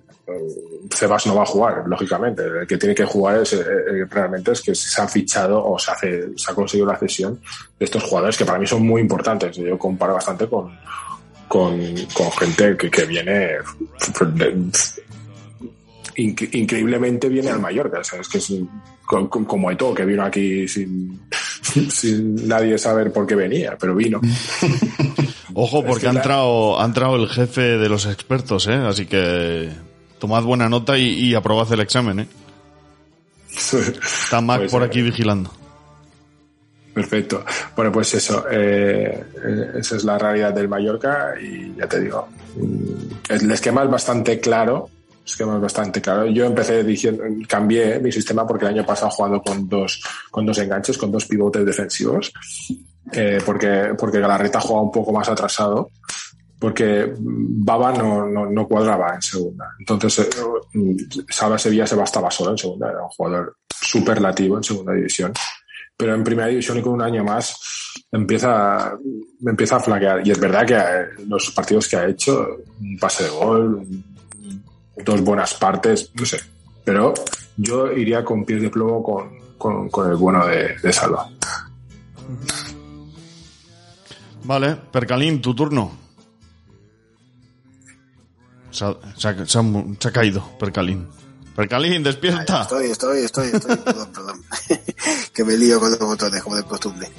Cebas 0.89 1.27
no 1.27 1.35
va 1.35 1.43
a 1.43 1.45
jugar, 1.45 1.83
lógicamente. 1.87 2.43
El 2.43 2.67
que 2.67 2.77
tiene 2.77 2.95
que 2.95 3.05
jugar 3.05 3.41
es, 3.41 3.53
eh, 3.53 4.05
realmente 4.09 4.51
es 4.51 4.61
que 4.61 4.73
se 4.73 5.01
ha 5.01 5.07
fichado 5.07 5.63
o 5.63 5.77
se, 5.77 5.91
ha 5.91 6.53
conseguido 6.53 6.87
la 6.87 6.97
cesión 6.97 7.39
de 7.77 7.85
estos 7.85 8.03
jugadores 8.03 8.37
que 8.37 8.45
para 8.45 8.57
mí 8.57 8.65
son 8.65 8.85
muy 8.85 9.01
importantes. 9.01 9.55
Yo 9.57 9.77
comparo 9.77 10.15
bastante 10.15 10.47
con, 10.47 10.77
con, 11.47 11.79
gente 12.39 12.75
que, 12.77 12.89
que 12.89 13.05
viene 13.05 13.57
increíblemente 16.17 17.29
viene 17.29 17.49
al 17.49 17.59
Mallorca, 17.59 18.03
¿sabes? 18.03 18.27
Que 18.27 18.37
es, 18.37 18.51
como 19.05 19.71
Eto'o, 19.71 19.93
que 19.93 20.05
vino 20.05 20.23
aquí 20.23 20.67
sin, 20.67 21.21
sin 21.89 22.47
nadie 22.47 22.77
saber 22.77 23.11
por 23.13 23.25
qué 23.27 23.35
venía, 23.35 23.77
pero 23.79 23.95
vino. 23.95 24.19
Ojo, 25.53 25.83
porque 25.85 26.01
que 26.01 26.07
ha 26.09 26.13
la- 26.13 26.19
entrado, 26.19 26.81
ha 26.81 26.85
entrado 26.85 27.15
el 27.15 27.29
jefe 27.29 27.61
de 27.77 27.87
los 27.89 28.05
expertos, 28.07 28.67
¿eh? 28.67 28.73
Así 28.75 29.05
que 29.05 29.69
tomad 30.19 30.43
buena 30.43 30.67
nota 30.69 30.97
y, 30.97 31.07
y 31.11 31.35
aprobad 31.35 31.71
el 31.71 31.79
examen, 31.79 32.19
¿eh? 32.21 32.27
Está 33.55 34.41
Mac 34.41 34.59
Pues, 34.61 34.71
por 34.71 34.81
eh, 34.83 34.85
aquí 34.85 35.01
vigilando. 35.01 35.51
Perfecto. 36.93 37.43
Bueno, 37.75 37.91
pues 37.91 38.13
eso, 38.13 38.45
eh, 38.49 39.21
eh, 39.45 39.71
esa 39.79 39.95
es 39.97 40.03
la 40.05 40.17
realidad 40.17 40.53
del 40.53 40.69
Mallorca 40.69 41.33
y 41.41 41.73
ya 41.77 41.87
te 41.87 41.99
digo, 41.99 42.27
mm, 42.55 43.31
el 43.33 43.51
esquema 43.51 43.83
es 43.83 43.89
bastante 43.89 44.39
claro, 44.39 44.89
esquema 45.26 45.55
es 45.55 45.61
bastante 45.61 46.01
claro. 46.01 46.28
Yo 46.28 46.45
empecé 46.45 46.84
diciendo, 46.84 47.23
cambié 47.47 47.99
mi 47.99 48.11
sistema 48.11 48.45
porque 48.45 48.65
el 48.65 48.76
año 48.76 48.86
pasado 48.86 49.11
jugando 49.11 49.41
con 49.41 49.67
dos, 49.67 50.01
con 50.32 50.45
dos 50.45 50.57
enganches, 50.59 50.97
con 50.97 51.11
dos 51.11 51.26
pivotes 51.26 51.65
defensivos, 51.65 52.32
eh, 53.11 53.39
porque, 53.45 53.93
porque 53.97 54.19
Galarreta 54.19 54.61
jugaba 54.61 54.84
un 54.84 54.91
poco 54.91 55.11
más 55.11 55.28
atrasado, 55.30 55.89
porque 56.59 57.13
Baba 57.17 57.91
no, 57.91 58.28
no, 58.28 58.45
no 58.45 58.67
cuadraba 58.67 59.15
en 59.15 59.21
segunda. 59.21 59.69
Entonces, 59.80 60.19
eh, 60.19 60.95
Salva 61.30 61.57
Sevilla 61.57 61.88
se 61.88 61.95
bastaba 61.95 62.32
solo 62.32 62.51
en 62.51 62.57
segunda, 62.57 62.89
era 62.89 63.03
un 63.03 63.09
jugador 63.09 63.57
superlativo 63.69 64.57
en 64.57 64.63
segunda 64.63 64.93
división 64.93 65.34
pero 65.97 66.13
en 66.13 66.23
primera 66.23 66.47
división 66.47 66.78
y 66.78 66.82
con 66.82 66.93
un 66.93 67.01
año 67.01 67.23
más 67.23 67.57
empieza, 68.11 68.97
empieza 69.45 69.78
a 69.78 69.80
flaquear. 69.80 70.28
Y 70.28 70.32
es 70.32 70.39
verdad 70.39 70.65
que 70.65 70.76
eh, 70.76 71.26
los 71.28 71.51
partidos 71.51 71.88
que 71.88 71.95
ha 71.95 72.07
hecho, 72.07 72.57
un 72.82 72.97
pase 72.97 73.23
de 73.23 73.30
gol, 73.30 73.88
dos 75.03 75.21
buenas 75.21 75.53
partes, 75.55 76.11
no 76.13 76.25
sé. 76.25 76.39
Pero 76.83 77.13
yo 77.57 77.91
iría 77.91 78.23
con 78.23 78.45
pies 78.45 78.61
de 78.61 78.69
plomo 78.69 79.01
con, 79.03 79.39
con, 79.57 79.89
con 79.89 80.09
el 80.09 80.15
bueno 80.17 80.45
de, 80.45 80.77
de 80.77 80.93
Salva. 80.93 81.29
Vale, 84.43 84.75
Percalín, 84.91 85.41
tu 85.41 85.55
turno. 85.55 85.91
Se 88.71 88.85
ha, 88.85 88.95
se 89.17 89.27
ha- 89.29 89.45
se 89.45 89.57
ha 89.57 89.61
mu- 89.61 89.95
se 89.99 90.07
ha 90.07 90.11
caído, 90.11 90.57
Percalín. 90.59 91.07
Percalín, 91.55 92.03
despierta. 92.03 92.63
Estoy, 92.63 92.87
estoy, 92.91 93.19
estoy, 93.19 93.47
estoy. 93.53 93.75
Perdón, 93.85 94.11
perdón. 94.13 94.43
que 95.33 95.43
me 95.45 95.57
lío 95.57 95.79
con 95.79 95.89
los 95.91 95.99
botones, 95.99 96.43
como 96.43 96.57
de 96.57 96.63
costumbre. 96.63 97.09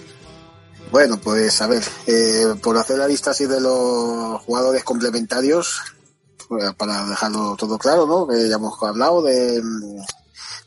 Bueno, 0.93 1.18
pues 1.18 1.61
a 1.62 1.66
ver, 1.66 1.83
eh, 2.07 2.55
por 2.62 2.77
hacer 2.77 2.99
la 2.99 3.09
lista 3.09 3.31
así 3.33 3.47
de 3.47 3.61
los 3.61 4.41
jugadores 4.43 4.85
complementarios, 4.85 5.81
para 6.77 7.07
dejarlo 7.07 7.57
todo 7.57 7.79
claro, 7.79 8.07
¿no? 8.07 8.27
Que 8.27 8.49
ya 8.49 8.57
hemos 8.57 8.81
hablado 8.83 9.23
de, 9.23 9.63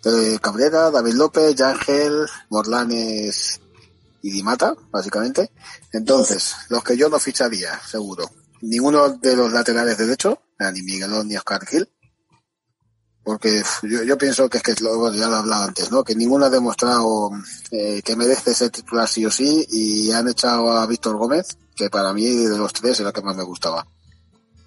de 0.04 0.40
Cabrera, 0.40 0.92
David 0.92 1.14
López, 1.14 1.56
Yángel, 1.56 2.26
Morlanes 2.50 3.60
y 4.22 4.32
Dimata, 4.32 4.76
básicamente. 4.92 5.52
Entonces, 5.92 6.56
los 6.70 6.84
que 6.84 6.98
yo 6.98 7.10
no 7.10 7.20
ficharía, 7.20 7.80
seguro. 7.88 8.30
Ninguno 8.62 9.10
de 9.10 9.36
los 9.36 9.52
laterales 9.52 9.98
derecho, 9.98 10.42
ni 10.74 10.82
Miguelón 10.82 11.28
ni 11.28 11.38
Oscar 11.38 11.66
Gil 11.66 11.90
porque 13.30 13.62
yo, 13.84 14.02
yo 14.02 14.18
pienso 14.18 14.50
que 14.50 14.58
es 14.58 14.64
que 14.64 14.74
bueno, 14.84 15.14
ya 15.16 15.28
lo 15.28 15.36
he 15.36 15.40
hablado 15.40 15.66
antes, 15.66 15.92
¿no? 15.92 16.04
Que 16.04 16.16
ninguno 16.16 16.46
ha 16.46 16.50
demostrado 16.50 17.30
eh, 17.70 18.02
que 18.04 18.16
merece 18.16 18.56
ser 18.56 18.72
titular 18.72 19.08
sí 19.08 19.24
o 19.24 19.30
sí 19.30 19.68
y 19.70 20.12
han 20.12 20.28
echado 20.28 20.72
a 20.72 20.88
Víctor 20.88 21.16
Gómez, 21.16 21.56
que 21.76 21.92
para 21.92 22.12
mí 22.12 22.26
de 22.26 22.58
los 22.58 22.74
tres 22.74 23.00
era 23.00 23.10
el 23.10 23.14
que 23.14 23.22
más 23.22 23.36
me 23.36 23.44
gustaba. 23.44 23.86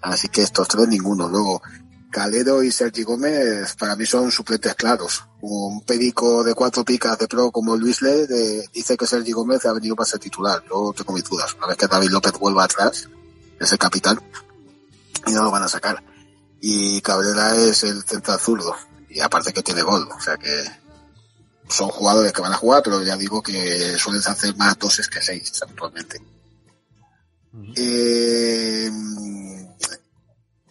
Así 0.03 0.29
que 0.29 0.43
estos 0.43 0.67
tres 0.67 0.87
ninguno. 0.87 1.27
Luego, 1.27 1.61
Calero 2.11 2.61
y 2.61 2.71
Sergi 2.71 3.03
Gómez 3.03 3.75
para 3.75 3.95
mí 3.95 4.05
son 4.05 4.31
suplentes 4.31 4.75
claros. 4.75 5.23
Un 5.41 5.81
perico 5.81 6.43
de 6.43 6.53
cuatro 6.53 6.83
picas 6.85 7.17
de 7.17 7.27
pro 7.27 7.51
como 7.51 7.75
Luis 7.75 8.01
Le 8.01 8.27
dice 8.73 8.95
que 8.95 9.07
Sergi 9.07 9.31
Gómez 9.31 9.65
ha 9.65 9.73
venido 9.73 9.95
para 9.95 10.09
ser 10.09 10.19
titular. 10.19 10.61
Yo 10.69 10.93
tengo 10.95 11.13
mis 11.13 11.23
dudas. 11.23 11.55
Una 11.55 11.67
vez 11.67 11.77
que 11.77 11.87
David 11.87 12.09
López 12.09 12.33
vuelva 12.33 12.65
atrás, 12.65 13.09
es 13.59 13.71
el 13.71 13.77
capitán, 13.77 14.19
y 15.25 15.31
no 15.31 15.43
lo 15.43 15.51
van 15.51 15.63
a 15.63 15.67
sacar 15.67 16.03
y 16.65 17.01
Cabrera 17.01 17.57
es 17.57 17.83
el 17.83 18.03
central 18.03 18.39
zurdo 18.39 18.73
y 19.09 19.19
aparte 19.19 19.51
que 19.51 19.61
tiene 19.61 19.81
gol 19.81 20.07
o 20.09 20.21
sea 20.21 20.37
que 20.37 20.63
son 21.67 21.89
jugadores 21.89 22.31
que 22.31 22.41
van 22.41 22.53
a 22.53 22.57
jugar 22.57 22.81
pero 22.81 23.03
ya 23.03 23.17
digo 23.17 23.43
que 23.43 23.97
suelen 23.97 24.21
hacer 24.25 24.55
más 24.55 24.79
doses 24.79 25.09
que 25.09 25.21
seis 25.21 25.61
actualmente 25.61 26.21
eh, 27.75 28.89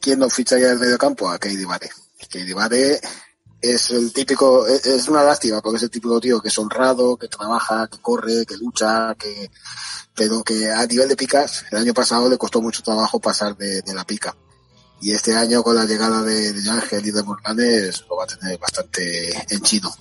¿quién 0.02 0.18
nos 0.18 0.34
ficha 0.34 0.58
ya 0.58 0.72
el 0.72 0.78
medio 0.78 0.98
campo? 0.98 1.30
a 1.30 1.38
Keidi 1.38 1.64
Vare 1.64 1.88
Keidi 2.28 2.52
Vare 2.52 3.00
es 3.60 3.90
el 3.90 4.12
típico 4.12 4.66
es, 4.66 5.08
una 5.08 5.22
lástima 5.22 5.62
porque 5.62 5.78
es 5.78 5.84
el 5.84 5.90
típico 5.90 6.20
tío 6.20 6.42
que 6.42 6.48
es 6.48 6.58
honrado 6.58 7.16
que 7.16 7.28
trabaja 7.28 7.88
que 7.88 7.98
corre 7.98 8.44
que 8.44 8.58
lucha 8.58 9.14
que 9.14 9.50
pero 10.14 10.42
que 10.42 10.70
a 10.70 10.84
nivel 10.86 11.08
de 11.08 11.16
picas 11.16 11.64
el 11.70 11.78
año 11.78 11.94
pasado 11.94 12.28
le 12.28 12.36
costó 12.36 12.60
mucho 12.60 12.82
trabajo 12.82 13.18
pasar 13.20 13.56
de, 13.56 13.80
de 13.80 13.94
la 13.94 14.04
pica 14.04 14.36
y 15.02 15.10
este 15.10 15.34
año 15.34 15.64
con 15.64 15.74
la 15.74 15.84
llegada 15.84 16.22
de, 16.22 16.52
de 16.52 16.70
Ángel 16.70 17.04
y 17.04 17.10
de 17.10 17.24
Morlanes 17.24 18.04
lo 18.08 18.16
va 18.16 18.22
a 18.22 18.26
tener 18.28 18.56
bastante 18.56 19.32
en 19.52 19.60
chino. 19.60 19.92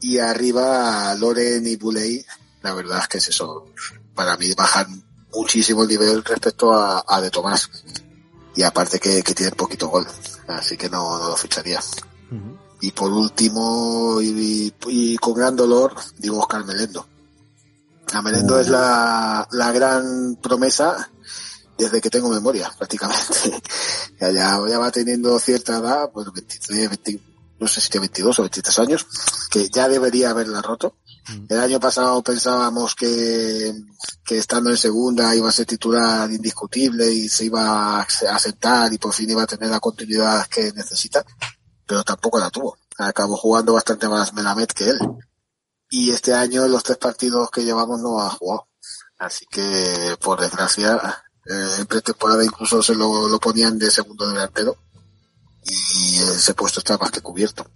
Y 0.00 0.18
arriba 0.18 1.14
Loren 1.14 1.64
y 1.64 1.76
Buley, 1.76 2.26
la 2.62 2.74
verdad 2.74 2.98
es 2.98 3.08
que 3.08 3.18
es 3.18 3.28
eso, 3.28 3.66
para 4.12 4.36
mí 4.36 4.52
bajan 4.52 5.02
muchísimo 5.32 5.84
el 5.84 5.88
nivel 5.88 6.24
respecto 6.24 6.74
a, 6.74 7.04
a 7.06 7.20
de 7.20 7.30
Tomás. 7.30 7.70
Y 8.56 8.62
aparte 8.62 8.98
que, 9.00 9.22
que 9.22 9.34
tiene 9.34 9.52
poquito 9.52 9.88
gol, 9.88 10.06
así 10.48 10.76
que 10.76 10.88
no, 10.88 11.18
no 11.18 11.28
lo 11.28 11.36
ficharía. 11.36 11.80
Y 12.80 12.90
por 12.92 13.10
último, 13.10 14.20
y, 14.20 14.72
y 14.88 15.16
con 15.18 15.34
gran 15.34 15.56
dolor, 15.56 15.94
digo 16.18 16.38
Oscar 16.38 16.64
Melendo. 16.64 17.06
A 18.12 18.22
Melendo 18.22 18.58
es 18.60 18.68
la, 18.68 19.46
la 19.52 19.72
gran 19.72 20.36
promesa 20.36 21.10
desde 21.76 22.00
que 22.00 22.10
tengo 22.10 22.28
memoria, 22.28 22.70
prácticamente. 22.76 23.62
ya, 24.20 24.30
ya, 24.30 24.60
ya 24.68 24.78
va 24.78 24.90
teniendo 24.90 25.38
cierta 25.38 25.78
edad, 25.78 26.10
pues 26.12 26.32
23, 26.32 26.90
20, 26.90 27.20
no 27.58 27.66
sé 27.66 27.80
si 27.80 27.90
tiene 27.90 28.06
22 28.06 28.38
o 28.38 28.42
23 28.42 28.78
años, 28.80 29.06
que 29.50 29.68
ya 29.68 29.88
debería 29.88 30.30
haberla 30.30 30.62
roto. 30.62 30.96
El 31.48 31.58
año 31.58 31.80
pasado 31.80 32.22
pensábamos 32.22 32.94
que, 32.94 33.72
que 34.24 34.38
estando 34.38 34.70
en 34.70 34.76
segunda 34.76 35.34
iba 35.34 35.48
a 35.48 35.52
ser 35.52 35.66
titular 35.66 36.30
indiscutible 36.30 37.10
y 37.10 37.28
se 37.28 37.46
iba 37.46 38.00
a 38.00 38.02
aceptar 38.02 38.92
y 38.92 38.98
por 38.98 39.14
fin 39.14 39.30
iba 39.30 39.42
a 39.42 39.46
tener 39.46 39.70
la 39.70 39.80
continuidad 39.80 40.46
que 40.48 40.72
necesita, 40.72 41.24
pero 41.86 42.04
tampoco 42.04 42.38
la 42.38 42.50
tuvo. 42.50 42.76
Acabó 42.98 43.36
jugando 43.36 43.72
bastante 43.72 44.08
más 44.08 44.34
Melamed 44.34 44.68
que 44.68 44.90
él. 44.90 44.98
Y 45.90 46.10
este 46.10 46.34
año 46.34 46.66
los 46.68 46.82
tres 46.82 46.98
partidos 46.98 47.50
que 47.50 47.64
llevamos 47.64 48.00
no 48.00 48.20
ha 48.20 48.30
jugado. 48.30 48.68
Así 49.18 49.46
que, 49.46 50.16
por 50.20 50.40
desgracia, 50.40 51.24
eh, 51.46 51.76
en 51.78 51.86
pretemporada 51.86 52.44
incluso 52.44 52.82
se 52.82 52.94
lo, 52.94 53.28
lo, 53.28 53.38
ponían 53.38 53.78
de 53.78 53.90
segundo 53.90 54.28
delantero 54.28 54.76
y 55.62 56.16
ese 56.18 56.54
puesto 56.54 56.80
está 56.80 56.98
más 56.98 57.10
que 57.10 57.20
cubierto. 57.20 57.66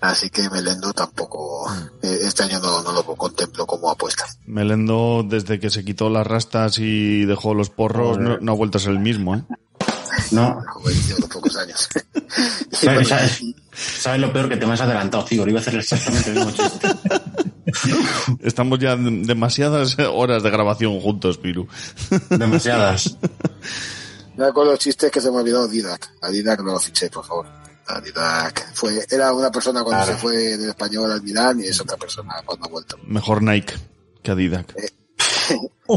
Así 0.00 0.30
que 0.30 0.48
Melendo 0.50 0.92
tampoco, 0.92 1.66
eh, 2.02 2.18
este 2.22 2.42
año 2.44 2.60
no, 2.60 2.82
no, 2.82 2.92
lo 2.92 3.02
contemplo 3.02 3.66
como 3.66 3.90
apuesta. 3.90 4.24
Melendo, 4.44 5.24
desde 5.26 5.58
que 5.58 5.70
se 5.70 5.84
quitó 5.84 6.10
las 6.10 6.26
rastas 6.26 6.78
y 6.78 7.24
dejó 7.24 7.54
los 7.54 7.70
porros, 7.70 8.18
no, 8.18 8.38
no 8.38 8.52
ha 8.52 8.54
vuelto 8.54 8.78
a 8.78 8.80
ser 8.80 8.92
el 8.92 8.98
mismo, 8.98 9.34
¿eh? 9.34 9.42
No. 10.30 10.62
Llevo 11.08 11.28
pocos 11.28 11.56
años. 11.56 11.88
¿Sabes, 12.70 13.08
¿sabes, 13.08 13.40
¿Sabes 13.72 14.20
lo 14.20 14.32
peor 14.32 14.48
que 14.48 14.56
te 14.56 14.66
me 14.66 14.72
has 14.72 14.80
adelantado, 14.80 15.26
Igor? 15.30 15.48
Iba 15.48 15.58
a 15.58 15.62
hacer 15.62 15.76
exactamente 15.76 16.30
el 16.30 16.36
mismo 16.36 16.50
chiste. 16.52 16.88
Estamos 18.46 18.78
ya 18.78 18.96
demasiadas 18.96 19.96
horas 19.98 20.42
de 20.42 20.50
grabación 20.50 21.00
juntos, 21.00 21.38
Piru. 21.38 21.66
Demasiadas. 22.30 23.16
Ya 24.36 24.52
con 24.52 24.66
los 24.66 24.78
chistes 24.78 25.10
que 25.10 25.20
se 25.20 25.30
me 25.30 25.38
ha 25.38 25.40
olvidado 25.40 25.68
Didac. 25.68 26.10
A 26.22 26.28
Didac 26.30 26.60
no 26.60 26.72
lo 26.72 26.80
fiché, 26.80 27.10
por 27.10 27.24
favor. 27.24 27.46
A. 27.88 28.52
Fue, 28.74 29.06
era 29.10 29.32
una 29.32 29.50
persona 29.50 29.82
cuando 29.82 30.04
claro. 30.04 30.12
se 30.12 30.18
fue 30.18 30.36
del 30.56 30.70
español 30.70 31.12
al 31.12 31.22
Milán 31.22 31.60
y 31.60 31.66
es 31.66 31.80
otra 31.80 31.96
persona 31.96 32.34
cuando 32.44 32.66
ha 32.66 32.68
vuelto. 32.68 32.98
Mejor 33.06 33.42
Nike 33.42 33.74
que 34.22 34.30
Adidas. 34.32 34.66
Eh. 34.76 34.90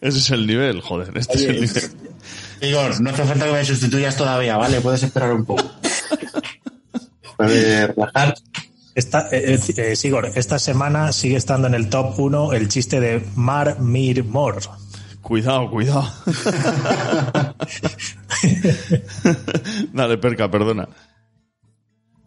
Ese 0.00 0.18
es 0.18 0.30
el 0.30 0.46
nivel, 0.46 0.80
joder. 0.80 1.16
Este 1.16 1.36
Oye, 1.36 1.64
es 1.64 1.76
el 1.76 1.96
nivel. 1.96 2.10
Igor, 2.62 3.00
no 3.00 3.10
hace 3.10 3.24
falta 3.24 3.46
que 3.46 3.52
me 3.52 3.64
sustituyas 3.64 4.16
todavía, 4.16 4.56
¿vale? 4.56 4.80
Puedes 4.80 5.02
esperar 5.02 5.32
un 5.32 5.44
poco. 5.44 5.64
Puedes 7.36 7.88
relajar. 7.88 8.34
Esta, 8.94 9.28
eh, 9.30 9.58
eh, 9.76 9.96
Sigor, 9.96 10.30
esta 10.34 10.58
semana 10.58 11.12
sigue 11.12 11.36
estando 11.36 11.68
en 11.68 11.74
el 11.74 11.88
top 11.88 12.18
1 12.18 12.52
el 12.52 12.68
chiste 12.68 13.00
de 13.00 13.24
Mar 13.34 13.80
Mir 13.80 14.24
Mor. 14.24 14.60
Cuidado, 15.22 15.70
cuidado. 15.70 16.12
Dale, 19.92 20.18
perca, 20.18 20.50
perdona. 20.50 20.88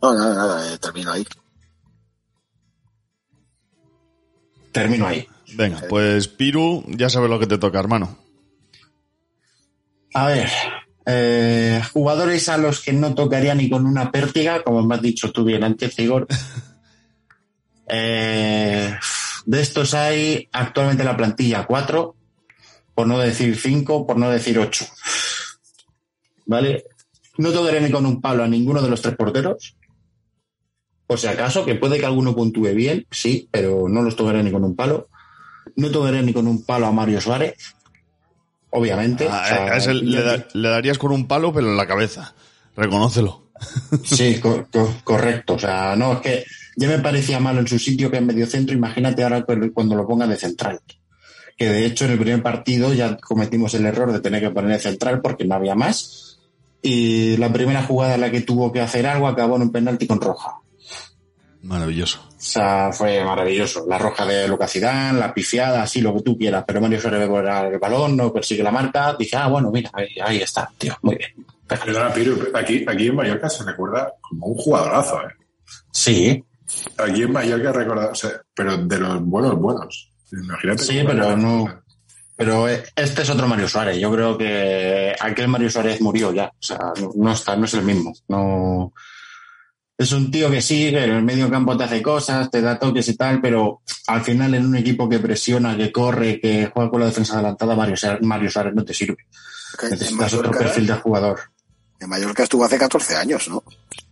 No, 0.01 0.13
nada, 0.13 0.35
nada, 0.35 0.73
eh, 0.73 0.77
termino 0.77 1.11
ahí. 1.11 1.25
Termino 4.71 5.07
ahí. 5.07 5.27
Venga, 5.55 5.81
pues 5.87 6.27
Piru, 6.27 6.83
ya 6.87 7.09
sabes 7.09 7.29
lo 7.29 7.39
que 7.39 7.47
te 7.47 7.57
toca, 7.57 7.79
hermano. 7.79 8.17
A 10.13 10.27
ver, 10.27 10.49
Eh, 11.05 11.81
jugadores 11.91 12.47
a 12.47 12.57
los 12.57 12.79
que 12.79 12.93
no 12.93 13.13
tocaría 13.13 13.53
ni 13.55 13.69
con 13.69 13.85
una 13.85 14.09
pértiga, 14.09 14.63
como 14.63 14.81
me 14.83 14.95
has 14.95 15.01
dicho 15.01 15.31
tú 15.33 15.43
bien 15.43 15.63
antes, 15.63 15.97
Igor. 15.99 16.27
Eh, 17.85 18.95
de 19.45 19.61
estos 19.61 19.93
hay 19.93 20.47
actualmente 20.53 21.03
en 21.03 21.09
la 21.09 21.17
plantilla 21.17 21.65
cuatro, 21.67 22.15
por 22.95 23.05
no 23.07 23.19
decir 23.19 23.59
cinco, 23.59 24.07
por 24.07 24.17
no 24.17 24.29
decir 24.29 24.57
ocho. 24.57 24.85
¿Vale? 26.45 26.85
No 27.37 27.51
tocaré 27.51 27.81
ni 27.81 27.89
con 27.91 28.05
un 28.05 28.21
palo 28.21 28.43
a 28.43 28.47
ninguno 28.47 28.81
de 28.81 28.89
los 28.89 29.01
tres 29.01 29.15
porteros. 29.15 29.75
Por 31.07 31.19
si 31.19 31.27
acaso, 31.27 31.65
que 31.65 31.75
puede 31.75 31.99
que 31.99 32.05
alguno 32.05 32.35
puntúe 32.35 32.69
bien, 32.73 33.05
sí, 33.11 33.47
pero 33.51 33.87
no 33.89 34.01
los 34.01 34.15
tocaré 34.15 34.41
ni 34.43 34.51
con 34.51 34.63
un 34.63 34.75
palo. 34.75 35.09
No 35.75 35.89
tocaré 35.91 36.21
ni 36.21 36.33
con 36.33 36.47
un 36.47 36.63
palo 36.63 36.87
a 36.87 36.91
Mario 36.91 37.19
Suárez. 37.21 37.55
Obviamente. 38.71 39.27
Ah, 39.29 39.41
O 39.43 39.47
sea, 39.47 39.65
a 39.73 39.77
ese 39.77 39.93
le, 39.93 40.23
da- 40.23 40.47
le 40.53 40.69
darías 40.69 40.97
con 40.97 41.11
un 41.11 41.27
palo, 41.27 41.53
pero 41.53 41.67
en 41.67 41.77
la 41.77 41.87
cabeza. 41.87 42.33
Reconócelo. 42.75 43.43
Sí, 44.03 44.39
co- 44.39 44.65
co- 44.71 44.95
correcto. 45.03 45.53
O 45.55 45.59
sea, 45.59 45.95
no, 45.95 46.13
es 46.13 46.19
que 46.19 46.45
ya 46.75 46.87
me 46.87 46.99
parecía 46.99 47.39
malo 47.39 47.59
en 47.59 47.67
su 47.67 47.77
sitio 47.79 48.09
que 48.09 48.17
en 48.17 48.25
medio 48.25 48.47
centro. 48.47 48.75
Imagínate 48.75 49.23
ahora 49.23 49.43
cu- 49.43 49.71
cuando 49.73 49.95
lo 49.95 50.07
ponga 50.07 50.25
de 50.27 50.37
central. 50.37 50.79
Que 51.55 51.69
de 51.69 51.85
hecho 51.85 52.05
en 52.05 52.11
el 52.11 52.19
primer 52.19 52.41
partido 52.41 52.93
ya 52.93 53.15
cometimos 53.17 53.73
el 53.75 53.85
error 53.85 54.11
de 54.11 54.19
tener 54.21 54.41
que 54.41 54.49
poner 54.49 54.71
de 54.71 54.79
central 54.79 55.21
porque 55.21 55.45
no 55.45 55.55
había 55.55 55.75
más. 55.75 56.32
Y 56.83 57.37
la 57.37 57.51
primera 57.51 57.83
jugada 57.83 58.15
en 58.15 58.21
la 58.21 58.29
que 58.29 58.41
tuvo 58.41 58.71
que 58.71 58.81
hacer 58.81 59.07
algo 59.07 59.27
acabó 59.27 59.55
en 59.55 59.63
un 59.63 59.71
penalti 59.71 60.05
con 60.05 60.21
roja. 60.21 60.59
Maravilloso. 61.63 62.19
O 62.29 62.41
sea, 62.41 62.91
fue 62.91 63.23
maravilloso. 63.23 63.85
La 63.87 63.97
roja 63.97 64.25
de 64.25 64.47
Lucas 64.47 64.71
Zidane, 64.71 65.17
la 65.17 65.33
pifiada, 65.33 65.81
así 65.81 66.01
lo 66.01 66.13
que 66.13 66.21
tú 66.21 66.37
quieras. 66.37 66.65
Pero 66.67 66.81
Mario 66.81 66.99
Suárez 66.99 67.21
ve 67.21 67.27
por 67.27 67.47
el 67.47 67.79
balón, 67.79 68.17
no 68.17 68.33
persigue 68.33 68.61
la 68.61 68.71
marca. 68.71 69.15
Dije, 69.17 69.37
ah, 69.37 69.47
bueno, 69.47 69.71
mira, 69.71 69.89
ahí, 69.93 70.09
ahí 70.21 70.37
está, 70.41 70.69
tío. 70.77 70.93
Muy 71.01 71.15
bien. 71.15 71.31
Perdona, 71.65 72.13
Piru, 72.13 72.49
aquí, 72.53 72.85
aquí 72.85 73.07
en 73.07 73.15
Mallorca 73.15 73.49
se 73.49 73.63
recuerda 73.63 74.13
como 74.21 74.47
un 74.47 74.55
jugadorazo, 74.55 75.21
¿eh? 75.21 75.31
Sí, 75.89 76.43
Aquí 76.97 77.23
en 77.23 77.31
Mallorca 77.31 77.71
recuerda, 77.71 78.11
o 78.11 78.15
sea, 78.15 78.31
pero 78.53 78.77
de 78.77 78.99
los 78.99 79.23
buenos, 79.23 79.55
buenos. 79.55 80.11
Imagínate. 80.31 80.83
Sí, 80.83 81.01
pero 81.05 81.25
era. 81.25 81.82
Pero 82.35 82.67
eh, 82.67 82.83
este 82.95 83.21
es 83.21 83.29
otro 83.29 83.47
Mario 83.47 83.67
Suárez. 83.67 83.97
Yo 83.97 84.11
creo 84.11 84.37
que 84.37 85.15
aquel 85.19 85.47
Mario 85.47 85.69
Suárez 85.69 86.01
murió 86.01 86.33
ya. 86.33 86.47
O 86.47 86.63
sea, 86.63 86.79
no, 87.15 87.31
está, 87.31 87.55
no 87.55 87.65
es 87.65 87.73
el 87.75 87.83
mismo. 87.83 88.13
No. 88.27 88.93
Es 89.95 90.11
un 90.11 90.31
tío 90.31 90.49
que 90.49 90.61
sí, 90.61 90.89
que 90.89 91.03
en 91.03 91.11
el 91.11 91.23
medio 91.23 91.49
campo 91.49 91.77
te 91.77 91.83
hace 91.83 92.01
cosas, 92.01 92.49
te 92.49 92.61
da 92.61 92.79
toques 92.79 93.07
y 93.07 93.15
tal, 93.15 93.39
pero 93.39 93.81
al 94.07 94.21
final 94.21 94.53
en 94.55 94.65
un 94.65 94.75
equipo 94.75 95.07
que 95.07 95.19
presiona, 95.19 95.77
que 95.77 95.91
corre, 95.91 96.39
que 96.41 96.71
juega 96.73 96.89
con 96.89 96.99
la 96.99 97.05
defensa 97.05 97.35
adelantada, 97.35 97.75
Mario 97.75 97.95
Suárez, 97.95 98.21
Mario 98.23 98.49
Suárez 98.49 98.73
no 98.73 98.83
te 98.83 98.93
sirve. 98.93 99.27
En 99.81 99.91
Necesitas 99.91 100.33
otro 100.33 100.51
perfil 100.51 100.87
de 100.87 100.93
jugador. 100.93 101.39
En 101.99 102.09
Mallorca 102.09 102.43
estuvo 102.43 102.65
hace 102.65 102.77
14 102.77 103.15
años, 103.15 103.47
¿no? 103.47 103.63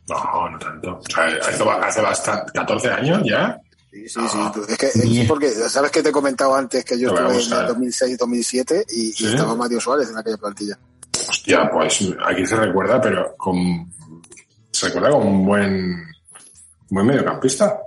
No, 0.08 0.50
no 0.50 0.60
tanto. 0.60 0.98
O 0.98 1.04
sea, 1.04 1.26
hace, 1.26 1.64
hace 1.64 2.02
bastante, 2.02 2.52
14 2.54 2.90
años 2.90 3.22
ya. 3.26 3.60
Sí, 3.92 4.08
sí, 4.08 4.20
sí. 4.32 4.38
tú- 4.54 4.66
Es 4.68 4.78
que, 4.78 4.88
es 4.88 5.28
porque, 5.28 5.50
¿sabes 5.52 5.92
que 5.92 6.02
te 6.02 6.10
he 6.10 6.12
comentado 6.14 6.56
antes 6.56 6.86
que 6.86 6.98
yo 6.98 7.10
estuve 7.10 7.30
en 7.30 7.54
el 7.54 7.68
2006-2007 7.68 8.86
y, 8.90 9.10
y 9.10 9.12
Sí. 9.12 9.28
estaba 9.28 9.54
Mario 9.56 9.82
Suárez 9.82 10.10
en 10.10 10.18
aquella 10.18 10.38
plantilla? 10.38 10.78
Hostia, 11.30 11.70
pues 11.72 12.00
aquí 12.26 12.46
se 12.46 12.56
recuerda, 12.56 13.02
pero 13.02 13.36
con, 13.38 13.92
se 14.72 14.88
recuerda 14.88 15.12
como 15.12 15.30
un 15.30 15.46
buen, 15.46 16.04
buen 16.90 17.06
mediocampista. 17.06 17.80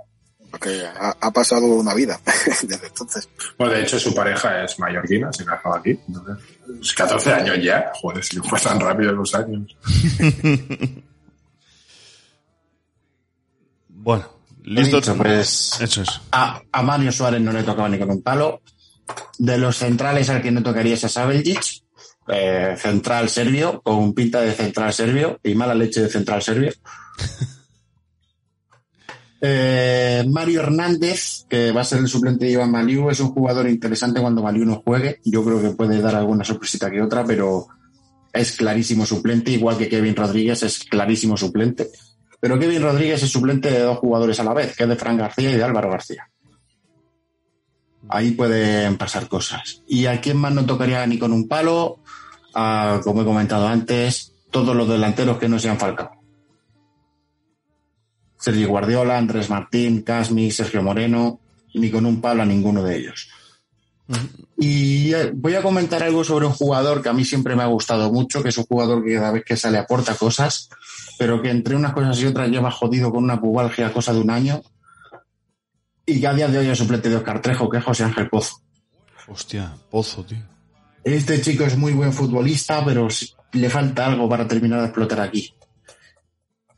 Porque 0.51 0.85
ha, 0.85 1.17
ha 1.19 1.31
pasado 1.31 1.65
una 1.65 1.93
vida 1.95 2.17
desde 2.63 2.87
entonces. 2.87 3.27
Bueno, 3.57 3.73
de 3.73 3.81
hecho, 3.81 3.99
su 3.99 4.13
pareja 4.13 4.63
es 4.63 4.77
mallorquina, 4.79 5.33
se 5.33 5.43
casó 5.43 5.73
aquí. 5.75 5.99
Entonces, 6.07 6.37
es 6.81 6.93
14 6.93 7.33
años 7.33 7.57
ya. 7.63 7.91
Joder, 7.99 8.23
si 8.23 8.37
fue 8.37 8.59
tan 8.59 8.79
rápido 8.79 9.11
los 9.11 9.33
años. 9.35 9.75
Bueno, 13.89 14.25
listo. 14.65 14.97
Dicho, 14.97 15.15
pues 15.15 15.77
Eso 15.79 16.01
es. 16.01 16.21
a, 16.31 16.61
a 16.71 16.81
Mario 16.81 17.11
Suárez 17.11 17.41
no 17.41 17.51
le 17.51 17.63
tocaba 17.63 17.89
ni 17.89 17.97
con 17.99 18.11
un 18.11 18.21
palo. 18.21 18.61
De 19.37 19.57
los 19.57 19.77
centrales 19.77 20.29
al 20.29 20.41
que 20.41 20.51
no 20.51 20.63
tocaría 20.63 20.95
es 20.95 21.03
a 21.03 21.09
Sabeljic, 21.09 21.83
eh, 22.27 22.75
central 22.77 23.29
serbio, 23.29 23.81
con 23.81 24.13
pinta 24.13 24.41
de 24.41 24.51
central 24.53 24.93
serbio 24.93 25.39
y 25.43 25.53
mala 25.53 25.75
leche 25.75 26.01
de 26.01 26.09
central 26.09 26.41
serbio. 26.41 26.73
Eh, 29.47 30.25
Mario 30.27 30.61
Hernández, 30.61 31.45
que 31.47 31.71
va 31.71 31.81
a 31.81 31.83
ser 31.83 31.99
el 31.99 32.07
suplente 32.07 32.45
de 32.45 32.53
Iván 32.53 32.71
Maliu, 32.71 33.11
es 33.11 33.19
un 33.19 33.29
jugador 33.29 33.69
interesante 33.69 34.19
cuando 34.19 34.41
Maliu 34.41 34.65
no 34.65 34.81
juegue. 34.83 35.19
Yo 35.23 35.43
creo 35.43 35.61
que 35.61 35.69
puede 35.71 36.01
dar 36.01 36.15
alguna 36.15 36.43
sorpresita 36.43 36.89
que 36.89 36.99
otra, 36.99 37.23
pero 37.23 37.67
es 38.33 38.53
clarísimo 38.53 39.05
suplente, 39.05 39.51
igual 39.51 39.77
que 39.77 39.87
Kevin 39.87 40.15
Rodríguez 40.15 40.63
es 40.63 40.79
clarísimo 40.79 41.37
suplente. 41.37 41.91
Pero 42.39 42.59
Kevin 42.59 42.81
Rodríguez 42.81 43.23
es 43.23 43.31
suplente 43.31 43.71
de 43.71 43.79
dos 43.79 43.97
jugadores 43.97 44.39
a 44.39 44.43
la 44.43 44.53
vez, 44.53 44.75
que 44.75 44.83
es 44.83 44.89
de 44.89 44.95
Fran 44.95 45.17
García 45.17 45.51
y 45.51 45.55
de 45.55 45.63
Álvaro 45.63 45.89
García. 45.89 46.29
Ahí 48.07 48.31
pueden 48.31 48.97
pasar 48.97 49.27
cosas. 49.27 49.81
¿Y 49.87 50.05
a 50.05 50.21
quién 50.21 50.37
más 50.37 50.53
no 50.53 50.65
tocaría 50.65 51.05
ni 51.07 51.17
con 51.17 51.33
un 51.33 51.47
palo? 51.47 51.99
Ah, 52.53 53.01
como 53.03 53.21
he 53.21 53.25
comentado 53.25 53.67
antes, 53.67 54.33
todos 54.51 54.75
los 54.75 54.87
delanteros 54.87 55.37
que 55.37 55.49
no 55.49 55.59
sean 55.59 55.79
Falcao. 55.79 56.11
Sergio 58.37 58.69
Guardiola, 58.69 59.17
Andrés 59.17 59.49
Martín, 59.49 60.03
Casmi, 60.03 60.51
Sergio 60.51 60.83
Moreno, 60.83 61.39
ni 61.73 61.89
con 61.89 62.05
un 62.05 62.21
palo 62.21 62.43
a 62.43 62.45
ninguno 62.45 62.83
de 62.83 62.97
ellos. 62.97 63.29
Y 64.57 65.13
eh, 65.13 65.31
voy 65.33 65.55
a 65.55 65.63
comentar 65.63 66.03
algo 66.03 66.23
sobre 66.23 66.45
un 66.45 66.53
jugador 66.53 67.01
que 67.01 67.09
a 67.09 67.13
mí 67.13 67.25
siempre 67.25 67.55
me 67.55 67.63
ha 67.63 67.67
gustado 67.67 68.11
mucho, 68.11 68.43
que 68.43 68.49
es 68.49 68.57
un 68.57 68.65
jugador 68.65 69.03
que 69.03 69.15
cada 69.15 69.31
vez 69.31 69.43
que 69.43 69.57
sale 69.57 69.79
aporta 69.79 70.15
cosas, 70.15 70.69
pero 71.17 71.41
que 71.41 71.49
entre 71.49 71.75
unas 71.75 71.93
cosas 71.93 72.19
y 72.21 72.25
otras 72.25 72.49
lleva 72.49 72.71
jodido 72.71 73.11
con 73.11 73.23
una 73.23 73.39
pubalgia 73.39 73.93
cosa 73.93 74.13
de 74.13 74.19
un 74.19 74.29
año, 74.29 74.61
y 76.05 76.19
que 76.19 76.27
a 76.27 76.33
día 76.33 76.47
de 76.47 76.59
hoy 76.59 76.67
es 76.67 76.77
suplente 76.77 77.09
de 77.09 77.15
Oscar 77.15 77.41
Trejo, 77.41 77.69
que 77.69 77.77
es 77.77 77.83
José 77.83 78.03
Ángel 78.03 78.29
Pozo. 78.29 78.61
Hostia, 79.27 79.73
pozo, 79.89 80.23
tío. 80.23 80.37
Este 81.03 81.41
chico 81.41 81.63
es 81.63 81.77
muy 81.77 81.93
buen 81.93 82.13
futbolista, 82.13 82.83
pero 82.85 83.07
le 83.53 83.69
falta 83.69 84.05
algo 84.05 84.29
para 84.29 84.47
terminar 84.47 84.79
de 84.79 84.85
explotar 84.85 85.19
aquí. 85.19 85.53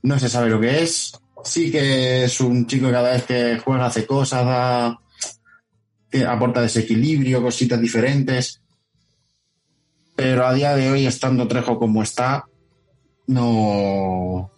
No 0.03 0.17
se 0.17 0.29
sabe 0.29 0.49
lo 0.49 0.59
que 0.59 0.83
es. 0.83 1.13
Sí 1.43 1.71
que 1.71 2.25
es 2.25 2.39
un 2.41 2.67
chico 2.67 2.87
que 2.87 2.93
cada 2.93 3.11
vez 3.11 3.23
que 3.23 3.59
juega 3.59 3.85
hace 3.85 4.05
cosas, 4.05 4.45
da, 4.45 4.99
aporta 6.27 6.61
desequilibrio, 6.61 7.41
cositas 7.41 7.79
diferentes. 7.79 8.61
Pero 10.15 10.47
a 10.47 10.53
día 10.53 10.75
de 10.75 10.89
hoy, 10.89 11.05
estando 11.05 11.47
Trejo 11.47 11.77
como 11.77 12.01
está, 12.03 12.45
no, 13.27 14.51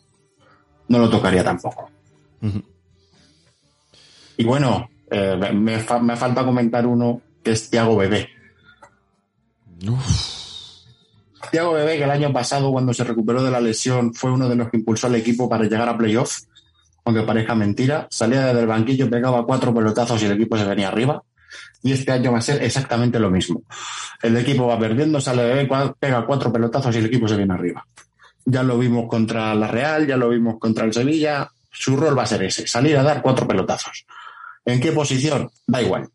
no 0.87 0.97
lo 0.99 1.09
tocaría 1.09 1.43
tampoco. 1.43 1.89
Y 4.37 4.43
bueno, 4.45 4.89
eh, 5.11 5.51
me, 5.53 5.79
fa- 5.79 5.99
me 5.99 6.15
falta 6.15 6.45
comentar 6.45 6.85
uno 6.87 7.21
que 7.43 7.51
es 7.51 7.69
Tiago 7.69 7.95
Bebé. 7.97 8.29
Tiago 11.51 11.73
Bebé, 11.73 11.97
que 11.97 12.03
el 12.03 12.11
año 12.11 12.31
pasado, 12.31 12.71
cuando 12.71 12.93
se 12.93 13.03
recuperó 13.03 13.41
de 13.43 13.51
la 13.51 13.59
lesión, 13.61 14.13
fue 14.13 14.31
uno 14.31 14.47
de 14.47 14.55
los 14.55 14.69
que 14.69 14.77
impulsó 14.77 15.07
al 15.07 15.15
equipo 15.15 15.49
para 15.49 15.63
llegar 15.63 15.89
a 15.89 15.97
playoff, 15.97 16.37
aunque 17.05 17.23
parezca 17.23 17.55
mentira. 17.55 18.07
Salía 18.11 18.45
desde 18.45 18.59
el 18.61 18.67
banquillo, 18.67 19.09
pegaba 19.09 19.45
cuatro 19.45 19.73
pelotazos 19.73 20.21
y 20.21 20.25
el 20.25 20.33
equipo 20.33 20.57
se 20.57 20.65
venía 20.65 20.89
arriba. 20.89 21.23
Y 21.81 21.93
este 21.93 22.11
año 22.11 22.31
va 22.33 22.39
a 22.39 22.41
ser 22.41 22.61
exactamente 22.63 23.19
lo 23.19 23.31
mismo. 23.31 23.63
El 24.21 24.35
equipo 24.37 24.67
va 24.67 24.77
perdiendo, 24.77 25.19
sale 25.19 25.43
Bebé, 25.43 25.67
pega 25.97 26.25
cuatro 26.25 26.51
pelotazos 26.51 26.93
y 26.95 26.99
el 26.99 27.05
equipo 27.05 27.27
se 27.27 27.37
viene 27.37 27.53
arriba. 27.53 27.85
Ya 28.49 28.63
lo 28.63 28.79
vimos 28.79 29.07
contra 29.07 29.53
la 29.53 29.67
Real, 29.67 30.07
ya 30.07 30.17
lo 30.17 30.29
vimos 30.29 30.57
contra 30.57 30.83
el 30.83 30.91
Sevilla. 30.91 31.51
Su 31.71 31.95
rol 31.95 32.17
va 32.17 32.23
a 32.23 32.25
ser 32.25 32.41
ese, 32.41 32.65
salir 32.65 32.97
a 32.97 33.03
dar 33.03 33.21
cuatro 33.21 33.47
pelotazos. 33.47 34.07
¿En 34.65 34.79
qué 34.79 34.91
posición? 34.91 35.51
Da 35.67 35.83
igual. 35.83 36.09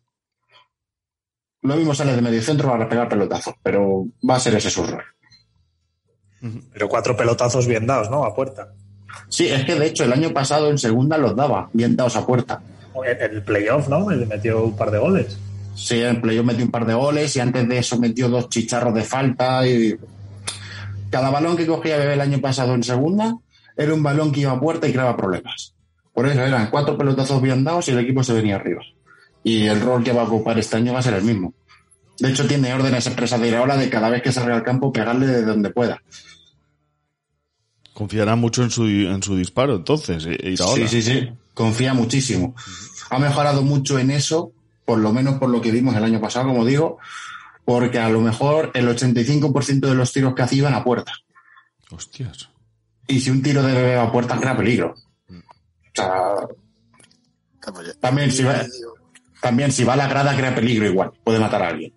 Lo 1.61 1.77
mismo 1.77 1.95
sale 1.95 2.13
de 2.13 2.21
medio 2.21 2.41
centro 2.41 2.69
para 2.69 2.89
pegar 2.89 3.07
pelotazos, 3.07 3.55
pero 3.63 4.05
va 4.29 4.35
a 4.35 4.39
ser 4.39 4.53
ese 4.55 4.69
su 4.69 4.85
rol. 4.85 5.03
Pero 6.73 6.89
cuatro 6.89 7.15
pelotazos 7.15 7.67
bien 7.67 7.87
dados, 7.87 8.11
¿no? 8.11 8.25
A 8.25 8.35
puerta. 8.35 8.73
Sí, 9.29 9.47
es 9.47 9.63
que 9.63 9.75
de 9.75 9.87
hecho 9.87 10.03
el 10.03 10.11
año 10.11 10.31
pasado 10.31 10.69
en 10.69 10.77
segunda 10.77 11.17
los 11.17 11.37
daba, 11.37 11.69
bien 11.71 11.95
dados 11.95 12.17
a 12.17 12.25
puerta. 12.25 12.61
En 12.95 13.33
el 13.33 13.43
playoff, 13.43 13.87
¿no? 13.87 14.05
Me 14.07 14.17
metió 14.25 14.65
un 14.65 14.75
par 14.75 14.91
de 14.91 14.99
goles. 14.99 15.37
Sí, 15.73 16.01
en 16.01 16.19
playoff 16.19 16.45
metió 16.45 16.65
un 16.65 16.71
par 16.71 16.85
de 16.85 16.93
goles 16.93 17.33
y 17.37 17.39
antes 17.39 17.67
de 17.67 17.77
eso 17.77 17.97
metió 17.97 18.27
dos 18.27 18.49
chicharros 18.49 18.93
de 18.93 19.03
falta 19.03 19.65
y 19.65 19.97
cada 21.09 21.29
balón 21.29 21.57
que 21.57 21.65
cogía 21.67 21.97
Bebé 21.97 22.13
el 22.13 22.21
año 22.21 22.39
pasado 22.39 22.73
en 22.73 22.83
segunda 22.83 23.37
era 23.77 23.93
un 23.93 24.03
balón 24.03 24.31
que 24.31 24.41
iba 24.41 24.51
a 24.51 24.59
puerta 24.59 24.87
y 24.87 24.91
creaba 24.93 25.17
problemas. 25.17 25.73
Por 26.13 26.27
eso 26.27 26.41
eran 26.41 26.69
cuatro 26.69 26.97
pelotazos 26.97 27.41
bien 27.41 27.63
dados 27.63 27.87
y 27.87 27.91
el 27.91 27.99
equipo 27.99 28.23
se 28.23 28.33
venía 28.33 28.55
arriba. 28.55 28.81
Y 29.43 29.67
el 29.67 29.81
rol 29.81 30.03
que 30.03 30.13
va 30.13 30.21
a 30.21 30.25
ocupar 30.25 30.57
este 30.57 30.77
año 30.77 30.93
va 30.93 30.99
a 30.99 31.03
ser 31.03 31.13
el 31.15 31.23
mismo. 31.23 31.53
De 32.19 32.29
hecho, 32.29 32.47
tiene 32.47 32.73
órdenes 32.73 33.05
expresas 33.05 33.39
de 33.41 33.49
Iraola 33.49 33.75
de 33.75 33.89
cada 33.89 34.09
vez 34.09 34.21
que 34.21 34.31
salga 34.31 34.55
al 34.55 34.63
campo 34.63 34.93
pegarle 34.93 35.27
de 35.27 35.43
donde 35.43 35.69
pueda. 35.69 36.01
Confiará 37.93 38.35
mucho 38.35 38.63
en 38.63 38.71
su, 38.71 38.85
en 38.85 39.21
su 39.21 39.35
disparo, 39.35 39.75
entonces, 39.75 40.25
e- 40.25 40.49
Iraola. 40.51 40.87
Sí, 40.87 41.01
sí, 41.01 41.11
sí. 41.11 41.29
Confía 41.53 41.93
muchísimo. 41.93 42.55
Ha 43.09 43.19
mejorado 43.19 43.61
mucho 43.61 43.99
en 43.99 44.11
eso, 44.11 44.51
por 44.85 44.99
lo 44.99 45.13
menos 45.13 45.35
por 45.35 45.49
lo 45.49 45.61
que 45.61 45.71
vimos 45.71 45.95
el 45.95 46.03
año 46.03 46.19
pasado, 46.19 46.47
como 46.47 46.65
digo, 46.65 46.97
porque 47.65 47.99
a 47.99 48.09
lo 48.09 48.21
mejor 48.21 48.71
el 48.75 48.87
85% 48.87 49.79
de 49.79 49.95
los 49.95 50.13
tiros 50.13 50.35
que 50.35 50.43
hacía 50.43 50.59
iban 50.59 50.73
a 50.75 50.83
puerta. 50.83 51.11
Hostias. 51.91 52.49
Y 53.07 53.19
si 53.19 53.29
un 53.29 53.41
tiro 53.41 53.61
de 53.63 53.73
bebé 53.73 53.97
a 53.97 54.11
puerta 54.11 54.39
crea 54.39 54.55
peligro. 54.55 54.95
O 55.29 55.33
sea, 55.93 56.35
también 57.99 58.31
si 58.31 58.43
va, 58.43 58.63
también 59.41 59.71
si 59.71 59.83
va 59.83 59.93
a 59.93 59.97
la 59.97 60.07
grada 60.07 60.35
crea 60.35 60.53
peligro 60.53 60.85
igual. 60.85 61.11
Puede 61.23 61.39
matar 61.39 61.63
a 61.63 61.67
alguien. 61.69 61.93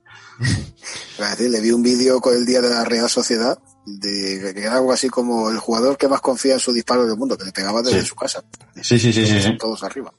Le 1.39 1.61
vi 1.61 1.71
un 1.73 1.83
vídeo 1.83 2.21
con 2.21 2.35
el 2.35 2.47
día 2.47 2.61
de 2.61 2.71
la 2.71 2.85
Real 2.85 3.09
Sociedad 3.11 3.59
de 3.85 4.53
que 4.55 4.61
era 4.61 4.75
algo 4.77 4.93
así 4.93 5.09
como 5.09 5.51
el 5.51 5.59
jugador 5.59 5.97
que 5.97 6.09
más 6.09 6.21
confía 6.21 6.55
en 6.55 6.61
su 6.61 6.73
disparo 6.73 7.07
del 7.07 7.17
mundo, 7.17 7.37
que 7.37 7.45
le 7.45 7.53
pegaba 7.53 7.83
desde 7.83 8.03
Sí. 8.03 8.07
su 8.07 8.15
casa. 8.15 8.45
Sí, 8.83 8.99
sí, 8.99 9.13
sí, 9.13 9.27
sí, 9.27 9.41
sí. 9.41 9.57
Todos 9.59 9.83
arriba. 9.83 10.13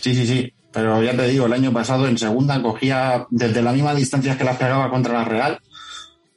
Sí, 0.00 0.14
sí, 0.14 0.26
sí. 0.26 0.52
Pero 0.72 1.02
ya 1.02 1.16
te 1.16 1.26
digo, 1.26 1.46
el 1.46 1.52
año 1.52 1.72
pasado 1.72 2.06
en 2.06 2.16
segunda 2.16 2.62
cogía 2.62 3.26
desde 3.30 3.62
la 3.62 3.72
misma 3.72 3.94
distancia 3.94 4.38
que 4.38 4.44
las 4.44 4.56
pegaba 4.56 4.90
contra 4.90 5.14
la 5.14 5.24
Real 5.24 5.60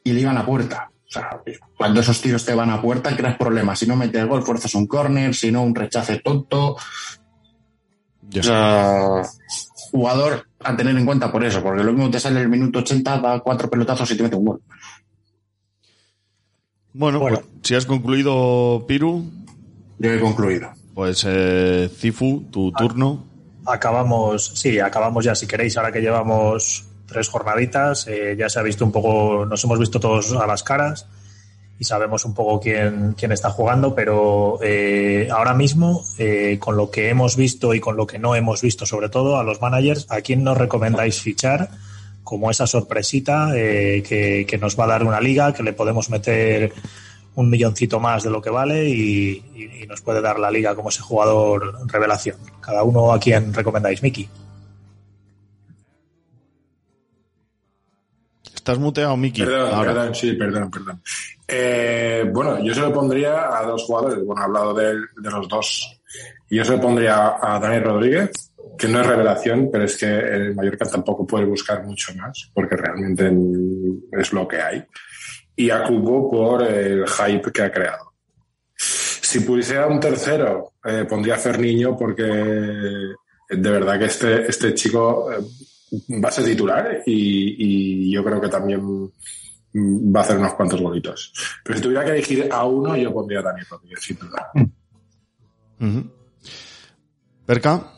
y 0.02 0.12
le 0.12 0.20
iban 0.20 0.36
a 0.36 0.46
puerta. 0.46 0.90
O 1.06 1.10
sea, 1.10 1.40
cuando 1.76 2.00
esos 2.00 2.20
tiros 2.20 2.44
te 2.44 2.54
van 2.54 2.70
a 2.70 2.82
puerta, 2.82 3.16
creas 3.16 3.36
problemas. 3.36 3.78
Si 3.78 3.86
no 3.86 3.94
metes 3.94 4.26
gol, 4.26 4.42
fuerzas 4.42 4.74
un 4.74 4.86
córner, 4.86 5.34
si 5.34 5.52
no, 5.52 5.62
un 5.62 5.74
rechace 5.74 6.18
tonto. 6.18 6.76
O 8.36 8.42
sea, 8.42 9.22
jugador 9.92 10.48
a 10.58 10.76
tener 10.76 10.96
en 10.96 11.06
cuenta 11.06 11.30
por 11.30 11.44
eso, 11.44 11.62
porque 11.62 11.84
lo 11.84 11.92
mismo 11.92 12.10
te 12.10 12.18
sale 12.18 12.40
el 12.40 12.48
minuto 12.48 12.80
80, 12.80 13.20
da 13.20 13.40
cuatro 13.40 13.70
pelotazos 13.70 14.10
y 14.10 14.16
te 14.16 14.22
mete 14.24 14.34
un 14.34 14.44
gol. 14.44 14.62
Bueno, 16.92 17.20
pues, 17.20 17.40
si 17.62 17.74
has 17.74 17.86
concluido, 17.86 18.84
Piru. 18.88 19.24
Yo 19.98 20.12
he 20.12 20.18
concluido. 20.18 20.70
Pues, 20.94 21.24
eh, 21.28 21.88
Cifu, 21.94 22.44
tu 22.50 22.72
turno. 22.72 23.33
Acabamos, 23.66 24.52
sí, 24.54 24.78
acabamos 24.78 25.24
ya 25.24 25.34
si 25.34 25.46
queréis, 25.46 25.76
ahora 25.76 25.92
que 25.92 26.00
llevamos 26.00 26.84
tres 27.06 27.28
jornaditas, 27.28 28.06
eh, 28.08 28.34
ya 28.38 28.48
se 28.48 28.58
ha 28.58 28.62
visto 28.62 28.84
un 28.84 28.92
poco, 28.92 29.46
nos 29.46 29.62
hemos 29.64 29.78
visto 29.78 30.00
todos 30.00 30.32
a 30.32 30.46
las 30.46 30.62
caras 30.62 31.06
y 31.78 31.84
sabemos 31.84 32.24
un 32.24 32.34
poco 32.34 32.60
quién, 32.60 33.14
quién 33.18 33.32
está 33.32 33.50
jugando, 33.50 33.94
pero 33.94 34.58
eh, 34.62 35.28
ahora 35.30 35.54
mismo, 35.54 36.04
eh, 36.18 36.58
con 36.60 36.76
lo 36.76 36.90
que 36.90 37.08
hemos 37.08 37.36
visto 37.36 37.74
y 37.74 37.80
con 37.80 37.96
lo 37.96 38.06
que 38.06 38.18
no 38.18 38.34
hemos 38.34 38.62
visto, 38.62 38.86
sobre 38.86 39.08
todo 39.08 39.38
a 39.38 39.44
los 39.44 39.60
managers, 39.60 40.06
¿a 40.08 40.20
quién 40.20 40.44
nos 40.44 40.56
recomendáis 40.56 41.20
fichar 41.20 41.70
como 42.22 42.50
esa 42.50 42.66
sorpresita 42.66 43.50
eh, 43.54 44.02
que, 44.06 44.46
que 44.48 44.58
nos 44.58 44.78
va 44.78 44.84
a 44.84 44.88
dar 44.88 45.04
una 45.04 45.20
liga, 45.20 45.52
que 45.52 45.62
le 45.62 45.72
podemos 45.72 46.10
meter 46.10 46.72
un 47.36 47.50
milloncito 47.50 47.98
más 48.00 48.22
de 48.22 48.30
lo 48.30 48.40
que 48.40 48.50
vale 48.50 48.88
y, 48.88 49.44
y- 49.54 49.82
y 49.82 49.86
nos 49.86 50.00
puede 50.02 50.20
dar 50.20 50.38
la 50.38 50.50
liga 50.50 50.74
como 50.74 50.88
ese 50.88 51.02
jugador 51.02 51.74
revelación. 51.86 52.36
Cada 52.60 52.82
uno 52.84 53.12
a 53.12 53.18
quien 53.18 53.52
recomendáis, 53.52 54.02
Miki. 54.02 54.28
Estás 58.54 58.78
muteado, 58.78 59.16
Miki. 59.16 59.42
Perdón, 59.42 59.74
Ahora. 59.74 59.92
perdón, 59.92 60.14
sí, 60.14 60.32
perdón, 60.34 60.70
perdón. 60.70 61.02
Eh, 61.46 62.24
bueno, 62.32 62.62
yo 62.64 62.74
se 62.74 62.80
lo 62.80 62.92
pondría 62.92 63.56
a 63.58 63.64
dos 63.66 63.82
jugadores. 63.84 64.24
Bueno, 64.24 64.40
he 64.40 64.44
hablado 64.44 64.74
de, 64.74 64.94
de 64.94 65.30
los 65.30 65.48
dos. 65.48 66.00
Y 66.48 66.56
yo 66.56 66.64
se 66.64 66.72
lo 66.72 66.80
pondría 66.80 67.36
a 67.42 67.58
Dani 67.58 67.80
Rodríguez, 67.80 68.30
que 68.78 68.88
no 68.88 69.00
es 69.00 69.06
revelación, 69.06 69.68
pero 69.70 69.84
es 69.84 69.96
que 69.96 70.06
el 70.06 70.54
Mallorca 70.54 70.86
tampoco 70.86 71.26
puede 71.26 71.44
buscar 71.44 71.84
mucho 71.84 72.14
más, 72.14 72.50
porque 72.54 72.76
realmente 72.76 73.30
es 74.12 74.32
lo 74.32 74.46
que 74.48 74.62
hay. 74.62 74.84
Y 75.56 75.70
a 75.70 75.84
Cubo 75.84 76.30
por 76.30 76.62
el 76.62 77.06
hype 77.06 77.52
que 77.52 77.62
ha 77.62 77.72
creado. 77.72 78.12
Si 78.76 79.40
pusiera 79.40 79.86
un 79.86 80.00
tercero, 80.00 80.72
eh, 80.84 81.06
pondría 81.08 81.34
a 81.34 81.38
Ferniño, 81.38 81.96
porque 81.96 82.24
de 82.24 83.70
verdad 83.70 83.98
que 83.98 84.06
este, 84.06 84.48
este 84.48 84.74
chico 84.74 85.30
eh, 85.32 85.38
va 86.22 86.28
a 86.28 86.32
ser 86.32 86.44
titular 86.44 87.02
y, 87.06 88.06
y 88.08 88.12
yo 88.12 88.24
creo 88.24 88.40
que 88.40 88.48
también 88.48 88.80
mm, 88.82 90.14
va 90.14 90.20
a 90.20 90.22
hacer 90.22 90.38
unos 90.38 90.54
cuantos 90.54 90.80
golitos. 90.80 91.32
Pero 91.62 91.76
si 91.76 91.82
tuviera 91.82 92.04
que 92.04 92.10
elegir 92.10 92.48
a 92.50 92.64
uno, 92.64 92.96
yo 92.96 93.12
pondría 93.12 93.40
a 93.40 93.42
Dani 93.42 93.62
Rodríguez, 93.62 94.00
sin 94.00 94.18
duda. 94.18 94.50
Ujú. 95.80 96.10
Perca. 97.46 97.92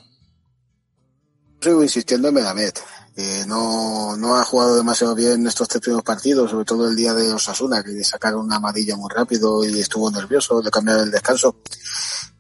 Sigo 1.61 1.83
insistiendo 1.83 2.29
en 2.29 2.35
Megamed. 2.35 2.75
Eh, 3.19 3.45
no, 3.47 4.15
no 4.17 4.37
ha 4.37 4.45
jugado 4.45 4.77
demasiado 4.77 5.15
bien 5.15 5.47
estos 5.47 5.67
tres 5.69 5.81
primeros 5.81 6.05
partidos, 6.05 6.51
sobre 6.51 6.67
todo 6.67 6.87
el 6.87 6.95
día 6.95 7.15
de 7.15 7.33
Osasuna, 7.33 7.83
que 7.83 7.93
le 7.93 8.05
sacaron 8.05 8.45
una 8.45 8.57
amarilla 8.57 8.95
muy 8.95 9.09
rápido 9.09 9.65
y 9.65 9.81
estuvo 9.81 10.11
nervioso 10.11 10.61
de 10.61 10.71
cambiar 10.71 10.99
el 10.99 11.11
descanso. 11.11 11.57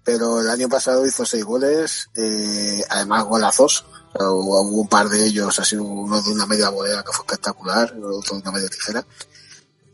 Pero 0.05 0.43
el 0.43 0.51
año 0.51 0.69
pasado 0.69 1.07
hizo 1.07 1.25
seis 1.25 1.45
goles, 1.45 2.11
eh, 2.15 2.85
además 2.91 3.25
golazos. 3.25 3.87
Hubo, 4.19 4.61
un 4.63 4.89
par 4.89 5.09
de 5.09 5.27
ellos, 5.27 5.59
así 5.59 5.77
uno 5.77 6.21
de 6.21 6.31
una 6.31 6.47
media 6.47 6.69
volea 6.69 7.03
que 7.03 7.13
fue 7.13 7.25
espectacular, 7.25 7.95
otro 7.99 8.37
de 8.37 8.43
una 8.43 8.53
media 8.53 8.69
tijera. 8.69 9.05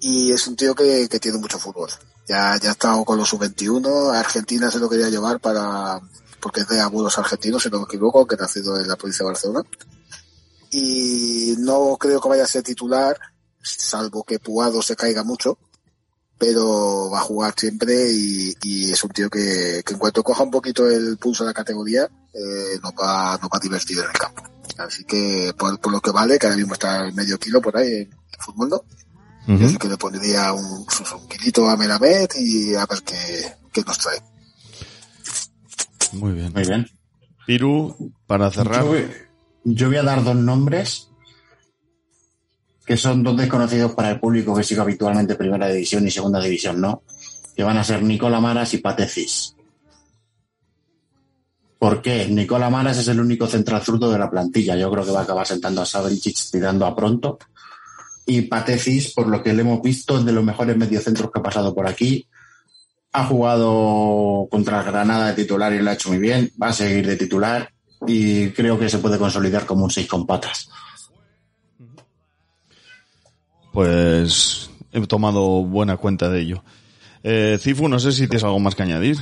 Y 0.00 0.32
es 0.32 0.46
un 0.48 0.56
tío 0.56 0.74
que, 0.74 1.08
que 1.08 1.20
tiene 1.20 1.38
mucho 1.38 1.60
fútbol. 1.60 1.90
Ya, 2.26 2.56
ya 2.60 2.70
ha 2.70 2.72
estado 2.72 3.04
con 3.04 3.18
los 3.18 3.28
sub-21, 3.28 4.12
a 4.12 4.18
Argentina 4.18 4.70
se 4.70 4.78
lo 4.80 4.88
quería 4.88 5.08
llevar 5.08 5.40
para, 5.40 6.00
porque 6.40 6.60
es 6.60 6.68
de 6.68 6.80
abuelos 6.80 7.18
argentinos, 7.18 7.62
si 7.62 7.70
no 7.70 7.78
me 7.78 7.84
equivoco, 7.84 8.26
que 8.26 8.36
nacido 8.36 8.78
en 8.78 8.88
la 8.88 8.96
provincia 8.96 9.24
de 9.24 9.30
Barcelona. 9.30 9.62
Y 10.72 11.54
no 11.58 11.96
creo 11.98 12.20
que 12.20 12.28
vaya 12.28 12.44
a 12.44 12.46
ser 12.48 12.62
titular, 12.62 13.16
salvo 13.60 14.24
que 14.24 14.38
Puado 14.38 14.80
se 14.80 14.96
caiga 14.96 15.22
mucho, 15.22 15.58
pero 16.38 17.10
va 17.10 17.18
a 17.18 17.22
jugar 17.22 17.54
siempre 17.56 18.10
y, 18.10 18.54
y 18.62 18.90
es 18.90 19.04
un 19.04 19.10
tío 19.10 19.28
que, 19.30 19.82
que 19.84 19.92
en 19.92 19.98
cuanto 19.98 20.22
coja 20.24 20.42
un 20.42 20.50
poquito 20.50 20.88
el 20.90 21.18
pulso 21.18 21.44
de 21.44 21.50
la 21.50 21.54
categoría, 21.54 22.08
eh, 22.32 22.78
nos, 22.82 22.92
va, 22.92 23.38
nos 23.40 23.50
va 23.50 23.58
a 23.58 23.60
divertir 23.60 23.98
en 23.98 24.06
el 24.06 24.12
campo. 24.18 24.42
Así 24.78 25.04
que 25.04 25.52
por, 25.56 25.78
por 25.78 25.92
lo 25.92 26.00
que 26.00 26.10
vale, 26.10 26.38
que 26.38 26.46
ahora 26.46 26.56
mismo 26.56 26.72
está 26.72 27.06
en 27.06 27.14
medio 27.14 27.38
kilo 27.38 27.60
por 27.60 27.76
ahí 27.76 27.92
en 27.92 28.10
el 28.10 28.40
fútbol, 28.40 28.82
Ujú. 29.48 29.64
así 29.66 29.76
que 29.76 29.88
le 29.88 29.96
pondría 29.98 30.52
un, 30.52 30.64
un 30.64 31.28
kilito 31.28 31.68
a 31.68 31.76
Melamed 31.76 32.28
y 32.38 32.74
a 32.74 32.86
ver 32.86 33.02
qué, 33.02 33.52
qué 33.72 33.82
nos 33.82 33.98
trae. 33.98 34.22
Muy 36.12 36.32
bien. 36.32 36.52
Muy 36.52 36.64
bien. 36.64 36.86
Piru, 37.46 38.12
para 38.26 38.50
cerrar. 38.50 38.84
Yo 38.84 38.92
yo 39.64 39.88
voy 39.88 39.96
a 39.96 40.02
dar 40.02 40.24
dos 40.24 40.36
nombres 40.36 41.08
que 42.84 42.96
son 42.96 43.22
dos 43.22 43.36
desconocidos 43.36 43.92
para 43.92 44.10
el 44.10 44.20
público 44.20 44.54
que 44.54 44.64
sigue 44.64 44.80
habitualmente 44.80 45.36
Primera 45.36 45.68
División 45.68 46.06
y 46.06 46.10
Segunda 46.10 46.40
División, 46.40 46.80
¿no? 46.80 47.02
Que 47.54 47.62
van 47.62 47.78
a 47.78 47.84
ser 47.84 48.02
Nicola 48.02 48.40
Maras 48.40 48.74
y 48.74 48.78
Patecis. 48.78 49.54
¿Por 51.78 52.02
qué? 52.02 52.26
Nicola 52.28 52.70
Maras 52.70 52.98
es 52.98 53.08
el 53.08 53.20
único 53.20 53.46
central 53.46 53.82
zurdo 53.82 54.10
de 54.10 54.18
la 54.18 54.30
plantilla. 54.30 54.76
Yo 54.76 54.90
creo 54.90 55.04
que 55.04 55.10
va 55.10 55.20
a 55.20 55.24
acabar 55.24 55.46
sentando 55.46 55.82
a 55.82 55.86
Sabricic 55.86 56.36
tirando 56.50 56.86
a 56.86 56.94
pronto. 56.94 57.38
Y 58.26 58.42
Patecis, 58.42 59.12
por 59.12 59.28
lo 59.28 59.42
que 59.42 59.52
le 59.52 59.62
hemos 59.62 59.82
visto, 59.82 60.18
es 60.18 60.24
de 60.24 60.32
los 60.32 60.44
mejores 60.44 60.76
mediocentros 60.76 61.30
que 61.32 61.40
ha 61.40 61.42
pasado 61.42 61.74
por 61.74 61.88
aquí. 61.88 62.26
Ha 63.12 63.26
jugado 63.26 64.48
contra 64.50 64.82
Granada 64.82 65.28
de 65.28 65.42
titular 65.42 65.72
y 65.72 65.80
lo 65.80 65.90
ha 65.90 65.94
hecho 65.94 66.08
muy 66.08 66.18
bien. 66.18 66.50
Va 66.60 66.68
a 66.68 66.72
seguir 66.72 67.06
de 67.06 67.16
titular 67.16 67.72
y 68.06 68.50
creo 68.50 68.78
que 68.78 68.88
se 68.88 68.98
puede 68.98 69.18
consolidar 69.18 69.66
como 69.66 69.84
un 69.84 69.90
6 69.90 70.06
con 70.06 70.26
patas. 70.26 70.68
Pues 73.72 74.70
he 74.92 75.06
tomado 75.06 75.62
buena 75.64 75.96
cuenta 75.96 76.28
de 76.28 76.40
ello. 76.40 76.64
Eh, 77.22 77.58
Cifu, 77.60 77.88
no 77.88 77.98
sé 77.98 78.12
si 78.12 78.26
tienes 78.26 78.44
algo 78.44 78.58
más 78.58 78.74
que 78.74 78.82
añadir. 78.82 79.18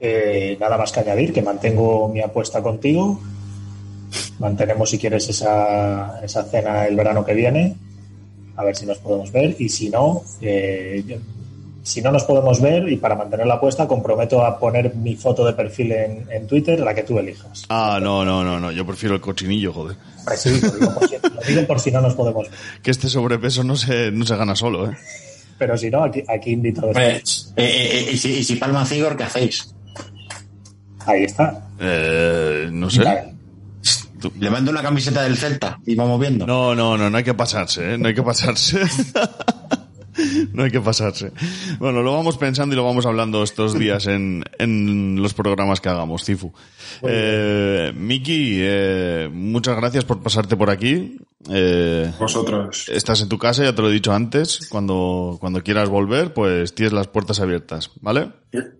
Eh, 0.00 0.56
nada 0.58 0.76
más 0.76 0.90
que 0.90 1.00
añadir, 1.00 1.32
que 1.32 1.42
mantengo 1.42 2.08
mi 2.08 2.20
apuesta 2.20 2.62
contigo. 2.62 3.20
Mantenemos, 4.38 4.90
si 4.90 4.98
quieres, 4.98 5.28
esa, 5.28 6.20
esa 6.24 6.42
cena 6.44 6.86
el 6.86 6.96
verano 6.96 7.24
que 7.24 7.34
viene. 7.34 7.76
A 8.56 8.64
ver 8.64 8.74
si 8.74 8.84
nos 8.84 8.98
podemos 8.98 9.30
ver. 9.30 9.54
Y 9.58 9.68
si 9.68 9.88
no, 9.90 10.22
eh, 10.40 11.20
si 11.82 12.00
no 12.00 12.12
nos 12.12 12.24
podemos 12.24 12.60
ver, 12.60 12.88
y 12.88 12.96
para 12.96 13.16
mantener 13.16 13.46
la 13.46 13.54
apuesta, 13.54 13.88
comprometo 13.88 14.44
a 14.44 14.58
poner 14.58 14.94
mi 14.94 15.16
foto 15.16 15.44
de 15.44 15.52
perfil 15.52 15.92
en, 15.92 16.26
en 16.30 16.46
Twitter, 16.46 16.78
la 16.80 16.94
que 16.94 17.02
tú 17.02 17.18
elijas. 17.18 17.64
Ah, 17.68 17.98
no, 18.00 18.24
no, 18.24 18.44
no, 18.44 18.60
no. 18.60 18.70
Yo 18.70 18.86
prefiero 18.86 19.14
el 19.16 19.20
cochinillo, 19.20 19.72
joder. 19.72 19.96
Hombre, 20.18 20.36
sí, 20.36 20.60
lo 20.60 20.70
digo 20.70 20.94
por 20.94 21.08
si, 21.08 21.16
lo 21.22 21.40
digo 21.46 21.66
por 21.66 21.80
si 21.80 21.90
no 21.90 22.00
nos 22.00 22.14
podemos 22.14 22.48
ver. 22.48 22.58
Que 22.82 22.90
este 22.92 23.08
sobrepeso 23.08 23.64
no 23.64 23.76
se, 23.76 24.10
no 24.12 24.24
se 24.24 24.36
gana 24.36 24.54
solo, 24.54 24.90
¿eh? 24.90 24.96
Pero 25.58 25.76
si 25.76 25.90
no, 25.90 26.04
aquí, 26.04 26.22
aquí 26.28 26.50
invito 26.52 26.82
a 26.82 26.84
Hombre, 26.86 27.16
eh, 27.16 27.22
eh, 27.56 27.56
eh, 27.56 28.10
y, 28.12 28.16
si, 28.16 28.32
y 28.32 28.44
si 28.44 28.56
palma 28.56 28.84
Cigor, 28.84 29.16
¿qué 29.16 29.24
hacéis? 29.24 29.74
Ahí 31.06 31.24
está. 31.24 31.68
Eh, 31.80 32.68
no 32.72 32.88
sé. 32.90 33.02
Le 34.38 34.50
mando 34.50 34.70
una 34.70 34.82
camiseta 34.82 35.22
del 35.22 35.36
Celta 35.36 35.80
y 35.84 35.96
vamos 35.96 36.20
viendo. 36.20 36.46
No, 36.46 36.76
no, 36.76 36.96
no, 36.96 37.10
no 37.10 37.16
hay 37.16 37.24
que 37.24 37.34
pasarse, 37.34 37.94
¿eh? 37.94 37.98
No 37.98 38.06
hay 38.06 38.14
que 38.14 38.22
pasarse. 38.22 38.80
No 40.52 40.64
hay 40.64 40.70
que 40.70 40.80
pasarse. 40.80 41.32
Bueno, 41.78 42.02
lo 42.02 42.12
vamos 42.12 42.36
pensando 42.36 42.74
y 42.74 42.76
lo 42.76 42.84
vamos 42.84 43.06
hablando 43.06 43.42
estos 43.42 43.78
días 43.78 44.06
en, 44.06 44.44
en 44.58 45.20
los 45.22 45.34
programas 45.34 45.80
que 45.80 45.88
hagamos, 45.88 46.24
Cifu. 46.24 46.52
Eh, 47.02 47.92
Miki, 47.94 48.58
eh, 48.60 49.30
muchas 49.32 49.76
gracias 49.76 50.04
por 50.04 50.22
pasarte 50.22 50.56
por 50.56 50.70
aquí. 50.70 51.18
Eh, 51.50 52.12
Vosotros. 52.18 52.88
Estás 52.88 53.22
en 53.22 53.28
tu 53.28 53.38
casa, 53.38 53.64
ya 53.64 53.74
te 53.74 53.82
lo 53.82 53.90
he 53.90 53.92
dicho 53.92 54.12
antes. 54.12 54.68
Cuando, 54.68 55.38
cuando 55.40 55.62
quieras 55.62 55.88
volver, 55.88 56.32
pues 56.32 56.74
tienes 56.74 56.92
las 56.92 57.08
puertas 57.08 57.40
abiertas, 57.40 57.90
¿vale? 58.00 58.30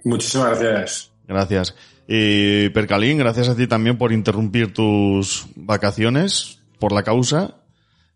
Muchísimas 0.05 0.61
gracias. 0.61 1.11
Gracias. 1.27 1.75
Y 2.07 2.69
Percalín, 2.71 3.19
gracias 3.19 3.49
a 3.49 3.57
ti 3.57 3.67
también 3.67 3.97
por 3.97 4.13
interrumpir 4.13 4.73
tus 4.75 5.47
vacaciones 5.55 6.59
por 6.79 6.93
la 6.93 7.03
causa. 7.03 7.57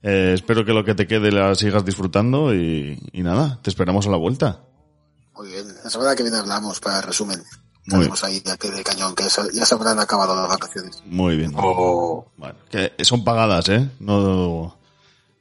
Eh, 0.09 0.33
espero 0.35 0.65
que 0.65 0.73
lo 0.73 0.85
que 0.85 0.95
te 0.95 1.07
quede 1.09 1.33
la 1.33 1.55
sigas 1.57 1.85
disfrutando 1.85 2.55
y, 2.55 2.97
y 3.12 3.23
nada, 3.23 3.59
te 3.62 3.70
esperamos 3.70 4.07
a 4.07 4.11
la 4.11 4.16
vuelta. 4.16 4.61
Muy 5.35 5.49
bien. 5.49 5.66
La 5.83 5.91
semana 5.91 6.15
que 6.15 6.23
viene 6.23 6.39
hablamos 6.39 6.78
para 6.81 6.99
el 6.99 7.03
resumen. 7.03 7.43
Muy 7.87 8.01
Tenemos 8.01 8.23
ahí 8.24 8.43
a 8.51 8.57
pie 8.57 8.70
de 8.70 8.83
cañón, 8.83 9.15
que 9.15 9.24
esa- 9.27 9.47
ya 9.53 9.65
se 9.66 9.74
habrán 9.74 9.99
acabado 9.99 10.35
las 10.35 10.49
vacaciones. 10.49 11.03
Muy 11.07 11.37
bien. 11.37 11.53
Bueno, 11.53 12.55
que 12.70 12.93
son 13.05 13.24
pagadas, 13.24 13.69
¿eh? 13.69 13.89
No, 14.01 14.74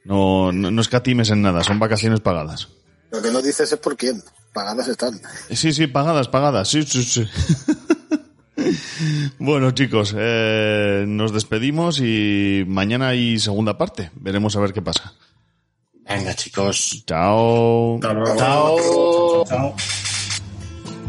no, 0.03 0.51
no, 0.51 0.71
no 0.71 0.81
escatimes 0.81 1.29
en 1.31 1.41
nada, 1.41 1.63
son 1.63 1.79
vacaciones 1.79 2.19
pagadas. 2.21 2.67
Lo 3.11 3.21
que 3.21 3.31
no 3.31 3.41
dices 3.41 3.71
es 3.71 3.79
por 3.79 3.95
quién. 3.95 4.21
Pagadas 4.53 4.87
están. 4.87 5.19
Sí, 5.51 5.73
sí, 5.73 5.87
pagadas, 5.87 6.27
pagadas, 6.27 6.69
sí, 6.69 6.83
sí, 6.83 7.03
sí. 7.03 7.27
bueno, 9.39 9.71
chicos, 9.71 10.15
eh, 10.17 11.05
nos 11.07 11.33
despedimos 11.33 11.99
y 11.99 12.63
mañana 12.67 13.09
hay 13.09 13.39
segunda 13.39 13.77
parte. 13.77 14.11
Veremos 14.15 14.55
a 14.55 14.59
ver 14.59 14.73
qué 14.73 14.81
pasa. 14.81 15.13
Venga, 16.07 16.33
chicos. 16.35 17.03
Chao. 17.05 17.99
Chao. 18.01 19.45
Chao. 19.47 19.75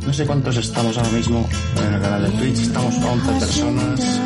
No 0.06 0.12
sé 0.12 0.24
cuántos 0.24 0.56
estamos 0.56 0.96
ahora 0.96 1.10
mismo 1.10 1.48
en 1.84 1.94
el 1.94 2.00
canal 2.00 2.22
de 2.22 2.38
Twitch. 2.38 2.60
Estamos 2.60 2.94
11 2.94 3.32
personas. 3.32 4.25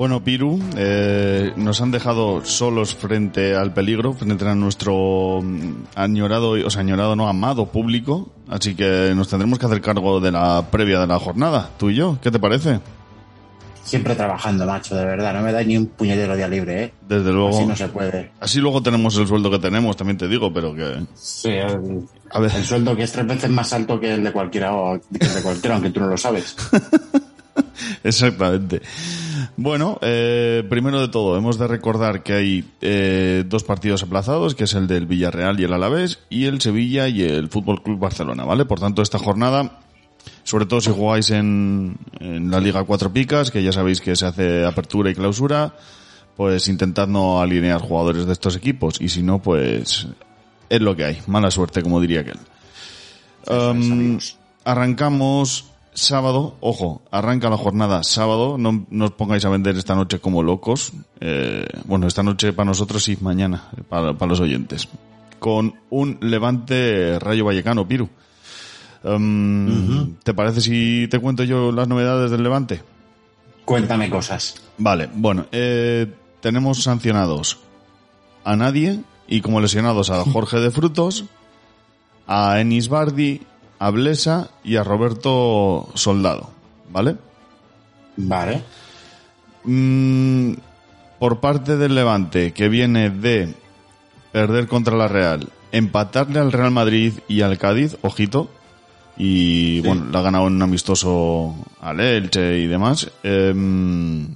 Bueno, 0.00 0.24
Piru, 0.24 0.59
nos 1.70 1.80
han 1.80 1.92
dejado 1.92 2.44
solos 2.44 2.96
frente 2.96 3.54
al 3.54 3.72
peligro, 3.72 4.12
frente 4.12 4.44
a 4.44 4.56
nuestro 4.56 5.40
mm, 5.40 5.84
añorado, 5.94 6.50
o 6.66 6.68
sea, 6.68 6.80
añorado 6.80 7.14
no, 7.14 7.28
amado 7.28 7.66
público, 7.66 8.28
así 8.48 8.74
que 8.74 9.12
nos 9.14 9.28
tendremos 9.28 9.56
que 9.56 9.66
hacer 9.66 9.80
cargo 9.80 10.18
de 10.18 10.32
la 10.32 10.68
previa 10.68 10.98
de 10.98 11.06
la 11.06 11.20
jornada, 11.20 11.70
tú 11.78 11.90
y 11.90 11.94
yo, 11.94 12.18
¿qué 12.20 12.32
te 12.32 12.40
parece? 12.40 12.80
Siempre 13.84 14.16
trabajando, 14.16 14.66
macho, 14.66 14.96
de 14.96 15.04
verdad. 15.04 15.32
No 15.32 15.42
me 15.42 15.52
da 15.52 15.62
ni 15.62 15.76
un 15.76 15.86
puñetero 15.86 16.36
día 16.36 16.48
libre, 16.48 16.82
¿eh? 16.82 16.94
Desde 17.08 17.32
luego. 17.32 17.56
Así 17.56 17.66
no 17.66 17.76
se 17.76 17.86
puede. 17.86 18.32
Así 18.40 18.58
luego 18.58 18.82
tenemos 18.82 19.16
el 19.16 19.28
sueldo 19.28 19.48
que 19.48 19.60
tenemos, 19.60 19.96
también 19.96 20.18
te 20.18 20.26
digo, 20.26 20.52
pero 20.52 20.74
que... 20.74 21.04
Sí, 21.14 21.50
el, 21.50 22.04
el 22.34 22.64
sueldo 22.64 22.96
que 22.96 23.04
es 23.04 23.12
tres 23.12 23.28
veces 23.28 23.48
más 23.48 23.72
alto 23.72 24.00
que 24.00 24.14
el 24.14 24.24
de 24.24 24.32
cualquiera, 24.32 24.74
o 24.74 25.00
que 25.00 25.24
el 25.24 25.34
de 25.34 25.42
cualquiera, 25.42 25.76
aunque 25.76 25.90
tú 25.90 26.00
no 26.00 26.08
lo 26.08 26.16
sabes. 26.16 26.56
Exactamente. 28.02 28.82
Bueno, 29.56 29.98
eh, 30.02 30.64
primero 30.68 31.00
de 31.00 31.08
todo, 31.08 31.36
hemos 31.36 31.58
de 31.58 31.66
recordar 31.66 32.22
que 32.22 32.32
hay 32.32 32.64
eh, 32.80 33.44
dos 33.46 33.64
partidos 33.64 34.02
aplazados, 34.02 34.54
que 34.54 34.64
es 34.64 34.74
el 34.74 34.86
del 34.86 35.06
Villarreal 35.06 35.58
y 35.60 35.64
el 35.64 35.72
Alavés, 35.72 36.20
y 36.28 36.46
el 36.46 36.60
Sevilla 36.60 37.08
y 37.08 37.22
el 37.22 37.48
Fútbol 37.48 37.82
Club 37.82 37.98
Barcelona, 37.98 38.44
¿vale? 38.44 38.64
Por 38.64 38.80
tanto, 38.80 39.02
esta 39.02 39.18
jornada, 39.18 39.80
sobre 40.44 40.66
todo 40.66 40.80
si 40.80 40.90
jugáis 40.90 41.30
en, 41.30 41.96
en 42.18 42.50
la 42.50 42.60
Liga 42.60 42.84
Cuatro 42.84 43.12
Picas, 43.12 43.50
que 43.50 43.62
ya 43.62 43.72
sabéis 43.72 44.00
que 44.00 44.16
se 44.16 44.26
hace 44.26 44.64
apertura 44.64 45.10
y 45.10 45.14
clausura, 45.14 45.74
pues 46.36 46.68
intentad 46.68 47.06
no 47.06 47.40
alinear 47.40 47.80
jugadores 47.80 48.26
de 48.26 48.32
estos 48.32 48.56
equipos, 48.56 49.00
y 49.00 49.08
si 49.08 49.22
no, 49.22 49.40
pues 49.40 50.08
es 50.68 50.80
lo 50.80 50.96
que 50.96 51.04
hay. 51.04 51.18
Mala 51.26 51.50
suerte, 51.50 51.82
como 51.82 52.00
diría 52.00 52.20
aquel. 52.20 52.38
Um, 53.46 54.18
arrancamos 54.64 55.69
sábado, 55.94 56.56
ojo, 56.60 57.02
arranca 57.10 57.50
la 57.50 57.56
jornada 57.56 58.02
sábado, 58.02 58.56
no, 58.58 58.86
no 58.90 59.04
os 59.06 59.12
pongáis 59.12 59.44
a 59.44 59.50
vender 59.50 59.76
esta 59.76 59.94
noche 59.94 60.18
como 60.18 60.42
locos. 60.42 60.92
Eh, 61.20 61.66
bueno, 61.84 62.06
esta 62.06 62.22
noche 62.22 62.52
para 62.52 62.66
nosotros 62.66 63.08
y 63.08 63.16
mañana 63.20 63.70
para, 63.88 64.14
para 64.14 64.30
los 64.30 64.40
oyentes. 64.40 64.88
Con 65.38 65.74
un 65.90 66.18
levante 66.20 67.18
Rayo 67.18 67.44
Vallecano, 67.44 67.86
Piru. 67.86 68.08
Um, 69.02 70.16
¿Te 70.22 70.34
parece 70.34 70.60
si 70.60 71.08
te 71.08 71.18
cuento 71.18 71.42
yo 71.44 71.72
las 71.72 71.88
novedades 71.88 72.30
del 72.30 72.42
levante? 72.42 72.82
Cuéntame 73.64 74.10
cosas. 74.10 74.56
Vale, 74.78 75.08
bueno, 75.14 75.46
eh, 75.52 76.12
tenemos 76.40 76.82
sancionados 76.82 77.58
a 78.44 78.56
nadie 78.56 79.00
y 79.26 79.40
como 79.40 79.60
lesionados 79.60 80.10
a 80.10 80.24
Jorge 80.32 80.58
de 80.58 80.70
Frutos, 80.70 81.24
a 82.26 82.60
Enis 82.60 82.88
Bardi, 82.88 83.42
a 83.80 83.90
Blesa 83.90 84.50
y 84.62 84.76
a 84.76 84.84
Roberto 84.84 85.88
Soldado, 85.94 86.50
¿vale? 86.92 87.16
Vale. 88.16 88.62
Mm, 89.64 90.52
por 91.18 91.40
parte 91.40 91.78
del 91.78 91.94
Levante, 91.94 92.52
que 92.52 92.68
viene 92.68 93.08
de 93.08 93.54
perder 94.32 94.68
contra 94.68 94.96
la 94.96 95.08
Real, 95.08 95.48
empatarle 95.72 96.38
al 96.40 96.52
Real 96.52 96.70
Madrid 96.70 97.14
y 97.26 97.40
al 97.40 97.56
Cádiz, 97.56 97.96
ojito, 98.02 98.50
y 99.16 99.80
bueno, 99.80 100.06
la 100.12 100.18
ha 100.18 100.22
ganado 100.22 100.46
en 100.46 100.54
un 100.54 100.62
amistoso 100.62 101.54
al 101.80 102.00
Elche 102.00 102.58
y 102.58 102.66
demás. 102.66 103.10
Em, 103.22 104.34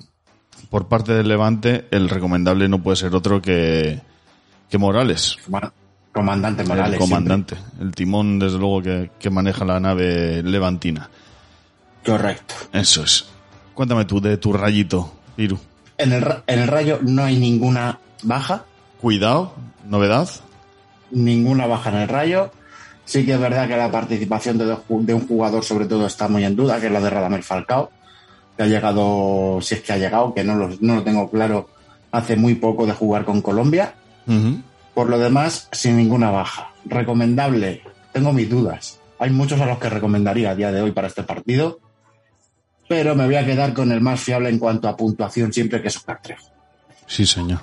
por 0.71 0.89
parte 0.89 1.13
del 1.13 1.29
Levante, 1.29 1.87
el 1.91 2.09
recomendable 2.09 2.67
no 2.69 2.83
puede 2.83 2.97
ser 2.97 3.15
otro 3.15 3.43
que, 3.43 4.01
que 4.71 4.79
Morales. 4.79 5.37
Comandante 6.15 6.63
Morales. 6.63 6.95
El 6.95 7.01
comandante, 7.01 7.57
el 7.81 7.91
timón, 7.91 8.39
desde 8.39 8.57
luego, 8.57 8.81
que, 8.81 9.11
que 9.19 9.31
maneja 9.31 9.65
la 9.65 9.81
nave 9.81 10.45
levantina. 10.45 11.11
Correcto. 12.07 12.55
Eso 12.73 13.03
es. 13.03 13.27
Cuéntame 13.75 14.05
tú 14.05 14.21
de 14.21 14.37
tu 14.37 14.53
rayito, 14.53 15.13
Piru. 15.35 15.59
En 15.99 16.13
el, 16.13 16.25
en 16.47 16.59
el 16.61 16.69
rayo 16.69 17.01
no 17.03 17.25
hay 17.25 17.37
ninguna 17.37 17.99
baja. 18.23 18.65
Cuidado, 19.01 19.55
novedad. 19.89 20.29
Ninguna 21.11 21.67
baja 21.67 21.91
en 21.91 21.97
el 21.97 22.09
rayo. 22.09 22.53
Sí 23.05 23.27
que 23.27 23.35
es 23.35 23.41
verdad 23.41 23.67
que 23.67 23.77
la 23.77 23.91
participación 23.91 24.57
de, 24.57 24.67
de 24.89 25.15
un 25.15 25.27
jugador 25.27 25.65
sobre 25.65 25.87
todo 25.87 26.07
está 26.07 26.29
muy 26.29 26.45
en 26.45 26.55
duda, 26.55 26.79
que 26.79 26.87
es 26.87 26.93
la 26.93 27.01
de 27.01 27.11
Radamel 27.11 27.43
Falcao, 27.43 27.91
que 28.57 28.63
ha 28.63 28.67
llegado, 28.67 29.59
si 29.61 29.75
es 29.75 29.81
que 29.83 29.93
ha 29.93 29.99
llegado, 29.99 30.33
que 30.33 30.45
no 30.45 30.55
lo, 30.55 30.71
no 30.81 30.95
lo 30.95 31.03
tengo 31.03 31.29
claro, 31.29 31.69
hace 32.13 32.37
muy 32.37 32.55
poco 32.55 32.87
de 32.87 32.93
jugar 32.93 33.25
con 33.25 33.43
Colombia. 33.43 33.95
Por 34.95 35.09
lo 35.11 35.19
demás, 35.19 35.69
sin 35.73 35.97
ninguna 35.97 36.31
baja. 36.31 36.71
Recomendable, 36.85 37.83
tengo 38.13 38.33
mis 38.33 38.49
dudas. 38.49 39.01
Hay 39.19 39.31
muchos 39.31 39.61
a 39.61 39.67
los 39.67 39.79
que 39.79 39.89
recomendaría 39.89 40.51
a 40.51 40.55
día 40.55 40.71
de 40.73 40.83
hoy 40.83 40.93
para 40.93 41.09
este 41.09 41.23
partido, 41.23 41.81
pero 42.89 43.15
me 43.15 43.25
voy 43.27 43.37
a 43.37 43.45
quedar 43.45 43.73
con 43.75 43.91
el 43.93 44.01
más 44.01 44.21
fiable 44.21 44.49
en 44.51 44.59
cuanto 44.59 44.89
a 44.89 44.97
puntuación 44.97 45.53
siempre, 45.53 45.81
que 45.81 45.89
es 45.89 45.97
Oscar 45.97 46.21
Trejo. 46.23 46.47
Sí, 47.07 47.27
señor. 47.27 47.61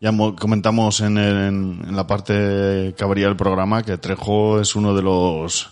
Ya 0.00 0.12
mo- 0.12 0.34
comentamos 0.34 1.00
en, 1.00 1.18
el- 1.18 1.36
en- 1.48 1.84
en 1.88 1.96
la 1.96 2.06
parte 2.06 2.94
que 2.96 3.04
habría 3.04 3.28
el 3.28 3.36
programa 3.36 3.82
que 3.82 3.98
Trejo 3.98 4.60
es 4.60 4.74
uno 4.74 4.94
de 4.94 5.02
los 5.02 5.70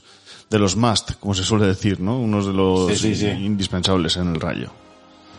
de 0.51 0.59
los 0.59 0.75
must, 0.77 1.13
como 1.21 1.33
se 1.33 1.45
suele 1.45 1.65
decir, 1.67 2.01
¿no? 2.01 2.19
Uno 2.19 2.45
de 2.45 2.53
los 2.53 2.89
Sí, 2.91 2.97
sí, 2.97 3.15
sí. 3.15 3.29
indispensables 3.29 4.17
en 4.17 4.35
el 4.35 4.41
Rayo. 4.41 4.71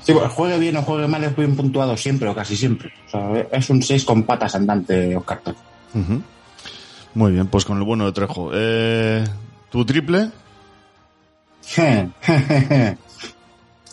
Sí, 0.04 0.14
bueno, 0.14 0.30
juegue 0.30 0.58
bien 0.58 0.78
o 0.78 0.82
juegue 0.82 1.08
mal 1.08 1.24
es 1.24 1.36
bien 1.36 1.56
puntuado 1.56 1.96
siempre 1.96 2.28
o 2.30 2.36
casi 2.36 2.56
siempre. 2.58 2.92
O 3.08 3.10
sea, 3.10 3.48
es 3.52 3.70
un 3.70 3.82
6 3.84 4.04
con 4.06 4.24
patas 4.24 4.56
andante, 4.56 5.16
Oscar. 5.16 5.42
Ujú. 5.94 6.22
Muy 7.14 7.32
bien, 7.34 7.48
pues 7.48 7.66
con 7.66 7.78
el 7.78 7.84
bueno 7.84 8.06
de 8.06 8.12
Trejo. 8.14 8.52
Eh, 8.54 9.24
¿Tu 9.70 9.86
triple? 9.86 10.32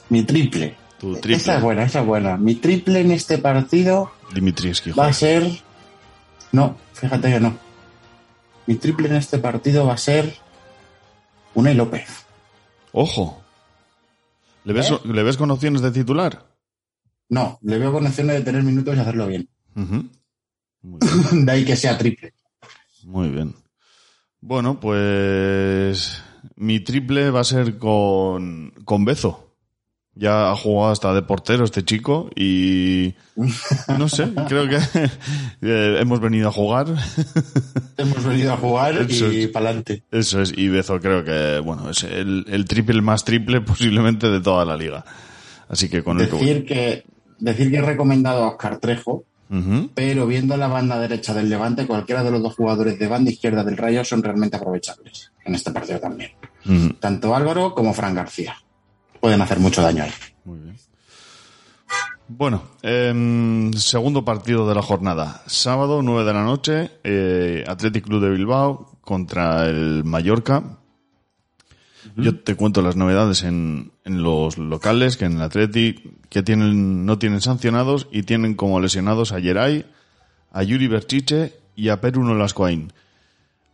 Mi 0.09 0.22
triple. 0.22 0.74
Tu 0.98 1.12
triple. 1.16 1.36
Esa 1.36 1.56
es 1.56 1.62
buena, 1.62 1.82
esa 1.85 2.01
es 2.01 2.06
buena. 2.06 2.36
Mi 2.36 2.55
triple 2.56 3.01
en 3.01 3.12
este 3.12 3.39
partido 3.39 4.10
Dimitrievski. 4.32 4.93
va 4.93 5.06
a 5.09 5.12
ser. 5.12 5.48
No, 6.52 6.76
fíjate 6.94 7.30
que 7.30 7.40
no. 7.40 7.56
Mi 8.66 8.76
triple 8.76 9.09
en 9.09 9.16
este 9.16 9.39
partido 9.39 9.86
va 9.86 9.94
a 9.94 9.98
ser. 9.98 10.36
Unai 11.55 11.74
López. 11.74 12.09
Ojo. 12.93 13.43
¿Le 14.64 14.72
ves, 14.72 14.90
¿Eh? 14.90 14.98
¿Le 15.05 15.22
ves 15.22 15.36
con 15.36 15.51
opciones 15.51 15.82
de 15.82 15.90
titular? 15.90 16.47
No, 17.28 17.59
le 17.62 17.78
veo 17.78 17.93
con 17.93 18.06
opciones 18.06 18.36
de 18.36 18.43
tener 18.43 18.62
minutos 18.62 18.97
y 18.97 19.01
hacerlo 19.01 19.26
bien. 19.26 19.48
Ujú. 19.76 20.09
de 21.44 21.52
ahí 21.52 21.64
que 21.64 21.76
sea 21.76 21.98
triple. 21.98 22.35
Muy 23.05 23.28
bien. 23.28 23.55
Bueno, 24.40 24.78
pues 24.78 26.22
mi 26.56 26.80
triple 26.80 27.30
va 27.30 27.40
a 27.40 27.44
ser 27.44 27.78
con, 27.78 28.72
con 28.85 29.05
Bezo. 29.05 29.48
Ya 30.19 30.51
ha 30.51 30.57
jugado 30.57 30.90
hasta 30.90 31.15
de 31.15 31.23
portero 31.23 31.65
este 31.65 31.85
chico 31.85 32.28
y 32.35 33.15
no 33.97 34.09
sé, 34.09 34.32
creo 34.49 34.69
que 34.69 34.77
eh, 35.62 35.99
hemos 36.01 36.19
venido 36.20 36.49
a 36.49 36.53
jugar. 36.53 36.86
Hemos 37.97 38.24
venido 38.24 38.53
a 38.53 38.57
jugar 38.57 38.97
Eso 38.97 39.32
y 39.32 39.47
para 39.47 39.66
adelante. 39.66 40.03
Eso 40.11 40.40
es, 40.43 40.53
y 40.57 40.69
Bezo 40.69 41.01
creo 41.01 41.24
que, 41.24 41.61
bueno, 41.61 41.90
es 41.90 42.03
el, 42.03 42.45
el 42.49 42.65
triple 42.65 43.01
más 43.01 43.24
triple 43.24 43.61
posiblemente 43.62 44.28
de 44.28 44.40
toda 44.40 44.65
la 44.65 44.77
liga. 44.77 45.05
Así 45.69 45.89
que 45.89 46.03
con 46.03 46.20
el 46.20 46.28
que. 46.28 46.36
Decir 46.36 46.65
que, 46.65 47.05
decir 47.39 47.70
que 47.70 47.77
he 47.77 47.82
recomendado 47.82 48.43
a 48.43 48.49
Oscar 48.49 48.78
Trejo, 48.78 49.24
pero 49.95 50.27
viendo 50.27 50.57
la 50.57 50.66
banda 50.66 50.99
derecha 50.99 51.32
del 51.32 51.49
Levante, 51.49 51.86
cualquiera 51.86 52.24
de 52.24 52.31
los 52.31 52.43
dos 52.43 52.55
jugadores 52.55 52.99
de 52.99 53.07
banda 53.07 53.31
izquierda 53.31 53.65
del 53.65 53.77
Rayo 53.77 54.05
son 54.05 54.23
realmente 54.23 54.57
aprovechables 54.57 55.32
en 55.45 55.55
este 55.55 55.70
partido 55.70 56.01
también. 56.01 56.32
Tanto 57.01 57.35
Álvaro 57.35 57.74
como 57.74 57.95
Fran 57.95 58.15
García. 58.15 58.57
Pueden 59.20 59.40
hacer 59.40 59.59
mucho 59.59 59.82
daño 59.82 60.05
ahí. 60.05 60.12
Muy 60.45 60.59
bien. 60.61 60.77
Bueno, 62.28 62.62
em, 62.82 63.73
segundo 63.73 64.24
partido 64.24 64.69
de 64.69 64.74
la 64.74 64.82
jornada. 64.82 65.43
Sábado, 65.47 66.03
9 66.03 66.24
de 66.24 66.32
la 66.35 66.45
noche, 66.45 66.90
eh, 67.03 67.65
Athletic 67.66 68.05
Club 68.05 68.23
de 68.23 68.31
Bilbao 68.31 68.99
contra 69.01 69.66
el 69.66 70.05
Mallorca. 70.05 70.78
Yo 72.16 72.39
te 72.40 72.55
cuento 72.55 72.82
las 72.82 72.97
novedades 72.97 73.45
en, 73.45 73.93
en 74.05 74.23
los 74.23 74.59
locales, 74.59 75.16
que 75.16 75.27
en 75.27 75.36
el 75.36 75.43
Athletic, 75.43 76.03
que 76.28 76.43
tienen, 76.43 77.07
no 77.07 77.19
tienen 77.19 77.40
sancionados 77.40 78.09
y 78.11 78.24
tienen 78.24 78.55
como 78.55 78.81
lesionados 78.81 79.32
a 79.32 79.40
Geray, 79.40 79.86
a 80.53 80.62
Yuri 80.62 80.89
Berchiche 80.89 81.55
y 81.77 81.89
a 81.90 82.01
Peruno 82.01 82.35
Lascoain. 82.35 82.93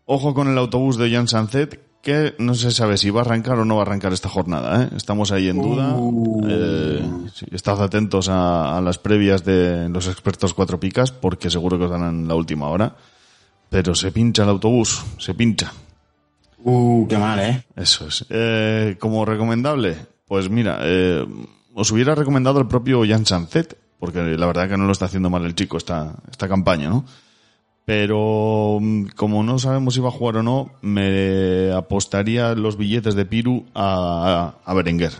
Ojo 0.06 0.34
con 0.34 0.48
el 0.48 0.58
autobús 0.58 0.98
de 0.98 1.10
Jan 1.10 1.26
Sanzet, 1.26 1.80
que 2.04 2.34
no 2.38 2.54
se 2.54 2.70
sabe 2.70 2.96
si 2.98 3.10
va 3.10 3.22
a 3.22 3.24
arrancar 3.24 3.58
o 3.58 3.64
no 3.64 3.76
va 3.76 3.82
a 3.82 3.86
arrancar 3.86 4.12
esta 4.12 4.28
jornada. 4.28 4.84
¿eh? 4.84 4.88
Estamos 4.96 5.32
ahí 5.32 5.48
en 5.48 5.60
duda. 5.60 5.96
Eh, 6.48 7.02
sí, 7.34 7.46
estad 7.50 7.82
atentos 7.82 8.28
a, 8.28 8.76
a 8.76 8.80
las 8.80 8.98
previas 8.98 9.44
de 9.44 9.88
los 9.88 10.06
expertos 10.06 10.54
cuatro 10.54 10.78
picas, 10.78 11.10
porque 11.10 11.50
seguro 11.50 11.78
que 11.78 11.84
os 11.84 11.90
dan 11.90 12.08
en 12.08 12.28
la 12.28 12.34
última 12.34 12.68
hora. 12.68 12.94
Pero 13.70 13.94
se 13.94 14.12
pincha 14.12 14.44
el 14.44 14.50
autobús, 14.50 15.02
se 15.18 15.34
pincha. 15.34 15.72
Uh, 16.58 17.06
qué 17.08 17.18
mal, 17.18 17.40
¿eh? 17.40 17.64
Eso 17.74 18.06
es. 18.06 18.24
Eh, 18.30 18.96
como 19.00 19.24
recomendable, 19.24 19.96
pues 20.28 20.48
mira, 20.48 20.78
eh, 20.82 21.26
os 21.74 21.90
hubiera 21.90 22.14
recomendado 22.14 22.60
el 22.60 22.68
propio 22.68 23.02
Jan 23.06 23.26
Sanzet, 23.26 23.76
porque 23.98 24.22
la 24.22 24.46
verdad 24.46 24.68
que 24.68 24.76
no 24.76 24.86
lo 24.86 24.92
está 24.92 25.06
haciendo 25.06 25.28
mal 25.30 25.44
el 25.44 25.54
chico 25.54 25.76
esta, 25.76 26.14
esta 26.30 26.48
campaña, 26.48 26.88
¿no? 26.88 27.04
Pero 27.84 28.78
mm, 28.80 29.08
como 29.14 29.42
no 29.42 29.58
sabemos 29.58 29.94
si 29.94 30.00
va 30.00 30.08
a 30.08 30.12
jugar 30.12 30.36
o 30.38 30.42
no, 30.42 30.70
me 30.80 31.70
apostaría 31.72 32.54
los 32.54 32.76
billetes 32.78 33.14
de 33.14 33.26
Piru 33.26 33.66
a, 33.74 34.54
a, 34.64 34.74
Berenguer. 34.74 35.12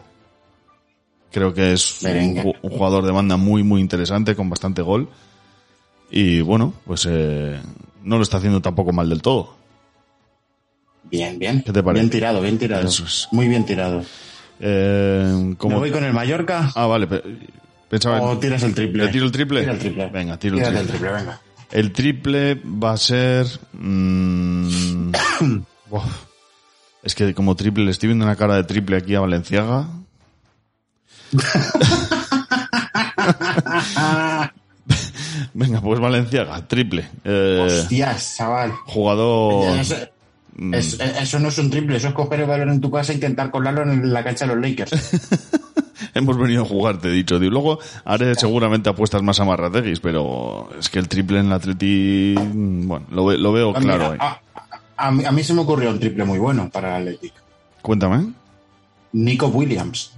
Creo 1.31 1.53
que 1.53 1.73
es 1.73 2.03
un, 2.03 2.53
jugador 2.70 3.05
de 3.05 3.12
banda 3.12 3.36
muy, 3.36 3.62
muy 3.62 3.81
interesante, 3.81 4.35
con 4.35 4.49
bastante 4.49 4.82
gol. 4.82 5.09
Y 6.11 6.41
bueno, 6.41 6.73
pues 6.86 7.07
eh, 7.11 7.61
no 8.03 8.16
lo 8.16 8.23
está 8.23 8.36
haciendo 8.39 8.62
tampoco 8.62 8.93
mal 8.93 9.09
del 9.09 9.20
todo. 9.20 9.57
Bien, 11.03 11.39
bien. 11.39 11.62
¿Qué 11.62 11.73
te 11.73 11.82
parece? 11.82 12.03
Bien 12.03 12.11
tirado, 12.11 12.41
bien 12.41 12.59
tirado. 12.59 12.86
Eso 12.86 13.05
es. 13.05 13.28
Muy 13.32 13.49
bien 13.49 13.66
tirado. 13.66 14.03
Eh. 14.61 15.55
¿Me 15.61 15.74
voy 15.74 15.91
con 15.91 16.05
el 16.05 16.12
Mallorca? 16.12 16.70
Ah, 16.74 16.86
vale. 16.86 17.07
pe- 17.09 17.23
Pensaba 17.89 18.23
¿O 18.23 18.39
tiras 18.39 18.62
el 18.62 18.74
triple? 18.74 19.05
¿Le 19.05 19.11
tiro 19.11 19.27
el 19.27 19.32
triple? 19.32 19.61
Tira 19.61 19.73
el 19.73 19.78
triple. 19.78 20.09
Venga, 20.09 20.39
tiro 20.39 20.57
el 20.57 20.62
triple. 20.62 20.81
el 20.81 20.86
triple, 20.89 21.12
venga. 21.12 21.41
El 21.75 21.93
triple 21.93 22.55
va 22.65 22.93
a 22.93 22.97
ser... 22.97 23.47
mm, 23.73 24.69
es 27.03 27.15
que 27.15 27.35
como 27.35 27.55
triple, 27.57 27.85
le 27.85 27.91
estoy 27.91 28.09
viendo 28.09 28.25
una 28.25 28.37
cara 28.37 28.57
de 28.57 28.65
triple 28.65 28.97
aquí 28.97 29.15
a 29.15 29.21
Valenciaga. 29.21 29.89
Venga, 35.55 35.81
pues 35.81 36.01
Valenciaga, 36.01 36.67
triple. 36.67 37.09
Eh, 37.25 37.65
Hostias, 37.67 38.35
chaval. 38.37 38.73
jugador... 38.87 39.79
Eso, 39.81 39.97
es- 40.73 41.01
eso 41.01 41.39
no 41.41 41.49
es 41.49 41.59
un 41.59 41.71
triple, 41.71 41.97
eso 41.97 42.09
es 42.09 42.15
coger 42.15 42.41
el 42.41 42.47
balón 42.47 42.71
en 42.71 42.81
tu 42.81 42.91
casa 42.91 43.13
e 43.13 43.17
intentar 43.17 43.51
colarlo 43.51 43.83
en 43.83 44.13
la 44.13 44.23
cancha 44.23 44.47
de 44.47 44.55
los 44.55 44.63
Lakers. 44.65 44.93
Hemos 46.15 46.37
venido 46.39 46.62
a 46.62 46.66
jugar, 46.66 46.99
te 46.99 47.09
he 47.09 47.12
dicho. 47.12 47.39
tío. 47.41 47.51
Luego 47.51 47.79
haré 48.05 48.35
seguramente 48.35 48.89
apuestas 48.91 49.23
más 49.23 49.41
amarrateguis, 49.41 50.01
pero 50.01 50.69
es 50.79 50.89
que 50.89 50.99
el 50.99 51.09
triple 51.09 51.41
en 51.41 51.47
el 51.47 51.53
Atleti... 51.53 52.35
Bueno, 52.37 53.07
lo, 53.11 53.27
ve- 53.27 53.39
lo 53.39 53.53
veo 53.53 53.73
Ah, 53.77 53.81
claro 53.81 54.12
mira, 54.12 54.25
ahí. 54.25 54.41
a, 54.97 55.07
a 55.09 55.11
mí, 55.11 55.25
a 55.25 55.33
mí 55.33 55.43
se 55.43 55.55
me 55.55 55.61
ocurrió 55.62 55.91
un 55.91 55.99
triple 56.01 56.25
muy 56.25 56.39
bueno 56.39 56.69
para 56.71 56.97
el 56.99 57.03
Athletic. 57.09 57.33
Cuéntame. 57.83 58.33
Nico 59.12 59.47
Williams. 59.49 60.12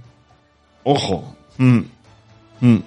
Ojo. 0.83 1.35
Mm. 1.57 1.79
Mm. 2.61 2.77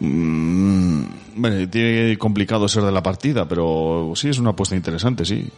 Mm. 0.00 1.04
Bueno, 1.36 1.68
tiene 1.68 2.18
complicado 2.18 2.68
ser 2.68 2.82
de 2.82 2.92
la 2.92 3.02
partida, 3.02 3.46
pero 3.48 4.12
sí 4.14 4.28
es 4.28 4.38
una 4.38 4.50
apuesta 4.50 4.76
interesante, 4.76 5.24
sí. 5.24 5.48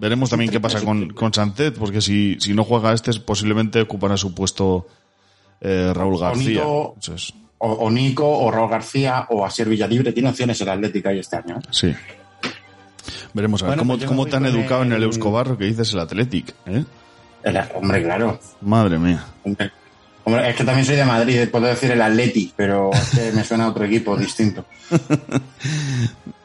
Veremos 0.00 0.30
también 0.30 0.50
qué 0.50 0.60
pasa 0.60 0.80
con, 0.82 1.10
con 1.10 1.30
porque 1.78 2.00
si, 2.00 2.36
si 2.40 2.52
no 2.54 2.64
juega 2.64 2.92
este, 2.92 3.12
posiblemente 3.20 3.80
ocupará 3.80 4.16
su 4.16 4.34
puesto 4.34 4.86
eh, 5.60 5.92
Raúl 5.94 6.18
García. 6.18 6.60
Nico- 6.62 6.94
Eso 7.00 7.14
es. 7.14 7.32
O, 7.58 7.72
o 7.72 7.90
Nico, 7.90 8.28
o 8.28 8.50
Raúl 8.50 8.68
García, 8.70 9.26
o 9.30 9.44
Asier 9.44 9.68
Villalibre. 9.68 10.12
Tiene 10.12 10.28
opciones 10.30 10.60
el 10.60 10.68
Atlético 10.68 11.08
ahí 11.08 11.18
este 11.20 11.36
año. 11.36 11.56
¿eh? 11.58 11.62
Sí. 11.70 11.94
Veremos 13.32 13.62
a 13.62 13.66
ver 13.66 13.70
Bueno, 13.76 13.82
cómo, 13.82 13.96
pues 13.98 14.06
cómo 14.08 14.26
te 14.26 14.36
han 14.36 14.46
educado 14.46 14.82
en 14.82 14.92
el 14.92 15.02
Euskobarro 15.02 15.56
que 15.58 15.64
dices 15.64 15.92
el 15.92 16.00
Athletic, 16.00 16.54
¿eh? 16.66 16.84
El- 17.42 17.60
hombre, 17.74 18.02
claro. 18.02 18.38
Madre 18.60 18.98
mía. 18.98 19.24
Hombre, 19.44 19.70
hombre, 20.24 20.50
es 20.50 20.56
que 20.56 20.64
también 20.64 20.86
soy 20.86 20.96
de 20.96 21.04
Madrid, 21.04 21.48
puedo 21.50 21.66
decir 21.66 21.90
el 21.90 22.00
Atleti, 22.02 22.52
pero 22.56 22.90
es 22.92 23.10
que 23.10 23.32
me 23.32 23.44
suena 23.44 23.64
a 23.64 23.68
otro 23.70 23.84
equipo 23.84 24.16
distinto. 24.16 24.64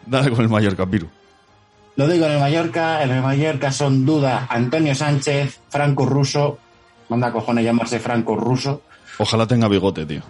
Dale 0.06 0.32
con 0.32 0.42
el 0.42 0.50
mayor 0.50 0.76
Capiru. 0.76 1.08
Lo 1.96 2.08
digo 2.08 2.26
en 2.26 2.32
el 2.34 2.40
Mallorca, 2.40 3.04
en 3.04 3.12
el 3.12 3.22
Mallorca 3.22 3.72
son 3.72 4.06
duda 4.06 4.48
Antonio 4.50 4.96
Sánchez, 4.96 5.60
Franco 5.70 6.06
Russo, 6.06 6.58
manda 7.10 7.32
cojones 7.32 7.66
llamarse 7.66 8.00
Franco 8.00 8.36
Russo, 8.38 8.84
Ojalá 9.20 9.46
tenga 9.46 9.68
bigote, 9.68 10.06
tío. 10.06 10.22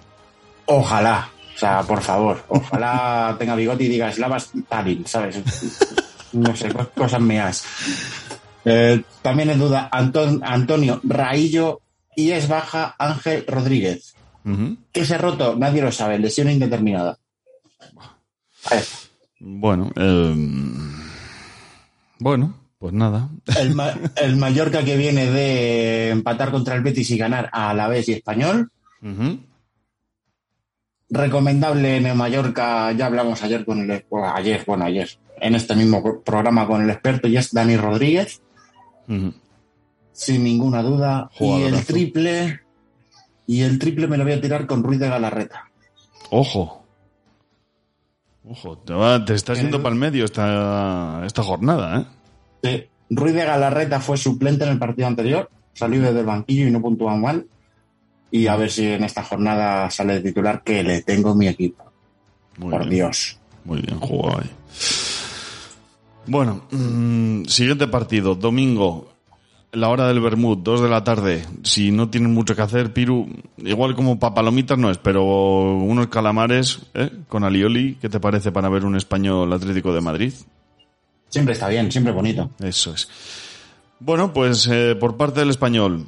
ojalá, 0.65 1.29
o 1.55 1.57
sea, 1.59 1.81
por 1.83 2.01
favor, 2.01 2.43
ojalá 2.49 3.35
tenga 3.39 3.55
bigote 3.55 3.83
y 3.85 3.87
diga 3.87 4.11
Slavas 4.11 4.49
Stalin, 4.55 5.05
¿sabes? 5.07 5.41
No 6.33 6.55
sé, 6.55 6.69
co- 6.73 6.89
cosas 6.95 7.21
meas. 7.21 7.63
Eh, 8.65 9.01
también 9.21 9.49
es 9.51 9.57
duda 9.57 9.89
Anton- 9.91 10.41
Antonio 10.43 10.99
Raillo 11.03 11.81
y 12.15 12.31
es 12.31 12.47
baja 12.47 12.95
Ángel 12.99 13.45
Rodríguez. 13.47 14.15
Ujú. 14.45 14.77
¿Qué 14.91 15.05
se 15.05 15.15
ha 15.15 15.17
roto? 15.17 15.55
Nadie 15.55 15.81
lo 15.81 15.91
sabe, 15.91 16.19
lesión 16.19 16.49
indeterminada. 16.49 17.17
Bueno, 19.39 19.91
eh, 19.95 20.35
bueno, 22.19 22.53
pues 22.77 22.93
nada. 22.93 23.29
el, 23.57 23.73
Ma- 23.75 23.93
el 24.17 24.35
Mallorca 24.35 24.83
que 24.83 24.97
viene 24.97 25.31
de 25.31 26.09
empatar 26.09 26.51
contra 26.51 26.75
el 26.75 26.81
Betis 26.83 27.09
y 27.11 27.17
ganar 27.17 27.49
a 27.53 27.69
Alavés 27.69 28.09
y 28.09 28.13
Español. 28.13 28.71
Recomendable 31.09 31.97
en 31.97 32.05
el 32.05 32.15
Mallorca, 32.15 32.91
ya 32.91 33.07
hablamos 33.07 33.41
ayer 33.43 33.65
con 33.65 33.79
el 33.89 34.05
bueno, 34.09 34.31
ayer, 34.33 34.63
bueno, 34.67 34.85
ayer, 34.85 35.09
en 35.41 35.55
este 35.55 35.75
mismo 35.75 36.03
pro- 36.03 36.21
programa 36.21 36.67
con 36.67 36.83
el 36.83 36.89
experto, 36.91 37.27
y 37.27 37.35
es 37.37 37.51
Dani 37.51 37.77
Rodríguez, 37.77 38.41
sin 40.13 40.43
ninguna 40.43 40.83
duda. 40.83 41.31
Y 41.39 41.63
el 41.63 41.85
triple, 41.85 42.59
y 43.47 43.61
el 43.61 43.79
triple 43.79 44.07
me 44.07 44.17
lo 44.17 44.23
voy 44.23 44.33
a 44.33 44.41
tirar 44.41 44.67
con 44.67 44.83
Ruiz 44.83 44.99
de 44.99 45.09
Galarreta. 45.09 45.71
Ojo. 46.29 46.85
Ojo, 48.47 48.77
te, 48.77 48.93
va- 48.93 49.23
te 49.25 49.33
estás 49.33 49.59
yendo 49.59 49.81
para 49.81 49.93
el 49.95 49.99
medio 49.99 50.25
esta, 50.25 51.23
esta 51.25 51.41
jornada, 51.41 52.01
¿eh? 52.01 52.05
Sí, 52.63 52.89
Ruiz 53.15 53.33
de 53.33 53.45
Galarreta 53.45 53.99
fue 53.99 54.17
suplente 54.17 54.63
en 54.65 54.71
el 54.71 54.77
partido 54.79 55.07
anterior, 55.07 55.49
salió 55.73 56.01
desde 56.03 56.19
el 56.19 56.25
banquillo 56.27 56.67
y 56.67 56.71
no 56.71 56.81
puntuó 56.81 57.09
mal. 57.17 57.47
Y 58.31 58.47
a 58.47 58.55
ver 58.55 58.69
si 58.69 58.85
en 58.85 59.03
esta 59.03 59.23
jornada 59.23 59.89
sale 59.89 60.15
de 60.15 60.21
titular 60.21 60.63
que 60.63 60.83
le 60.83 61.01
tengo 61.01 61.33
mi 61.33 61.47
equipo. 61.47 61.83
Muy 62.57 62.71
Por 62.71 62.81
bien. 62.81 62.91
Dios. 62.91 63.37
Muy 63.65 63.81
bien 63.81 63.99
jugado 63.99 64.41
ahí. 64.41 64.49
Bueno, 66.27 66.61
mm, 66.71 67.45
siguiente 67.45 67.87
partido, 67.87 68.35
domingo, 68.35 69.09
la 69.71 69.89
hora 69.89 70.07
del 70.07 70.19
Bermud, 70.19 70.57
2 70.59 70.81
de 70.81 70.89
la 70.89 71.03
tarde. 71.03 71.45
Si 71.63 71.91
no 71.91 72.09
tienen 72.09 72.33
mucho 72.33 72.55
que 72.55 72.61
hacer, 72.61 72.93
Piru, 72.93 73.27
igual 73.57 73.95
como 73.95 74.19
para 74.19 74.35
palomitas 74.35 74.77
no 74.77 74.89
es, 74.89 74.97
pero 74.97 75.23
unos 75.23 76.07
calamares 76.07 76.81
¿eh? 76.93 77.11
con 77.27 77.43
alioli, 77.43 77.95
¿qué 78.01 78.09
te 78.09 78.19
parece 78.19 78.51
para 78.51 78.69
ver 78.69 78.85
un 78.85 78.95
español 78.95 79.51
Atlético 79.53 79.93
de 79.93 80.01
Madrid? 80.01 80.33
Siempre 81.29 81.53
está 81.53 81.67
bien, 81.67 81.91
siempre 81.91 82.11
bonito. 82.11 82.49
Eso 82.59 82.93
es. 82.93 83.07
Bueno, 83.99 84.33
pues 84.33 84.67
eh, 84.71 84.95
por 84.99 85.17
parte 85.17 85.41
del 85.41 85.49
español, 85.49 86.07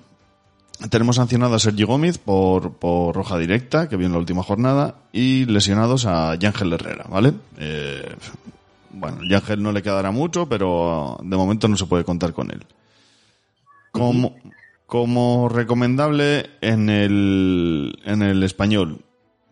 tenemos 0.89 1.17
sancionado 1.17 1.55
a 1.55 1.59
Sergi 1.59 1.83
Gómez 1.83 2.17
por, 2.17 2.73
por 2.73 3.15
roja 3.15 3.37
directa, 3.37 3.87
que 3.87 3.97
vio 3.97 4.07
en 4.07 4.13
la 4.13 4.19
última 4.19 4.43
jornada, 4.43 4.95
y 5.11 5.45
lesionados 5.45 6.05
a 6.05 6.35
Yángel 6.35 6.73
Herrera, 6.73 7.05
¿vale? 7.09 7.33
Eh, 7.57 8.15
bueno, 8.91 9.19
Yángel 9.29 9.61
no 9.61 9.71
le 9.71 9.83
quedará 9.83 10.11
mucho, 10.11 10.47
pero 10.47 11.17
de 11.23 11.37
momento 11.37 11.67
no 11.67 11.77
se 11.77 11.85
puede 11.85 12.03
contar 12.03 12.33
con 12.33 12.51
él. 12.51 12.65
Como, 13.91 14.35
como 14.85 15.49
recomendable 15.49 16.49
en 16.61 16.89
el, 16.89 17.99
en 18.05 18.21
el 18.21 18.43
español, 18.43 18.99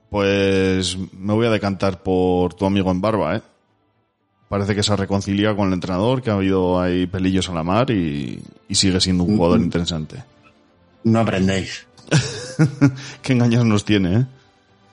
pues 0.10 0.97
me 1.14 1.34
voy 1.34 1.47
a 1.47 1.51
decantar 1.51 2.01
por 2.01 2.53
tu 2.53 2.65
amigo 2.65 2.91
en 2.91 3.01
barba, 3.01 3.35
¿eh? 3.38 3.41
Parece 4.47 4.73
que 4.73 4.81
se 4.81 4.91
ha 4.91 4.95
reconciliado 4.95 5.56
con 5.56 5.68
el 5.68 5.73
entrenador, 5.73 6.23
que 6.23 6.31
ha 6.31 6.34
habido 6.34 6.81
ahí 6.81 7.06
pelillos 7.06 7.49
a 7.49 7.53
la 7.53 7.64
mar 7.64 7.91
y, 7.91 8.41
y 8.68 8.76
sigue 8.76 8.99
siendo 8.99 9.23
un 9.23 9.38
jugador 9.38 9.60
interesante. 9.60 10.23
No 11.03 11.19
aprendéis. 11.19 11.88
Qué 13.21 13.34
engaños 13.34 13.65
nos 13.65 13.85
tiene, 13.85 14.15
¿eh? 14.17 14.26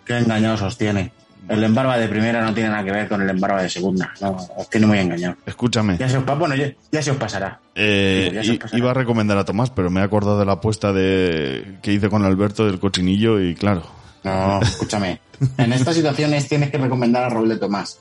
Qué 0.05 0.19
engañados 0.19 0.63
os 0.63 0.79
tiene. 0.79 1.13
El 1.49 1.63
embarba 1.63 1.97
de 1.97 2.09
primera 2.09 2.43
no 2.45 2.53
tiene 2.53 2.71
nada 2.71 2.83
que 2.85 2.91
ver 2.91 3.09
con 3.09 3.23
el 3.23 3.31
embarba 3.31 3.63
de 3.63 3.69
segunda. 3.69 4.13
No, 4.21 4.37
os 4.57 4.69
tiene 4.69 4.87
muy 4.87 4.99
engañado. 4.99 5.37
Escúchame. 5.47 5.97
Ya 5.97 6.09
se 6.09 6.17
os, 6.19 6.25
bueno, 6.39 6.55
ya, 6.57 6.73
ya 6.91 7.03
se 7.03 7.13
os 7.13 7.17
pasará. 7.17 7.61
Eh, 7.75 8.31
ya 8.35 8.43
se 8.43 8.55
pasará. 8.55 8.79
iba 8.79 8.91
a 8.91 8.95
recomendar 8.95 9.39
a 9.39 9.45
Tomás, 9.45 9.71
pero 9.71 9.89
me 9.89 10.01
he 10.01 10.05
acordado 10.05 10.39
de 10.41 10.45
la 10.45 10.53
apuesta 10.55 10.93
de 10.93 11.79
que 11.83 11.93
hice 11.93 12.09
con 12.09 12.25
Alberto 12.25 12.67
del 12.67 12.81
cochinillo 12.81 13.41
y 13.41 13.55
claro. 13.55 13.85
No, 14.25 14.61
escúchame. 14.61 15.21
En 15.59 15.71
estas 15.73 15.95
situaciones 15.95 16.49
tienes 16.49 16.71
que 16.71 16.79
recomendar 16.79 17.25
a 17.25 17.29
Raúl 17.29 17.49
de 17.51 17.59
Tomás. 17.59 17.99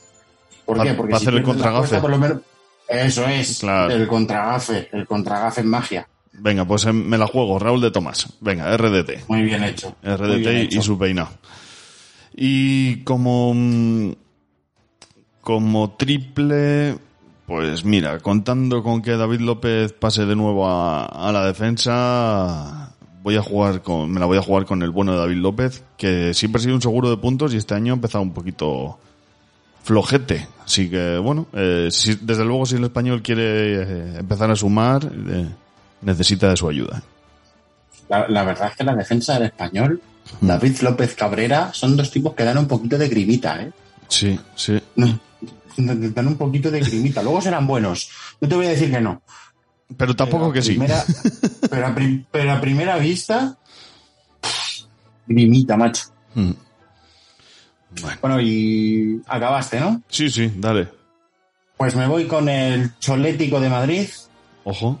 ¿Por 0.64 0.78
Pa- 0.78 0.84
qué? 0.84 0.94
Porque 0.94 1.12
si 1.16 1.22
hacer 1.22 1.34
el 1.34 1.42
contragafe. 1.42 1.76
apuesta, 1.76 2.00
por 2.00 2.10
lo 2.10 2.18
menos... 2.18 2.38
Eso 2.88 3.26
es. 3.28 3.58
Claro. 3.58 3.92
El 3.92 4.06
contragafe. 4.08 4.88
El 4.90 5.06
contragafe 5.06 5.60
en 5.60 5.68
magia. 5.68 6.08
Venga, 6.38 6.64
pues 6.64 6.84
eh, 6.86 6.92
me 6.92 7.16
la 7.18 7.26
juego, 7.26 7.58
Raúl 7.58 7.80
de 7.80 7.90
Tomás. 7.90 8.32
Venga, 8.40 8.76
RDT. 8.76 9.28
Muy 9.28 9.42
bien 9.42 9.64
hecho. 9.64 9.94
RDT 10.02 10.36
bien 10.38 10.68
y 10.70 10.82
su 10.82 10.98
peinado. 10.98 11.30
Y 12.34 12.96
como, 13.04 13.52
mm, 13.54 14.12
como 15.40 15.92
triple, 15.96 16.98
pues 17.46 17.84
mira, 17.84 18.18
contando 18.20 18.82
con 18.82 19.00
que 19.02 19.12
David 19.16 19.40
López 19.40 19.92
pase 19.92 20.26
de 20.26 20.36
nuevo 20.36 20.68
a, 20.68 21.04
a 21.06 21.32
la 21.32 21.46
defensa, 21.46 22.94
voy 23.22 23.36
a 23.36 23.42
jugar 23.42 23.82
con, 23.82 24.10
me 24.10 24.20
la 24.20 24.26
voy 24.26 24.38
a 24.38 24.42
jugar 24.42 24.66
con 24.66 24.82
el 24.82 24.90
bueno 24.90 25.12
de 25.12 25.18
David 25.18 25.36
López, 25.36 25.84
que 25.96 26.34
siempre 26.34 26.60
ha 26.60 26.62
sido 26.62 26.74
un 26.74 26.82
seguro 26.82 27.08
de 27.10 27.16
puntos 27.16 27.54
y 27.54 27.56
este 27.56 27.74
año 27.74 27.92
ha 27.92 27.96
empezado 27.96 28.22
un 28.22 28.34
poquito 28.34 28.98
flojete. 29.82 30.46
Así 30.64 30.90
que, 30.90 31.16
bueno, 31.18 31.46
eh, 31.52 31.88
si- 31.92 32.18
desde 32.20 32.44
luego 32.44 32.66
si 32.66 32.74
el 32.76 32.84
español 32.84 33.22
quiere 33.22 33.82
eh, 33.82 34.18
empezar 34.18 34.50
a 34.50 34.56
sumar, 34.56 35.04
eh, 35.28 35.48
necesita 36.02 36.48
de 36.50 36.56
su 36.56 36.68
ayuda. 36.68 37.02
La, 38.08 38.28
la 38.28 38.44
verdad 38.44 38.68
es 38.70 38.76
que 38.76 38.84
la 38.84 38.94
defensa 38.94 39.34
del 39.34 39.44
español, 39.44 40.00
David 40.40 40.78
López 40.82 41.14
Cabrera, 41.14 41.70
son 41.72 41.96
dos 41.96 42.10
tipos 42.10 42.34
que 42.34 42.44
dan 42.44 42.58
un 42.58 42.66
poquito 42.68 42.96
de 42.98 43.08
grimita, 43.08 43.60
¿eh? 43.62 43.72
Sí, 44.08 44.38
sí. 44.54 44.80
Dan 45.76 46.26
un 46.28 46.36
poquito 46.36 46.70
de 46.70 46.80
grimita. 46.80 47.22
Luego 47.22 47.40
serán 47.40 47.66
buenos. 47.66 48.08
No 48.40 48.48
te 48.48 48.54
voy 48.54 48.66
a 48.66 48.70
decir 48.70 48.90
que 48.90 49.00
no. 49.00 49.20
Pero 49.96 50.14
tampoco 50.16 50.52
que 50.52 50.62
sí. 50.62 50.78
Pero, 51.70 51.86
a 51.86 51.94
prim- 51.94 52.24
pero 52.30 52.52
a 52.52 52.60
primera 52.60 52.96
vista, 52.98 53.56
grimita, 55.26 55.76
macho. 55.76 56.04
Mm. 56.34 56.50
Bueno, 58.20 58.40
y 58.40 59.20
acabaste, 59.26 59.80
¿no? 59.80 60.02
Sí, 60.08 60.28
sí, 60.30 60.52
dale. 60.56 60.88
Pues 61.76 61.94
me 61.94 62.06
voy 62.06 62.26
con 62.26 62.48
el 62.48 62.96
Cholético 62.98 63.60
de 63.60 63.68
Madrid. 63.70 64.08
Ojo. 64.64 64.98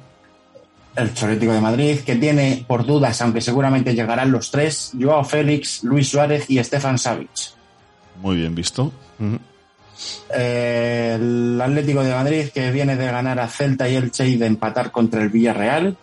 El 0.96 1.12
Cholético 1.14 1.52
de 1.52 1.60
Madrid, 1.60 2.00
que 2.00 2.16
tiene, 2.16 2.64
por 2.66 2.86
dudas, 2.86 3.20
aunque 3.20 3.40
seguramente 3.40 3.94
llegarán 3.94 4.32
los 4.32 4.50
tres, 4.50 4.92
Joao 4.98 5.24
Félix, 5.24 5.84
Luis 5.84 6.08
Suárez 6.08 6.46
y 6.48 6.62
Stefan 6.62 6.98
Savic. 6.98 7.30
Muy 8.22 8.36
bien 8.36 8.54
visto. 8.54 8.92
Eh, 10.34 11.12
el 11.14 11.60
Atlético 11.60 12.02
de 12.02 12.14
Madrid, 12.14 12.48
que 12.52 12.70
viene 12.70 12.96
de 12.96 13.06
ganar 13.06 13.38
a 13.38 13.48
Celta 13.48 13.88
y 13.88 13.96
Elche 13.96 14.26
y 14.28 14.36
de 14.36 14.46
empatar 14.46 14.90
contra 14.90 15.22
el 15.22 15.28
Villarreal. 15.28 15.96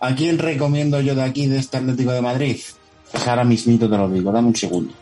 ¿A 0.00 0.14
quién 0.14 0.38
recomiendo 0.38 1.00
yo 1.00 1.14
de 1.14 1.22
aquí, 1.22 1.46
de 1.46 1.58
este 1.58 1.78
Atlético 1.78 2.12
de 2.12 2.22
Madrid? 2.22 2.60
Pues 3.10 3.28
ahora 3.28 3.44
mismito 3.44 3.88
te 3.88 3.96
lo 3.96 4.08
digo, 4.08 4.32
dame 4.32 4.48
un 4.48 4.56
segundo. 4.56 4.92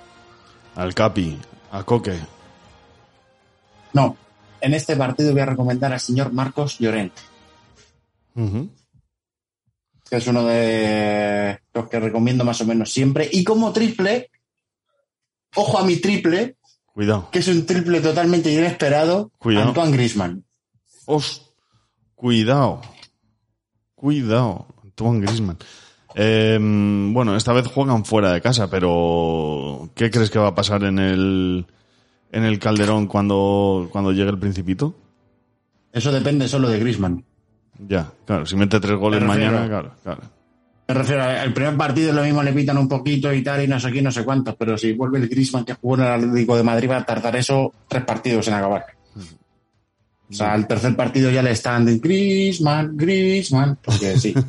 Al 0.76 0.94
Capi, 0.94 1.38
a 1.70 1.82
Coque. 1.82 2.18
No, 3.92 4.16
en 4.60 4.74
este 4.74 4.96
partido 4.96 5.32
voy 5.32 5.40
a 5.40 5.46
recomendar 5.46 5.92
al 5.92 6.00
señor 6.00 6.32
Marcos 6.32 6.78
Llorente, 6.78 7.20
Que 8.34 10.16
es 10.16 10.26
uno 10.26 10.44
de 10.44 11.58
los 11.72 11.88
que 11.88 12.00
recomiendo 12.00 12.44
más 12.44 12.60
o 12.60 12.66
menos 12.66 12.90
siempre. 12.92 13.28
Y 13.32 13.44
como 13.44 13.72
triple, 13.72 14.30
ojo 15.54 15.78
a 15.78 15.84
mi 15.84 15.96
triple, 15.96 16.56
Cuidado. 16.92 17.28
que 17.30 17.38
es 17.38 17.48
un 17.48 17.64
triple 17.64 18.00
totalmente 18.00 18.52
inesperado, 18.52 19.30
Cuidado. 19.38 19.68
Antoine 19.68 19.92
Grisman. 19.92 20.44
Os, 21.06 21.52
cuidado. 22.14 22.82
Cuidado. 23.94 24.66
Antoine 24.82 25.20
Griezmann. 25.20 25.58
Eh, 26.14 26.58
bueno, 26.60 27.36
esta 27.36 27.52
vez 27.52 27.66
juegan 27.68 28.04
fuera 28.04 28.32
de 28.32 28.40
casa, 28.42 28.68
pero 28.68 29.90
¿qué 29.94 30.10
crees 30.10 30.30
que 30.30 30.38
va 30.38 30.48
a 30.48 30.54
pasar 30.54 30.84
en 30.84 30.98
el 30.98 31.66
en 32.30 32.44
el 32.44 32.58
Calderón 32.58 33.06
cuando 33.06 33.88
cuando 33.90 34.12
llegue 34.12 34.30
el 34.30 34.38
Principito? 34.38 34.94
Eso 35.92 36.12
depende 36.12 36.48
solo 36.48 36.68
de 36.68 36.78
Grisman. 36.78 37.24
Ya, 37.88 38.10
claro, 38.24 38.46
si 38.46 38.56
mete 38.56 38.80
tres 38.80 38.96
goles 38.96 39.22
mañana, 39.22 39.66
claro, 39.66 39.92
claro. 40.02 40.22
Me 40.88 40.94
refiero, 40.94 41.22
al 41.22 41.52
primer 41.52 41.76
partido 41.76 42.12
lo 42.12 42.22
mismo 42.22 42.42
le 42.42 42.52
pitan 42.52 42.76
un 42.76 42.88
poquito 42.88 43.32
y 43.32 43.42
tal, 43.42 43.64
y 43.64 43.68
no 43.68 43.80
sé 43.80 43.90
quién, 43.90 44.04
no 44.04 44.12
sé 44.12 44.24
cuántos, 44.24 44.54
pero 44.56 44.76
si 44.76 44.92
vuelve 44.92 45.18
el 45.18 45.28
Griezmann 45.28 45.64
que 45.64 45.74
jugó 45.74 45.94
en 45.94 46.00
el 46.02 46.08
Atlético 46.08 46.56
de 46.56 46.62
Madrid 46.62 46.90
va 46.90 46.98
a 46.98 47.06
tardar 47.06 47.36
eso 47.36 47.72
tres 47.88 48.04
partidos 48.04 48.48
en 48.48 48.54
acabar. 48.54 48.84
O 50.30 50.34
sea, 50.34 50.54
al 50.54 50.66
tercer 50.66 50.96
partido 50.96 51.30
ya 51.30 51.42
le 51.42 51.50
están 51.50 51.84
de 51.84 51.98
Griezmann, 51.98 52.96
Griezmann, 52.96 53.78
porque 53.82 54.18
sí. 54.18 54.34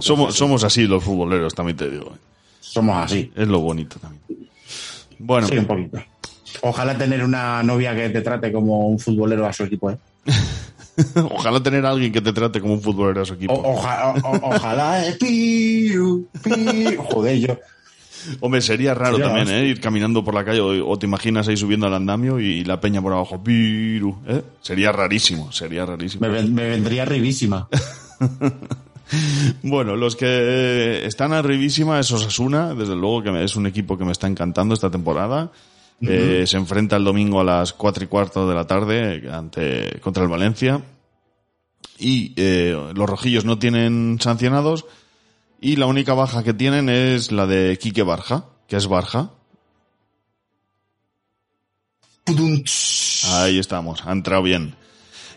Somos, 0.00 0.34
somos 0.34 0.64
así 0.64 0.86
los 0.86 1.04
futboleros, 1.04 1.54
también 1.54 1.76
te 1.76 1.90
digo. 1.90 2.12
Somos 2.60 2.96
así. 2.96 3.30
Es 3.34 3.46
lo 3.46 3.60
bonito 3.60 3.98
también. 3.98 4.48
Bueno, 5.18 5.46
Sí, 5.46 5.58
un 5.58 5.66
poquito. 5.66 6.02
Ojalá 6.62 6.96
tener 6.96 7.22
una 7.22 7.62
novia 7.62 7.94
que 7.94 8.08
te 8.08 8.22
trate 8.22 8.50
como 8.50 8.88
un 8.88 8.98
futbolero 8.98 9.46
a 9.46 9.52
su 9.52 9.64
equipo, 9.64 9.90
¿eh? 9.90 9.98
ojalá 11.30 11.62
tener 11.62 11.84
a 11.86 11.90
alguien 11.90 12.12
que 12.12 12.20
te 12.20 12.32
trate 12.32 12.60
como 12.60 12.74
un 12.74 12.80
futbolero 12.82 13.22
a 13.22 13.24
su 13.24 13.34
equipo. 13.34 13.52
O- 13.54 13.74
oja- 13.74 14.14
o- 14.22 14.48
ojalá, 14.54 15.06
eh. 15.06 15.16
Joder, 17.10 17.38
yo. 17.38 17.58
Hombre, 18.40 18.60
sería 18.60 18.92
raro 18.92 19.18
Sería 19.18 19.32
también. 19.32 19.48
¿eh? 19.56 19.68
Ir 19.68 19.80
caminando 19.80 20.24
por 20.24 20.34
la 20.34 20.44
calle 20.44 20.60
o, 20.60 20.88
o 20.88 20.98
te 20.98 21.06
imaginas 21.06 21.46
ahí 21.46 21.56
subiendo 21.56 21.86
al 21.86 21.94
andamio 21.94 22.40
y 22.40 22.64
la 22.64 22.80
peña 22.80 23.00
por 23.00 23.12
abajo. 23.12 23.42
Piru, 23.42 24.18
¿eh? 24.26 24.42
Sería 24.62 24.90
rarísimo, 24.90 25.52
sería 25.52 25.86
rarísimo. 25.86 26.26
Me, 26.28 26.42
me 26.42 26.68
vendría 26.68 27.04
rivísima. 27.04 27.68
Bueno, 29.62 29.94
los 29.94 30.16
que 30.16 31.06
están 31.06 31.32
arribísima 31.32 32.00
es 32.00 32.10
Osasuna, 32.10 32.74
desde 32.74 32.96
luego 32.96 33.22
que 33.22 33.44
es 33.44 33.54
un 33.54 33.66
equipo 33.68 33.96
que 33.96 34.04
me 34.04 34.10
está 34.10 34.26
encantando 34.26 34.74
esta 34.74 34.90
temporada. 34.90 35.52
Eh, 36.00 36.44
se 36.46 36.56
enfrenta 36.56 36.96
el 36.96 37.04
domingo 37.04 37.40
a 37.40 37.44
las 37.44 37.72
cuatro 37.72 38.04
y 38.04 38.06
cuarto 38.06 38.48
de 38.48 38.54
la 38.54 38.66
tarde 38.66 39.30
ante, 39.32 39.98
contra 40.00 40.22
el 40.22 40.28
Valencia. 40.28 40.82
Y 41.98 42.34
eh, 42.36 42.92
los 42.94 43.08
rojillos 43.08 43.44
no 43.44 43.58
tienen 43.58 44.18
sancionados. 44.20 44.84
Y 45.60 45.76
la 45.76 45.86
única 45.86 46.14
baja 46.14 46.42
que 46.44 46.52
tienen 46.52 46.88
es 46.88 47.32
la 47.32 47.46
de 47.46 47.78
Quique 47.78 48.02
Barja, 48.02 48.44
que 48.68 48.76
es 48.76 48.86
Barja. 48.86 49.30
Ahí 53.28 53.58
estamos, 53.58 54.04
ha 54.04 54.12
entrado 54.12 54.42
bien. 54.42 54.74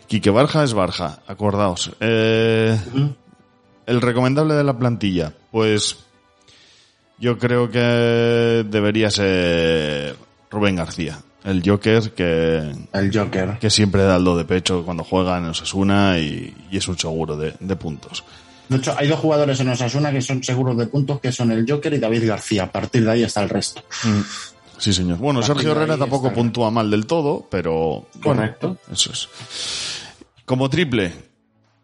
Quique 0.08 0.30
Barja 0.30 0.64
es 0.64 0.74
Barja, 0.74 1.22
acordaos. 1.26 1.92
Eh, 2.00 2.78
el 3.86 4.00
recomendable 4.00 4.54
de 4.54 4.64
la 4.64 4.78
plantilla, 4.78 5.32
pues 5.50 6.04
yo 7.18 7.38
creo 7.38 7.70
que 7.70 7.78
debería 8.68 9.10
ser 9.10 10.16
Rubén 10.50 10.76
García, 10.76 11.18
el 11.44 11.62
Joker 11.64 12.10
que, 12.12 12.72
El 12.92 13.16
Joker. 13.16 13.58
que 13.58 13.70
siempre 13.70 14.02
da 14.02 14.16
el 14.16 14.24
do 14.24 14.36
de 14.36 14.44
pecho 14.44 14.84
cuando 14.84 15.04
juega 15.04 15.38
en 15.38 15.44
Osasuna 15.46 16.18
y, 16.18 16.54
y 16.70 16.76
es 16.76 16.88
un 16.88 16.98
seguro 16.98 17.36
de, 17.36 17.54
de 17.60 17.76
puntos. 17.76 18.24
De 18.68 18.76
hecho, 18.76 18.94
hay 18.96 19.08
dos 19.08 19.18
jugadores 19.18 19.58
en 19.60 19.68
Osasuna 19.68 20.12
que 20.12 20.22
son 20.22 20.42
seguros 20.44 20.76
de 20.76 20.86
puntos, 20.86 21.20
que 21.20 21.32
son 21.32 21.50
el 21.50 21.66
Joker 21.68 21.92
y 21.92 21.98
David 21.98 22.26
García. 22.28 22.64
A 22.64 22.70
partir 22.72 23.04
de 23.04 23.10
ahí 23.10 23.22
está 23.24 23.42
el 23.42 23.48
resto. 23.48 23.82
Sí, 24.78 24.92
señor. 24.92 25.18
Bueno, 25.18 25.42
Sergio 25.42 25.72
Herrera 25.72 25.98
tampoco 25.98 26.28
está. 26.28 26.36
puntúa 26.38 26.70
mal 26.70 26.88
del 26.90 27.04
todo, 27.06 27.48
pero... 27.50 28.06
bueno, 28.14 28.22
Correcto. 28.22 28.76
eso 28.92 29.12
es. 29.12 29.28
Como 30.44 30.70
triple, 30.70 31.12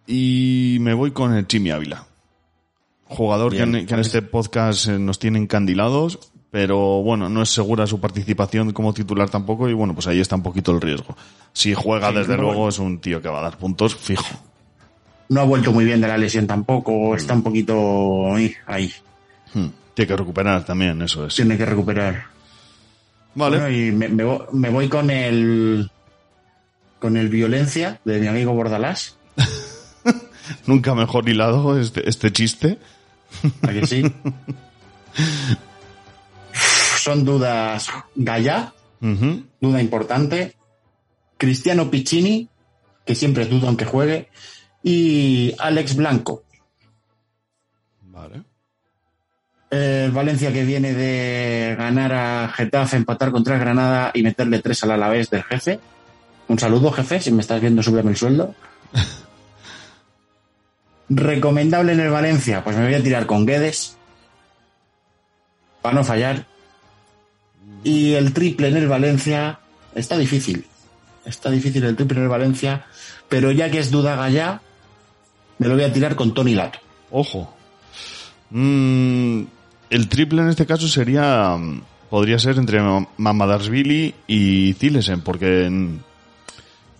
y 0.06 0.78
me 0.80 0.94
voy 0.94 1.10
con 1.10 1.34
el 1.34 1.46
Chimi 1.46 1.70
Ávila. 1.70 2.06
Jugador 3.08 3.52
que 3.54 3.62
en, 3.62 3.86
que 3.86 3.94
en 3.94 4.00
este 4.00 4.22
podcast 4.22 4.86
eh, 4.88 4.98
nos 4.98 5.18
tiene 5.18 5.38
encandilados, 5.38 6.18
pero 6.50 7.02
bueno, 7.02 7.28
no 7.28 7.42
es 7.42 7.50
segura 7.50 7.86
su 7.86 8.00
participación 8.00 8.72
como 8.72 8.94
titular 8.94 9.28
tampoco, 9.28 9.68
y 9.68 9.72
bueno, 9.74 9.94
pues 9.94 10.06
ahí 10.06 10.20
está 10.20 10.36
un 10.36 10.42
poquito 10.42 10.72
el 10.72 10.80
riesgo. 10.80 11.16
Si 11.52 11.74
juega, 11.74 12.10
Sí, 12.10 12.16
desde 12.16 12.36
luego, 12.36 12.68
es 12.68 12.78
un 12.78 12.98
tío 13.00 13.20
que 13.20 13.28
va 13.28 13.40
a 13.40 13.42
dar 13.42 13.58
puntos 13.58 13.94
fijo. 13.96 14.24
no 15.28 15.40
ha 15.40 15.44
vuelto 15.44 15.72
muy 15.72 15.84
bien 15.84 16.00
de 16.00 16.08
la 16.08 16.16
lesión 16.18 16.46
tampoco, 16.46 17.14
está 17.16 17.34
un 17.34 17.42
poquito 17.42 18.34
ahí. 18.66 18.92
Hmm, 19.54 19.66
Tiene 19.94 20.06
que 20.08 20.16
recuperar 20.16 20.64
también, 20.64 21.00
eso 21.02 21.26
es. 21.26 21.34
tiene 21.34 21.56
que 21.58 21.66
recuperar. 21.66 22.24
Vale. 23.34 23.58
Bueno, 23.58 23.70
y 23.76 23.92
me, 23.92 24.08
me 24.08 24.24
me 24.52 24.70
voy 24.70 24.88
con 24.88 25.10
el 25.10 25.90
con 26.98 27.16
el 27.18 27.28
violencia 27.28 28.00
de 28.06 28.18
mi 28.18 28.26
amigo 28.28 28.54
Bordalás, 28.54 29.18
Nunca 30.66 30.94
mejor 30.94 31.28
hilado 31.28 31.78
este, 31.78 32.08
este 32.08 32.32
chiste. 32.32 32.78
¿a 33.62 33.72
que 33.72 33.86
sí? 33.86 34.02
Son 37.06 37.24
dudas 37.24 37.88
Gallá, 38.16 38.72
Ujú. 39.00 39.44
duda 39.60 39.80
importante. 39.80 40.56
Cristiano 41.38 41.88
Piccini, 41.88 42.48
que 43.04 43.14
siempre 43.14 43.44
es 43.44 43.50
duda 43.50 43.68
aunque 43.68 43.84
juegue. 43.84 44.28
Y 44.82 45.54
Alex 45.60 45.94
Blanco. 45.94 46.42
Vale. 48.02 48.42
El 49.70 50.10
Valencia 50.10 50.52
que 50.52 50.64
viene 50.64 50.94
de 50.94 51.76
ganar 51.78 52.12
a 52.12 52.48
Getafe, 52.48 52.96
empatar 52.96 53.30
contra 53.30 53.56
Granada 53.56 54.10
y 54.12 54.24
meterle 54.24 54.60
tres 54.60 54.82
al 54.82 54.90
Alavés 54.90 55.30
del 55.30 55.44
jefe. 55.44 55.78
Un 56.48 56.58
saludo, 56.58 56.90
jefe, 56.90 57.20
si 57.20 57.30
me 57.30 57.42
estás 57.42 57.60
viendo, 57.60 57.84
súbeme 57.84 58.10
el 58.10 58.16
sueldo. 58.16 58.52
Recomendable 61.08 61.92
en 61.92 62.00
el 62.00 62.10
Valencia, 62.10 62.64
pues 62.64 62.76
me 62.76 62.86
voy 62.86 62.94
a 62.94 63.02
tirar 63.04 63.26
con 63.26 63.46
Guedes. 63.46 63.96
Para 65.82 65.94
no 65.94 66.02
fallar. 66.02 66.55
Y 67.86 68.14
el 68.14 68.32
triple 68.32 68.68
en 68.68 68.76
el 68.78 68.88
Valencia 68.88 69.60
está 69.94 70.18
difícil. 70.18 70.64
Está 71.24 71.50
difícil 71.50 71.84
el 71.84 71.94
triple 71.96 72.18
en 72.18 72.24
el 72.24 72.28
Valencia. 72.28 72.84
Pero 73.28 73.52
ya 73.52 73.70
que 73.70 73.78
es 73.78 73.90
duda 73.90 74.16
Gallá, 74.16 74.60
me 75.58 75.68
lo 75.68 75.74
voy 75.74 75.84
a 75.84 75.92
tirar 75.92 76.16
con 76.16 76.34
Tony 76.34 76.54
Lato. 76.54 76.78
Ojo. 77.10 77.54
Mm, 78.50 79.42
el 79.90 80.08
triple 80.08 80.42
en 80.42 80.48
este 80.48 80.66
caso 80.66 80.88
sería. 80.88 81.56
mm, 81.56 81.82
Podría 82.10 82.38
ser 82.38 82.56
entre 82.58 82.80
Ma- 82.80 83.08
Mamadarsvili 83.16 84.14
y 84.28 84.74
Zilesen, 84.74 85.22
porque 85.22 85.68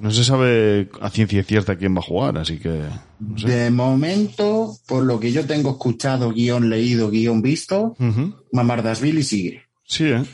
no 0.00 0.10
se 0.10 0.24
sabe 0.24 0.88
a 1.00 1.10
ciencia 1.10 1.44
cierta 1.44 1.76
quién 1.76 1.94
va 1.94 2.00
a 2.00 2.02
jugar, 2.02 2.36
así 2.38 2.58
que. 2.58 2.82
No 3.20 3.38
sé. 3.38 3.46
De 3.48 3.70
momento, 3.70 4.76
por 4.86 5.04
lo 5.04 5.20
que 5.20 5.30
yo 5.30 5.46
tengo 5.46 5.70
escuchado, 5.70 6.32
guion 6.32 6.68
leído, 6.70 7.08
guion 7.08 7.40
visto, 7.40 7.94
Ujú. 8.00 8.34
Mamardasvili 8.52 9.22
sigue. 9.22 9.62
Sí, 9.84 10.06
¿eh? 10.06 10.24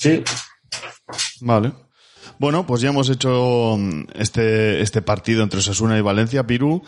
Sí. 0.00 0.24
Vale. 1.42 1.72
Bueno, 2.38 2.66
pues 2.66 2.80
ya 2.80 2.88
hemos 2.88 3.10
hecho 3.10 3.76
mm, 3.78 4.04
este, 4.14 4.80
este 4.80 5.02
partido 5.02 5.42
entre 5.42 5.58
Osasuna 5.60 5.98
y 5.98 6.00
Valencia, 6.00 6.46
Pirú. 6.46 6.82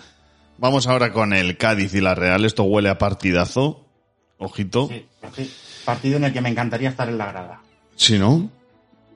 Vamos 0.56 0.86
ahora 0.86 1.12
con 1.12 1.32
el 1.34 1.59
Cádiz 1.59 1.93
y 1.94 2.01
la 2.01 2.14
Real. 2.14 2.44
Esto 2.47 2.62
huele 2.62 2.89
a 2.89 2.97
partidazo. 2.98 3.86
Ojito. 4.39 4.89
Sí, 4.89 5.06
sí. 5.36 5.52
Partido 5.84 6.16
en 6.16 6.24
el 6.24 6.32
que 6.32 6.40
me 6.40 6.48
encantaría 6.48 6.89
estar 6.89 7.09
en 7.09 7.18
la 7.18 7.26
grada. 7.26 7.60
Si 7.97 8.18
no, 8.18 8.51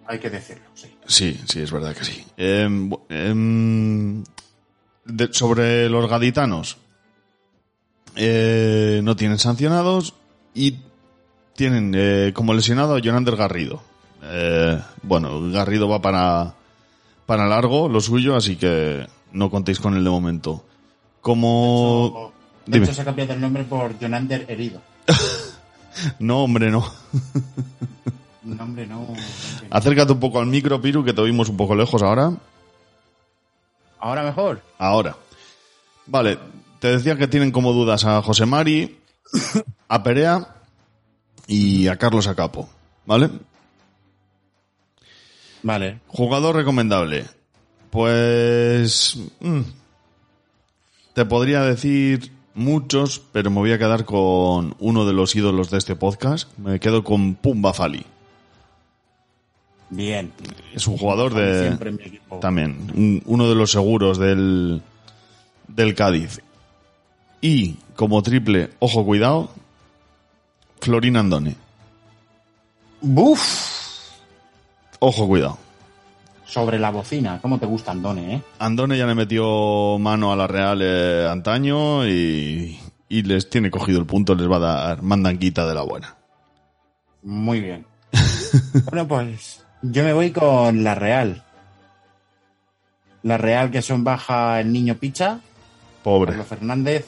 Hay 0.09 0.19
que 0.21 0.31
decirlo, 0.31 0.65
sí. 0.75 0.95
Sí, 1.07 1.41
sí, 1.49 1.63
es 1.63 1.73
verdad 1.73 1.95
que 1.97 2.05
sí. 2.05 2.25
Em, 2.37 2.91
em, 3.09 4.23
de- 5.05 5.33
sobre 5.33 5.89
los 5.89 6.09
gaditanos, 6.09 6.77
eh, 8.15 9.01
no 9.03 9.17
tienen 9.17 9.39
sancionados 9.39 10.15
y 10.55 10.77
tienen 11.57 11.93
eh, 11.97 12.33
como 12.35 12.55
lesionado 12.55 12.95
a 12.95 13.01
Jonander 13.01 13.37
Garrido. 13.37 13.83
Eh, 14.23 14.81
bueno, 15.03 15.51
Garrido 15.51 15.89
va 15.89 16.01
para, 16.01 16.55
para 17.27 17.47
largo, 17.47 17.89
lo 17.89 18.01
suyo, 18.01 18.37
así 18.37 18.57
que 18.57 19.07
no 19.33 19.51
contéis 19.51 19.81
con 19.81 19.95
él 19.95 20.05
de 20.05 20.11
momento. 20.11 20.65
Como... 21.21 22.33
De 22.67 22.79
hecho, 22.79 22.93
se 22.93 23.03
ha 23.03 23.05
cambiado 23.05 23.33
el 23.33 23.41
nombre 23.41 23.65
por 23.65 23.99
Jonander 23.99 24.47
Herido. 24.49 24.81
No, 26.19 26.45
hombre, 26.45 26.71
no. 26.71 26.85
Un 28.45 28.55
nombre 28.55 28.87
no. 28.87 29.07
Acércate 29.71 30.13
un 30.13 30.21
poco 30.21 30.41
al 30.41 30.47
micro, 30.47 30.79
Piru, 30.79 31.03
que 31.03 31.15
te 31.15 31.23
oímos 31.23 31.49
un 31.49 31.57
poco 31.57 31.75
lejos 31.75 32.03
ahora. 32.03 32.33
Ahora 33.99 34.23
mejor. 34.23 34.61
Ahora. 34.79 35.17
Vale, 36.05 36.39
te 36.81 36.89
decía 36.89 37.17
que 37.17 37.29
tienen 37.29 37.51
como 37.51 37.73
dudas 37.73 38.05
a 38.05 38.21
José 38.21 38.45
Mari, 38.45 39.01
a 39.89 40.03
Perea 40.03 40.56
y 41.47 41.89
a 41.89 41.97
Carlos 41.97 42.27
Acapo. 42.27 42.69
¿Vale? 43.07 43.31
Vale. 45.63 46.01
Jugador 46.09 46.57
recomendable. 46.57 47.25
Pues... 47.91 49.19
mm, 49.41 49.61
te 51.15 51.25
podría 51.25 51.63
decir 51.63 52.33
muchos, 52.55 53.21
pero 53.33 53.51
me 53.51 53.59
voy 53.59 53.73
a 53.73 53.79
quedar 53.79 54.05
con 54.05 54.75
uno 54.79 55.05
de 55.07 55.13
los 55.13 55.35
ídolos 55.35 55.71
de 55.71 55.79
este 55.79 55.97
podcast. 55.97 56.49
Me 56.59 56.79
quedo 56.81 57.03
con 57.05 57.35
Pumba 57.35 57.73
Fali. 57.73 58.05
Bien. 59.91 60.33
Es 60.75 60.87
un 60.87 60.99
jugador 60.99 61.33
de... 61.33 61.63
Siempre 61.63 61.91
en 61.91 61.97
mi 61.97 62.03
equipo. 62.03 62.39
También, 62.41 62.91
un- 62.95 63.23
uno 63.25 63.49
de 63.49 63.55
los 63.55 63.71
seguros 63.71 64.19
del, 64.19 64.83
del 65.69 65.95
Cádiz. 65.95 66.41
Y 67.41 67.75
como 67.95 68.23
triple, 68.23 68.71
ojo 68.81 69.05
cuidado, 69.05 69.51
Florín 70.81 71.17
Andone. 71.17 71.57
¡Buf! 73.01 73.41
Ojo 74.99 75.27
cuidado. 75.27 75.59
Sobre 76.45 76.79
la 76.79 76.91
bocina. 76.91 77.41
¿Cómo 77.43 77.59
te 77.59 77.67
gusta 77.67 77.91
Andone, 77.91 78.35
eh? 78.37 78.43
Andone 78.59 78.97
ya 78.97 79.07
le 79.07 79.15
metió 79.15 79.99
mano 79.99 80.33
a 80.33 80.37
la 80.37 80.47
Real 80.47 80.81
eh, 80.83 81.29
antaño 81.29 82.07
y, 82.07 82.79
y 83.09 83.23
les 83.23 83.51
tiene 83.51 83.71
cogido 83.71 83.99
el 83.99 84.07
punto, 84.07 84.35
les 84.35 84.51
va 84.51 84.57
a 84.57 84.61
dar 84.61 85.03
mandanquita 85.03 85.67
de 85.67 85.75
la 85.75 85.83
buena. 85.83 86.17
Muy 87.23 87.61
bien. 87.61 87.87
bueno, 88.91 89.09
pues 89.09 89.65
yo 89.83 90.05
me 90.05 90.13
voy 90.13 90.31
con 90.31 90.85
la 90.85 90.95
Real. 90.95 91.43
La 93.23 93.37
Real 93.37 93.71
que 93.71 93.83
son 93.83 94.05
baja 94.05 94.61
el 94.61 94.73
niño 94.73 94.97
Picha, 94.97 95.41
Pobre. 96.03 96.31
Pablo 96.31 96.45
Fernández, 96.45 97.07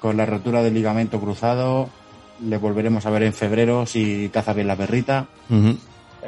con 0.00 0.18
la 0.18 0.26
rotura 0.26 0.62
del 0.62 0.74
ligamento 0.74 1.18
cruzado. 1.18 1.88
Le 2.42 2.58
volveremos 2.58 3.04
a 3.06 3.10
ver 3.10 3.22
en 3.22 3.32
febrero 3.32 3.86
si 3.86 4.28
caza 4.32 4.52
bien 4.52 4.66
la 4.68 4.76
perrita. 4.76 5.26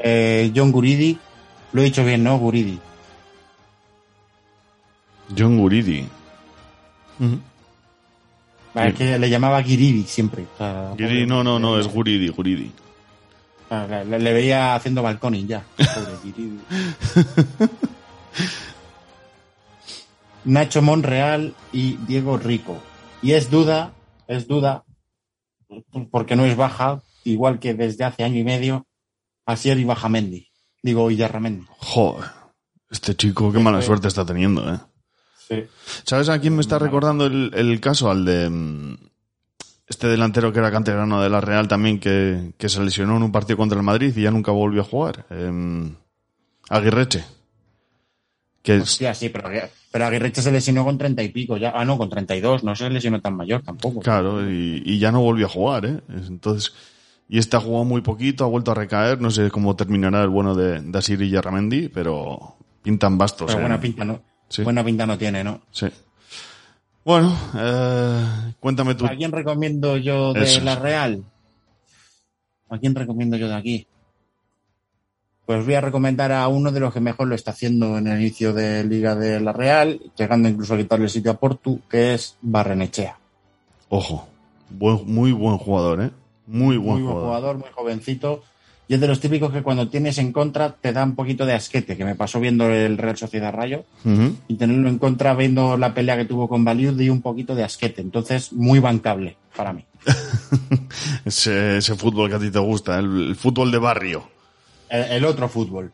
Eh, 0.02 0.52
John 0.54 0.72
Guridi, 0.72 1.18
lo 1.72 1.82
he 1.82 1.84
dicho 1.84 2.04
bien, 2.04 2.22
¿no? 2.24 2.38
Guridi. 2.38 2.78
John 5.36 5.58
Guridi. 5.58 6.06
Ujú. 7.20 7.38
Es 8.74 8.94
que 8.94 9.18
le 9.18 9.28
llamaba 9.28 9.62
Giridi 9.62 10.04
siempre. 10.04 10.44
O 10.54 10.56
sea, 10.58 10.90
Guridi, 10.92 11.26
no, 11.26 11.42
no, 11.44 11.58
no, 11.58 11.78
es 11.78 11.88
Guridi, 11.88 12.28
Guridi. 12.28 12.70
le, 13.70 14.04
le- 14.04 14.18
le 14.20 14.32
veía 14.32 14.74
haciendo 14.74 15.02
balconing 15.02 15.46
ya. 15.48 15.62
Pobre 15.76 16.16
Giridi. 16.22 16.58
Nacho 20.44 20.80
Monreal 20.82 21.54
y 21.72 21.96
Diego 22.06 22.38
Rico. 22.38 22.78
Y 23.20 23.32
es 23.32 23.50
duda, 23.50 23.92
es 24.28 24.46
duda, 24.46 24.84
porque 26.10 26.36
no 26.36 26.44
es 26.44 26.56
baja, 26.56 27.02
igual 27.24 27.58
que 27.58 27.74
desde 27.74 28.04
hace 28.04 28.24
año 28.24 28.38
y 28.38 28.44
medio, 28.44 28.86
Asier 29.46 29.78
y 29.78 29.84
Bajamendi. 29.84 30.48
Digo, 30.82 31.10
Illarramendi. 31.10 31.66
Joder, 31.78 32.30
este 32.90 33.16
chico 33.16 33.52
qué 33.52 33.58
mala 33.58 33.82
suerte 33.82 34.08
está 34.08 34.24
teniendo, 34.24 34.72
¿eh? 34.72 34.78
Sí. 35.48 35.64
¿Sabes 36.04 36.28
a 36.28 36.38
quién 36.40 36.54
me 36.54 36.60
está 36.60 36.78
recordando 36.78 37.26
el, 37.26 37.52
el 37.54 37.80
caso? 37.80 38.10
Al 38.10 38.24
de 38.24 38.50
mm, 38.50 38.96
este 39.86 40.06
delantero 40.06 40.52
que 40.52 40.58
era 40.58 40.70
canterano 40.70 41.22
de 41.22 41.30
la 41.30 41.40
Real 41.40 41.68
también, 41.68 41.98
que, 41.98 42.52
que 42.58 42.68
se 42.68 42.82
lesionó 42.82 43.16
en 43.16 43.22
un 43.22 43.32
partido 43.32 43.56
contra 43.56 43.78
el 43.78 43.84
Madrid 43.84 44.14
y 44.14 44.22
ya 44.22 44.30
nunca 44.30 44.52
volvió 44.52 44.82
a 44.82 44.84
jugar. 44.84 45.26
Em, 45.30 45.94
Aguirreche. 46.68 47.24
Que 48.62 48.76
es- 48.76 48.82
Hostia, 48.82 49.14
sí, 49.14 49.28
pero, 49.28 49.48
pero 49.90 50.06
Aguirreche 50.06 50.42
se 50.42 50.52
lesionó 50.52 50.84
con 50.84 50.98
treinta 50.98 51.22
y 51.22 51.28
pico 51.30 51.56
ya. 51.56 51.72
Ah, 51.74 51.84
no, 51.84 51.96
con 51.96 52.08
32. 52.10 52.64
No 52.64 52.74
se 52.76 52.90
lesionó 52.90 53.20
tan 53.20 53.36
mayor 53.36 53.62
tampoco. 53.62 54.00
Claro, 54.00 54.48
y, 54.50 54.82
y 54.84 54.98
ya 54.98 55.12
no 55.12 55.20
volvió 55.20 55.46
a 55.46 55.50
jugar, 55.50 55.86
¿eh? 55.86 56.00
Entonces, 56.08 56.72
y 57.28 57.38
este 57.38 57.56
ha 57.56 57.60
jugado 57.60 57.84
muy 57.84 58.00
poquito, 58.00 58.44
ha 58.44 58.48
vuelto 58.48 58.72
a 58.72 58.74
recaer, 58.74 59.20
no 59.20 59.30
sé 59.30 59.50
cómo 59.50 59.76
terminará 59.76 60.22
el 60.22 60.28
bueno 60.28 60.54
de, 60.54 60.80
de 60.80 60.98
Asir 60.98 61.20
y 61.22 61.30
Yarramendi, 61.30 61.88
pero 61.88 62.56
pintan 62.82 63.16
bastos. 63.18 63.46
Pero 63.46 63.58
¿eh? 63.58 63.62
buena 63.62 63.80
pinta 63.80 64.04
no. 64.04 64.20
Sí. 64.48 64.62
Buena 64.62 64.82
pinta 64.84 65.06
no 65.06 65.16
tiene, 65.18 65.44
¿no? 65.44 65.60
Sí. 65.70 65.86
Bueno, 67.04 67.34
eh, 67.56 68.24
cuéntame 68.60 68.94
tú. 68.94 69.06
¿A 69.06 69.10
quién 69.16 69.32
recomiendo 69.32 69.96
yo 69.96 70.32
de 70.34 70.42
Eso 70.42 70.60
la. 70.62 70.76
Real? 70.76 71.22
¿A 72.70 72.78
quién 72.78 72.94
recomiendo 72.94 73.36
yo 73.36 73.48
de 73.48 73.54
aquí? 73.54 73.86
Pues 75.48 75.64
voy 75.64 75.76
a 75.76 75.80
recomendar 75.80 76.30
a 76.30 76.46
uno 76.48 76.70
de 76.70 76.78
los 76.78 76.92
que 76.92 77.00
mejor 77.00 77.26
lo 77.26 77.34
está 77.34 77.52
haciendo 77.52 77.96
en 77.96 78.06
el 78.06 78.20
inicio 78.20 78.52
de 78.52 78.84
Liga 78.84 79.14
de 79.14 79.40
la 79.40 79.54
Real, 79.54 79.98
llegando 80.14 80.46
incluso 80.46 80.74
a 80.74 80.76
quitarle 80.76 81.08
sitio 81.08 81.30
a 81.30 81.38
Portu, 81.38 81.80
que 81.88 82.12
es 82.12 82.36
Barrenechea. 82.42 83.16
Ojo, 83.88 84.28
buen- 84.68 85.06
muy 85.06 85.32
buen 85.32 85.56
jugador, 85.56 86.02
¿eh? 86.02 86.10
Muy 86.46 86.76
buen 86.76 87.02
Muy 87.02 87.10
buen 87.10 87.24
jugador. 87.24 87.56
muy 87.56 87.68
jovencito. 87.74 88.42
Y 88.88 88.94
es 88.94 89.00
de 89.00 89.08
los 89.08 89.20
típicos 89.20 89.50
que 89.50 89.62
cuando 89.62 89.88
tienes 89.88 90.18
en 90.18 90.32
contra 90.32 90.74
te 90.74 90.92
da 90.92 91.02
un 91.02 91.14
poquito 91.14 91.46
de 91.46 91.54
asquete, 91.54 91.96
que 91.96 92.04
me 92.04 92.14
pasó 92.14 92.40
viendo 92.40 92.68
el 92.70 92.98
Real 92.98 93.16
Sociedad 93.16 93.54
Rayo 93.54 93.84
y 94.48 94.54
tenerlo 94.56 94.90
en 94.90 94.98
contra 94.98 95.32
viendo 95.34 95.78
la 95.78 95.94
pelea 95.94 96.18
que 96.18 96.26
tuvo 96.26 96.46
con 96.46 96.62
Valiud 96.62 96.92
di 96.92 97.08
un 97.08 97.22
poquito 97.22 97.54
de 97.54 97.64
asquete. 97.64 98.02
Entonces, 98.02 98.52
muy 98.52 98.80
bancable 98.80 99.38
para 99.56 99.72
mí. 99.72 99.86
Ese, 101.24 101.78
ese 101.78 101.94
fútbol 101.96 102.28
que 102.28 102.36
a 102.36 102.38
ti 102.38 102.50
te 102.50 102.58
gusta, 102.58 102.98
el, 102.98 103.28
el 103.28 103.36
fútbol 103.36 103.70
de 103.70 103.78
barrio. 103.78 104.24
El, 104.90 105.24
otro 105.24 105.48
fútbol. 105.48 105.92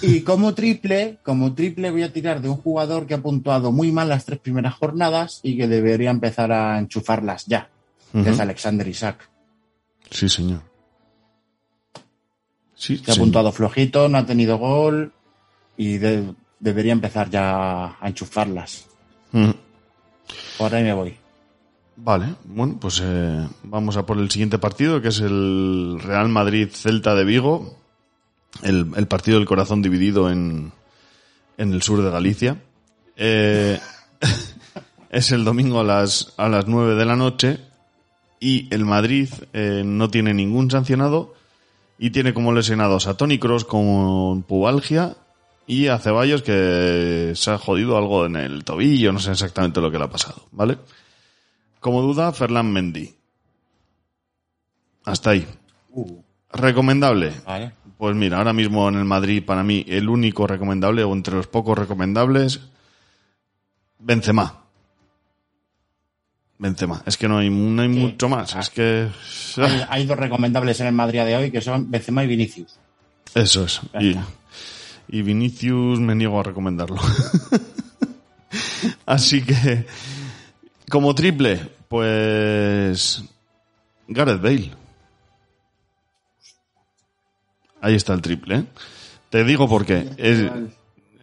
Y 0.00 0.20
como 0.24 0.54
triple, 0.54 1.18
como 1.22 1.54
triple 1.54 1.90
voy 1.90 2.02
a 2.02 2.12
tirar 2.12 2.40
de 2.40 2.48
un 2.48 2.56
jugador 2.56 3.06
que 3.06 3.14
ha 3.14 3.22
puntuado 3.22 3.72
muy 3.72 3.92
mal 3.92 4.08
las 4.08 4.24
tres 4.24 4.38
primeras 4.38 4.74
jornadas 4.74 5.40
y 5.42 5.56
que 5.56 5.68
debería 5.68 6.10
empezar 6.10 6.52
a 6.52 6.78
enchufarlas 6.78 7.46
ya, 7.46 7.68
que 8.12 8.30
es. 8.30 8.40
Alexander 8.40 8.86
Isaac. 8.86 9.28
Sí, 10.10 10.28
señor. 10.28 10.62
Sí, 12.74 12.98
que 12.98 13.12
ha 13.12 13.14
puntuado 13.14 13.52
flojito, 13.52 14.08
no 14.08 14.18
ha 14.18 14.26
tenido 14.26 14.58
gol 14.58 15.12
y 15.76 15.98
de- 15.98 16.34
debería 16.58 16.92
empezar 16.92 17.30
ya 17.30 17.96
a 18.00 18.08
enchufarlas. 18.08 18.86
Ujú. 19.32 19.54
Por 20.58 20.74
ahí 20.74 20.82
me 20.82 20.92
voy. 20.92 21.16
Vale, 21.96 22.34
bueno, 22.44 22.78
pues 22.80 23.00
eh, 23.04 23.46
vamos 23.64 23.96
a 23.96 24.04
por 24.06 24.18
el 24.18 24.30
siguiente 24.30 24.58
partido, 24.58 25.00
que 25.00 25.08
es 25.08 25.20
el 25.20 25.98
Real 26.02 26.28
Madrid-Celta 26.28 27.14
de 27.14 27.24
Vigo, 27.24 27.76
el, 28.62 28.92
el 28.96 29.06
partido 29.06 29.38
del 29.38 29.46
corazón 29.46 29.82
dividido 29.82 30.30
en, 30.30 30.72
en 31.56 31.72
el 31.72 31.82
sur 31.82 32.02
de 32.02 32.10
Galicia. 32.10 32.62
Eh, 33.16 33.78
es 35.10 35.32
el 35.32 35.44
domingo 35.44 35.80
a 35.80 35.84
las, 35.84 36.34
a 36.36 36.48
las 36.48 36.66
9 36.66 36.94
de 36.94 37.04
la 37.04 37.16
noche 37.16 37.58
y 38.40 38.72
el 38.74 38.84
Madrid 38.84 39.28
eh, 39.52 39.82
no 39.84 40.10
tiene 40.10 40.34
ningún 40.34 40.70
sancionado 40.70 41.34
y 41.98 42.10
tiene 42.10 42.34
como 42.34 42.52
lesionados 42.52 43.06
a 43.06 43.16
Tony 43.16 43.38
Cross 43.38 43.64
con 43.64 44.42
pubalgia 44.42 45.16
y 45.66 45.86
a 45.86 45.98
Ceballos 45.98 46.42
que 46.42 47.32
se 47.36 47.50
ha 47.50 47.58
jodido 47.58 47.96
algo 47.96 48.26
en 48.26 48.34
el 48.36 48.64
tobillo, 48.64 49.12
no 49.12 49.20
sé 49.20 49.30
exactamente 49.30 49.80
lo 49.80 49.90
que 49.90 49.98
le 49.98 50.04
ha 50.04 50.10
pasado, 50.10 50.42
¿vale? 50.50 50.78
Como 51.78 52.02
duda, 52.02 52.32
Ferland 52.32 52.72
Mendy. 52.72 53.14
Hasta 55.04 55.30
ahí. 55.30 55.46
¿Recomendable? 56.52 57.32
Vale. 57.46 57.72
Pues 58.02 58.16
mira, 58.16 58.38
ahora 58.38 58.52
mismo 58.52 58.88
en 58.88 58.96
el 58.96 59.04
Madrid, 59.04 59.44
para 59.44 59.62
mí, 59.62 59.84
el 59.86 60.08
único 60.08 60.44
recomendable, 60.48 61.04
o 61.04 61.12
entre 61.12 61.36
los 61.36 61.46
pocos 61.46 61.78
recomendables, 61.78 62.58
Benzema. 64.00 64.64
Benzema. 66.58 67.00
Es 67.06 67.16
que 67.16 67.28
no 67.28 67.38
hay, 67.38 67.48
no 67.48 67.80
hay 67.80 67.88
mucho 67.88 68.28
más. 68.28 68.56
Es 68.56 68.70
que... 68.70 69.08
Hay, 69.56 69.84
hay 69.88 70.06
dos 70.06 70.18
recomendables 70.18 70.80
en 70.80 70.88
el 70.88 70.94
Madrid 70.94 71.20
de 71.20 71.36
hoy 71.36 71.52
que 71.52 71.60
son 71.60 71.88
Benzema 71.92 72.24
y 72.24 72.26
Vinicius. 72.26 72.76
Eso 73.36 73.66
es. 73.66 73.80
Y, 74.00 74.16
y 75.06 75.22
Vinicius 75.22 76.00
me 76.00 76.16
niego 76.16 76.40
a 76.40 76.42
recomendarlo. 76.42 76.98
Así 79.06 79.42
que, 79.42 79.86
como 80.90 81.14
triple, 81.14 81.70
pues 81.86 83.22
Gareth 84.08 84.42
Bale. 84.42 84.81
Ahí 87.82 87.94
está 87.94 88.14
el 88.14 88.22
triple. 88.22 88.56
¿eh? 88.56 88.64
Te 89.28 89.44
digo 89.44 89.68
por 89.68 89.84
qué. 89.84 90.08
Es- 90.16 90.50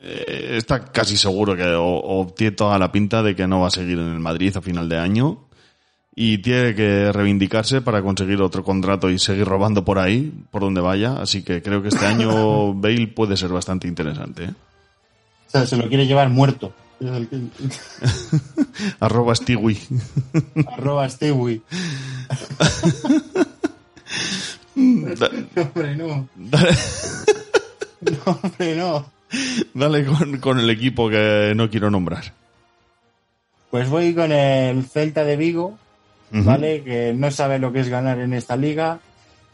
eh, 0.01 0.55
está 0.57 0.85
casi 0.85 1.17
seguro 1.17 1.55
que 1.57 1.63
o, 1.65 1.83
o 2.01 2.27
tiene 2.35 2.55
toda 2.55 2.77
la 2.79 2.91
pinta 2.91 3.21
de 3.23 3.35
que 3.35 3.47
no 3.47 3.59
va 3.61 3.67
a 3.67 3.71
seguir 3.71 3.97
en 3.99 4.07
el 4.13 4.19
Madrid 4.19 4.55
a 4.55 4.61
final 4.61 4.87
de 4.87 4.97
año 4.97 5.45
y 6.15 6.37
tiene 6.39 6.73
que 6.75 7.11
reivindicarse 7.11 7.81
para 7.81 8.01
conseguir 8.01 8.41
otro 8.41 8.63
contrato 8.63 9.09
y 9.09 9.19
seguir 9.19 9.45
robando 9.45 9.83
por 9.83 9.99
ahí, 9.99 10.31
por 10.51 10.61
donde 10.61 10.79
vaya. 10.81 11.15
Así 11.21 11.43
que 11.43 11.61
creo 11.61 11.81
que 11.81 11.89
este 11.89 12.05
año 12.05 12.73
Bale 12.75 13.07
puede 13.07 13.35
ser 13.35 13.49
bastante 13.49 13.87
interesante. 13.87 14.45
¿eh? 14.45 14.53
O 15.47 15.51
sea, 15.51 15.65
se 15.65 15.75
lo 15.77 15.87
quiere 15.89 16.05
llevar 16.07 16.29
muerto. 16.29 16.73
Arroba 18.99 19.33
Stewie. 19.35 19.77
Arroba 20.67 21.09
Stewie. 21.09 21.61
hombre, 25.55 25.95
no. 25.95 26.27
Dale, 26.35 26.71
No, 28.01 28.39
hombre, 28.43 28.75
no. 28.75 29.11
dale 29.73 30.05
con, 30.05 30.37
con 30.39 30.59
el 30.59 30.69
equipo 30.69 31.09
que 31.09 31.53
no 31.55 31.69
quiero 31.69 31.89
nombrar. 31.91 32.33
Pues 33.71 33.89
voy 33.89 34.13
con 34.15 34.31
el 34.31 34.85
Celta 34.85 35.23
de 35.23 35.37
Vigo. 35.37 35.77
¿vale? 36.31 36.83
Que 36.83 37.13
no 37.13 37.31
sabe 37.31 37.59
lo 37.59 37.71
que 37.71 37.79
es 37.81 37.89
ganar 37.89 38.19
en 38.19 38.33
esta 38.33 38.55
liga. 38.55 38.99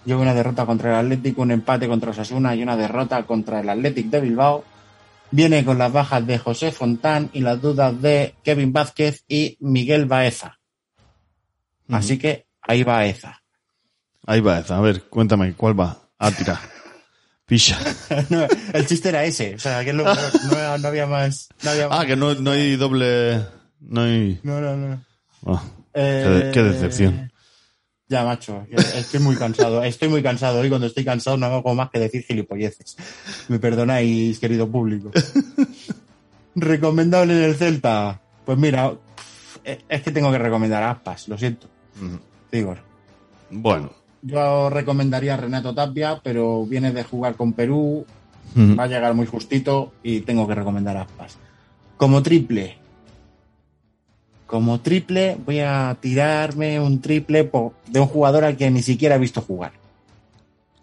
Lleva 0.06 0.22
una 0.22 0.34
derrota 0.34 0.65
contra 0.65 0.91
el 0.99 1.06
Atlético, 1.06 1.41
un 1.41 1.52
empate 1.52 1.88
contra 1.88 2.11
Osasuna 2.11 2.56
y 2.56 2.61
una 2.61 2.77
derrota 2.77 3.23
contra 3.23 3.61
el 3.61 3.69
Athletic 3.69 4.07
de 4.07 4.22
Bilbao. 4.22 4.64
Viene 5.31 5.65
con 5.65 5.77
las 5.77 5.91
bajas 5.91 6.26
de 6.27 6.38
José 6.38 6.72
Fontán 6.72 7.30
y 7.34 7.39
las 7.39 7.61
dudas 7.61 7.99
de 8.02 8.35
Kevin 8.43 8.72
Vázquez 8.72 9.23
y 9.27 9.57
Miguel 9.60 10.06
Baeza. 10.06 10.60
Así 11.89 12.18
que 12.18 12.45
ahí 12.61 12.84
va 12.84 12.97
Baeza. 12.97 13.41
Ahí 14.26 14.41
va. 14.41 14.57
A 14.57 14.81
ver, 14.81 15.03
cuéntame, 15.03 15.53
¿cuál 15.53 15.80
va? 15.80 15.97
Ah, 16.19 16.31
tira. 16.31 16.60
Picha. 17.45 17.77
No, 18.30 18.47
el 18.73 18.85
chiste 18.88 19.10
era 19.10 19.23
ese, 19.23 19.56
o 19.56 19.60
sea, 19.60 19.84
que. 19.85 19.93
No, 19.93 20.03
no 20.03 20.88
había 20.88 21.06
más. 21.06 21.47
Había 21.65 21.88
Ah, 21.91 22.06
que 22.06 22.15
no, 22.15 22.34
no 22.35 22.52
hay 22.52 22.76
doble... 22.76 23.45
No 23.81 24.02
hay... 24.02 24.39
No, 24.43 24.60
no, 24.61 24.76
no. 24.76 25.02
Ah, 25.45 25.64
Eh, 25.93 26.41
qué, 26.45 26.52
qué 26.52 26.64
decepción. 26.64 27.31
Ya, 28.07 28.23
macho, 28.23 28.65
estoy 28.95 29.19
muy 29.19 29.35
cansado. 29.35 29.84
Estoy 29.84 30.10
muy 30.10 30.22
cansado 30.23 30.64
y 30.64 30.69
cuando 30.69 30.88
estoy 30.88 31.03
cansado 31.03 31.38
no 31.38 31.45
hago 31.47 31.73
más 31.76 31.89
que 31.91 31.99
decir 31.99 32.23
gilipolleces. 32.23 32.95
Me 33.47 33.57
perdonáis, 33.60 34.39
querido 34.39 34.69
público. 34.69 35.11
Recomendable 36.56 37.34
en 37.35 37.43
el 37.43 37.56
Celta. 37.56 38.22
Pues 38.45 38.57
mira, 38.57 38.93
es 39.64 40.02
que 40.03 40.11
tengo 40.11 40.31
que 40.31 40.38
recomendar 40.38 40.84
a 40.84 40.91
Aspas, 40.91 41.27
lo 41.27 41.38
siento. 41.38 41.68
Igor. 42.52 42.77
Bueno. 43.49 43.91
Yo 44.26 44.72
recomendaría 44.72 45.35
a 45.35 45.38
Renato 45.38 45.76
Tapia, 45.76 46.19
pero 46.23 46.65
viene 46.65 46.91
de 46.91 47.03
jugar 47.03 47.35
con 47.35 47.53
Perú, 47.53 48.07
va 48.57 48.85
a 48.85 48.88
llegar 48.88 49.14
muy 49.14 49.27
justito 49.27 49.93
y 50.02 50.22
tengo 50.22 50.47
que 50.47 50.56
recomendar 50.56 50.97
a 50.97 51.02
Aspas. 51.03 51.38
Como 51.95 52.23
triple. 52.23 52.76
Como 54.47 54.80
triple 54.80 55.38
voy 55.45 55.60
a 55.60 55.95
tirarme 56.02 56.80
un 56.80 57.02
triple 57.02 57.52
de 57.88 57.99
un 57.99 58.07
jugador 58.07 58.45
al 58.45 58.57
que 58.57 58.72
ni 58.72 58.81
siquiera 58.81 59.15
he 59.15 59.19
visto 59.19 59.41
jugar. 59.41 59.73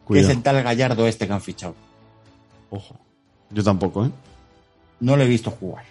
Que 0.06 0.20
es 0.20 0.28
el 0.28 0.40
tal 0.40 0.62
Gallardo 0.62 1.08
este 1.08 1.26
que 1.26 1.32
han 1.32 1.40
fichado. 1.40 1.74
Ojo. 2.70 2.96
Yo 3.50 3.64
tampoco, 3.64 4.06
¿eh? 4.06 4.10
No 5.00 5.16
lo 5.16 5.24
he 5.24 5.28
visto 5.28 5.50
jugar. 5.50 5.84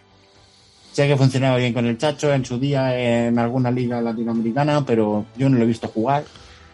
Sé 0.94 1.06
que 1.06 1.18
funcionaba 1.18 1.58
bien 1.58 1.74
con 1.74 1.86
el 1.86 1.98
Chacho 1.98 2.34
en 2.34 2.46
su 2.46 2.58
día 2.58 2.98
en 3.28 3.38
alguna 3.38 3.72
liga 3.72 4.00
latinoamericana, 4.02 4.86
pero 4.86 5.26
yo 5.38 5.50
no 5.50 5.58
lo 5.58 5.64
he 5.64 5.68
visto 5.68 5.90
jugar. 5.90 6.24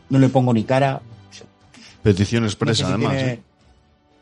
No 0.09 0.19
le 0.19 0.29
pongo 0.29 0.53
ni 0.53 0.63
cara. 0.63 1.01
Petición 2.03 2.43
No 2.43 2.49
sé 2.49 2.53
expresa, 2.53 2.85
si 2.85 2.91
además. 2.93 3.15
tiene- 3.17 3.31
¿eh? 3.33 3.39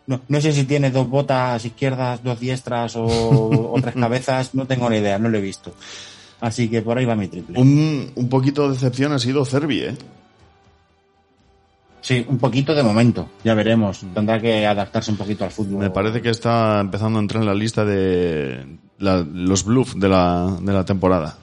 no, 0.08 0.22
no 0.28 0.42
sé 0.42 0.52
si 0.54 0.64
tiene 0.66 0.92
dos 0.92 1.08
botas 1.10 1.64
izquierdas, 1.66 2.24
dos 2.24 2.40
diestras 2.40 2.96
o, 2.96 3.06
o 3.74 3.76
tres 3.82 3.94
cabezas. 3.96 4.56
No 4.56 4.66
tengo 4.66 4.90
ni 4.90 4.98
idea, 4.98 5.20
no 5.20 5.30
lo 5.30 5.38
he 5.38 5.42
visto. 5.42 5.74
Así 6.42 6.68
que 6.70 6.82
por 6.82 6.98
ahí 6.98 7.06
va 7.06 7.16
mi 7.16 7.28
triple. 7.28 7.60
Un, 7.60 8.12
un 8.16 8.30
poquito 8.30 8.64
de 8.68 8.74
decepción 8.74 9.12
ha 9.14 9.20
sido 9.20 9.46
Cervi, 9.46 9.80
¿eh? 9.82 9.96
Sí, 12.02 12.24
un 12.30 12.38
poquito 12.38 12.76
de 12.76 12.84
momento. 12.84 13.30
Ya 13.44 13.56
veremos. 13.56 14.02
Tendrá 14.14 14.40
que 14.40 14.66
adaptarse 14.66 15.10
un 15.10 15.18
poquito 15.18 15.44
al 15.44 15.50
fútbol. 15.52 15.80
Me 15.80 15.90
parece 15.90 16.22
que 16.22 16.30
está 16.30 16.80
empezando 16.80 17.18
a 17.18 17.22
entrar 17.22 17.42
en 17.42 17.48
la 17.48 17.56
lista 17.56 17.84
de 17.84 18.78
la- 19.00 19.26
los 19.28 19.64
bluff 19.64 19.96
de 19.96 20.08
la, 20.10 20.56
de 20.62 20.74
la 20.74 20.86
temporada. 20.86 21.36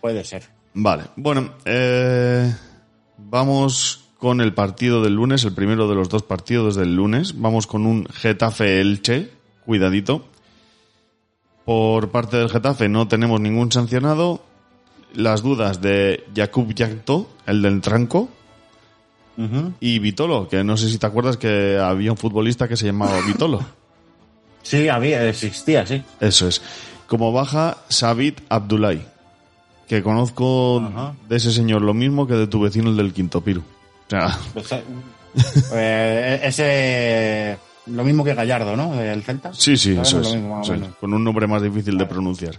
Puede 0.00 0.24
ser. 0.24 0.44
Vale, 0.72 1.04
bueno, 1.16 1.50
eh, 1.66 2.50
vamos 3.16 4.04
con 4.18 4.40
el 4.40 4.54
partido 4.54 5.02
del 5.02 5.14
lunes, 5.14 5.44
el 5.44 5.52
primero 5.52 5.88
de 5.88 5.94
los 5.94 6.08
dos 6.08 6.22
partidos 6.22 6.76
del 6.76 6.96
lunes. 6.96 7.40
Vamos 7.40 7.66
con 7.66 7.86
un 7.86 8.06
Getafe 8.06 8.80
Elche, 8.80 9.30
cuidadito. 9.64 10.24
Por 11.64 12.10
parte 12.10 12.36
del 12.36 12.50
Getafe 12.50 12.88
no 12.88 13.08
tenemos 13.08 13.40
ningún 13.40 13.70
sancionado. 13.72 14.42
Las 15.14 15.42
dudas 15.42 15.80
de 15.80 16.24
Jakub 16.34 16.74
Yakto, 16.74 17.28
el 17.46 17.62
del 17.62 17.80
tranco, 17.80 18.28
y 19.80 19.98
Vitolo, 19.98 20.48
que 20.48 20.62
no 20.64 20.76
sé 20.76 20.88
si 20.88 20.98
te 20.98 21.06
acuerdas 21.06 21.36
que 21.36 21.78
había 21.78 22.12
un 22.12 22.16
futbolista 22.16 22.68
que 22.68 22.76
se 22.76 22.86
llamaba 22.86 23.20
Vitolo. 23.26 23.60
Sí, 24.62 24.88
había, 24.88 25.28
existía, 25.28 25.86
sí. 25.86 26.02
Eso 26.20 26.48
es. 26.48 26.62
Como 27.06 27.32
baja 27.32 27.78
Sabit 27.88 28.40
Abdullahi, 28.48 29.04
que 29.88 30.02
conozco 30.02 30.82
de 31.28 31.36
ese 31.36 31.52
señor 31.52 31.82
lo 31.82 31.94
mismo 31.94 32.26
que 32.26 32.34
de 32.34 32.46
tu 32.46 32.60
vecino 32.60 32.90
el 32.90 32.96
del 32.96 33.12
Quinto 33.12 33.40
Piru. 33.40 33.62
O 34.06 34.10
sea, 34.10 34.38
eh, 35.74 36.40
ese. 36.42 37.58
Lo 37.86 38.02
mismo 38.02 38.24
que 38.24 38.34
Gallardo, 38.34 38.76
¿no? 38.76 38.98
El 38.98 39.22
Celta. 39.22 39.52
sí, 39.52 39.76
sí, 39.76 39.96
eso 39.96 40.18
lo 40.18 40.26
es. 40.26 40.34
mismo, 40.34 40.62
eso. 40.62 40.74
Con 41.00 41.12
un 41.12 41.22
nombre 41.22 41.46
más 41.46 41.60
difícil 41.62 41.98
de 41.98 42.06
pronunciar. 42.06 42.58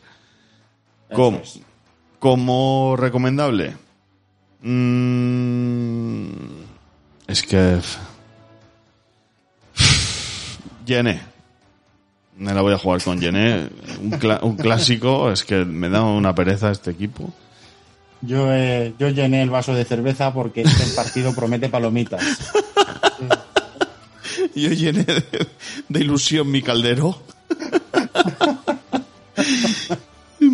Como, 1.12 1.42
como 2.20 2.96
recomendable. 2.98 3.76
Mm, 4.62 6.28
es 7.28 7.44
que. 7.44 7.80
Yené. 10.86 11.35
Me 12.38 12.54
la 12.54 12.62
voy 12.62 12.74
a 12.74 12.78
jugar 12.78 13.02
con 13.04 13.20
Yené. 13.20 13.70
Un, 14.02 14.20
un 14.42 14.56
clásico. 14.58 15.32
Es 15.32 15.44
que 15.44 15.64
me 15.66 15.90
da 15.90 16.04
una 16.04 16.36
pereza 16.36 16.72
este 16.72 16.92
equipo. 16.92 17.34
Yo, 18.22 18.52
eh, 18.54 18.94
yo 19.00 19.10
llené 19.10 19.42
el 19.44 19.50
vaso 19.50 19.74
de 19.74 19.86
cerveza 19.86 20.34
porque 20.34 20.62
este 20.62 20.84
partido 20.96 21.34
promete 21.34 21.70
palomitas. 21.70 22.22
Yo 24.56 24.70
llené 24.70 25.04
de, 25.04 25.48
de 25.90 26.00
ilusión 26.00 26.50
mi 26.52 26.62
caldero. 26.62 27.22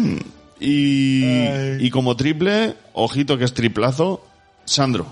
y, 0.59 1.85
y 1.85 1.89
como 1.89 2.15
triple, 2.15 2.75
ojito 2.93 3.37
que 3.37 3.45
es 3.45 3.53
triplazo, 3.53 4.25
Sandro. 4.65 5.07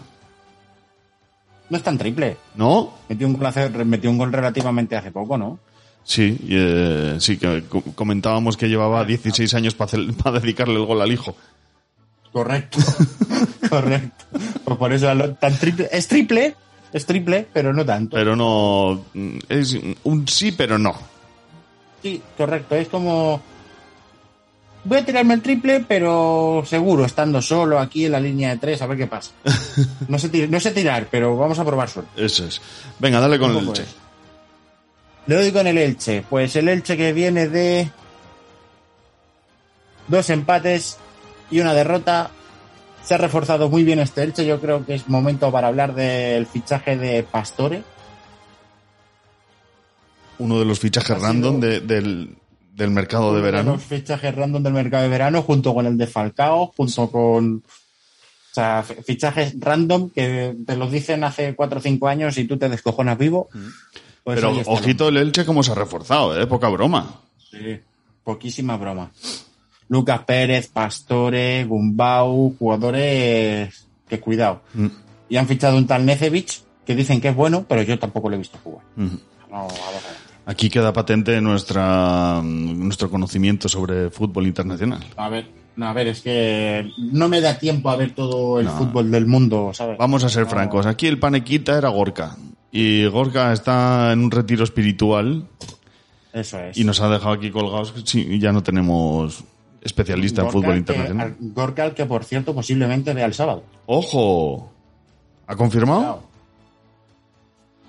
No 1.69 1.77
es 1.77 1.83
tan 1.83 1.97
triple. 1.97 2.37
¿No? 2.55 2.93
Metió 3.09 3.27
un 3.27 3.33
gol, 3.33 3.45
hace- 3.45 3.69
metió 3.69 4.09
un 4.09 4.17
gol 4.17 4.31
relativamente 4.33 4.95
hace 4.95 5.11
poco, 5.11 5.37
¿no? 5.37 5.59
Sí, 6.09 6.35
eh, 6.49 7.17
sí, 7.19 7.37
que 7.37 7.65
co- 7.69 7.83
comentábamos 7.93 8.57
que 8.57 8.67
llevaba 8.67 9.05
16 9.05 9.53
años 9.53 9.75
para 9.75 10.39
dedicarle 10.39 10.73
el 10.79 10.85
gol 10.87 10.99
al 11.03 11.11
hijo. 11.11 11.35
Correcto. 12.33 12.79
Correcto. 13.69 14.25
Pues 14.65 14.77
por 14.79 14.91
eso 14.91 15.07
tan 15.35 15.55
triple. 15.59 15.87
Es 15.91 16.07
triple, 16.07 16.55
es 16.93 17.05
triple, 17.05 17.47
pero 17.53 17.73
no 17.73 17.85
tanto. 17.85 18.17
Pero 18.17 18.35
no. 18.35 19.05
Es 19.49 19.77
un 20.03 20.27
sí, 20.27 20.51
pero 20.51 20.79
no. 20.79 20.95
Sí, 22.01 22.19
correcto. 22.35 22.73
Es 22.75 22.87
como. 22.87 23.39
Voy 24.85 24.97
a 24.97 25.05
tirarme 25.05 25.35
el 25.35 25.43
triple, 25.43 25.85
pero 25.87 26.63
seguro, 26.65 27.05
estando 27.05 27.39
solo 27.39 27.77
aquí 27.77 28.05
en 28.05 28.13
la 28.13 28.19
línea 28.19 28.49
de 28.49 28.57
tres, 28.57 28.81
a 28.81 28.87
ver 28.87 28.97
qué 28.97 29.05
pasa. 29.05 29.31
No 30.07 30.17
sé, 30.17 30.31
tir- 30.31 30.49
no 30.49 30.59
sé 30.59 30.71
tirar, 30.71 31.07
pero 31.11 31.37
vamos 31.37 31.59
a 31.59 31.65
probar 31.65 31.87
suerte. 31.87 32.25
Eso 32.25 32.45
es. 32.47 32.59
Venga, 32.97 33.19
dale 33.19 33.37
con 33.37 33.55
el. 33.55 33.71
Le 35.27 35.35
doy 35.35 35.51
con 35.51 35.67
el 35.67 35.77
Elche. 35.77 36.23
Pues 36.29 36.55
el 36.55 36.67
Elche 36.69 36.97
que 36.97 37.13
viene 37.13 37.47
de 37.47 37.89
dos 40.07 40.29
empates 40.29 40.97
y 41.51 41.59
una 41.59 41.73
derrota. 41.73 42.31
Se 43.03 43.13
ha 43.13 43.17
reforzado 43.17 43.69
muy 43.69 43.83
bien 43.83 43.99
este 43.99 44.23
Elche. 44.23 44.45
Yo 44.45 44.59
creo 44.59 44.85
que 44.85 44.95
es 44.95 45.07
momento 45.07 45.51
para 45.51 45.67
hablar 45.67 45.93
del 45.95 46.45
fichaje 46.47 46.97
de 46.97 47.23
Pastore. 47.23 47.83
Uno 50.39 50.59
de 50.59 50.65
los 50.65 50.79
fichajes 50.79 51.19
random 51.21 51.59
de- 51.59 51.79
del, 51.81 52.35
del 52.73 52.89
mercado 52.91 53.31
de 53.33 53.39
Uno 53.39 53.45
verano. 53.45 53.71
Los 53.73 53.83
fichajes 53.83 54.33
random 54.35 54.63
del 54.63 54.73
mercado 54.73 55.03
de 55.03 55.09
verano, 55.09 55.41
junto 55.43 55.73
con 55.73 55.85
el 55.85 55.97
de 55.97 56.07
Falcao, 56.07 56.73
junto 56.75 57.09
con. 57.11 57.55
O 58.51 58.53
sea, 58.53 58.83
fichajes 58.83 59.53
random 59.59 60.09
que 60.09 60.55
te 60.65 60.75
los 60.75 60.91
dicen 60.91 61.23
hace 61.23 61.55
cuatro 61.55 61.79
o 61.79 61.81
cinco 61.81 62.07
años 62.07 62.37
y 62.37 62.45
tú 62.45 62.57
te 62.57 62.67
descojonas 62.67 63.17
vivo. 63.17 63.49
Pues 64.23 64.39
Pero 64.39 64.53
ojito 64.67 65.07
el 65.09 65.17
Elche 65.17 65.45
cómo 65.45 65.63
se 65.63 65.71
ha 65.71 65.75
reforzado, 65.75 66.39
¿eh? 66.39 66.45
Poca 66.47 66.69
broma. 66.69 67.21
Sí, 67.49 67.79
poquísima 68.23 68.77
broma. 68.77 69.11
Lucas 69.87 70.21
Pérez, 70.25 70.67
Pastore, 70.67 71.65
Gumbau, 71.65 72.55
jugadores 72.59 73.87
que 74.07 74.19
cuidado. 74.19 74.61
Mm. 74.73 74.87
Y 75.29 75.37
han 75.37 75.47
fichado 75.47 75.77
un 75.77 75.87
tal 75.87 76.05
Necevich 76.05 76.61
que 76.85 76.95
dicen 76.95 77.21
que 77.21 77.29
es 77.29 77.35
bueno, 77.35 77.65
pero 77.67 77.81
yo 77.81 77.97
tampoco 77.97 78.29
lo 78.29 78.35
he 78.35 78.39
visto 78.39 78.57
jugar. 78.63 78.83
No. 78.95 79.67
Aquí 80.45 80.69
queda 80.69 80.91
patente 80.93 81.39
nuestra, 81.41 82.41
nuestro 82.43 83.09
conocimiento 83.11 83.69
sobre 83.69 84.09
fútbol 84.09 84.47
internacional. 84.47 85.03
A 85.15 85.29
ver, 85.29 85.47
no, 85.75 85.87
a 85.87 85.93
ver, 85.93 86.07
es 86.07 86.21
que 86.21 86.89
no 86.97 87.29
me 87.29 87.41
da 87.41 87.57
tiempo 87.59 87.89
a 87.89 87.95
ver 87.95 88.15
todo 88.15 88.59
el 88.59 88.65
No. 88.65 88.71
fútbol 88.77 89.11
del 89.11 89.27
mundo, 89.27 89.71
¿sabes? 89.73 89.97
Vamos 89.97 90.23
a 90.23 90.29
ser 90.29 90.47
francos. 90.47 90.85
Aquí 90.87 91.05
el 91.07 91.19
panequita 91.19 91.77
era 91.77 91.89
Gorka. 91.89 92.35
Y 92.71 93.05
Gorka 93.07 93.51
está 93.53 94.11
en 94.13 94.19
un 94.23 94.31
retiro 94.31 94.63
espiritual 94.63 95.47
Eso 96.33 96.59
es. 96.59 96.77
y 96.77 96.83
nos 96.83 97.01
ha 97.01 97.09
dejado 97.09 97.31
aquí 97.33 97.49
colgados. 97.51 97.93
Sí, 98.05 98.39
ya 98.39 98.51
no 98.51 98.61
tenemos 98.63 99.43
especialista 99.81 100.41
en 100.43 100.51
fútbol 100.51 100.73
que- 100.73 100.77
internacional. 100.79 101.27
al- 101.27 101.35
Gorka, 101.53 101.93
que 101.95 102.05
por 102.05 102.23
cierto 102.23 102.53
posiblemente 102.53 103.13
vea 103.13 103.25
el 103.25 103.33
sábado. 103.33 103.63
¡Ojo! 103.87 104.71
¿Ha 105.47 105.55
confirmado? 105.55 106.21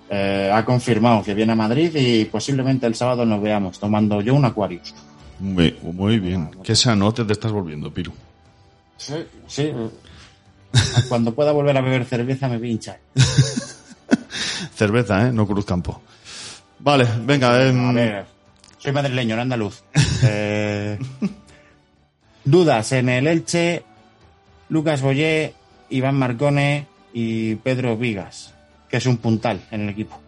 Eh, 0.09 0.51
ha 0.53 0.65
confirmado 0.65 1.23
que 1.23 1.35
viene 1.35 1.53
a 1.53 1.57
Madrid 1.57 1.95
y 1.95 2.25
posiblemente 2.25 2.87
el 2.87 2.95
sábado 2.95 3.25
nos 3.25 3.41
veamos 3.43 3.79
tomando 3.79 4.21
yo 4.23 4.35
un 4.35 4.45
Aquarius. 4.45 4.95
Muy, 5.39 5.77
muy 5.83 6.19
bien. 6.19 6.51
Qué 6.65 6.75
sanote 6.75 7.25
te 7.25 7.33
estás 7.33 7.53
volviendo, 7.53 7.93
Piru. 7.93 8.13
Sí, 8.97 9.15
sí. 9.47 9.71
Cuando 11.09 11.33
pueda 11.35 11.53
volver 11.53 11.77
a 11.77 11.81
beber 11.81 12.05
cerveza 12.05 12.49
me 12.49 12.59
voy 12.59 12.69
a 12.69 12.73
hinchar. 12.73 12.99
Cerveza, 14.75 15.29
¿eh? 15.29 15.33
No 15.33 15.47
Cruzcampo. 15.47 16.03
Vale, 16.79 17.07
venga. 17.25 17.55
A 17.55 17.59
ver, 17.59 18.27
soy 18.79 18.93
madrileño, 18.93 19.39
andaluz. 19.41 19.83
Eh, 20.23 20.99
dudas 22.45 22.93
en 22.93 23.09
el 23.09 23.27
Elche, 23.27 23.85
Lucas 24.69 25.03
Boyé, 25.03 25.55
Iván 25.91 26.17
Marcone 26.17 26.87
y 27.13 27.57
Pedro 27.57 27.97
Vigas, 27.97 28.55
que 28.89 28.97
es 28.97 29.07
un 29.07 29.19
puntal 29.19 29.61
en 29.71 29.83
el 29.83 29.89
equipo. 29.91 30.21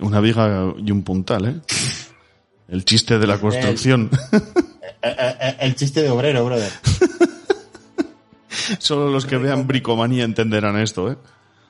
Una 0.00 0.20
viga 0.20 0.74
y 0.78 0.90
un 0.90 1.02
puntal, 1.02 1.46
¿eh? 1.46 1.60
El 2.68 2.84
chiste 2.84 3.18
de 3.18 3.26
la 3.26 3.38
construcción. 3.38 4.10
Eh, 4.32 4.40
eh, 5.02 5.36
eh, 5.40 5.56
el 5.60 5.76
chiste 5.76 6.02
de 6.02 6.10
obrero, 6.10 6.44
brother. 6.44 6.72
Solo 8.78 9.08
los 9.08 9.24
que 9.24 9.36
vean 9.36 9.68
bricomanía 9.68 10.24
entenderán 10.24 10.76
esto, 10.78 11.12
¿eh? 11.12 11.16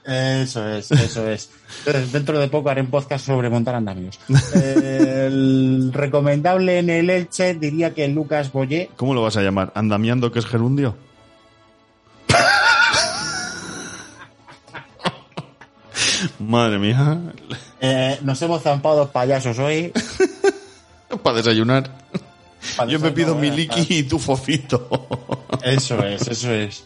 Eso 0.07 0.69
es, 0.69 0.93
eso 0.93 1.29
es. 1.29 1.51
Entonces, 1.85 2.13
dentro 2.13 2.39
de 2.39 2.47
poco 2.47 2.71
haré 2.71 2.81
un 2.81 2.87
podcast 2.87 3.27
sobre 3.27 3.51
montar 3.51 3.75
andamios. 3.75 4.21
El 4.55 5.91
recomendable 5.93 6.79
en 6.79 6.91
el 6.91 7.11
Elche 7.11 7.55
diría 7.55 7.93
que 7.93 8.07
Lucas 8.07 8.53
Boyé. 8.53 8.89
¿Cómo 8.97 9.15
lo 9.15 9.23
vas 9.23 9.37
a 9.37 9.43
llamar? 9.43 9.73
¿Andamiando 9.75 10.31
que 10.31 10.39
es 10.39 10.47
gerundio? 10.47 10.95
Madre 16.39 16.79
mía. 16.79 17.21
Eh, 17.81 18.17
nos 18.23 18.41
hemos 18.43 18.63
zampado 18.63 19.11
payasos 19.11 19.59
hoy. 19.59 19.93
Para 21.25 21.39
desayunar. 21.39 21.91
Para 22.77 22.89
Yo 22.91 23.01
me 23.01 23.11
desayunar, 23.11 23.15
pido 23.15 23.35
mi 23.35 23.51
liqui 23.51 23.87
y 23.89 24.03
tu 24.05 24.21
fofito. 24.21 24.89
Eso 25.65 25.99
es, 26.05 26.29
eso 26.29 26.53
es. 26.53 26.85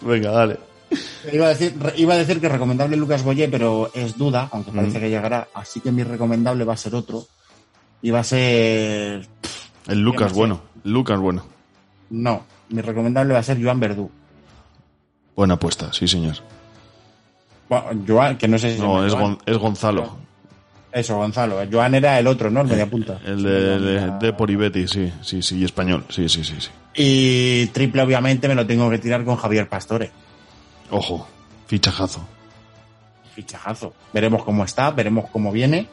Venga, 0.00 0.32
dale. 0.32 0.58
Iba 1.32 1.46
a 1.46 1.48
decir, 1.50 1.74
iba 1.96 2.14
a 2.14 2.18
decir 2.18 2.40
que 2.40 2.48
recomendable 2.48 2.96
Lucas 2.96 3.24
Boyé, 3.24 3.48
pero 3.48 3.90
es 3.94 4.16
duda, 4.16 4.48
aunque 4.52 4.70
parece 4.70 4.98
Mm. 4.98 5.00
que 5.00 5.10
llegará. 5.10 5.48
Así 5.54 5.80
que 5.80 5.90
mi 5.90 6.02
recomendable 6.04 6.64
va 6.64 6.74
a 6.74 6.76
ser 6.76 6.94
otro. 6.94 7.26
Y 8.02 8.10
va 8.10 8.20
a 8.20 8.24
ser. 8.24 9.26
El 9.88 10.00
Lucas 10.00 10.32
bueno. 10.32 10.60
Lucas 10.84 11.18
bueno. 11.18 11.44
No, 12.10 12.44
mi 12.68 12.80
recomendable 12.82 13.32
va 13.34 13.40
a 13.40 13.42
ser 13.42 13.60
Joan 13.62 13.80
Verdú. 13.80 14.10
Buena 15.34 15.54
apuesta, 15.54 15.92
sí, 15.92 16.06
señor. 16.06 16.36
Bueno, 17.68 17.86
Joan, 18.06 18.38
que 18.38 18.46
no 18.46 18.58
sé 18.58 18.74
si 18.76 18.80
No, 18.80 19.04
es, 19.04 19.12
Joan. 19.12 19.24
Gon- 19.36 19.38
es 19.46 19.56
Gonzalo. 19.58 20.16
Eso, 20.92 21.16
Gonzalo. 21.16 21.58
Joan 21.70 21.94
era 21.96 22.18
el 22.18 22.26
otro, 22.26 22.50
¿no? 22.50 22.60
El 22.62 22.68
mediapunta. 22.68 23.20
El 23.24 23.42
de, 23.42 23.78
de, 23.80 24.32
de 24.32 24.88
sí, 24.88 25.12
sí, 25.20 25.42
sí, 25.42 25.58
y 25.58 25.64
español. 25.64 26.04
Sí, 26.08 26.28
sí, 26.28 26.42
sí, 26.44 26.54
sí. 26.58 26.70
Y 26.94 27.66
triple, 27.66 28.02
obviamente, 28.02 28.48
me 28.48 28.54
lo 28.54 28.66
tengo 28.66 28.88
que 28.88 28.98
tirar 28.98 29.24
con 29.24 29.36
Javier 29.36 29.68
Pastore. 29.68 30.10
Ojo, 30.90 31.26
fichajazo. 31.66 32.26
Fichajazo. 33.34 33.92
Veremos 34.12 34.44
cómo 34.44 34.64
está, 34.64 34.90
veremos 34.90 35.28
cómo 35.30 35.52
viene. 35.52 35.88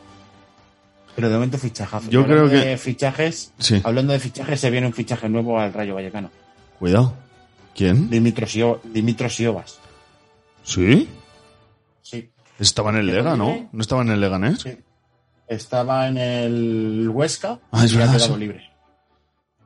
Pero 1.16 1.28
de 1.30 1.36
momento 1.36 1.58
fichajazo. 1.58 2.10
Yo 2.10 2.22
hablando 2.22 2.50
creo 2.50 2.62
que- 2.64 2.78
fichajes, 2.78 3.54
Sí. 3.60 3.82
hablando 3.84 4.14
de 4.14 4.20
fichajes, 4.20 4.60
se 4.60 4.70
viene 4.72 4.88
un 4.88 4.94
fichaje 4.94 5.30
nuevo 5.30 5.60
al 5.60 5.74
Rayo 5.74 5.96
Vallecano. 5.96 6.32
Cuidado. 6.80 7.14
¿Quién? 7.76 8.10
Dimitros, 8.10 8.52
Siobas. 9.36 9.80
¿Sí? 10.64 11.10
Sí. 12.02 12.32
Estaba 12.60 12.92
en 12.92 12.98
el 12.98 13.08
¿Qué 13.08 13.14
Lega, 13.14 13.36
¿no? 13.36 13.70
¿No 13.72 13.82
estaba 13.82 14.02
en 14.04 14.10
el 14.10 14.22
Leganés? 14.22 14.62
Sí. 14.62 14.78
Estaba 15.48 16.08
en 16.08 16.18
el 16.18 17.10
Huesca 17.10 17.60
Ah, 17.72 17.84
es 17.86 17.94
y 17.94 17.98
ha 18.02 18.12
quedado 18.12 18.38
libre. 18.38 18.70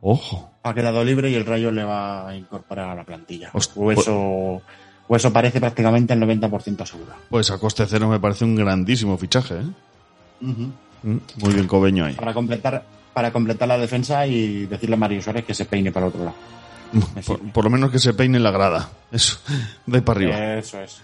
Ojo. 0.01 0.51
Ha 0.63 0.73
quedado 0.73 1.03
libre 1.03 1.29
y 1.29 1.35
el 1.35 1.45
Rayo 1.45 1.71
le 1.71 1.83
va 1.83 2.27
a 2.29 2.35
incorporar 2.35 2.89
a 2.89 2.95
la 2.95 3.03
plantilla. 3.03 3.51
O 3.53 3.91
eso, 3.91 4.61
o 5.07 5.15
eso 5.15 5.31
parece 5.31 5.59
prácticamente 5.59 6.13
el 6.13 6.21
90% 6.21 6.85
seguro. 6.85 7.13
Pues 7.29 7.51
a 7.51 7.57
coste 7.57 7.85
cero 7.87 8.09
me 8.09 8.19
parece 8.19 8.45
un 8.45 8.55
grandísimo 8.55 9.17
fichaje, 9.17 9.55
¿eh? 9.55 9.65
Mm, 10.41 11.17
Muy 11.37 11.53
bien 11.53 11.67
Cobeño 11.67 12.05
ahí. 12.05 12.15
Para 12.15 12.33
completar, 12.33 12.83
para 13.13 13.31
completar 13.31 13.67
la 13.67 13.77
defensa 13.77 14.27
y 14.27 14.65
decirle 14.65 14.95
a 14.95 14.99
Mario 14.99 15.21
Suárez 15.21 15.45
que 15.45 15.53
se 15.53 15.65
peine 15.65 15.91
para 15.91 16.07
el 16.07 16.09
otro 16.09 16.25
lado. 16.25 16.35
Por, 17.25 17.39
por 17.51 17.63
lo 17.63 17.69
menos 17.69 17.91
que 17.91 17.99
se 17.99 18.13
peine 18.13 18.37
en 18.37 18.43
la 18.43 18.51
grada. 18.51 18.89
Eso, 19.11 19.37
de 19.85 19.97
ahí 19.97 20.01
para 20.01 20.19
arriba. 20.19 20.55
Eso 20.55 20.81
es. 20.81 20.99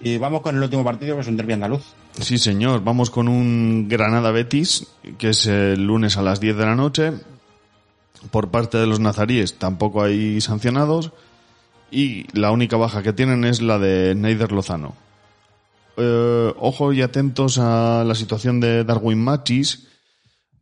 Y 0.00 0.18
vamos 0.18 0.42
con 0.42 0.56
el 0.56 0.62
último 0.62 0.84
partido, 0.84 1.14
que 1.14 1.22
es 1.22 1.26
un 1.28 1.36
derbi 1.36 1.54
andaluz. 1.54 1.82
Sí, 2.20 2.38
señor. 2.38 2.82
Vamos 2.84 3.10
con 3.10 3.28
un 3.28 3.88
Granada 3.88 4.30
Betis, 4.30 4.86
que 5.18 5.30
es 5.30 5.46
el 5.46 5.84
lunes 5.86 6.16
a 6.16 6.22
las 6.22 6.40
10 6.40 6.56
de 6.56 6.66
la 6.66 6.74
noche. 6.74 7.12
Por 8.30 8.50
parte 8.50 8.78
de 8.78 8.86
los 8.86 9.00
nazaríes 9.00 9.54
tampoco 9.58 10.02
hay 10.02 10.40
sancionados. 10.40 11.12
Y 11.90 12.26
la 12.38 12.50
única 12.50 12.76
baja 12.76 13.02
que 13.02 13.12
tienen 13.12 13.44
es 13.44 13.62
la 13.62 13.78
de 13.78 14.14
Neider 14.14 14.52
Lozano. 14.52 14.94
eh, 15.96 16.52
ojo 16.58 16.92
y 16.92 17.00
atentos 17.02 17.58
a 17.58 18.04
la 18.04 18.14
situación 18.14 18.60
de 18.60 18.84
Darwin 18.84 19.18
Machis, 19.18 19.88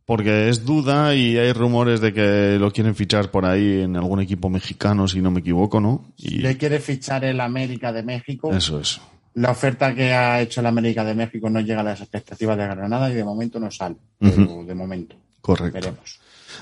porque 0.05 0.49
es 0.49 0.65
duda 0.65 1.13
y 1.15 1.37
hay 1.37 1.51
rumores 1.51 1.99
de 1.99 2.13
que 2.13 2.57
lo 2.59 2.71
quieren 2.71 2.95
fichar 2.95 3.31
por 3.31 3.45
ahí 3.45 3.81
en 3.81 3.97
algún 3.97 4.21
equipo 4.21 4.49
mexicano, 4.49 5.07
si 5.07 5.19
no 5.21 5.31
me 5.31 5.39
equivoco, 5.41 5.81
¿no? 5.81 6.13
Y 6.17 6.37
Le 6.37 6.57
quiere 6.57 6.79
fichar 6.79 7.25
el 7.25 7.41
América 7.41 7.91
de 7.91 8.03
México. 8.03 8.53
eso 8.53 8.79
es. 8.79 9.01
La 9.33 9.51
oferta 9.51 9.93
que 9.93 10.13
ha 10.13 10.39
hecho 10.41 10.61
el 10.61 10.67
América 10.67 11.03
de 11.03 11.13
México 11.15 11.49
no 11.49 11.59
llega 11.59 11.81
a 11.81 11.83
las 11.83 11.99
expectativas 11.99 12.57
de 12.57 12.67
Granada 12.67 13.09
y 13.11 13.15
de 13.15 13.23
momento 13.25 13.59
no 13.59 13.69
sale. 13.69 13.97
Pero 14.17 14.63
de 14.63 14.75
momento. 14.75 15.17
Correcto. 15.41 15.73
Veremos. 15.73 16.21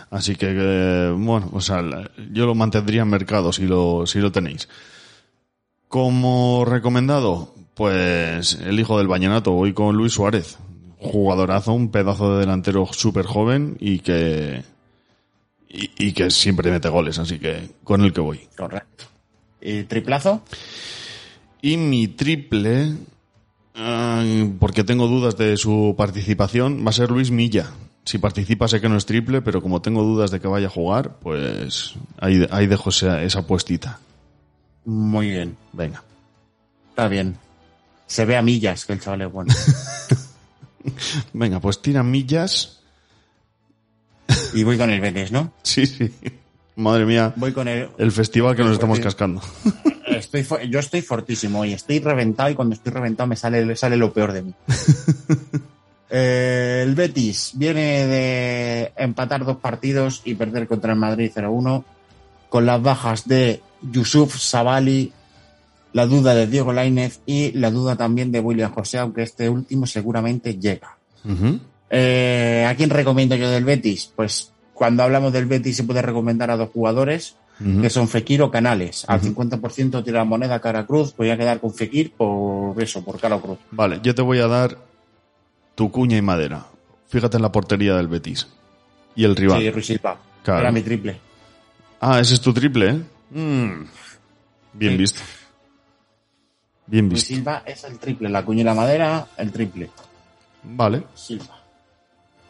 Así 0.09 0.35
que, 0.35 0.47
eh, 0.49 1.13
bueno, 1.15 1.49
o 1.53 1.61
sea, 1.61 1.83
yo 2.31 2.45
lo 2.45 2.55
mantendría 2.55 3.01
en 3.01 3.09
mercado 3.09 3.51
si 3.51 3.65
lo, 3.65 4.05
si 4.05 4.19
lo 4.19 4.31
tenéis. 4.31 4.69
Como 5.87 6.65
recomendado, 6.65 7.53
pues 7.75 8.55
el 8.55 8.79
hijo 8.79 8.97
del 8.97 9.07
Vallenato, 9.07 9.51
voy 9.51 9.73
con 9.73 9.95
Luis 9.95 10.13
Suárez. 10.13 10.57
Jugadorazo, 10.99 11.73
un 11.73 11.89
pedazo 11.89 12.33
de 12.33 12.39
delantero 12.39 12.87
súper 12.91 13.25
joven 13.25 13.75
y 13.79 13.99
que, 13.99 14.63
y, 15.67 15.91
y 15.97 16.13
que 16.13 16.31
siempre 16.31 16.71
mete 16.71 16.87
goles, 16.87 17.19
así 17.19 17.39
que 17.39 17.71
con 17.83 18.01
el 18.01 18.13
que 18.13 18.21
voy. 18.21 18.39
Correcto. 18.55 19.05
¿Y 19.61 19.83
triplazo? 19.83 20.43
Y 21.61 21.77
mi 21.77 22.09
triple, 22.09 22.93
ay, 23.73 24.53
porque 24.59 24.83
tengo 24.83 25.07
dudas 25.07 25.37
de 25.37 25.55
su 25.55 25.95
participación, 25.97 26.85
va 26.85 26.89
a 26.89 26.93
ser 26.93 27.09
Luis 27.09 27.31
Milla. 27.31 27.71
Si 28.05 28.17
participa 28.17 28.67
sé 28.67 28.81
que 28.81 28.89
no 28.89 28.97
es 28.97 29.05
triple, 29.05 29.41
pero 29.41 29.61
como 29.61 29.81
tengo 29.81 30.03
dudas 30.03 30.29
de 30.29 30.39
que 30.39 30.47
vaya 30.47 30.67
a 30.67 30.69
jugar, 30.69 31.19
pues 31.19 31.93
ahí, 32.19 32.45
ahí 32.51 32.67
dejo 32.67 32.89
esa, 32.89 33.23
esa 33.23 33.47
puestita. 33.47 33.99
Muy 34.85 35.29
bien. 35.29 35.55
Venga. 35.71 36.03
Está 36.89 37.07
bien. 37.07 37.37
Se 38.05 38.25
ve 38.25 38.35
a 38.35 38.41
millas 38.41 38.85
que 38.85 38.93
el 38.93 38.99
chaval 38.99 39.21
es 39.21 39.31
bueno. 39.31 39.53
Venga, 41.33 41.59
pues 41.59 41.81
tira 41.81 42.03
millas. 42.03 42.81
y 44.53 44.63
voy 44.63 44.77
con 44.77 44.89
el 44.89 44.99
Betis, 44.99 45.31
¿no? 45.31 45.53
Sí, 45.63 45.85
sí. 45.85 46.11
Madre 46.75 47.05
mía. 47.05 47.33
Voy 47.35 47.53
con 47.53 47.67
el... 47.67 47.89
El 47.97 48.11
festival 48.11 48.55
que 48.55 48.63
nos 48.63 48.73
estamos 48.73 48.99
cascando. 48.99 49.41
Estoy, 50.07 50.45
yo 50.69 50.79
estoy 50.79 51.01
fortísimo 51.01 51.61
hoy. 51.61 51.73
Estoy 51.73 51.99
reventado 51.99 52.49
y 52.49 52.55
cuando 52.55 52.75
estoy 52.75 52.93
reventado 52.93 53.27
me 53.27 53.35
sale, 53.35 53.75
sale 53.75 53.97
lo 53.97 54.13
peor 54.13 54.33
de 54.33 54.41
mí. 54.43 54.53
Eh, 56.15 56.83
el 56.83 56.93
Betis 56.93 57.53
viene 57.55 58.05
de 58.05 58.93
empatar 58.97 59.43
dos 59.43 59.57
partidos 59.57 60.21
y 60.23 60.35
perder 60.35 60.67
contra 60.67 60.93
el 60.93 60.99
Madrid 60.99 61.31
0-1 61.33 61.83
con 62.49 62.67
las 62.67 62.79
bajas 62.83 63.27
de 63.27 63.63
Yusuf 63.81 64.37
Sabali, 64.37 65.11
la 65.91 66.05
duda 66.05 66.35
de 66.35 66.45
Diego 66.45 66.71
Lainez 66.71 67.21
y 67.25 67.53
la 67.53 67.71
duda 67.71 67.95
también 67.95 68.31
de 68.31 68.41
William 68.41 68.71
José, 68.71 68.99
aunque 68.99 69.23
este 69.23 69.49
último 69.49 69.87
seguramente 69.87 70.59
llega. 70.59 70.99
Eh, 71.89 72.63
¿A 72.69 72.75
quién 72.75 72.91
recomiendo 72.91 73.35
yo 73.35 73.49
del 73.49 73.65
Betis? 73.65 74.13
Pues 74.15 74.51
cuando 74.75 75.01
hablamos 75.01 75.33
del 75.33 75.47
Betis 75.47 75.77
se 75.77 75.83
puede 75.83 76.03
recomendar 76.03 76.51
a 76.51 76.57
dos 76.57 76.69
jugadores, 76.69 77.37
que 77.81 77.89
son 77.89 78.07
Fekir 78.07 78.43
o 78.43 78.51
Canales. 78.51 79.03
Al 79.07 79.19
50% 79.19 80.03
tira 80.03 80.19
la 80.19 80.25
moneda 80.25 80.59
cara 80.59 80.85
cruz, 80.85 81.15
voy 81.17 81.31
a 81.31 81.37
quedar 81.37 81.59
con 81.59 81.73
Fekir 81.73 82.11
por 82.11 82.79
eso, 82.79 83.03
por 83.03 83.19
cara 83.19 83.39
cruz. 83.39 83.57
Vale, 83.71 83.99
yo 84.03 84.13
te 84.13 84.21
voy 84.21 84.37
a 84.37 84.47
dar 84.47 84.92
tu 85.75 85.91
cuña 85.91 86.17
y 86.17 86.21
madera. 86.21 86.65
Fíjate 87.07 87.37
en 87.37 87.43
la 87.43 87.51
portería 87.51 87.95
del 87.95 88.07
Betis. 88.07 88.47
Y 89.15 89.23
el 89.23 89.35
rival. 89.35 89.61
Sí, 89.61 89.69
Ruiz 89.71 89.85
Silva. 89.85 90.17
Claro. 90.43 90.59
Era 90.61 90.71
mi 90.71 90.81
triple. 90.81 91.19
Ah, 92.01 92.19
ese 92.19 92.33
es 92.33 92.41
tu 92.41 92.53
triple, 92.53 92.89
¿eh? 92.89 93.03
Mm. 93.31 93.83
Bien 94.73 94.91
Sí. 94.93 94.97
visto. 94.97 95.21
Bien 96.87 97.09
Ruiz 97.09 97.21
visto. 97.21 97.35
Silva 97.35 97.63
es 97.65 97.83
el 97.83 97.99
triple, 97.99 98.29
la 98.29 98.43
cuña 98.43 98.61
y 98.61 98.63
la 98.65 98.73
madera, 98.73 99.27
el 99.37 99.51
triple. 99.51 99.89
Vale. 100.63 101.03
Silva. 101.13 101.59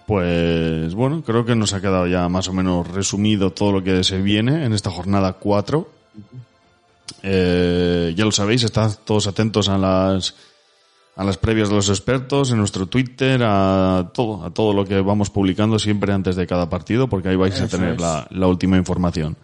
Pues 0.08 0.94
bueno, 0.96 1.22
creo 1.24 1.46
que 1.46 1.56
nos 1.56 1.74
ha 1.74 1.82
quedado 1.82 2.08
ya 2.08 2.28
más 2.30 2.48
o 2.48 2.54
menos 2.54 2.88
resumido 2.90 3.52
todo 3.52 3.72
lo 3.72 3.84
que 3.84 4.04
se 4.04 4.22
viene 4.22 4.66
en 4.66 4.74
esta 4.74 4.90
jornada 4.90 5.34
4. 5.34 5.90
Eh, 7.22 8.14
ya 8.16 8.26
lo 8.26 8.32
sabéis, 8.32 8.64
estad 8.64 8.92
todos 9.06 9.28
atentos 9.28 9.70
a 9.70 9.78
las 9.78 10.36
a 11.16 11.24
las 11.24 11.38
previas 11.38 11.70
de 11.70 11.76
los 11.76 11.90
expertos, 11.90 12.52
en 12.52 12.58
nuestro 12.58 12.88
Twitter, 12.88 13.42
a 13.44 14.12
todo, 14.14 14.46
a 14.46 14.52
todo 14.52 14.74
lo 14.74 14.86
que 14.86 15.00
vamos 15.02 15.30
publicando 15.30 15.78
siempre 15.80 16.12
antes 16.14 16.36
de 16.36 16.48
cada 16.48 16.70
partido, 16.70 17.08
porque 17.08 17.30
ahí 17.30 17.36
vais 17.36 17.60
a 17.62 17.68
tener 17.68 18.00
la 18.00 18.48
última 18.48 18.78
información. 18.78 19.38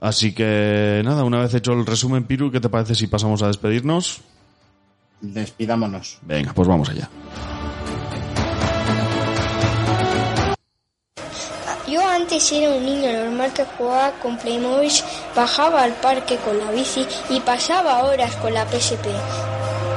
Así 0.00 0.34
que 0.34 1.00
nada, 1.04 1.24
una 1.24 1.40
vez 1.40 1.54
hecho 1.54 1.72
el 1.72 1.86
resumen, 1.86 2.24
Piru, 2.24 2.50
¿qué 2.50 2.60
te 2.60 2.68
parece 2.68 2.94
si 2.94 3.06
pasamos 3.06 3.42
a 3.42 3.46
despedirnos? 3.46 4.20
Despidámonos. 5.20 6.18
Venga, 6.22 6.52
pues 6.52 6.68
vamos 6.68 6.90
allá. 6.90 7.08
Yo 11.88 12.06
antes 12.06 12.52
era 12.52 12.74
un 12.74 12.84
niño 12.84 13.12
normal 13.12 13.52
que 13.54 13.64
jugaba 13.64 14.12
con 14.20 14.36
Playmobil, 14.36 14.90
bajaba 15.34 15.82
al 15.82 15.94
parque 15.94 16.36
con 16.36 16.58
la 16.58 16.70
bici 16.72 17.06
y 17.30 17.40
pasaba 17.40 18.04
horas 18.04 18.34
con 18.36 18.52
la 18.52 18.66
PSP. 18.66 19.06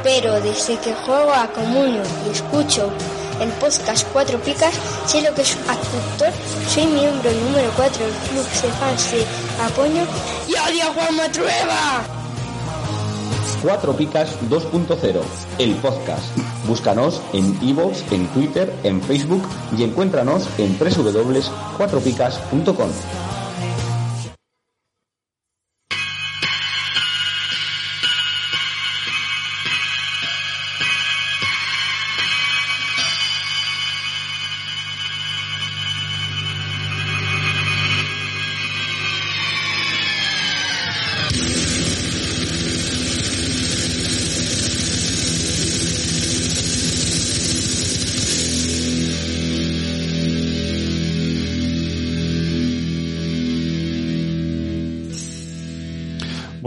Pero 0.04 0.40
desde 0.42 0.78
que 0.78 0.94
juego 0.94 1.34
a 1.34 1.48
Comunio 1.48 2.04
y 2.26 2.30
escucho 2.32 2.92
el 3.42 3.50
podcast 3.54 4.06
Cuatro 4.12 4.38
Picas, 4.40 4.74
sé 5.06 5.22
lo 5.22 5.34
que 5.34 5.42
es 5.42 5.58
actor, 5.68 6.32
soy 6.68 6.86
miembro 6.88 7.32
número 7.32 7.72
4 7.76 8.06
del 8.06 8.14
club 8.14 8.46
de 8.46 8.70
fans 8.80 9.12
de 9.12 9.26
Apoño 9.64 10.06
y 10.48 10.54
odio 10.54 10.84
a 10.84 10.94
Juan 10.94 11.16
Matrueva. 11.16 12.04
Cuatro 13.62 13.94
Picas 13.94 14.38
2.0, 14.50 15.22
el 15.58 15.76
podcast. 15.76 16.24
Búscanos 16.66 17.22
en 17.34 17.58
iVoox, 17.62 18.10
en 18.12 18.26
Twitter, 18.28 18.74
en 18.84 19.02
Facebook 19.02 19.44
y 19.78 19.84
encuéntranos 19.84 20.48
en 20.58 20.78
www.cuatropicas.com. 20.80 22.90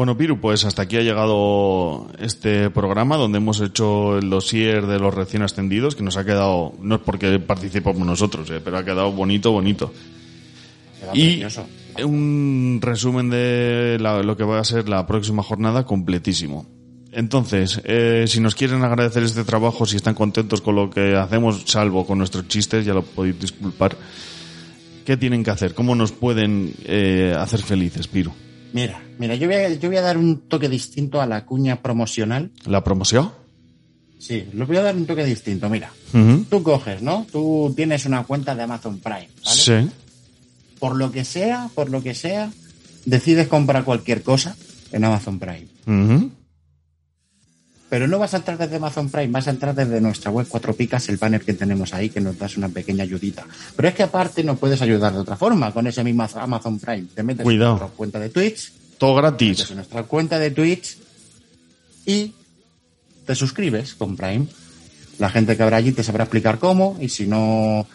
Bueno, 0.02 0.16
Piru, 0.18 0.40
pues 0.40 0.64
hasta 0.64 0.82
aquí 0.82 0.96
ha 0.96 1.02
llegado 1.02 2.08
este 2.18 2.70
programa 2.70 3.16
donde 3.16 3.38
hemos 3.38 3.60
hecho 3.60 4.18
el 4.18 4.30
dossier 4.30 4.86
de 4.88 4.98
los 4.98 5.14
recién 5.14 5.42
ascendidos, 5.42 5.94
que 5.94 6.02
nos 6.02 6.16
ha 6.16 6.24
quedado, 6.24 6.72
no 6.80 6.96
es 6.96 7.00
porque 7.02 7.38
participamos 7.38 8.04
nosotros, 8.04 8.50
eh, 8.50 8.60
pero 8.64 8.78
ha 8.78 8.84
quedado 8.84 9.12
bonito, 9.12 9.52
bonito. 9.52 9.92
Queda 10.98 11.12
Y 11.14 11.38
precioso. 11.38 11.66
un 12.04 12.80
resumen 12.82 13.30
de 13.30 13.98
la- 14.00 14.24
lo 14.24 14.36
que 14.36 14.42
va 14.42 14.58
a 14.58 14.64
ser 14.64 14.88
la 14.88 15.06
próxima 15.06 15.44
jornada 15.44 15.84
completísimo. 15.84 16.66
Entonces, 17.12 17.80
eh, 17.84 18.24
si 18.26 18.40
nos 18.40 18.56
quieren 18.56 18.82
agradecer 18.82 19.22
este 19.22 19.44
trabajo, 19.44 19.86
si 19.86 19.94
están 19.94 20.14
contentos 20.16 20.60
con 20.62 20.74
lo 20.74 20.90
que 20.90 21.14
hacemos, 21.14 21.62
salvo 21.66 22.04
con 22.04 22.18
nuestros 22.18 22.48
chistes, 22.48 22.84
ya 22.84 22.92
lo 22.92 23.02
podéis 23.04 23.38
disculpar, 23.38 23.96
¿qué 25.06 25.16
tienen 25.16 25.44
que 25.44 25.52
hacer? 25.52 25.74
¿Cómo 25.74 25.94
nos 25.94 26.10
pueden 26.10 26.74
eh, 26.86 27.36
hacer 27.38 27.62
felices, 27.62 28.08
Piru? 28.08 28.32
Mira, 28.72 29.02
mira, 29.18 29.34
yo 29.34 29.46
voy, 29.46 29.56
a, 29.56 29.68
yo 29.68 29.88
voy 29.88 29.98
a 29.98 30.02
dar 30.02 30.16
un 30.16 30.48
toque 30.48 30.68
distinto 30.68 31.20
a 31.20 31.26
la 31.26 31.44
cuña 31.44 31.82
promocional. 31.82 32.50
¿La 32.64 32.82
promoción? 32.82 33.32
Sí, 34.18 34.46
le 34.52 34.64
voy 34.64 34.76
a 34.76 34.82
dar 34.82 34.96
un 34.96 35.04
toque 35.04 35.24
distinto. 35.24 35.68
Mira, 35.68 35.92
tú 36.48 36.62
coges, 36.62 37.02
¿no? 37.02 37.26
Tú 37.30 37.72
tienes 37.76 38.06
una 38.06 38.24
cuenta 38.24 38.54
de 38.54 38.62
Amazon 38.62 38.98
Prime, 39.00 39.28
¿vale? 39.44 39.56
Sí. 39.56 39.90
Por 40.78 40.96
lo 40.96 41.10
que 41.12 41.24
sea, 41.24 41.68
por 41.74 41.90
lo 41.90 42.02
que 42.02 42.14
sea, 42.14 42.50
decides 43.04 43.48
comprar 43.48 43.84
cualquier 43.84 44.22
cosa 44.22 44.56
en 44.92 45.04
Amazon 45.04 45.38
Prime. 45.38 45.66
Pero 47.92 48.08
no 48.08 48.18
vas 48.18 48.32
a 48.32 48.38
entrar 48.38 48.56
desde 48.56 48.76
Amazon 48.76 49.10
Prime, 49.10 49.26
vas 49.26 49.46
a 49.48 49.50
entrar 49.50 49.74
desde 49.74 50.00
nuestra 50.00 50.30
web 50.30 50.46
Cuatro 50.48 50.72
Picas, 50.72 51.10
el 51.10 51.18
banner 51.18 51.42
que 51.44 51.52
tenemos 51.52 51.92
ahí, 51.92 52.08
que 52.08 52.22
nos 52.22 52.38
das 52.38 52.56
una 52.56 52.70
pequeña 52.70 53.02
ayudita. 53.04 53.44
Pero 53.76 53.86
es 53.86 53.94
que 53.94 54.02
aparte 54.02 54.42
nos 54.42 54.58
puedes 54.58 54.80
ayudar 54.80 55.12
de 55.12 55.18
otra 55.18 55.36
forma 55.36 55.70
con 55.74 55.86
ese 55.86 56.02
mismo 56.02 56.26
Amazon 56.36 56.78
Prime. 56.78 57.08
Te 57.14 57.22
metes 57.22 57.44
Cuidado. 57.44 57.72
en 57.74 57.78
nuestra 57.80 57.94
cuenta 57.94 58.18
de 58.18 58.30
Twitch, 58.30 58.72
Todo 58.96 59.14
metes 59.16 59.30
gratis. 59.30 59.70
en 59.72 59.76
nuestra 59.76 60.04
cuenta 60.04 60.38
de 60.38 60.50
Twitch 60.52 60.96
y 62.06 62.32
te 63.26 63.34
suscribes 63.34 63.94
con 63.94 64.16
Prime. 64.16 64.46
La 65.18 65.28
gente 65.28 65.54
que 65.54 65.62
habrá 65.62 65.76
allí 65.76 65.92
te 65.92 66.02
sabrá 66.02 66.24
explicar 66.24 66.58
cómo 66.58 66.96
y 66.98 67.10
si 67.10 67.26
no, 67.26 67.86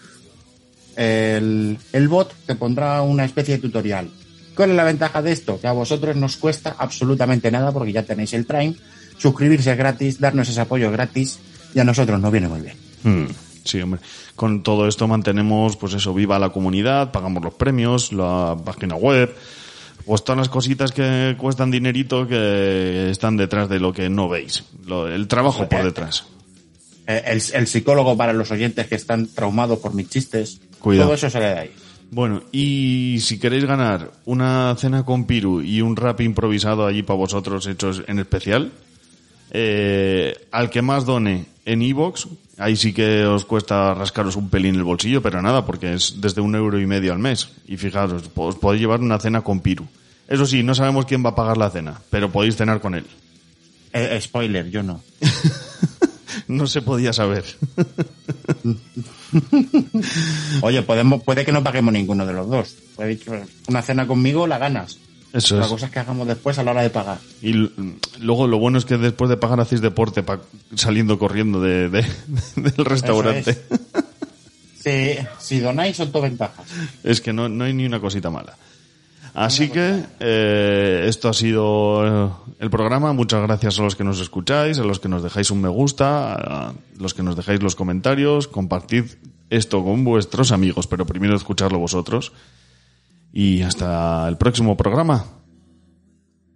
el, 0.95 1.75
el 1.91 2.07
bot 2.07 2.35
te 2.45 2.53
pondrá 2.53 3.01
una 3.01 3.25
especie 3.25 3.55
de 3.55 3.61
tutorial. 3.63 4.11
¿Cuál 4.55 4.69
es 4.69 4.75
la 4.75 4.83
ventaja 4.83 5.23
de 5.23 5.31
esto? 5.31 5.59
Que 5.59 5.65
a 5.65 5.71
vosotros 5.71 6.15
nos 6.15 6.37
cuesta 6.37 6.75
absolutamente 6.77 7.49
nada 7.49 7.71
porque 7.71 7.93
ya 7.93 8.03
tenéis 8.03 8.33
el 8.33 8.45
Prime, 8.45 8.75
suscribirse 9.17 9.71
es 9.71 9.77
gratis, 9.77 10.19
darnos 10.19 10.49
ese 10.49 10.61
apoyo 10.61 10.87
es 10.87 10.91
gratis 10.91 11.39
y 11.73 11.79
a 11.79 11.83
nosotros 11.83 12.19
nos 12.19 12.31
viene 12.31 12.47
muy 12.47 12.61
bien. 12.61 12.75
Hmm, 13.03 13.25
Sí, 13.63 13.81
hombre. 13.81 13.99
Con 14.35 14.63
todo 14.63 14.87
esto 14.87 15.07
mantenemos, 15.09 15.75
pues 15.75 15.93
eso, 15.93 16.13
viva 16.13 16.39
la 16.39 16.49
comunidad, 16.51 17.11
pagamos 17.11 17.43
los 17.43 17.53
premios, 17.55 18.13
la 18.13 18.55
página 18.63 18.95
web, 18.95 19.35
pues 20.05 20.23
todas 20.23 20.37
las 20.37 20.47
cositas 20.49 20.93
que 20.93 21.35
cuestan 21.37 21.69
dinerito 21.69 22.25
que 22.27 23.09
están 23.11 23.35
detrás 23.35 23.67
de 23.67 23.79
lo 23.81 23.91
que 23.91 24.09
no 24.09 24.29
veis. 24.29 24.63
Lo- 24.85 25.09
el 25.09 25.27
trabajo 25.27 25.67
por 25.67 25.83
detrás. 25.83 26.23
Eh, 27.07 27.23
El, 27.25 27.41
el 27.53 27.67
psicólogo 27.67 28.15
para 28.15 28.31
los 28.31 28.51
oyentes 28.51 28.87
que 28.87 28.95
están 28.95 29.27
traumados 29.27 29.79
por 29.79 29.93
mis 29.93 30.09
chistes, 30.09 30.61
Cuidado. 30.79 31.07
todo 31.07 31.15
eso 31.15 31.29
se 31.29 31.39
le 31.39 31.45
da 31.53 31.59
ahí. 31.61 31.71
Bueno, 32.09 32.43
y 32.53 33.17
si 33.19 33.37
queréis 33.37 33.65
ganar 33.65 34.11
una 34.23 34.73
cena 34.79 35.03
con 35.03 35.25
Piru 35.25 35.61
y 35.61 35.81
un 35.81 35.97
rap 35.97 36.21
improvisado 36.21 36.85
allí 36.85 37.03
para 37.03 37.17
vosotros 37.17 37.67
hechos 37.67 38.01
en 38.07 38.19
especial, 38.19 38.71
eh, 39.51 40.47
al 40.51 40.69
que 40.69 40.81
más 40.81 41.05
done 41.05 41.45
en 41.65 41.81
Evox, 41.81 42.27
ahí 42.57 42.75
sí 42.75 42.93
que 42.93 43.25
os 43.25 43.45
cuesta 43.45 43.93
rascaros 43.93 44.35
un 44.35 44.49
pelín 44.49 44.75
el 44.75 44.83
bolsillo, 44.83 45.21
pero 45.21 45.41
nada, 45.41 45.65
porque 45.65 45.93
es 45.93 46.21
desde 46.21 46.41
un 46.41 46.55
euro 46.55 46.79
y 46.79 46.85
medio 46.85 47.13
al 47.13 47.19
mes. 47.19 47.49
Y 47.67 47.77
fijaros, 47.77 48.23
os 48.35 48.55
podéis 48.55 48.81
llevar 48.81 49.01
una 49.01 49.19
cena 49.19 49.41
con 49.41 49.59
Piru. 49.59 49.85
Eso 50.27 50.45
sí, 50.45 50.63
no 50.63 50.75
sabemos 50.75 51.05
quién 51.05 51.25
va 51.25 51.29
a 51.29 51.35
pagar 51.35 51.57
la 51.57 51.69
cena, 51.69 52.01
pero 52.09 52.31
podéis 52.31 52.57
cenar 52.57 52.81
con 52.81 52.95
él. 52.95 53.05
Eh, 53.93 54.19
spoiler, 54.21 54.69
yo 54.69 54.83
no. 54.83 55.01
No 56.47 56.67
se 56.67 56.81
podía 56.81 57.11
saber. 57.11 57.43
Oye, 60.61 60.81
podemos, 60.81 61.21
puede 61.23 61.43
que 61.43 61.51
no 61.51 61.63
paguemos 61.63 61.93
ninguno 61.93 62.25
de 62.25 62.33
los 62.33 62.49
dos. 62.49 62.75
Una 63.67 63.81
cena 63.81 64.07
conmigo 64.07 64.47
la 64.47 64.57
ganas. 64.57 64.97
Eso 65.33 65.57
La 65.57 65.65
es. 65.65 65.67
cosa 65.71 65.85
es 65.87 65.91
que 65.91 65.99
hagamos 65.99 66.27
después 66.27 66.57
a 66.57 66.63
la 66.63 66.71
hora 66.71 66.81
de 66.81 66.89
pagar. 66.89 67.17
Y 67.41 67.53
luego 68.19 68.47
lo 68.47 68.57
bueno 68.59 68.77
es 68.77 68.85
que 68.85 68.97
después 68.97 69.29
de 69.29 69.37
pagar 69.37 69.59
hacéis 69.59 69.81
deporte 69.81 70.23
pa- 70.23 70.39
saliendo 70.75 71.19
corriendo 71.19 71.61
de, 71.61 71.89
de- 71.89 72.05
del 72.55 72.85
restaurante. 72.85 73.51
Eso 73.51 73.61
Si, 74.79 75.17
si 75.39 75.59
donáis 75.59 75.97
son 75.97 76.11
todo 76.11 76.21
ventajas. 76.23 76.65
Es 77.03 77.19
que 77.21 77.33
no, 77.33 77.49
no 77.49 77.65
hay 77.65 77.73
ni 77.73 77.85
una 77.85 77.99
cosita 77.99 78.29
mala. 78.29 78.55
Así 79.33 79.69
que 79.69 80.01
eh, 80.19 81.05
esto 81.07 81.29
ha 81.29 81.33
sido 81.33 82.27
eh, 82.27 82.31
el 82.59 82.69
programa. 82.69 83.13
Muchas 83.13 83.41
gracias 83.43 83.79
a 83.79 83.83
los 83.83 83.95
que 83.95 84.03
nos 84.03 84.19
escucháis, 84.19 84.79
a 84.79 84.83
los 84.83 84.99
que 84.99 85.09
nos 85.09 85.21
dejáis 85.21 85.51
un 85.51 85.61
me 85.61 85.69
gusta, 85.69 86.33
a 86.33 86.73
los 86.97 87.13
que 87.13 87.21
nos 87.21 87.35
dejáis 87.35 87.61
los 87.61 87.75
comentarios. 87.75 88.47
Compartid 88.47 89.03
esto 89.49 89.83
con 89.83 90.03
vuestros 90.03 90.51
amigos, 90.51 90.87
pero 90.87 91.05
primero 91.05 91.35
escucharlo 91.35 91.77
vosotros. 91.79 92.31
Y 93.39 93.61
hasta 93.61 94.27
el 94.27 94.35
próximo 94.35 94.75
programa. 94.75 95.23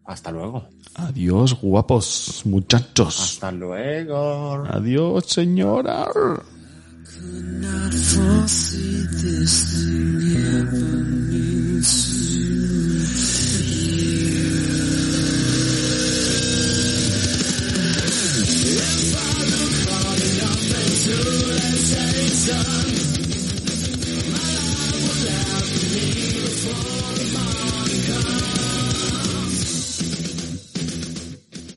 Hasta 0.03 0.31
luego. 0.31 0.67
Adiós, 0.95 1.55
guapos 1.61 2.41
muchachos. 2.45 3.21
Hasta 3.21 3.51
luego. 3.51 4.63
Adiós, 4.67 5.27
señora. 5.27 6.07